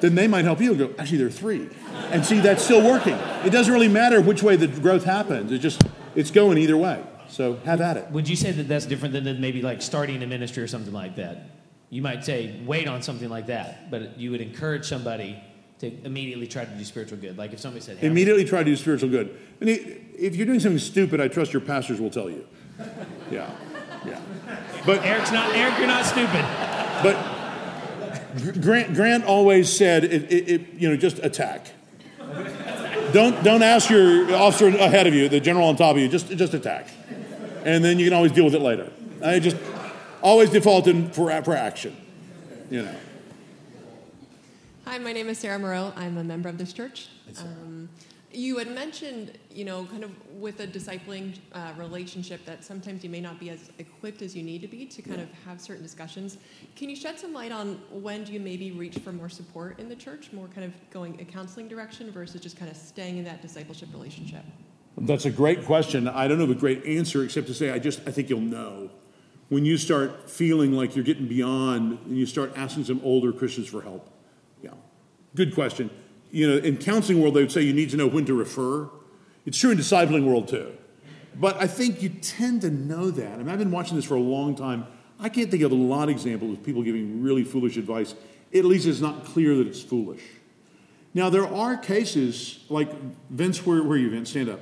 then 0.00 0.14
they 0.14 0.28
might 0.28 0.44
help 0.44 0.60
you 0.60 0.70
and 0.70 0.78
go, 0.78 0.90
actually, 0.98 1.18
there 1.18 1.26
are 1.26 1.30
three. 1.30 1.68
And 2.10 2.24
see, 2.24 2.40
that's 2.40 2.62
still 2.62 2.84
working. 2.84 3.14
It 3.44 3.50
doesn't 3.50 3.72
really 3.72 3.88
matter 3.88 4.20
which 4.20 4.42
way 4.42 4.56
the 4.56 4.68
growth 4.68 5.04
happens. 5.04 5.50
It 5.50 5.58
just, 5.58 5.82
it's 6.14 6.30
going 6.30 6.58
either 6.58 6.76
way. 6.76 7.02
So 7.34 7.56
have 7.64 7.80
at 7.80 7.96
it. 7.96 8.10
Would 8.10 8.28
you 8.28 8.36
say 8.36 8.52
that 8.52 8.68
that's 8.68 8.86
different 8.86 9.12
than 9.12 9.40
maybe 9.40 9.60
like 9.60 9.82
starting 9.82 10.22
a 10.22 10.26
ministry 10.26 10.62
or 10.62 10.68
something 10.68 10.92
like 10.92 11.16
that? 11.16 11.50
you 11.94 12.02
might 12.02 12.24
say 12.24 12.60
wait 12.66 12.88
on 12.88 13.02
something 13.02 13.28
like 13.28 13.46
that, 13.46 13.88
but 13.88 14.18
you 14.18 14.32
would 14.32 14.40
encourage 14.40 14.84
somebody 14.84 15.40
to 15.78 15.92
immediately 16.04 16.48
try 16.48 16.64
to 16.64 16.70
do 16.72 16.84
spiritual 16.84 17.18
good. 17.18 17.38
Like 17.38 17.52
if 17.52 17.60
somebody 17.60 17.84
said, 17.84 17.98
hey, 17.98 18.08
immediately 18.08 18.44
try 18.44 18.58
to 18.58 18.64
do 18.64 18.74
spiritual 18.74 19.10
good. 19.10 19.38
And 19.60 19.68
if 19.68 20.34
you're 20.34 20.46
doing 20.46 20.58
something 20.58 20.80
stupid, 20.80 21.20
I 21.20 21.28
trust 21.28 21.52
your 21.52 21.62
pastors 21.62 22.00
will 22.00 22.10
tell 22.10 22.28
you. 22.28 22.48
Yeah, 23.30 23.48
yeah. 24.04 24.20
But 24.84 25.04
Eric's 25.04 25.30
not 25.30 25.54
Eric. 25.54 25.78
You're 25.78 25.86
not 25.86 26.04
stupid. 26.04 26.44
But 27.04 28.60
Grant 28.60 28.94
Grant 28.94 29.24
always 29.24 29.72
said, 29.72 30.02
it, 30.02 30.32
it, 30.32 30.48
it, 30.50 30.74
you 30.74 30.88
know, 30.88 30.96
just 30.96 31.20
attack. 31.20 31.70
Don't 33.12 33.44
don't 33.44 33.62
ask 33.62 33.88
your 33.88 34.34
officer 34.34 34.66
ahead 34.66 35.06
of 35.06 35.14
you, 35.14 35.28
the 35.28 35.38
general 35.38 35.68
on 35.68 35.76
top 35.76 35.94
of 35.94 36.02
you. 36.02 36.08
Just 36.08 36.28
just 36.30 36.54
attack, 36.54 36.88
and 37.64 37.84
then 37.84 37.98
you 37.98 38.06
can 38.06 38.14
always 38.14 38.32
deal 38.32 38.44
with 38.44 38.54
it 38.54 38.60
later. 38.60 38.90
I 39.22 39.38
just 39.38 39.56
always 40.22 40.50
defaulting 40.50 41.10
for, 41.10 41.42
for 41.42 41.54
action, 41.54 41.96
you 42.70 42.82
know. 42.82 42.94
Hi, 44.84 44.98
my 44.98 45.12
name 45.12 45.28
is 45.28 45.38
Sarah 45.38 45.58
Moreau. 45.58 45.92
I'm 45.96 46.18
a 46.18 46.24
member 46.24 46.48
of 46.48 46.58
this 46.58 46.72
church. 46.72 47.08
Um, 47.40 47.88
you 48.30 48.58
had 48.58 48.70
mentioned, 48.70 49.38
you 49.50 49.64
know, 49.64 49.86
kind 49.86 50.04
of 50.04 50.10
with 50.34 50.60
a 50.60 50.66
discipling 50.66 51.38
uh, 51.52 51.72
relationship 51.78 52.44
that 52.44 52.64
sometimes 52.64 53.02
you 53.02 53.08
may 53.08 53.20
not 53.20 53.38
be 53.40 53.48
as 53.48 53.70
equipped 53.78 54.22
as 54.22 54.36
you 54.36 54.42
need 54.42 54.60
to 54.60 54.68
be 54.68 54.84
to 54.86 55.02
kind 55.02 55.18
yeah. 55.18 55.24
of 55.24 55.30
have 55.46 55.60
certain 55.60 55.82
discussions. 55.82 56.38
Can 56.76 56.90
you 56.90 56.96
shed 56.96 57.18
some 57.18 57.32
light 57.32 57.52
on 57.52 57.80
when 57.90 58.24
do 58.24 58.32
you 58.32 58.40
maybe 58.40 58.72
reach 58.72 58.98
for 58.98 59.12
more 59.12 59.28
support 59.28 59.78
in 59.78 59.88
the 59.88 59.96
church, 59.96 60.30
more 60.32 60.48
kind 60.48 60.64
of 60.64 60.72
going 60.90 61.18
a 61.20 61.24
counseling 61.24 61.68
direction 61.68 62.10
versus 62.10 62.40
just 62.40 62.58
kind 62.58 62.70
of 62.70 62.76
staying 62.76 63.18
in 63.18 63.24
that 63.24 63.40
discipleship 63.40 63.88
relationship? 63.92 64.44
That's 64.96 65.24
a 65.24 65.30
great 65.30 65.64
question. 65.64 66.06
I 66.08 66.28
don't 66.28 66.40
have 66.40 66.50
a 66.50 66.54
great 66.54 66.84
answer 66.84 67.24
except 67.24 67.48
to 67.48 67.54
say 67.54 67.70
I 67.70 67.78
just 67.78 68.00
I 68.06 68.10
think 68.10 68.30
you'll 68.30 68.40
know 68.40 68.90
when 69.48 69.64
you 69.64 69.76
start 69.76 70.30
feeling 70.30 70.72
like 70.72 70.96
you're 70.96 71.04
getting 71.04 71.28
beyond 71.28 71.98
and 72.06 72.16
you 72.16 72.26
start 72.26 72.52
asking 72.56 72.84
some 72.84 73.00
older 73.04 73.32
Christians 73.32 73.68
for 73.68 73.82
help? 73.82 74.10
Yeah. 74.62 74.70
Good 75.34 75.54
question. 75.54 75.90
You 76.30 76.50
know, 76.50 76.56
in 76.56 76.78
counseling 76.78 77.20
world, 77.20 77.34
they 77.34 77.42
would 77.42 77.52
say 77.52 77.60
you 77.60 77.72
need 77.72 77.90
to 77.90 77.96
know 77.96 78.06
when 78.06 78.24
to 78.26 78.34
refer. 78.34 78.88
It's 79.46 79.58
true 79.58 79.70
in 79.70 79.78
discipling 79.78 80.24
world 80.24 80.48
too. 80.48 80.72
But 81.36 81.56
I 81.60 81.66
think 81.66 82.02
you 82.02 82.08
tend 82.08 82.62
to 82.62 82.70
know 82.70 83.10
that. 83.10 83.34
I 83.34 83.36
mean, 83.38 83.48
I've 83.48 83.58
been 83.58 83.70
watching 83.70 83.96
this 83.96 84.04
for 84.04 84.14
a 84.14 84.20
long 84.20 84.54
time. 84.54 84.86
I 85.18 85.28
can't 85.28 85.50
think 85.50 85.62
of 85.62 85.72
a 85.72 85.76
lot 85.76 86.04
of 86.04 86.10
examples 86.10 86.58
of 86.58 86.64
people 86.64 86.82
giving 86.82 87.22
really 87.22 87.44
foolish 87.44 87.76
advice. 87.76 88.14
At 88.54 88.64
least 88.64 88.86
it's 88.86 89.00
not 89.00 89.24
clear 89.24 89.54
that 89.56 89.66
it's 89.66 89.82
foolish. 89.82 90.22
Now, 91.12 91.30
there 91.30 91.46
are 91.46 91.76
cases 91.76 92.60
like 92.68 92.90
Vince, 93.30 93.64
where, 93.64 93.82
where 93.82 93.92
are 93.92 93.96
you, 93.96 94.10
Vince? 94.10 94.30
Stand 94.30 94.48
up. 94.48 94.60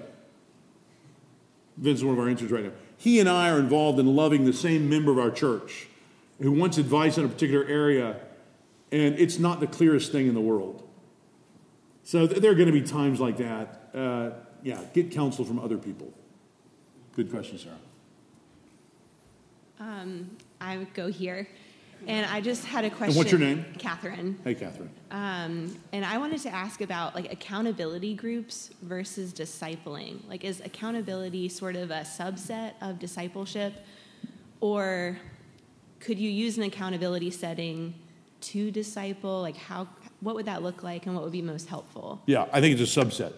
Vince 1.76 1.98
is 1.98 2.04
one 2.04 2.14
of 2.14 2.20
our 2.20 2.28
interns 2.28 2.50
right 2.50 2.64
now 2.64 2.72
he 3.02 3.18
and 3.18 3.28
I 3.28 3.50
are 3.50 3.58
involved 3.58 3.98
in 3.98 4.14
loving 4.14 4.44
the 4.44 4.52
same 4.52 4.88
member 4.88 5.10
of 5.10 5.18
our 5.18 5.32
church 5.32 5.88
who 6.40 6.52
wants 6.52 6.78
advice 6.78 7.18
in 7.18 7.24
a 7.24 7.28
particular 7.28 7.64
area, 7.64 8.14
and 8.92 9.18
it's 9.18 9.40
not 9.40 9.58
the 9.58 9.66
clearest 9.66 10.12
thing 10.12 10.28
in 10.28 10.34
the 10.34 10.40
world. 10.40 10.88
So 12.04 12.28
th- 12.28 12.40
there 12.40 12.52
are 12.52 12.54
going 12.54 12.68
to 12.68 12.72
be 12.72 12.82
times 12.82 13.18
like 13.18 13.38
that. 13.38 13.90
Uh, 13.92 14.30
yeah, 14.62 14.80
get 14.94 15.10
counsel 15.10 15.44
from 15.44 15.58
other 15.58 15.78
people. 15.78 16.12
Good 17.16 17.28
question, 17.28 17.58
Sarah. 17.58 17.74
Um, 19.80 20.36
I 20.60 20.76
would 20.76 20.94
go 20.94 21.08
here. 21.08 21.48
And 22.06 22.26
I 22.26 22.40
just 22.40 22.64
had 22.64 22.84
a 22.84 22.90
question. 22.90 23.08
And 23.10 23.16
what's 23.16 23.30
your 23.30 23.40
name? 23.40 23.64
Catherine. 23.78 24.38
Hey, 24.44 24.54
Catherine. 24.54 24.90
Um, 25.10 25.76
and 25.92 26.04
I 26.04 26.18
wanted 26.18 26.40
to 26.42 26.50
ask 26.50 26.80
about 26.80 27.14
like 27.14 27.32
accountability 27.32 28.14
groups 28.14 28.70
versus 28.82 29.32
discipling. 29.32 30.26
Like, 30.28 30.44
is 30.44 30.60
accountability 30.60 31.48
sort 31.48 31.76
of 31.76 31.90
a 31.90 32.00
subset 32.00 32.72
of 32.80 32.98
discipleship, 32.98 33.74
or 34.60 35.18
could 36.00 36.18
you 36.18 36.30
use 36.30 36.56
an 36.56 36.64
accountability 36.64 37.30
setting 37.30 37.94
to 38.42 38.70
disciple? 38.70 39.40
Like, 39.40 39.56
how? 39.56 39.88
What 40.20 40.34
would 40.34 40.46
that 40.46 40.62
look 40.62 40.82
like, 40.82 41.06
and 41.06 41.14
what 41.14 41.24
would 41.24 41.32
be 41.32 41.42
most 41.42 41.68
helpful? 41.68 42.22
Yeah, 42.26 42.46
I 42.52 42.60
think 42.60 42.78
it's 42.78 42.96
a 42.96 43.00
subset. 43.00 43.32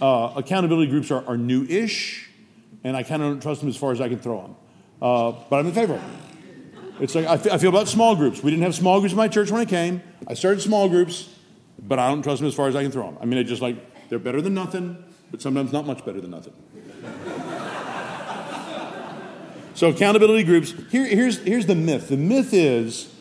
Uh, 0.00 0.32
accountability 0.36 0.90
groups 0.90 1.10
are, 1.10 1.26
are 1.26 1.36
new-ish, 1.36 2.30
and 2.84 2.96
I 2.96 3.02
kind 3.02 3.22
of 3.22 3.32
don't 3.32 3.42
trust 3.42 3.60
them 3.60 3.68
as 3.68 3.76
far 3.76 3.92
as 3.92 4.00
I 4.00 4.08
can 4.08 4.18
throw 4.18 4.40
them. 4.42 4.56
Uh, 5.02 5.32
but 5.50 5.58
I'm 5.58 5.66
in 5.66 5.74
favor 5.74 5.94
of 5.94 6.00
them. 6.00 6.25
It's 7.00 7.14
like 7.14 7.26
I 7.26 7.36
feel, 7.36 7.68
about 7.68 7.88
small 7.88 8.16
groups. 8.16 8.42
We 8.42 8.50
didn't 8.50 8.62
have 8.62 8.74
small 8.74 9.00
groups 9.00 9.12
in 9.12 9.18
my 9.18 9.28
church 9.28 9.50
when 9.50 9.60
I 9.60 9.66
came. 9.66 10.02
I 10.26 10.34
started 10.34 10.62
small 10.62 10.88
groups, 10.88 11.28
but 11.78 11.98
I 11.98 12.08
don't 12.08 12.22
trust 12.22 12.40
them 12.40 12.48
as 12.48 12.54
far 12.54 12.68
as 12.68 12.76
I 12.76 12.82
can 12.82 12.90
throw 12.90 13.04
them. 13.04 13.18
I 13.20 13.26
mean, 13.26 13.38
it's 13.38 13.50
just 13.50 13.62
like 13.62 14.08
they're 14.08 14.18
better 14.18 14.40
than 14.40 14.54
nothing, 14.54 15.02
but 15.30 15.42
sometimes 15.42 15.72
not 15.72 15.86
much 15.86 16.04
better 16.04 16.20
than 16.20 16.30
nothing. 16.30 16.54
so 19.74 19.90
accountability 19.90 20.44
groups. 20.44 20.72
Here, 20.90 21.06
here's 21.06 21.38
here's 21.38 21.66
the 21.66 21.74
myth. 21.74 22.08
The 22.08 22.16
myth 22.16 22.54
is 22.54 23.12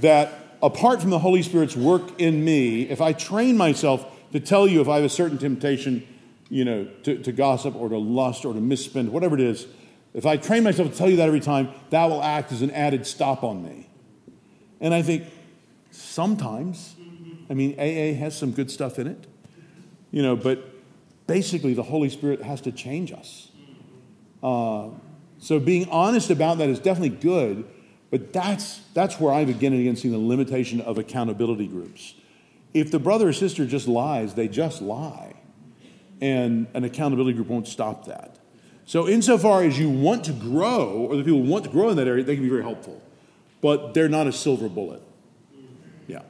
that 0.00 0.58
apart 0.62 1.00
from 1.00 1.10
the 1.10 1.18
Holy 1.18 1.42
Spirit's 1.42 1.76
work 1.76 2.20
in 2.20 2.44
me, 2.44 2.82
if 2.82 3.00
I 3.00 3.12
train 3.12 3.56
myself 3.56 4.06
to 4.32 4.40
tell 4.40 4.68
you 4.68 4.80
if 4.80 4.88
I 4.88 4.96
have 4.96 5.04
a 5.04 5.08
certain 5.08 5.38
temptation, 5.38 6.06
you 6.48 6.64
know, 6.64 6.84
to, 7.02 7.18
to 7.18 7.32
gossip 7.32 7.74
or 7.74 7.88
to 7.88 7.98
lust 7.98 8.44
or 8.44 8.54
to 8.54 8.60
misspend, 8.60 9.08
whatever 9.08 9.34
it 9.34 9.40
is, 9.40 9.66
if 10.14 10.26
I 10.26 10.36
train 10.36 10.62
myself 10.62 10.90
to 10.90 10.96
tell 10.96 11.08
you 11.08 11.16
that 11.16 11.26
every 11.26 11.40
time, 11.40 11.70
that 11.90 12.06
will 12.06 12.22
act 12.22 12.52
as 12.52 12.62
an 12.62 12.70
added 12.70 13.06
stop 13.06 13.42
on 13.42 13.62
me. 13.62 13.88
And 14.80 14.92
I 14.92 15.02
think 15.02 15.24
sometimes, 15.90 16.94
I 17.48 17.54
mean, 17.54 17.74
AA 17.78 18.18
has 18.18 18.36
some 18.36 18.52
good 18.52 18.70
stuff 18.70 18.98
in 18.98 19.06
it, 19.06 19.26
you 20.10 20.22
know, 20.22 20.36
but 20.36 20.68
basically 21.26 21.72
the 21.72 21.82
Holy 21.82 22.10
Spirit 22.10 22.42
has 22.42 22.60
to 22.62 22.72
change 22.72 23.12
us. 23.12 23.48
Uh, 24.42 24.88
so 25.38 25.58
being 25.58 25.88
honest 25.88 26.30
about 26.30 26.58
that 26.58 26.68
is 26.68 26.78
definitely 26.78 27.16
good, 27.16 27.64
but 28.10 28.32
that's, 28.32 28.80
that's 28.92 29.18
where 29.18 29.32
I 29.32 29.44
begin 29.44 29.72
against 29.72 30.02
the 30.02 30.16
limitation 30.16 30.80
of 30.80 30.98
accountability 30.98 31.66
groups. 31.66 32.14
If 32.74 32.90
the 32.90 32.98
brother 32.98 33.28
or 33.28 33.32
sister 33.32 33.66
just 33.66 33.88
lies, 33.88 34.34
they 34.34 34.48
just 34.48 34.82
lie. 34.82 35.34
And 36.20 36.66
an 36.74 36.84
accountability 36.84 37.34
group 37.34 37.48
won't 37.48 37.68
stop 37.68 38.06
that. 38.06 38.31
So, 38.84 39.08
insofar 39.08 39.62
as 39.62 39.78
you 39.78 39.88
want 39.88 40.24
to 40.24 40.32
grow, 40.32 41.06
or 41.08 41.16
the 41.16 41.22
people 41.22 41.42
want 41.42 41.64
to 41.64 41.70
grow 41.70 41.90
in 41.90 41.96
that 41.96 42.08
area, 42.08 42.24
they 42.24 42.34
can 42.34 42.42
be 42.42 42.50
very 42.50 42.62
helpful. 42.62 43.00
But 43.60 43.94
they're 43.94 44.08
not 44.08 44.26
a 44.26 44.32
silver 44.32 44.68
bullet. 44.68 45.02
Yeah. 46.08 46.22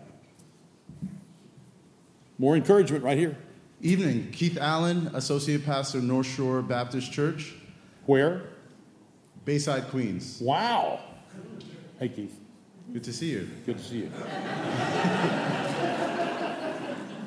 More 2.39 2.57
encouragement 2.57 3.05
right 3.05 3.17
here. 3.17 3.37
Evening, 3.81 4.31
Keith 4.33 4.59
Allen, 4.59 5.11
Associate 5.15 5.65
Pastor, 5.65 6.01
North 6.01 6.27
Shore 6.27 6.63
Baptist 6.63 7.11
Church, 7.11 7.55
Where? 8.07 8.43
Bayside, 9.45 9.89
Queens. 9.89 10.39
Wow. 10.41 11.01
Hey, 11.99 12.09
Keith. 12.09 12.39
Good 12.93 13.05
to 13.05 13.13
see 13.13 13.31
you. 13.31 13.49
Good 13.67 13.79
to 13.79 13.85
see 13.85 13.97
you. 13.97 14.13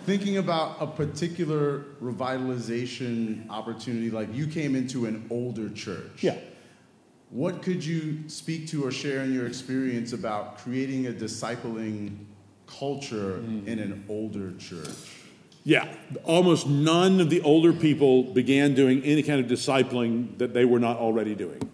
Thinking 0.05 0.37
about 0.37 0.77
a 0.79 0.85
particular 0.85 1.85
revitalization 2.01 3.49
opportunity, 3.49 4.11
like 4.11 4.33
you 4.33 4.45
came 4.45 4.75
into 4.75 5.05
an 5.07 5.25
older 5.31 5.69
church. 5.69 6.23
Yeah. 6.23 6.37
What 7.31 7.63
could 7.63 7.83
you 7.83 8.29
speak 8.29 8.67
to 8.67 8.85
or 8.85 8.91
share 8.91 9.21
in 9.21 9.33
your 9.33 9.47
experience 9.47 10.13
about 10.13 10.59
creating 10.59 11.07
a 11.07 11.11
discipling 11.11 12.17
culture 12.67 13.39
mm. 13.39 13.65
in 13.65 13.79
an 13.79 14.05
older 14.07 14.53
church? 14.57 15.23
Yeah. 15.63 15.91
Almost 16.23 16.67
none 16.67 17.19
of 17.19 17.31
the 17.31 17.41
older 17.41 17.73
people 17.73 18.25
began 18.25 18.75
doing 18.75 19.01
any 19.03 19.23
kind 19.23 19.39
of 19.39 19.47
discipling 19.47 20.37
that 20.37 20.53
they 20.53 20.65
were 20.65 20.79
not 20.79 20.97
already 20.97 21.33
doing. 21.33 21.67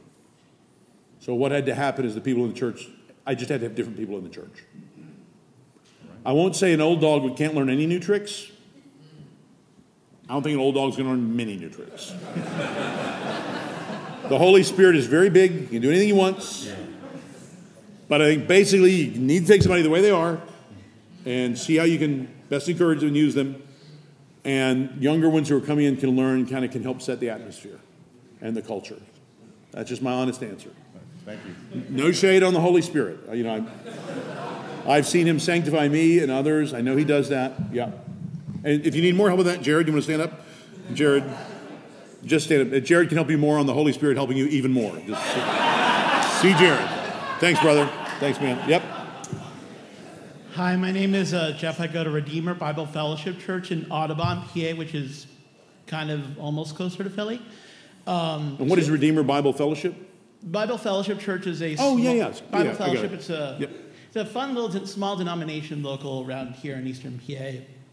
So, 1.20 1.36
what 1.36 1.52
had 1.52 1.66
to 1.66 1.76
happen 1.76 2.06
is 2.06 2.16
the 2.16 2.22
people 2.22 2.46
in 2.46 2.54
the 2.54 2.58
church, 2.58 2.88
I 3.28 3.36
just 3.36 3.50
had 3.50 3.60
to 3.60 3.68
have 3.68 3.76
different 3.76 3.98
people 3.98 4.18
in 4.18 4.24
the 4.24 4.30
church. 4.30 4.64
I 6.26 6.34
won't 6.34 6.56
say 6.56 6.74
an 6.74 6.82
old 6.82 7.02
dog 7.02 7.36
can't 7.36 7.56
learn 7.56 7.70
any 7.70 7.88
new 7.88 8.00
tricks. 8.00 8.48
I 10.30 10.34
don't 10.34 10.44
think 10.44 10.54
an 10.54 10.62
old 10.62 10.76
dog's 10.76 10.96
going 10.96 11.08
to 11.08 11.16
learn 11.16 11.36
many 11.36 11.58
new 11.58 11.70
tricks. 11.70 12.12
the 12.36 14.38
Holy 14.38 14.64
Spirit 14.64 14.96
is 14.96 15.08
very 15.08 15.30
big. 15.30 15.52
He 15.52 15.68
can 15.68 15.82
do 15.82 15.90
anything 15.90 16.08
he 16.08 16.14
wants. 16.14 16.72
But 18.08 18.22
I 18.22 18.36
think 18.36 18.48
basically 18.48 18.92
you 18.92 19.20
need 19.20 19.42
to 19.42 19.48
take 19.48 19.62
somebody 19.62 19.82
the 19.82 19.90
way 19.90 20.02
they 20.02 20.12
are 20.12 20.40
and 21.26 21.58
see 21.58 21.78
how 21.78 21.84
you 21.84 21.98
can 21.98 22.28
best 22.50 22.68
encourage 22.70 23.00
them 23.00 23.10
and 23.10 23.18
use 23.18 23.36
them. 23.36 23.62
And 24.44 25.02
younger 25.02 25.30
ones 25.30 25.50
who 25.50 25.58
are 25.58 25.62
coming 25.62 25.86
in 25.86 25.98
can 25.98 26.16
learn, 26.16 26.46
kind 26.46 26.66
of 26.66 26.72
can 26.72 26.84
help 26.84 27.02
set 27.02 27.20
the 27.20 27.30
atmosphere 27.30 27.80
and 28.42 28.56
the 28.56 28.62
culture. 28.62 29.00
That's 29.72 29.90
just 29.90 30.02
my 30.02 30.12
honest 30.12 30.44
answer. 30.44 30.72
Thank 31.26 31.40
you. 31.46 31.84
No 31.90 32.12
shade 32.12 32.44
on 32.44 32.54
the 32.54 32.60
Holy 32.60 32.82
Spirit. 32.82 33.20
You 33.34 33.44
know, 33.44 33.56
I'm, 33.56 33.68
I've 34.88 35.06
seen 35.08 35.28
him 35.28 35.40
sanctify 35.40 35.88
me 35.88 36.20
and 36.20 36.32
others. 36.32 36.74
I 36.74 36.82
know 36.82 36.96
he 36.98 37.04
does 37.06 37.30
that. 37.30 37.54
Yeah. 37.72 37.92
And 38.64 38.86
if 38.86 38.96
you 38.96 39.02
need 39.02 39.16
more 39.16 39.28
help 39.28 39.38
with 39.40 39.48
that, 39.48 39.62
Jared, 39.62 39.88
you 39.88 39.94
want 39.94 40.04
to 40.06 40.12
stand 40.14 40.22
up? 40.22 40.42
Jared, 40.94 41.24
just 42.26 42.46
stand 42.46 42.74
up. 42.74 42.84
Jared 42.84 43.08
can 43.10 43.18
help 43.18 43.30
you 43.30 43.38
more 43.38 43.58
on 43.58 43.66
the 43.66 43.74
Holy 43.74 43.94
Spirit 43.94 44.18
helping 44.18 44.38
you 44.38 44.46
even 44.48 44.72
more. 44.72 44.96
Just 45.08 46.42
see 46.42 46.54
Jared. 46.56 46.90
Thanks, 47.40 47.60
brother. 47.62 47.88
Thanks, 48.20 48.40
man. 48.40 48.68
Yep. 48.70 48.84
Hi, 50.54 50.76
my 50.76 50.92
name 50.92 51.16
is 51.16 51.34
uh, 51.34 51.56
Jeff. 51.58 51.80
I 51.80 51.88
go 51.88 52.04
to 52.04 52.10
Redeemer 52.10 52.54
Bible 52.54 52.86
Fellowship 52.86 53.40
Church 53.40 53.72
in 53.72 53.90
Audubon, 53.90 54.42
PA, 54.42 54.76
which 54.78 54.94
is 54.94 55.26
kind 55.88 56.12
of 56.12 56.38
almost 56.38 56.76
closer 56.76 57.04
to 57.04 57.10
Philly. 57.10 57.42
Um, 58.06 58.58
And 58.60 58.70
what 58.70 58.78
is 58.78 58.90
Redeemer 58.90 59.24
Bible 59.24 59.54
Fellowship? 59.54 59.96
Bible 60.44 60.78
Fellowship 60.78 61.20
Church 61.20 61.48
is 61.48 61.62
a 61.62 61.76
Oh, 61.80 61.98
yeah, 61.98 62.04
small- 62.04 62.16
yeah. 62.18 62.32
Bible 62.52 62.66
Yeah, 62.66 62.74
Fellowship. 62.74 63.12
it. 63.12 63.14
It's 63.14 63.30
a 63.30 63.58
Yep. 63.60 63.72
It's 64.12 64.18
a 64.18 64.26
fun 64.26 64.54
little 64.54 64.86
small 64.86 65.16
denomination 65.16 65.82
local 65.84 66.26
around 66.28 66.54
here 66.56 66.76
in 66.76 66.86
Eastern 66.86 67.18
PA 67.26 67.34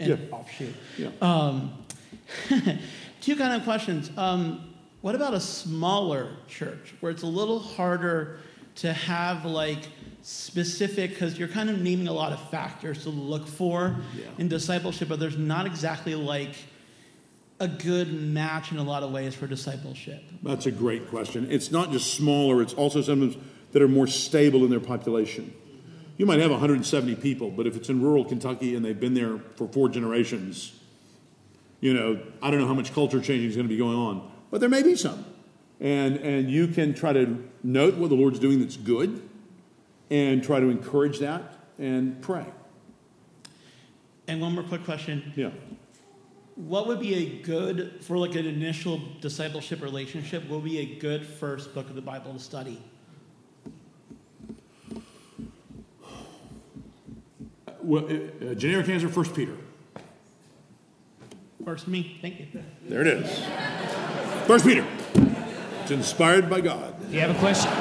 and 0.01 0.09
Yeah. 0.11 0.17
offshoot. 0.33 0.75
Yeah. 0.99 1.11
Um, 1.23 1.73
two 3.21 3.37
kind 3.37 3.55
of 3.55 3.63
questions. 3.63 4.11
Um, 4.19 4.75
what 5.01 5.15
about 5.15 5.35
a 5.35 5.39
smaller 5.41 6.31
church 6.49 6.93
where 6.99 7.13
it's 7.13 7.23
a 7.23 7.27
little 7.29 7.61
harder 7.61 8.41
to 8.77 8.93
have 8.93 9.45
like 9.45 9.79
specific 10.23 11.11
because 11.11 11.39
you're 11.39 11.47
kind 11.47 11.71
of 11.71 11.81
naming 11.81 12.09
a 12.09 12.13
lot 12.13 12.33
of 12.33 12.51
factors 12.51 13.05
to 13.05 13.11
look 13.11 13.47
for 13.47 13.95
Yeah. 14.17 14.25
in 14.39 14.49
discipleship, 14.49 15.09
but 15.09 15.21
there's 15.21 15.39
not 15.39 15.67
exactly 15.67 16.17
like 16.17 16.51
a 17.61 17.69
good 17.69 18.13
match 18.13 18.73
in 18.73 18.79
a 18.79 18.83
lot 18.83 19.05
of 19.05 19.13
ways 19.13 19.37
for 19.37 19.47
discipleship. 19.47 20.25
That's 20.43 20.67
a 20.67 20.73
great 20.73 21.09
question. 21.11 21.47
It's 21.49 21.71
not 21.71 21.93
just 21.93 22.15
smaller, 22.15 22.61
it's 22.61 22.75
also 22.75 23.03
sometimes 23.03 23.37
that 23.71 23.83
are 23.83 23.89
more 23.89 24.09
stable 24.09 24.65
in 24.65 24.71
their 24.71 24.81
population. 24.81 25.53
You 26.19 26.27
might 26.27 26.41
have 26.41 26.51
170 26.51 27.15
people, 27.15 27.51
but 27.51 27.67
if 27.67 27.77
it's 27.77 27.89
in 27.89 28.03
rural 28.03 28.25
Kentucky 28.25 28.75
and 28.75 28.85
they've 28.85 28.99
been 28.99 29.15
there 29.15 29.39
for 29.55 29.69
four 29.69 29.89
generations, 29.89 30.75
you 31.81 31.95
know, 31.95 32.21
I 32.43 32.51
don't 32.51 32.61
know 32.61 32.67
how 32.67 32.75
much 32.75 32.93
culture 32.93 33.21
changing 33.21 33.49
is 33.49 33.57
going 33.57 33.69
to 33.69 33.73
be 33.73 33.79
going 33.79 33.97
on, 33.97 34.31
but 34.51 34.61
there 34.61 34.69
may 34.69 34.83
be 34.83 34.97
some. 34.97 35.25
And, 35.81 36.17
and 36.17 36.51
you 36.51 36.67
can 36.67 36.93
try 36.93 37.13
to 37.13 37.49
note 37.63 37.95
what 37.95 38.11
the 38.11 38.17
Lord's 38.17 38.41
doing 38.41 38.59
that's 38.59 38.77
good 38.77 39.23
and 40.11 40.43
try 40.43 40.59
to 40.59 40.69
encourage 40.69 41.21
that 41.21 41.53
and 41.79 42.21
pray. 42.21 42.47
And 44.27 44.41
one 44.41 44.55
more 44.55 44.65
quick 44.65 44.85
question. 44.85 45.33
Yeah. 45.37 45.51
What 46.57 46.89
would 46.89 46.99
be 46.99 47.15
a 47.15 47.43
good, 47.43 48.01
for 48.01 48.19
like 48.19 48.35
an 48.35 48.45
initial 48.45 49.01
discipleship 49.21 49.81
relationship, 49.81 50.43
what 50.49 50.63
would 50.63 50.65
be 50.65 50.79
a 50.79 50.97
good 50.99 51.25
first 51.25 51.73
book 51.75 51.89
of 51.89 51.95
the 51.95 52.03
Bible 52.03 52.33
to 52.33 52.41
study? 52.41 52.83
Well, 57.89 58.05
uh, 58.05 58.51
uh, 58.51 58.55
generic 58.55 58.87
answer, 58.91 59.09
First 59.09 59.35
Peter. 59.35 59.57
Works 61.59 61.85
for 61.85 61.91
me. 61.91 62.19
Thank 62.21 62.39
you. 62.39 62.47
There 62.87 63.01
it 63.01 63.07
is. 63.07 63.47
First 64.47 64.67
Peter. 64.67 64.87
It's 65.81 65.91
inspired 65.91 66.51
by 66.51 66.61
God. 66.61 66.95
If 67.07 67.15
you 67.15 67.21
have 67.21 67.35
a 67.35 67.39
question, 67.39 67.73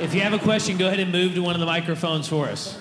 if 0.00 0.14
you 0.14 0.22
have 0.22 0.32
a 0.32 0.38
question, 0.38 0.78
go 0.78 0.86
ahead 0.86 1.00
and 1.00 1.12
move 1.12 1.34
to 1.34 1.42
one 1.42 1.54
of 1.54 1.60
the 1.60 1.66
microphones 1.66 2.28
for 2.28 2.46
us. 2.46 2.78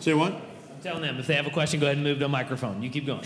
Say 0.00 0.12
what? 0.12 0.34
I'm 0.34 0.82
telling 0.82 1.00
them 1.00 1.18
if 1.18 1.26
they 1.26 1.34
have 1.34 1.46
a 1.46 1.50
question, 1.50 1.80
go 1.80 1.86
ahead 1.86 1.96
and 1.96 2.04
move 2.04 2.18
to 2.18 2.26
a 2.26 2.28
microphone. 2.28 2.82
You 2.82 2.90
keep 2.90 3.06
going. 3.06 3.24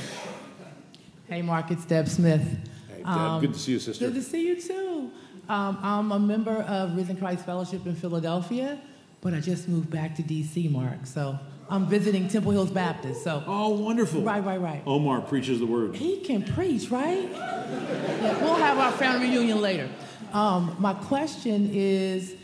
Hey, 1.26 1.42
Mark, 1.42 1.72
it's 1.72 1.84
Deb 1.84 2.06
Smith. 2.06 2.40
Hey, 2.88 3.02
Deb, 3.02 3.40
good 3.40 3.52
to 3.52 3.58
see 3.58 3.72
you, 3.72 3.80
sister. 3.80 4.06
Good 4.06 4.14
to 4.14 4.22
see 4.22 4.46
you 4.46 4.62
too. 4.62 5.10
Um, 5.48 5.76
I'm 5.82 6.12
a 6.12 6.20
member 6.20 6.62
of 6.62 6.96
Risen 6.96 7.16
Christ 7.16 7.44
Fellowship 7.44 7.84
in 7.84 7.96
Philadelphia, 7.96 8.78
but 9.26 9.34
I 9.34 9.40
just 9.40 9.66
moved 9.68 9.90
back 9.90 10.14
to 10.14 10.22
DC, 10.22 10.70
Mark. 10.70 11.04
So 11.04 11.36
I'm 11.68 11.86
visiting 11.86 12.28
Temple 12.28 12.52
Hills 12.52 12.70
Baptist. 12.70 13.24
So 13.24 13.42
Oh, 13.44 13.70
wonderful. 13.70 14.22
Right, 14.22 14.38
right, 14.44 14.60
right. 14.60 14.82
Omar 14.86 15.20
preaches 15.20 15.58
the 15.58 15.66
word. 15.66 15.96
he 15.96 16.20
can 16.20 16.44
preach, 16.44 16.92
right? 16.92 17.28
Yeah, 17.32 18.40
we'll 18.40 18.54
have 18.54 18.78
our 18.78 18.92
family 18.92 19.28
reunion 19.30 19.60
later. 19.60 19.88
Um, 20.32 20.76
my 20.78 20.94
question 20.94 21.70
is 21.72 22.36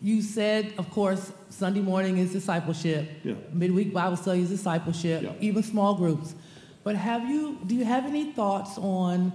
you 0.00 0.22
said, 0.22 0.74
of 0.78 0.88
course, 0.90 1.32
Sunday 1.50 1.80
morning 1.80 2.18
is 2.18 2.30
discipleship. 2.32 3.10
Yeah. 3.24 3.34
Midweek 3.52 3.92
Bible 3.92 4.16
study 4.16 4.42
is 4.42 4.48
discipleship, 4.50 5.24
Yeah. 5.24 5.32
even 5.40 5.64
small 5.64 5.96
groups. 5.96 6.36
But 6.84 6.94
have 6.94 7.28
you 7.28 7.58
do 7.66 7.74
you 7.74 7.84
have 7.84 8.06
any 8.06 8.30
thoughts 8.30 8.78
on 8.78 9.32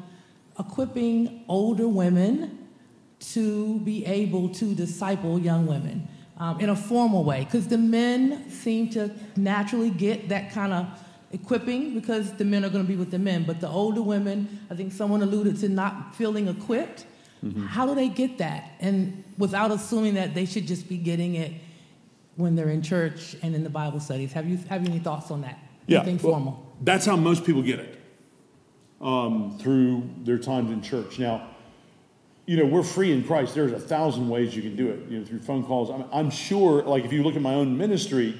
equipping 0.57 1.43
older 1.49 1.89
women 1.89 2.59
to 3.33 3.79
be 3.81 4.05
able 4.05 4.47
to 4.59 4.73
disciple 4.73 5.37
young 5.37 5.67
women 5.67 6.07
um, 6.43 6.59
in 6.59 6.69
a 6.69 6.75
formal 6.75 7.23
way? 7.23 7.45
Because 7.45 7.67
the 7.69 7.77
men 7.77 8.49
seem 8.49 8.89
to 8.89 9.11
naturally 9.37 9.89
get 9.89 10.27
that 10.29 10.51
kind 10.51 10.73
of 10.73 10.87
equipping 11.31 11.93
because 11.93 12.33
the 12.33 12.43
men 12.43 12.65
are 12.65 12.69
going 12.69 12.83
to 12.83 12.87
be 12.87 12.97
with 12.97 13.11
the 13.11 13.19
men. 13.19 13.45
But 13.45 13.61
the 13.61 13.69
older 13.69 14.01
women, 14.01 14.59
I 14.69 14.75
think 14.75 14.91
someone 14.91 15.21
alluded 15.21 15.57
to 15.61 15.69
not 15.69 16.15
feeling 16.15 16.49
equipped. 16.49 17.05
How 17.67 17.85
do 17.85 17.93
they 17.93 18.07
get 18.07 18.37
that? 18.37 18.71
And 18.79 19.23
without 19.37 19.69
assuming 19.71 20.13
that 20.13 20.33
they 20.33 20.45
should 20.45 20.65
just 20.65 20.87
be 20.87 20.97
getting 20.97 21.35
it 21.35 21.51
when 22.35 22.55
they're 22.55 22.69
in 22.69 22.81
church 22.81 23.35
and 23.41 23.53
in 23.53 23.63
the 23.63 23.69
Bible 23.69 23.99
studies. 23.99 24.31
Have 24.33 24.47
you 24.47 24.57
have 24.69 24.83
you 24.83 24.91
any 24.91 24.99
thoughts 24.99 25.29
on 25.29 25.41
that? 25.41 25.59
Anything 25.89 26.17
well, 26.17 26.33
formal? 26.33 26.75
That's 26.81 27.05
how 27.05 27.17
most 27.17 27.43
people 27.43 27.61
get 27.61 27.79
it 27.79 28.01
um, 29.01 29.57
through 29.59 30.09
their 30.23 30.37
times 30.37 30.71
in 30.71 30.81
church. 30.81 31.19
Now, 31.19 31.52
you 32.45 32.57
know, 32.57 32.65
we're 32.65 32.83
free 32.83 33.11
in 33.11 33.23
Christ. 33.23 33.55
There's 33.55 33.71
a 33.71 33.79
thousand 33.79 34.27
ways 34.27 34.55
you 34.55 34.61
can 34.61 34.75
do 34.75 34.89
it. 34.89 35.09
You 35.09 35.19
know, 35.19 35.25
through 35.25 35.39
phone 35.39 35.63
calls. 35.63 35.89
I'm, 35.89 36.05
I'm 36.11 36.29
sure, 36.29 36.83
like 36.83 37.05
if 37.05 37.13
you 37.13 37.23
look 37.23 37.35
at 37.35 37.41
my 37.41 37.53
own 37.53 37.77
ministry, 37.77 38.37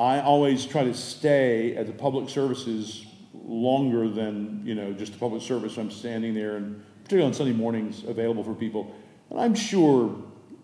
I 0.00 0.20
always 0.20 0.64
try 0.64 0.84
to 0.84 0.94
stay 0.94 1.76
at 1.76 1.86
the 1.86 1.92
public 1.92 2.30
services 2.30 3.04
longer 3.34 4.08
than 4.08 4.62
you 4.64 4.74
know 4.74 4.92
just 4.92 5.12
the 5.12 5.18
public 5.18 5.42
service. 5.42 5.76
I'm 5.76 5.90
standing 5.90 6.34
there, 6.34 6.56
and 6.56 6.82
particularly 7.02 7.28
on 7.28 7.34
Sunday 7.34 7.52
mornings, 7.52 8.04
available 8.04 8.42
for 8.42 8.54
people. 8.54 8.94
And 9.30 9.40
I'm 9.40 9.54
sure 9.54 10.14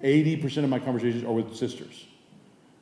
80% 0.02 0.64
of 0.64 0.70
my 0.70 0.78
conversations 0.78 1.24
are 1.24 1.32
with 1.32 1.56
sisters. 1.56 2.06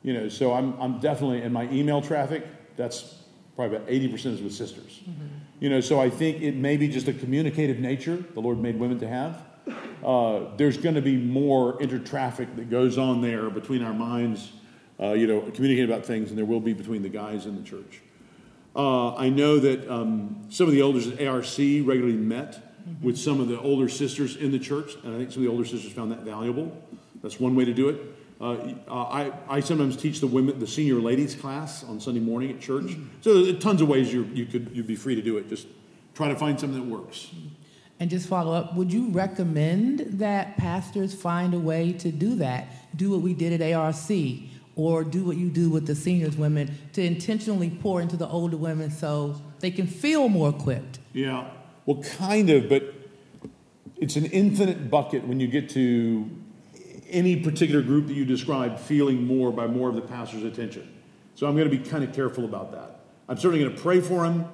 You 0.03 0.13
know, 0.13 0.29
so 0.29 0.53
I'm, 0.53 0.79
I'm 0.79 0.99
definitely 0.99 1.43
in 1.43 1.53
my 1.53 1.69
email 1.71 2.01
traffic. 2.01 2.45
That's 2.75 3.15
probably 3.55 3.77
about 3.77 3.87
80% 3.87 4.25
is 4.25 4.41
with 4.41 4.53
sisters. 4.53 5.01
Mm-hmm. 5.07 5.27
You 5.59 5.69
know, 5.69 5.81
so 5.81 5.99
I 5.99 6.09
think 6.09 6.41
it 6.41 6.55
may 6.55 6.77
be 6.77 6.87
just 6.87 7.07
a 7.07 7.13
communicative 7.13 7.79
nature 7.79 8.17
the 8.33 8.39
Lord 8.39 8.59
made 8.59 8.79
women 8.79 8.99
to 8.99 9.07
have. 9.07 9.43
Uh, 10.03 10.55
there's 10.57 10.77
going 10.77 10.95
to 10.95 11.01
be 11.01 11.17
more 11.17 11.77
intertraffic 11.79 12.55
that 12.55 12.69
goes 12.69 12.97
on 12.97 13.21
there 13.21 13.49
between 13.49 13.83
our 13.83 13.93
minds, 13.93 14.51
uh, 14.99 15.11
you 15.11 15.27
know, 15.27 15.41
communicating 15.41 15.89
about 15.89 16.05
things, 16.05 16.29
and 16.29 16.37
there 16.37 16.45
will 16.45 16.59
be 16.59 16.73
between 16.73 17.03
the 17.03 17.09
guys 17.09 17.45
in 17.45 17.55
the 17.55 17.63
church. 17.63 18.01
Uh, 18.75 19.15
I 19.15 19.29
know 19.29 19.59
that 19.59 19.87
um, 19.89 20.47
some 20.49 20.67
of 20.67 20.73
the 20.73 20.81
elders 20.81 21.07
at 21.07 21.27
ARC 21.27 21.57
regularly 21.57 22.13
met 22.13 22.71
with 23.01 23.17
some 23.17 23.39
of 23.39 23.47
the 23.47 23.59
older 23.59 23.89
sisters 23.89 24.35
in 24.35 24.51
the 24.51 24.59
church, 24.59 24.95
and 25.03 25.13
I 25.13 25.17
think 25.17 25.31
some 25.31 25.43
of 25.43 25.45
the 25.45 25.51
older 25.51 25.65
sisters 25.65 25.91
found 25.91 26.11
that 26.11 26.21
valuable. 26.21 26.75
That's 27.21 27.39
one 27.39 27.55
way 27.55 27.65
to 27.65 27.73
do 27.73 27.89
it. 27.89 28.01
Uh, 28.39 28.73
I, 28.89 29.31
I 29.47 29.59
sometimes 29.59 29.95
teach 29.95 30.19
the 30.19 30.25
women, 30.25 30.57
the 30.57 30.65
senior 30.65 30.95
ladies 30.95 31.35
class 31.35 31.83
on 31.83 31.99
Sunday 31.99 32.21
morning 32.21 32.49
at 32.49 32.59
church. 32.59 32.97
So 33.21 33.43
there's 33.43 33.59
tons 33.59 33.81
of 33.81 33.87
ways 33.87 34.11
you 34.11 34.23
you 34.33 34.47
could 34.47 34.71
you'd 34.73 34.87
be 34.87 34.95
free 34.95 35.13
to 35.13 35.21
do 35.21 35.37
it. 35.37 35.47
Just 35.47 35.67
try 36.15 36.27
to 36.27 36.35
find 36.35 36.59
something 36.59 36.79
that 36.79 36.89
works. 36.89 37.29
And 38.01 38.09
just 38.09 38.27
follow 38.27 38.51
up, 38.51 38.75
would 38.75 38.91
you 38.91 39.09
recommend 39.09 39.99
that 40.13 40.57
pastors 40.57 41.13
find 41.13 41.53
a 41.53 41.59
way 41.59 41.93
to 41.93 42.11
do 42.11 42.33
that? 42.37 42.67
Do 42.95 43.11
what 43.11 43.21
we 43.21 43.35
did 43.35 43.61
at 43.61 43.73
ARC 43.73 44.09
or 44.75 45.03
do 45.03 45.23
what 45.23 45.37
you 45.37 45.51
do 45.51 45.69
with 45.69 45.85
the 45.85 45.93
seniors 45.93 46.35
women 46.35 46.75
to 46.93 47.03
intentionally 47.03 47.69
pour 47.69 48.01
into 48.01 48.17
the 48.17 48.27
older 48.27 48.57
women 48.57 48.89
so 48.89 49.39
they 49.59 49.69
can 49.69 49.85
feel 49.85 50.29
more 50.29 50.49
equipped? 50.49 50.97
Yeah. 51.13 51.47
Well, 51.85 52.01
kind 52.01 52.49
of, 52.49 52.69
but 52.69 52.91
it's 53.97 54.15
an 54.15 54.25
infinite 54.25 54.89
bucket 54.89 55.27
when 55.27 55.39
you 55.39 55.45
get 55.45 55.69
to 55.69 56.27
any 57.07 57.35
particular 57.35 57.83
group 57.83 58.07
that 58.07 58.15
you 58.15 58.25
describe 58.25 58.79
feeling 58.79 59.27
more 59.27 59.51
by 59.51 59.67
more 59.67 59.89
of 59.89 59.95
the 59.95 60.01
pastor's 60.01 60.43
attention. 60.43 60.91
So 61.35 61.45
I'm 61.45 61.55
going 61.55 61.69
to 61.69 61.77
be 61.77 61.87
kind 61.87 62.03
of 62.03 62.15
careful 62.15 62.45
about 62.45 62.71
that. 62.71 63.01
I'm 63.29 63.37
certainly 63.37 63.63
going 63.63 63.75
to 63.75 63.79
pray 63.79 64.01
for 64.01 64.25
him. 64.25 64.45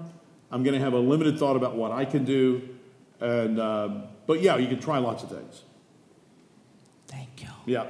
I'm 0.52 0.64
going 0.64 0.74
to 0.74 0.82
have 0.82 0.92
a 0.92 1.00
limited 1.00 1.40
thought 1.40 1.56
about 1.56 1.78
what 1.78 1.94
I 1.94 2.04
can 2.04 2.26
do. 2.26 2.74
And, 3.20 3.60
um, 3.60 4.04
but 4.26 4.42
yeah, 4.42 4.58
you 4.58 4.68
can 4.68 4.80
try 4.80 4.98
lots 5.00 5.24
of 5.24 5.30
things. 5.30 5.64
Thank 7.08 7.42
you. 7.42 7.50
Yeah. 7.66 7.88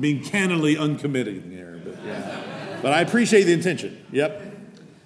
Being 0.00 0.22
candidly 0.22 0.76
uncommitted 0.76 1.50
there, 1.50 1.80
but 1.84 1.96
yeah. 2.04 2.42
But 2.82 2.92
I 2.92 3.00
appreciate 3.00 3.44
the 3.44 3.52
intention. 3.52 4.04
Yep. 4.12 4.42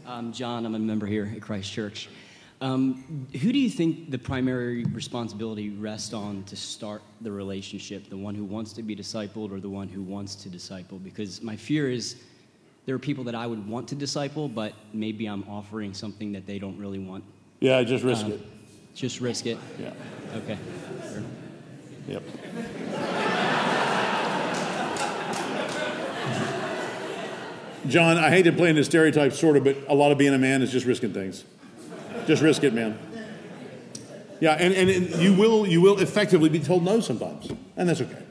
I'm 0.07 0.33
John. 0.33 0.67
I'm 0.67 0.75
a 0.75 0.79
member 0.79 1.07
here 1.07 1.33
at 1.35 1.41
Christ 1.41 1.73
Church. 1.73 2.09
Um, 2.61 3.27
who 3.41 3.53
do 3.53 3.59
you 3.59 3.71
think 3.71 4.11
the 4.11 4.19
primary 4.19 4.85
responsibility 4.85 5.71
rests 5.71 6.13
on 6.13 6.45
to 6.45 6.55
start 6.55 7.03
the 7.21 7.33
relationship? 7.33 8.09
The 8.09 8.17
one 8.17 8.35
who 8.35 8.45
wants 8.45 8.73
to 8.75 8.83
be 8.83 8.95
discipled 8.95 9.51
or 9.51 9.59
the 9.59 9.69
one 9.71 9.89
who 9.89 10.03
wants 10.03 10.35
to 10.37 10.49
disciple? 10.49 10.99
Because 10.99 11.43
my 11.43 11.57
fear 11.57 11.91
is 11.91 12.17
there 12.87 12.95
are 12.95 13.01
people 13.01 13.25
that 13.25 13.35
I 13.35 13.47
would 13.47 13.67
want 13.69 13.89
to 13.89 13.95
disciple, 13.95 14.49
but 14.49 14.75
maybe 14.93 15.27
I'm 15.27 15.43
offering 15.49 15.93
something 15.95 16.31
that 16.33 16.47
they 16.47 16.59
don't 16.59 16.79
really 16.79 16.99
want. 16.99 17.25
Yeah, 17.61 17.83
just 17.83 18.05
risk 18.05 18.27
Um, 18.27 18.33
it. 18.33 18.41
Just 18.95 19.21
risk 19.21 19.47
it. 19.47 19.59
Yeah. 19.79 19.93
Okay. 20.37 20.59
Sure. 21.13 21.23
Yep. 22.09 22.23
John, 27.89 28.17
I 28.17 28.31
hate 28.31 28.45
to 28.45 28.53
play 28.53 28.71
into 28.71 28.85
stereotypes, 28.85 29.39
sort 29.39 29.57
of, 29.57 29.65
but 29.65 29.77
a 29.89 29.95
lot 29.95 30.13
of 30.13 30.19
being 30.19 30.35
a 30.35 30.39
man 30.39 30.63
is 30.63 30.71
just 30.71 30.87
risking 30.87 31.13
things. 31.13 31.45
Just 32.27 32.41
risk 32.43 32.63
it, 32.63 32.73
man. 32.73 32.99
Yeah, 34.41 34.53
and, 34.53 34.75
and, 34.75 34.91
and 34.91 35.23
you 35.23 35.35
will 35.35 35.67
you 35.67 35.81
will 35.81 36.01
effectively 36.01 36.49
be 36.49 36.59
told 36.61 36.85
no 36.85 37.01
sometimes, 37.01 37.51
and 37.77 37.89
that's 37.89 38.01
okay. 38.01 38.23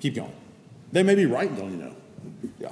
Keep 0.00 0.16
going. 0.16 0.32
They 0.92 1.02
may 1.02 1.14
be 1.14 1.26
right, 1.26 1.54
don't 1.54 1.70
you 1.70 1.76
know? 1.76 1.96
Yeah. 2.58 2.70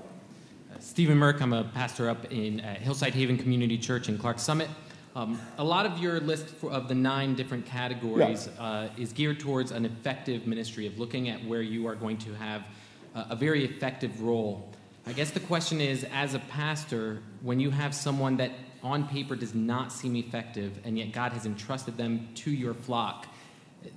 Stephen 0.81 1.19
Merck, 1.19 1.40
I'm 1.40 1.53
a 1.53 1.65
pastor 1.65 2.09
up 2.09 2.31
in 2.32 2.61
uh, 2.61 2.74
Hillside 2.77 3.15
Haven 3.15 3.36
Community 3.36 3.77
Church 3.77 4.09
in 4.09 4.16
Clarks 4.16 4.43
Summit. 4.43 4.69
Um, 5.16 5.40
a 5.56 5.64
lot 5.64 5.86
of 5.86 5.97
your 5.97 6.20
list 6.20 6.47
for, 6.47 6.70
of 6.70 6.88
the 6.88 6.94
nine 6.94 7.36
different 7.36 7.64
categories 7.64 8.48
uh, 8.59 8.90
is 8.98 9.14
geared 9.14 9.40
towards 9.40 9.70
an 9.70 9.86
effective 9.86 10.47
ministry 10.47 10.86
of 10.86 10.98
looking 10.98 11.30
at 11.30 11.43
where 11.47 11.62
you 11.62 11.86
are 11.86 11.94
going 11.94 12.18
to 12.18 12.34
have 12.34 12.66
uh, 13.14 13.24
a 13.30 13.34
very 13.34 13.64
effective 13.64 14.20
role. 14.20 14.70
I 15.06 15.14
guess 15.14 15.30
the 15.30 15.40
question 15.40 15.80
is, 15.80 16.05
as 16.12 16.34
a 16.34 16.38
pastor, 16.38 17.22
when 17.40 17.60
you 17.60 17.70
have 17.70 17.94
someone 17.94 18.36
that 18.36 18.51
on 18.82 19.09
paper 19.09 19.36
does 19.36 19.55
not 19.55 19.90
seem 19.90 20.16
effective, 20.16 20.78
and 20.84 20.98
yet 20.98 21.12
God 21.12 21.32
has 21.32 21.47
entrusted 21.47 21.97
them 21.97 22.28
to 22.34 22.51
your 22.51 22.74
flock, 22.74 23.26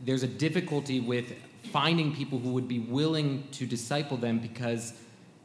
there's 0.05 0.23
a 0.23 0.27
difficulty 0.27 1.01
with 1.01 1.33
finding 1.73 2.15
people 2.15 2.39
who 2.39 2.53
would 2.53 2.69
be 2.69 2.79
willing 2.79 3.45
to 3.51 3.65
disciple 3.65 4.15
them 4.15 4.39
because 4.39 4.93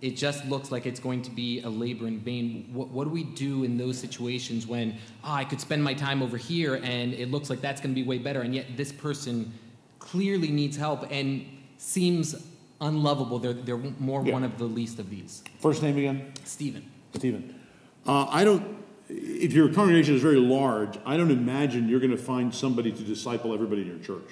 it 0.04 0.18
just 0.18 0.44
looks 0.44 0.70
like 0.70 0.84
it's 0.84 1.00
going 1.00 1.22
to 1.22 1.30
be 1.30 1.62
a 1.62 1.68
labor 1.68 2.06
in 2.06 2.18
vain. 2.18 2.68
What, 2.74 2.88
what 2.88 3.04
do 3.04 3.10
we 3.10 3.24
do 3.24 3.64
in 3.64 3.78
those 3.78 3.96
situations 3.98 4.66
when 4.66 4.98
oh, 5.24 5.32
I 5.32 5.44
could 5.46 5.62
spend 5.62 5.82
my 5.82 5.94
time 5.94 6.22
over 6.22 6.36
here 6.36 6.74
and 6.84 7.14
it 7.14 7.30
looks 7.30 7.48
like 7.48 7.62
that's 7.62 7.80
going 7.80 7.94
to 7.94 7.98
be 7.98 8.06
way 8.06 8.18
better, 8.18 8.42
and 8.42 8.54
yet 8.54 8.66
this 8.76 8.92
person 8.92 9.50
clearly 9.98 10.48
needs 10.50 10.76
help 10.76 11.10
and 11.10 11.46
seems 11.78 12.46
unlovable? 12.82 13.38
They're, 13.38 13.54
they're 13.54 13.78
more 13.78 14.22
Yeah. 14.22 14.34
one 14.34 14.44
of 14.44 14.58
the 14.58 14.66
least 14.66 14.98
of 14.98 15.08
these. 15.08 15.42
First 15.58 15.82
name 15.82 15.96
again? 15.96 16.34
Stephen. 16.44 16.84
Stephen. 17.14 17.58
Uh, 18.06 18.26
I 18.28 18.44
don't, 18.44 18.76
if 19.08 19.54
your 19.54 19.72
congregation 19.72 20.16
is 20.16 20.20
very 20.20 20.36
large, 20.36 20.98
I 21.06 21.16
don't 21.16 21.30
imagine 21.30 21.88
you're 21.88 22.00
going 22.00 22.10
to 22.10 22.18
find 22.18 22.54
somebody 22.54 22.92
to 22.92 23.02
disciple 23.02 23.54
everybody 23.54 23.80
in 23.80 23.88
your 23.88 24.00
church. 24.00 24.30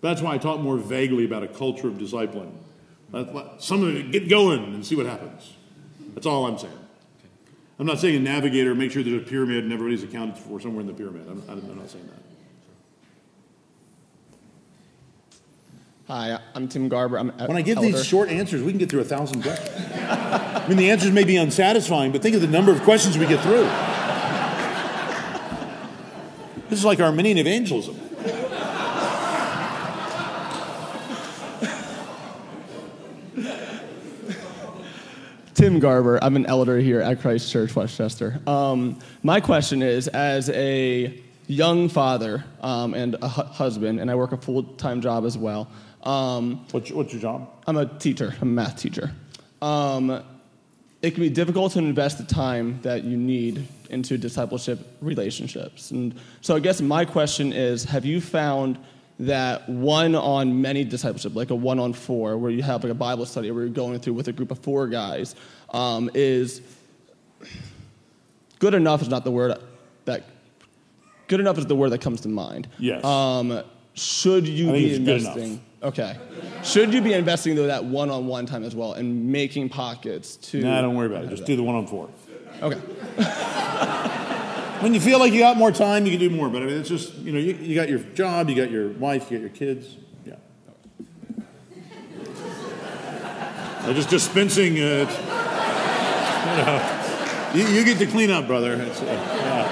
That's 0.00 0.22
why 0.22 0.36
I 0.36 0.38
talk 0.38 0.60
more 0.60 0.78
vaguely 0.78 1.26
about 1.26 1.42
a 1.42 1.48
culture 1.48 1.88
of 1.88 1.94
discipling. 1.94 2.52
Let, 3.12 3.34
let 3.34 3.62
somebody 3.62 4.02
get 4.04 4.28
going 4.28 4.62
and 4.74 4.84
see 4.86 4.94
what 4.94 5.06
happens. 5.06 5.54
That's 6.14 6.26
all 6.26 6.46
I'm 6.46 6.58
saying. 6.58 6.72
I'm 7.78 7.86
not 7.86 7.98
saying 7.98 8.16
a 8.16 8.20
navigator, 8.20 8.74
make 8.74 8.92
sure 8.92 9.02
there's 9.02 9.22
a 9.22 9.24
pyramid 9.24 9.64
and 9.64 9.72
everybody's 9.72 10.02
accounted 10.02 10.36
for 10.36 10.60
somewhere 10.60 10.82
in 10.82 10.86
the 10.86 10.92
pyramid. 10.92 11.26
I'm, 11.28 11.42
I'm 11.48 11.78
not 11.78 11.88
saying 11.88 12.06
that. 12.08 12.20
Hi, 16.12 16.40
I'm 16.54 16.68
Tim 16.68 16.88
Garber. 16.88 17.18
I'm 17.18 17.30
When 17.30 17.56
I 17.56 17.62
give 17.62 17.78
elder. 17.78 17.92
these 17.92 18.04
short 18.04 18.28
answers, 18.28 18.62
we 18.62 18.72
can 18.72 18.78
get 18.78 18.90
through 18.90 19.00
a 19.00 19.04
thousand 19.04 19.42
questions. 19.42 19.70
I 19.96 20.66
mean, 20.68 20.76
the 20.76 20.90
answers 20.90 21.12
may 21.12 21.22
be 21.24 21.36
unsatisfying, 21.36 22.10
but 22.10 22.20
think 22.20 22.34
of 22.34 22.42
the 22.42 22.48
number 22.48 22.72
of 22.72 22.82
questions 22.82 23.16
we 23.16 23.26
get 23.26 23.40
through. 23.40 23.62
This 26.68 26.80
is 26.80 26.84
like 26.84 27.00
Arminian 27.00 27.38
evangelism. 27.38 27.96
Tim 35.70 35.78
Garber. 35.78 36.18
I'm 36.20 36.34
an 36.34 36.46
elder 36.46 36.78
here 36.78 37.00
at 37.00 37.20
Christ 37.20 37.52
Church, 37.52 37.76
Westchester. 37.76 38.40
Um, 38.44 38.98
my 39.22 39.38
question 39.40 39.82
is 39.82 40.08
as 40.08 40.50
a 40.50 41.16
young 41.46 41.88
father 41.88 42.42
um, 42.60 42.92
and 42.92 43.14
a 43.22 43.28
hu- 43.28 43.42
husband, 43.42 44.00
and 44.00 44.10
I 44.10 44.16
work 44.16 44.32
a 44.32 44.36
full 44.36 44.64
time 44.64 45.00
job 45.00 45.24
as 45.24 45.38
well. 45.38 45.68
Um, 46.02 46.66
what's, 46.72 46.88
your, 46.88 46.98
what's 46.98 47.12
your 47.12 47.22
job? 47.22 47.48
I'm 47.68 47.76
a 47.76 47.86
teacher, 47.86 48.34
I'm 48.40 48.48
a 48.48 48.52
math 48.52 48.80
teacher. 48.80 49.12
Um, 49.62 50.24
it 51.02 51.12
can 51.12 51.22
be 51.22 51.30
difficult 51.30 51.74
to 51.74 51.78
invest 51.78 52.18
the 52.18 52.24
time 52.24 52.80
that 52.82 53.04
you 53.04 53.16
need 53.16 53.64
into 53.90 54.18
discipleship 54.18 54.80
relationships. 55.00 55.92
And 55.92 56.18
so 56.40 56.56
I 56.56 56.58
guess 56.58 56.80
my 56.80 57.04
question 57.04 57.52
is 57.52 57.84
have 57.84 58.04
you 58.04 58.20
found 58.20 58.76
that 59.20 59.68
one 59.68 60.14
on 60.14 60.62
many 60.62 60.82
discipleship, 60.84 61.34
like 61.34 61.50
a 61.50 61.54
one 61.54 61.78
on 61.78 61.92
four, 61.92 62.38
where 62.38 62.50
you 62.50 62.62
have 62.62 62.82
like 62.82 62.90
a 62.90 62.94
Bible 62.94 63.26
study 63.26 63.50
where 63.50 63.64
you're 63.64 63.72
going 63.72 64.00
through 64.00 64.14
with 64.14 64.28
a 64.28 64.32
group 64.32 64.50
of 64.50 64.58
four 64.58 64.88
guys, 64.88 65.34
um, 65.70 66.10
is 66.14 66.62
good 68.58 68.74
enough 68.74 69.02
is 69.02 69.08
not 69.08 69.24
the 69.24 69.30
word 69.30 69.58
that 70.06 70.24
good 71.28 71.40
enough 71.40 71.58
is 71.58 71.66
the 71.66 71.76
word 71.76 71.90
that 71.90 72.00
comes 72.00 72.22
to 72.22 72.28
mind. 72.28 72.68
Yes. 72.78 73.04
Um, 73.04 73.62
should 73.94 74.48
you 74.48 74.72
be 74.72 74.94
investing? 74.94 75.60
Okay. 75.82 76.16
Should 76.62 76.92
you 76.94 77.02
be 77.02 77.12
investing 77.12 77.54
though 77.54 77.66
that 77.66 77.84
one-on-one 77.84 78.46
time 78.46 78.64
as 78.64 78.74
well 78.74 78.94
and 78.94 79.30
making 79.30 79.68
pockets 79.68 80.36
to? 80.36 80.60
Nah, 80.60 80.80
don't 80.80 80.94
worry 80.94 81.06
about 81.06 81.24
it. 81.24 81.30
Just 81.30 81.42
that? 81.42 81.46
do 81.46 81.56
the 81.56 81.62
one 81.62 81.74
on 81.74 81.86
four. 81.86 82.08
Okay. 82.62 82.80
When 84.80 84.94
you 84.94 85.00
feel 85.00 85.18
like 85.18 85.34
you 85.34 85.40
got 85.40 85.58
more 85.58 85.70
time, 85.70 86.06
you 86.06 86.12
can 86.12 86.20
do 86.20 86.30
more. 86.34 86.48
But 86.48 86.62
I 86.62 86.64
mean, 86.64 86.78
it's 86.78 86.88
just, 86.88 87.14
you 87.16 87.32
know, 87.32 87.38
you, 87.38 87.52
you 87.52 87.74
got 87.74 87.90
your 87.90 87.98
job, 87.98 88.48
you 88.48 88.56
got 88.56 88.70
your 88.70 88.88
wife, 88.88 89.30
you 89.30 89.36
got 89.36 89.42
your 89.42 89.50
kids. 89.50 89.98
Yeah. 90.24 90.36
I'm 93.80 93.94
just 93.94 94.08
dispensing, 94.08 94.80
uh, 94.80 95.04
you 97.52 97.62
know, 97.62 97.68
you, 97.68 97.74
you 97.74 97.84
get 97.84 97.98
to 97.98 98.06
clean 98.06 98.30
up, 98.30 98.46
brother. 98.46 98.72
Uh, 98.72 99.04
yeah. 99.04 99.68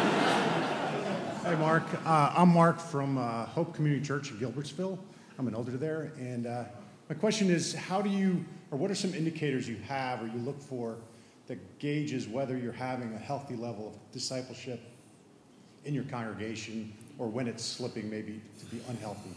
Hey, 1.43 1.55
Mark. 1.55 1.85
Uh, 2.05 2.35
I'm 2.37 2.51
Mark 2.51 2.79
from 2.79 3.17
uh, 3.17 3.47
Hope 3.47 3.75
Community 3.75 4.05
Church 4.05 4.31
in 4.31 4.37
Gilbertsville. 4.37 4.99
I'm 5.39 5.49
an 5.49 5.55
elder 5.55 5.79
there. 5.79 6.13
And 6.19 6.47
uh, 6.47 6.65
my 7.09 7.15
question 7.15 7.49
is 7.49 7.75
how 7.75 8.03
do 8.03 8.11
you, 8.11 8.45
or 8.71 8.77
what 8.77 8.91
are 8.91 8.95
some 8.95 9.15
indicators 9.15 9.67
you 9.67 9.77
have 9.87 10.23
or 10.23 10.27
you 10.27 10.39
look 10.41 10.61
for 10.61 10.99
that 11.47 11.79
gauges 11.79 12.29
whether 12.29 12.59
you're 12.59 12.73
having 12.73 13.15
a 13.15 13.19
healthy 13.19 13.57
level 13.57 13.89
of 13.89 14.13
discipleship 14.13 14.83
in 15.85 15.95
your 15.95 16.05
congregation 16.05 16.93
or 17.19 17.29
when 17.29 17.49
it's 17.49 17.65
slipping 17.65 18.11
maybe 18.11 18.41
to 18.61 18.67
be 18.67 18.81
unhealthy? 18.89 19.31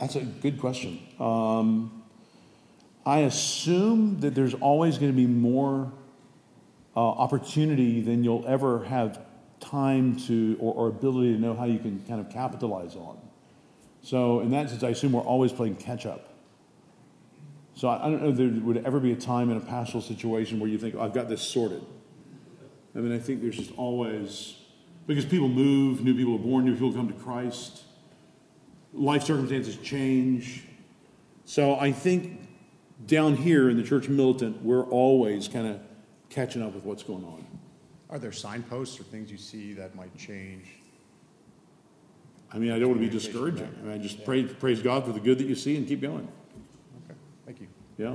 That's 0.00 0.16
a 0.16 0.22
good 0.22 0.60
question. 0.60 1.00
Um, 1.20 2.02
I 3.06 3.20
assume 3.20 4.20
that 4.20 4.34
there's 4.34 4.54
always 4.54 4.98
going 4.98 5.12
to 5.12 5.16
be 5.16 5.26
more 5.26 5.92
uh, 6.96 7.00
opportunity 7.00 8.00
than 8.00 8.24
you'll 8.24 8.46
ever 8.46 8.84
have 8.84 9.20
time 9.60 10.16
to 10.16 10.56
or, 10.60 10.74
or 10.74 10.88
ability 10.88 11.34
to 11.34 11.38
know 11.38 11.54
how 11.54 11.64
you 11.64 11.78
can 11.78 12.02
kind 12.06 12.20
of 12.20 12.30
capitalize 12.30 12.96
on. 12.96 13.18
So, 14.02 14.40
in 14.40 14.50
that 14.50 14.68
sense, 14.68 14.82
I 14.82 14.90
assume 14.90 15.12
we're 15.12 15.22
always 15.22 15.52
playing 15.52 15.76
catch 15.76 16.06
up. 16.06 16.28
So, 17.74 17.88
I, 17.88 18.06
I 18.06 18.10
don't 18.10 18.22
know 18.22 18.28
if 18.28 18.36
there 18.36 18.48
would 18.48 18.84
ever 18.84 19.00
be 19.00 19.12
a 19.12 19.16
time 19.16 19.50
in 19.50 19.56
a 19.56 19.60
pastoral 19.60 20.02
situation 20.02 20.60
where 20.60 20.68
you 20.68 20.78
think, 20.78 20.94
I've 20.94 21.14
got 21.14 21.28
this 21.28 21.42
sorted. 21.42 21.82
I 22.94 22.98
mean, 22.98 23.12
I 23.12 23.18
think 23.18 23.42
there's 23.42 23.56
just 23.56 23.72
always, 23.76 24.56
because 25.06 25.24
people 25.24 25.48
move, 25.48 26.02
new 26.02 26.14
people 26.14 26.34
are 26.34 26.38
born, 26.38 26.64
new 26.64 26.72
people 26.72 26.92
come 26.92 27.08
to 27.08 27.14
Christ 27.14 27.84
life 28.94 29.24
circumstances 29.24 29.76
change. 29.76 30.62
So 31.44 31.78
I 31.78 31.92
think 31.92 32.40
down 33.06 33.36
here 33.36 33.68
in 33.68 33.76
the 33.76 33.82
church 33.82 34.08
militant, 34.08 34.62
we're 34.62 34.84
always 34.84 35.48
kind 35.48 35.66
of 35.66 35.80
catching 36.30 36.62
up 36.62 36.74
with 36.74 36.84
what's 36.84 37.02
going 37.02 37.24
on. 37.24 37.44
Are 38.08 38.18
there 38.18 38.32
signposts 38.32 38.98
or 38.98 39.02
things 39.02 39.30
you 39.30 39.36
see 39.36 39.72
that 39.74 39.94
might 39.94 40.16
change? 40.16 40.68
I 42.52 42.58
mean, 42.58 42.70
I 42.70 42.78
don't 42.78 42.90
want 42.90 43.00
to 43.00 43.06
be 43.06 43.12
discouraging. 43.12 43.74
I 43.80 43.84
mean, 43.84 43.92
I 43.94 43.98
just 43.98 44.24
praise, 44.24 44.52
praise 44.52 44.80
God 44.80 45.04
for 45.04 45.12
the 45.12 45.18
good 45.18 45.38
that 45.38 45.46
you 45.46 45.56
see 45.56 45.76
and 45.76 45.86
keep 45.86 46.00
going. 46.00 46.28
Okay, 47.04 47.18
thank 47.44 47.60
you. 47.60 47.66
Yeah, 47.98 48.14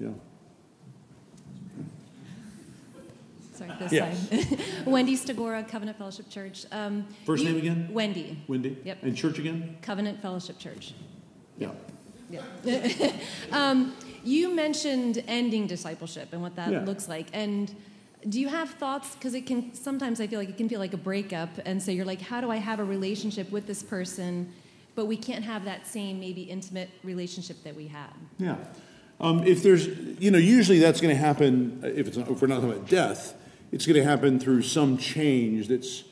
yeah. 0.00 0.08
Sorry, 3.56 3.70
this 3.78 3.92
Yes. 3.92 4.28
side. 4.28 4.58
Wendy 4.86 5.16
Stagora, 5.16 5.66
Covenant 5.66 5.96
Fellowship 5.98 6.28
Church. 6.28 6.66
Um, 6.72 7.06
First 7.24 7.42
you- 7.44 7.50
name 7.50 7.58
again? 7.58 7.88
Wendy. 7.92 8.38
Wendy? 8.48 8.76
Yep. 8.84 9.02
And 9.02 9.16
church 9.16 9.38
again? 9.38 9.76
Covenant 9.82 10.20
Fellowship 10.20 10.58
Church. 10.58 10.94
Yeah. 11.58 11.70
Yeah. 12.30 12.42
um, 13.52 13.94
you 14.24 14.54
mentioned 14.54 15.22
ending 15.28 15.66
discipleship 15.66 16.28
and 16.32 16.42
what 16.42 16.56
that 16.56 16.70
Yeah. 16.72 16.84
looks 16.84 17.08
like. 17.08 17.28
And 17.32 17.74
do 18.28 18.40
you 18.40 18.48
have 18.48 18.70
thoughts? 18.70 19.14
Because 19.14 19.34
it 19.34 19.46
can 19.46 19.72
sometimes 19.74 20.20
I 20.20 20.26
feel 20.26 20.40
like 20.40 20.48
it 20.48 20.56
can 20.56 20.68
feel 20.68 20.80
like 20.80 20.92
a 20.92 20.96
breakup. 20.98 21.50
And 21.64 21.80
so 21.82 21.92
you're 21.92 22.04
like, 22.04 22.20
how 22.20 22.40
do 22.40 22.50
I 22.50 22.56
have 22.56 22.80
a 22.80 22.84
relationship 22.84 23.50
with 23.52 23.66
this 23.66 23.82
person? 23.82 24.52
But 24.96 25.06
we 25.06 25.16
can't 25.16 25.44
have 25.44 25.64
that 25.66 25.86
same 25.86 26.18
maybe 26.18 26.42
intimate 26.42 26.90
relationship 27.04 27.62
that 27.64 27.76
we 27.76 27.86
had. 27.86 28.10
Yeah. 28.38 28.56
Um, 29.20 29.44
if 29.46 29.62
there's, 29.62 29.86
you 30.18 30.30
know, 30.30 30.38
usually 30.38 30.78
that's 30.78 31.00
going 31.00 31.14
to 31.14 31.20
happen 31.20 31.80
uh, 31.82 31.86
if, 31.86 32.08
it's 32.08 32.16
not, 32.16 32.28
if 32.30 32.40
we're 32.42 32.48
not 32.48 32.56
talking 32.56 32.72
about 32.72 32.88
death, 32.88 33.34
it's 33.76 33.84
going 33.84 34.02
to 34.02 34.04
happen 34.04 34.40
through 34.40 34.62
some 34.62 34.96
change 34.96 35.68
that's, 35.68 36.02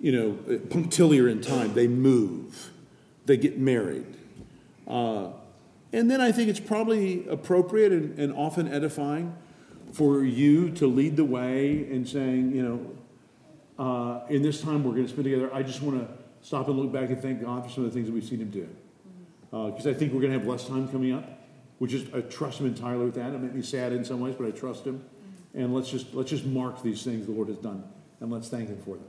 you 0.00 0.10
know, 0.10 0.36
uh, 0.52 0.58
punctiliar 0.70 1.28
in 1.28 1.40
time. 1.40 1.72
They 1.72 1.86
move, 1.86 2.72
they 3.26 3.36
get 3.36 3.58
married. 3.58 4.16
Uh, 4.88 5.28
and 5.92 6.10
then 6.10 6.20
I 6.20 6.32
think 6.32 6.48
it's 6.48 6.58
probably 6.58 7.28
appropriate 7.28 7.92
and, 7.92 8.18
and 8.18 8.32
often 8.32 8.66
edifying 8.66 9.36
for 9.92 10.24
you 10.24 10.70
to 10.72 10.88
lead 10.88 11.14
the 11.14 11.24
way 11.24 11.88
in 11.88 12.04
saying, 12.04 12.56
you 12.56 12.62
know, 12.64 12.96
uh, 13.78 14.26
in 14.28 14.42
this 14.42 14.60
time 14.60 14.82
we're 14.82 14.90
going 14.90 15.06
to 15.06 15.12
spend 15.12 15.26
together, 15.26 15.48
I 15.54 15.62
just 15.62 15.82
want 15.82 16.00
to 16.00 16.12
stop 16.44 16.66
and 16.66 16.76
look 16.76 16.90
back 16.90 17.10
and 17.10 17.22
thank 17.22 17.40
God 17.40 17.62
for 17.64 17.70
some 17.70 17.84
of 17.84 17.90
the 17.90 17.94
things 17.94 18.08
that 18.08 18.12
we've 18.12 18.24
seen 18.24 18.40
Him 18.40 18.50
do. 18.50 18.68
Because 19.52 19.86
I 19.86 19.94
think 19.94 20.12
we're 20.12 20.22
going 20.22 20.32
to 20.32 20.38
have 20.40 20.48
less 20.48 20.66
time 20.66 20.88
coming 20.88 21.12
up, 21.12 21.38
which 21.78 21.94
is 21.94 22.12
I 22.12 22.22
trust 22.22 22.58
Him 22.58 22.66
entirely 22.66 23.04
with 23.04 23.14
that. 23.14 23.32
It 23.32 23.38
made 23.38 23.54
me 23.54 23.62
sad 23.62 23.92
in 23.92 24.04
some 24.04 24.18
ways, 24.18 24.34
but 24.36 24.48
I 24.48 24.50
trust 24.50 24.84
Him. 24.84 25.04
And 25.54 25.74
let's 25.74 25.90
just 25.90 26.14
let's 26.14 26.30
just 26.30 26.44
mark 26.44 26.82
these 26.82 27.02
things 27.02 27.26
the 27.26 27.32
Lord 27.32 27.48
has 27.48 27.58
done, 27.58 27.84
and 28.20 28.30
let's 28.30 28.48
thank 28.48 28.68
Him 28.68 28.78
for 28.78 28.96
them. 28.96 29.04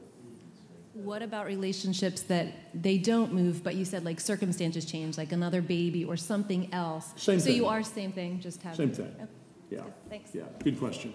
What 0.93 1.21
about 1.21 1.45
relationships 1.45 2.21
that 2.23 2.47
they 2.73 2.97
don't 2.97 3.33
move, 3.33 3.63
but 3.63 3.75
you 3.75 3.85
said 3.85 4.03
like 4.03 4.19
circumstances 4.19 4.85
change, 4.85 5.17
like 5.17 5.31
another 5.31 5.61
baby 5.61 6.03
or 6.03 6.17
something 6.17 6.73
else? 6.73 7.13
Same 7.15 7.39
so 7.39 7.45
thing. 7.45 7.55
you 7.55 7.67
are 7.67 7.83
same 7.83 8.11
thing, 8.11 8.39
just 8.39 8.61
have 8.63 8.75
Same 8.75 8.91
thing. 8.91 9.13
Yep. 9.17 9.29
Yeah. 9.69 9.83
Thanks. 10.09 10.31
Yeah. 10.33 10.43
Good 10.63 10.77
question. 10.79 11.13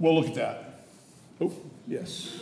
Well, 0.00 0.14
look 0.14 0.26
at 0.26 0.34
that. 0.34 0.84
Oh, 1.40 1.52
yes. 1.86 2.40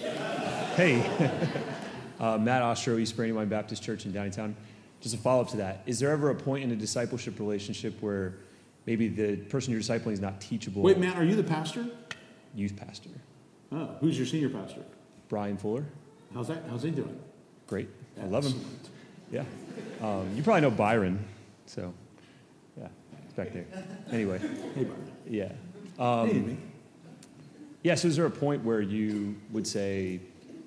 Hey, 0.74 1.04
uh, 2.20 2.38
Matt 2.38 2.62
Ostro, 2.62 2.96
East 2.96 3.14
Brandywine 3.14 3.48
Baptist 3.48 3.82
Church 3.82 4.06
in 4.06 4.12
Downingtown. 4.12 4.54
Just 5.00 5.14
a 5.14 5.18
follow 5.18 5.42
up 5.42 5.48
to 5.50 5.58
that. 5.58 5.82
Is 5.84 5.98
there 5.98 6.10
ever 6.10 6.30
a 6.30 6.34
point 6.34 6.64
in 6.64 6.70
a 6.70 6.76
discipleship 6.76 7.38
relationship 7.38 8.00
where 8.00 8.38
maybe 8.86 9.08
the 9.08 9.36
person 9.36 9.72
you're 9.72 9.80
discipling 9.80 10.12
is 10.12 10.20
not 10.20 10.40
teachable? 10.40 10.82
Wait, 10.82 10.98
Matt, 10.98 11.16
are 11.16 11.24
you 11.24 11.36
the 11.36 11.42
pastor? 11.44 11.86
Youth 12.54 12.76
pastor. 12.76 13.10
Oh, 13.72 13.90
who's 14.00 14.16
your 14.16 14.26
senior 14.26 14.48
pastor? 14.48 14.82
Brian 15.28 15.56
Fuller. 15.56 15.84
How's 16.32 16.48
that? 16.48 16.62
How's 16.70 16.82
he 16.82 16.90
doing? 16.90 17.18
Great. 17.66 17.88
I 18.22 18.26
love 18.26 18.44
him. 18.46 18.54
Yeah. 19.30 19.44
Um, 20.00 20.28
you 20.34 20.42
probably 20.42 20.62
know 20.62 20.70
Byron. 20.70 21.22
So, 21.66 21.92
yeah, 22.78 22.86
he's 23.24 23.32
back 23.34 23.52
there. 23.52 23.64
Anyway. 24.12 24.38
Hey, 24.74 24.84
Byron. 24.84 25.12
Yeah. 25.28 25.52
Um, 25.98 26.28
Hey. 26.28 26.56
Yeah, 27.82 27.94
so 27.94 28.08
is 28.08 28.16
there 28.16 28.26
a 28.26 28.30
point 28.30 28.64
where 28.64 28.80
you 28.80 29.36
would 29.52 29.64
say, 29.66 30.18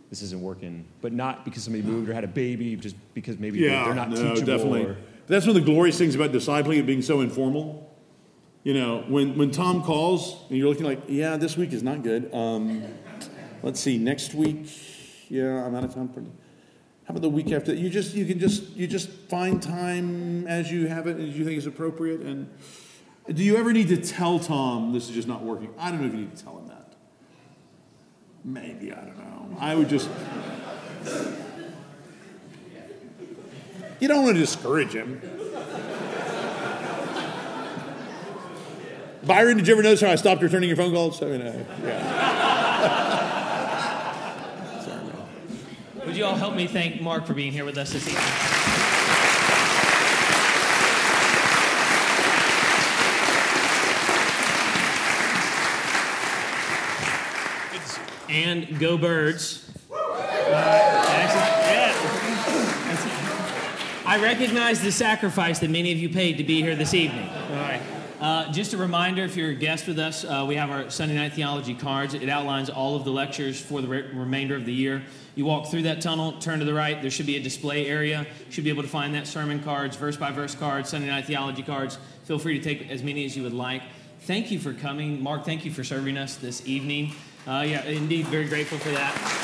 this 0.09 0.21
isn't 0.21 0.41
working, 0.41 0.85
but 1.01 1.11
not 1.11 1.43
because 1.43 1.63
somebody 1.63 1.83
moved 1.83 2.09
or 2.09 2.13
had 2.13 2.23
a 2.23 2.27
baby, 2.29 2.77
just 2.77 2.95
because 3.13 3.37
maybe 3.37 3.59
Yeah, 3.59 3.83
they're 3.85 3.93
not 3.93 4.09
no, 4.09 4.15
teachable? 4.15 4.45
definitely. 4.45 4.85
Or, 4.85 4.97
That's 5.27 5.45
one 5.45 5.55
of 5.57 5.61
the 5.65 5.69
glorious 5.69 5.97
things 5.97 6.15
about 6.15 6.31
discipling 6.31 6.77
it 6.79 6.83
being 6.85 7.01
so 7.01 7.19
informal. 7.19 7.88
You 8.69 8.75
know, 8.75 9.03
when, 9.07 9.35
when 9.35 9.49
Tom 9.49 9.81
calls 9.81 10.43
and 10.47 10.55
you're 10.55 10.69
looking 10.69 10.85
like, 10.85 11.01
yeah, 11.07 11.37
this 11.37 11.57
week 11.57 11.73
is 11.73 11.81
not 11.81 12.03
good. 12.03 12.31
Um, 12.31 12.83
let's 13.63 13.79
see, 13.79 13.97
next 13.97 14.35
week, 14.35 14.67
yeah, 15.27 15.65
I'm 15.65 15.73
out 15.73 15.85
of 15.85 15.95
town. 15.95 16.09
For, 16.09 16.21
how 16.21 16.27
about 17.09 17.23
the 17.23 17.29
week 17.29 17.51
after? 17.51 17.73
You 17.73 17.89
just 17.89 18.13
you 18.13 18.27
can 18.27 18.37
just 18.37 18.69
you 18.75 18.85
just 18.85 19.09
find 19.09 19.59
time 19.59 20.45
as 20.45 20.71
you 20.71 20.85
have 20.85 21.07
it 21.07 21.19
as 21.19 21.35
you 21.35 21.45
think 21.45 21.57
is 21.57 21.65
appropriate. 21.65 22.21
And 22.21 22.47
do 23.33 23.43
you 23.43 23.57
ever 23.57 23.73
need 23.73 23.87
to 23.87 23.97
tell 23.97 24.37
Tom 24.37 24.93
this 24.93 25.09
is 25.09 25.15
just 25.15 25.27
not 25.27 25.41
working? 25.41 25.73
I 25.79 25.89
don't 25.89 26.01
know 26.01 26.05
if 26.05 26.13
you 26.13 26.19
need 26.19 26.37
to 26.37 26.43
tell 26.43 26.59
him 26.59 26.67
that. 26.67 26.93
Maybe 28.45 28.93
I 28.93 28.97
don't 28.97 29.17
know. 29.17 29.57
I 29.59 29.73
would 29.73 29.89
just. 29.89 30.07
You 33.99 34.07
don't 34.07 34.25
want 34.25 34.35
to 34.35 34.41
discourage 34.41 34.93
him. 34.93 35.38
Byron, 39.29 39.57
did 39.57 39.67
you 39.67 39.73
ever 39.75 39.83
notice 39.83 40.01
how 40.01 40.09
I 40.09 40.15
stopped 40.15 40.41
returning 40.41 40.69
your 40.69 40.75
phone 40.75 40.91
calls? 40.91 41.21
I 41.21 41.27
mean, 41.27 41.41
uh, 41.41 41.63
yeah. 41.83 42.45
Would 46.07 46.17
you 46.17 46.25
all 46.25 46.33
help 46.33 46.55
me 46.55 46.65
thank 46.65 46.99
Mark 46.99 47.27
for 47.27 47.35
being 47.35 47.51
here 47.51 47.63
with 47.63 47.77
us 47.77 47.93
this 47.93 48.07
evening? 48.07 48.23
And 58.29 58.79
go 58.79 58.97
birds. 58.97 59.69
Uh. 59.91 60.99
I 64.09 64.17
recognize 64.17 64.81
the 64.81 64.91
sacrifice 64.91 65.59
that 65.59 65.69
many 65.69 65.91
of 65.91 65.99
you 65.99 66.09
paid 66.09 66.37
to 66.37 66.43
be 66.43 66.63
here 66.63 66.75
this 66.75 66.95
evening. 66.95 67.29
Uh, 68.19 68.51
just 68.51 68.73
a 68.73 68.77
reminder 68.77 69.23
if 69.23 69.37
you're 69.37 69.51
a 69.51 69.55
guest 69.55 69.87
with 69.87 69.97
us, 69.97 70.25
uh, 70.25 70.43
we 70.45 70.55
have 70.55 70.69
our 70.69 70.89
Sunday 70.89 71.15
night 71.15 71.31
theology 71.33 71.73
cards. 71.73 72.13
It 72.13 72.27
outlines 72.27 72.69
all 72.69 72.97
of 72.97 73.05
the 73.05 73.11
lectures 73.11 73.61
for 73.61 73.81
the 73.81 73.87
re- 73.87 74.11
remainder 74.11 74.57
of 74.57 74.65
the 74.65 74.73
year. 74.73 75.01
You 75.35 75.45
walk 75.45 75.67
through 75.67 75.83
that 75.83 76.01
tunnel, 76.01 76.33
turn 76.33 76.59
to 76.59 76.65
the 76.65 76.73
right, 76.73 77.01
there 77.01 77.11
should 77.11 77.27
be 77.27 77.37
a 77.37 77.41
display 77.41 77.87
area. 77.87 78.27
You 78.47 78.51
should 78.51 78.65
be 78.65 78.71
able 78.71 78.83
to 78.83 78.89
find 78.89 79.15
that 79.15 79.25
sermon 79.25 79.63
cards, 79.63 79.95
verse 79.95 80.17
by 80.17 80.31
verse 80.31 80.53
cards, 80.53 80.89
Sunday 80.89 81.07
night 81.07 81.27
theology 81.27 81.63
cards. 81.63 81.97
Feel 82.25 82.39
free 82.39 82.59
to 82.59 82.63
take 82.63 82.91
as 82.91 83.03
many 83.03 83.23
as 83.23 83.37
you 83.37 83.43
would 83.43 83.53
like. 83.53 83.83
Thank 84.23 84.51
you 84.51 84.59
for 84.59 84.73
coming. 84.73 85.23
Mark, 85.23 85.45
thank 85.45 85.63
you 85.63 85.71
for 85.71 85.85
serving 85.85 86.17
us 86.17 86.35
this 86.35 86.67
evening. 86.67 87.13
Uh, 87.47 87.63
yeah, 87.65 87.85
indeed, 87.85 88.27
very 88.27 88.49
grateful 88.49 88.79
for 88.79 88.89
that. 88.89 89.38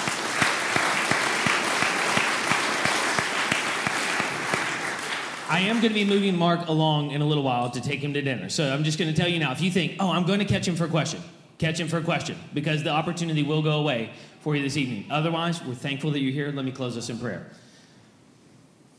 I 5.47 5.59
am 5.59 5.75
going 5.75 5.89
to 5.89 5.93
be 5.93 6.05
moving 6.05 6.35
Mark 6.35 6.67
along 6.67 7.11
in 7.11 7.21
a 7.21 7.25
little 7.25 7.43
while 7.43 7.69
to 7.69 7.79
take 7.79 7.99
him 7.99 8.13
to 8.15 8.21
dinner. 8.21 8.49
So 8.49 8.73
I'm 8.73 8.83
just 8.83 8.97
going 8.97 9.13
to 9.13 9.19
tell 9.19 9.29
you 9.29 9.37
now 9.39 9.51
if 9.51 9.61
you 9.61 9.69
think, 9.69 9.97
oh, 9.99 10.11
I'm 10.11 10.25
going 10.25 10.39
to 10.39 10.45
catch 10.45 10.67
him 10.67 10.75
for 10.75 10.85
a 10.85 10.89
question, 10.89 11.21
catch 11.59 11.79
him 11.79 11.87
for 11.87 11.97
a 11.97 12.01
question 12.01 12.35
because 12.53 12.83
the 12.83 12.89
opportunity 12.89 13.43
will 13.43 13.61
go 13.61 13.79
away 13.79 14.09
for 14.39 14.55
you 14.55 14.63
this 14.63 14.75
evening. 14.75 15.05
Otherwise, 15.11 15.63
we're 15.63 15.75
thankful 15.75 16.09
that 16.11 16.19
you're 16.19 16.31
here. 16.31 16.51
Let 16.51 16.65
me 16.65 16.71
close 16.71 16.97
us 16.97 17.09
in 17.11 17.19
prayer. 17.19 17.51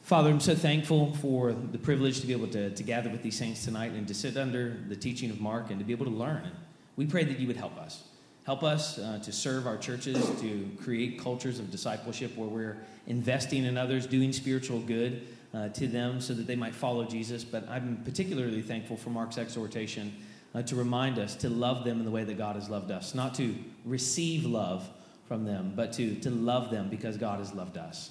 Father, 0.02 0.30
I'm 0.30 0.38
so 0.38 0.54
thankful 0.54 1.14
for 1.16 1.52
the 1.52 1.78
privilege 1.78 2.20
to 2.20 2.28
be 2.28 2.32
able 2.32 2.46
to, 2.48 2.70
to 2.70 2.82
gather 2.84 3.10
with 3.10 3.24
these 3.24 3.36
saints 3.36 3.64
tonight 3.64 3.90
and 3.92 4.06
to 4.06 4.14
sit 4.14 4.36
under 4.36 4.76
the 4.88 4.94
teaching 4.94 5.30
of 5.30 5.40
Mark 5.40 5.70
and 5.70 5.80
to 5.80 5.84
be 5.84 5.92
able 5.92 6.06
to 6.06 6.12
learn. 6.12 6.52
We 6.94 7.06
pray 7.06 7.24
that 7.24 7.40
you 7.40 7.48
would 7.48 7.56
help 7.56 7.76
us. 7.76 8.04
Help 8.44 8.62
us 8.62 9.00
uh, 9.00 9.18
to 9.24 9.32
serve 9.32 9.66
our 9.66 9.76
churches, 9.76 10.24
to 10.40 10.70
create 10.80 11.18
cultures 11.18 11.58
of 11.58 11.72
discipleship 11.72 12.36
where 12.36 12.48
we're 12.48 12.76
investing 13.08 13.64
in 13.64 13.76
others, 13.76 14.06
doing 14.06 14.32
spiritual 14.32 14.78
good 14.78 15.26
uh, 15.56 15.68
to 15.70 15.86
them 15.86 16.20
so 16.20 16.34
that 16.34 16.46
they 16.46 16.56
might 16.56 16.74
follow 16.74 17.04
Jesus. 17.04 17.44
But 17.44 17.68
I'm 17.68 18.02
particularly 18.04 18.62
thankful 18.62 18.96
for 18.96 19.10
Mark's 19.10 19.38
exhortation 19.38 20.12
uh, 20.54 20.62
to 20.62 20.76
remind 20.76 21.18
us 21.18 21.34
to 21.36 21.48
love 21.48 21.84
them 21.84 21.98
in 21.98 22.04
the 22.04 22.10
way 22.10 22.24
that 22.24 22.36
God 22.36 22.56
has 22.56 22.68
loved 22.68 22.90
us, 22.90 23.14
not 23.14 23.34
to 23.36 23.54
receive 23.84 24.44
love 24.44 24.88
from 25.26 25.44
them, 25.44 25.72
but 25.74 25.92
to, 25.94 26.14
to 26.16 26.30
love 26.30 26.70
them 26.70 26.88
because 26.88 27.16
God 27.16 27.38
has 27.38 27.52
loved 27.54 27.78
us. 27.78 28.10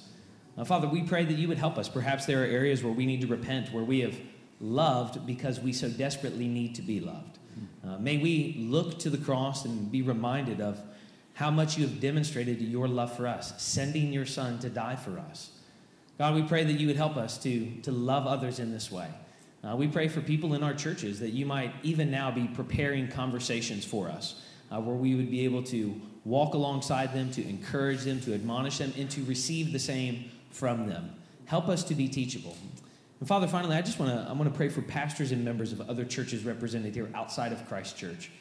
Father, 0.66 0.88
we 0.88 1.04
pray 1.04 1.26
that 1.26 1.34
you 1.34 1.50
would 1.50 1.58
help 1.58 1.78
us. 1.78 1.90
Perhaps 1.90 2.26
there 2.26 2.42
are 2.42 2.46
areas 2.46 2.82
where 2.82 2.94
we 2.94 3.06
need 3.06 3.20
to 3.20 3.28
repent, 3.28 3.74
where 3.74 3.84
we 3.84 4.00
have 4.00 4.18
loved 4.62 5.26
because 5.26 5.60
we 5.60 5.74
so 5.74 5.90
desperately 5.90 6.48
need 6.48 6.76
to 6.76 6.82
be 6.82 7.02
loved. 7.02 7.40
Uh, 7.86 7.98
may 7.98 8.18
we 8.18 8.56
look 8.58 8.98
to 9.00 9.10
the 9.10 9.18
cross 9.18 9.66
and 9.66 9.92
be 9.92 10.02
reminded 10.02 10.62
of 10.62 10.80
how 11.34 11.52
much 11.52 11.78
you 11.78 11.86
have 11.86 12.00
demonstrated 12.00 12.62
your 12.62 12.88
love 12.88 13.16
for 13.16 13.28
us, 13.28 13.62
sending 13.62 14.14
your 14.14 14.26
Son 14.26 14.58
to 14.60 14.70
die 14.70 14.96
for 14.96 15.20
us. 15.20 15.52
God, 16.18 16.36
we 16.36 16.44
pray 16.44 16.64
that 16.64 16.74
you 16.74 16.88
would 16.88 16.96
help 16.96 17.18
us 17.18 17.38
to, 17.40 17.70
to 17.82 17.92
love 17.92 18.26
others 18.26 18.60
in 18.60 18.72
this 18.72 18.92
way. 18.92 19.08
Uh, 19.64 19.76
we 19.76 19.88
pray 19.88 20.08
for 20.08 20.22
people 20.22 20.54
in 20.54 20.64
our 20.64 20.74
churches 20.74 21.20
that 21.20 21.32
you 21.32 21.46
might 21.46 21.74
even 21.84 22.12
now 22.12 22.32
be 22.32 22.48
preparing 22.48 23.08
conversations 23.08 23.84
for 23.84 24.08
us 24.08 24.42
uh, 24.72 24.80
where 24.80 24.96
we 24.96 25.16
would 25.16 25.30
be 25.30 25.44
able 25.44 25.64
to 25.64 26.00
walk 26.24 26.54
alongside 26.54 27.14
them, 27.14 27.32
to 27.32 27.48
encourage 27.48 28.04
them, 28.04 28.20
to 28.22 28.34
admonish 28.34 28.78
them, 28.78 28.94
and 28.98 29.10
to 29.12 29.24
receive 29.26 29.74
the 29.74 29.80
same 29.80 30.30
from 30.52 30.88
them. 30.88 31.14
Help 31.46 31.68
us 31.68 31.84
to 31.84 31.96
be 31.96 32.08
teachable. 32.08 32.56
And 33.20 33.28
Father, 33.28 33.48
finally, 33.48 33.76
I 33.76 33.82
just 33.82 34.00
want 34.00 34.12
to 34.12 34.30
I 34.30 34.34
want 34.34 34.46
to 34.46 34.56
pray 34.56 34.70
for 34.70 34.82
pastors 34.82 35.32
and 35.32 35.44
members 35.44 35.72
of 35.72 35.82
other 35.90 36.06
churches 36.06 36.44
represented 36.44 36.96
here 36.96 37.10
outside 37.14 37.52
of 37.52 37.68
Christ 37.68 37.98
Church. 37.98 38.32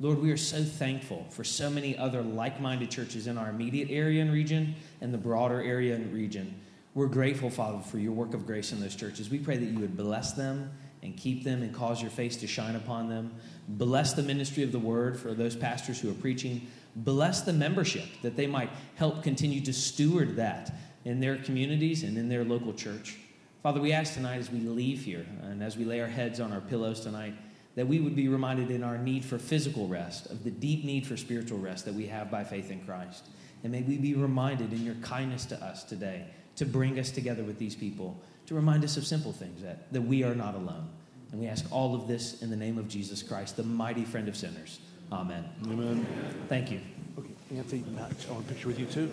Lord, 0.00 0.20
we 0.20 0.30
are 0.30 0.36
so 0.36 0.62
thankful 0.62 1.26
for 1.30 1.42
so 1.42 1.68
many 1.68 1.98
other 1.98 2.22
like-minded 2.22 2.88
churches 2.90 3.26
in 3.26 3.36
our 3.36 3.48
immediate 3.48 3.90
area 3.90 4.22
and 4.22 4.32
region 4.32 4.76
and 5.00 5.12
the 5.12 5.18
broader 5.18 5.60
area 5.60 5.94
and 5.96 6.12
region. 6.14 6.54
We're 6.98 7.06
grateful, 7.06 7.48
Father, 7.48 7.78
for 7.78 7.96
your 7.96 8.10
work 8.10 8.34
of 8.34 8.44
grace 8.44 8.72
in 8.72 8.80
those 8.80 8.96
churches. 8.96 9.30
We 9.30 9.38
pray 9.38 9.56
that 9.56 9.64
you 9.66 9.78
would 9.78 9.96
bless 9.96 10.32
them 10.32 10.72
and 11.00 11.16
keep 11.16 11.44
them 11.44 11.62
and 11.62 11.72
cause 11.72 12.02
your 12.02 12.10
face 12.10 12.34
to 12.38 12.48
shine 12.48 12.74
upon 12.74 13.08
them. 13.08 13.36
Bless 13.68 14.14
the 14.14 14.22
ministry 14.24 14.64
of 14.64 14.72
the 14.72 14.80
word 14.80 15.16
for 15.16 15.32
those 15.32 15.54
pastors 15.54 16.00
who 16.00 16.10
are 16.10 16.14
preaching. 16.14 16.66
Bless 16.96 17.42
the 17.42 17.52
membership 17.52 18.06
that 18.22 18.34
they 18.34 18.48
might 18.48 18.70
help 18.96 19.22
continue 19.22 19.60
to 19.60 19.72
steward 19.72 20.34
that 20.34 20.74
in 21.04 21.20
their 21.20 21.36
communities 21.36 22.02
and 22.02 22.18
in 22.18 22.28
their 22.28 22.42
local 22.42 22.74
church. 22.74 23.16
Father, 23.62 23.80
we 23.80 23.92
ask 23.92 24.14
tonight 24.14 24.38
as 24.38 24.50
we 24.50 24.58
leave 24.58 25.04
here 25.04 25.24
and 25.42 25.62
as 25.62 25.76
we 25.76 25.84
lay 25.84 26.00
our 26.00 26.08
heads 26.08 26.40
on 26.40 26.52
our 26.52 26.60
pillows 26.60 26.98
tonight 26.98 27.34
that 27.76 27.86
we 27.86 28.00
would 28.00 28.16
be 28.16 28.26
reminded 28.26 28.72
in 28.72 28.82
our 28.82 28.98
need 28.98 29.24
for 29.24 29.38
physical 29.38 29.86
rest, 29.86 30.26
of 30.32 30.42
the 30.42 30.50
deep 30.50 30.84
need 30.84 31.06
for 31.06 31.16
spiritual 31.16 31.58
rest 31.58 31.84
that 31.84 31.94
we 31.94 32.08
have 32.08 32.28
by 32.28 32.42
faith 32.42 32.72
in 32.72 32.84
Christ. 32.84 33.24
And 33.62 33.70
may 33.70 33.82
we 33.82 33.98
be 33.98 34.14
reminded 34.14 34.72
in 34.72 34.84
your 34.84 34.96
kindness 34.96 35.44
to 35.46 35.64
us 35.64 35.84
today 35.84 36.26
to 36.58 36.66
bring 36.66 36.98
us 36.98 37.10
together 37.10 37.44
with 37.44 37.58
these 37.58 37.74
people, 37.74 38.20
to 38.46 38.54
remind 38.54 38.82
us 38.82 38.96
of 38.96 39.06
simple 39.06 39.32
things 39.32 39.62
that, 39.62 39.92
that 39.92 40.02
we 40.02 40.24
are 40.24 40.34
not 40.34 40.54
alone. 40.54 40.88
And 41.30 41.40
we 41.40 41.46
ask 41.46 41.64
all 41.70 41.94
of 41.94 42.08
this 42.08 42.42
in 42.42 42.50
the 42.50 42.56
name 42.56 42.78
of 42.78 42.88
Jesus 42.88 43.22
Christ, 43.22 43.56
the 43.56 43.62
mighty 43.62 44.04
friend 44.04 44.28
of 44.28 44.36
sinners. 44.36 44.80
Amen. 45.12 45.44
Amen. 45.64 46.06
Thank 46.48 46.70
you. 46.70 46.80
Okay, 47.18 47.30
Anthony, 47.56 47.84
Matt, 47.94 48.12
I 48.28 48.32
want 48.32 48.46
a 48.46 48.48
picture 48.48 48.68
with 48.68 48.78
you 48.78 48.86
too. 48.86 49.10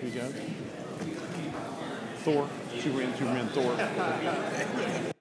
Here 0.00 0.10
you 0.10 0.20
go. 0.20 0.32
Thor, 2.18 2.48
Superman, 2.78 3.12
Superman, 3.18 3.48
Thor. 3.48 5.11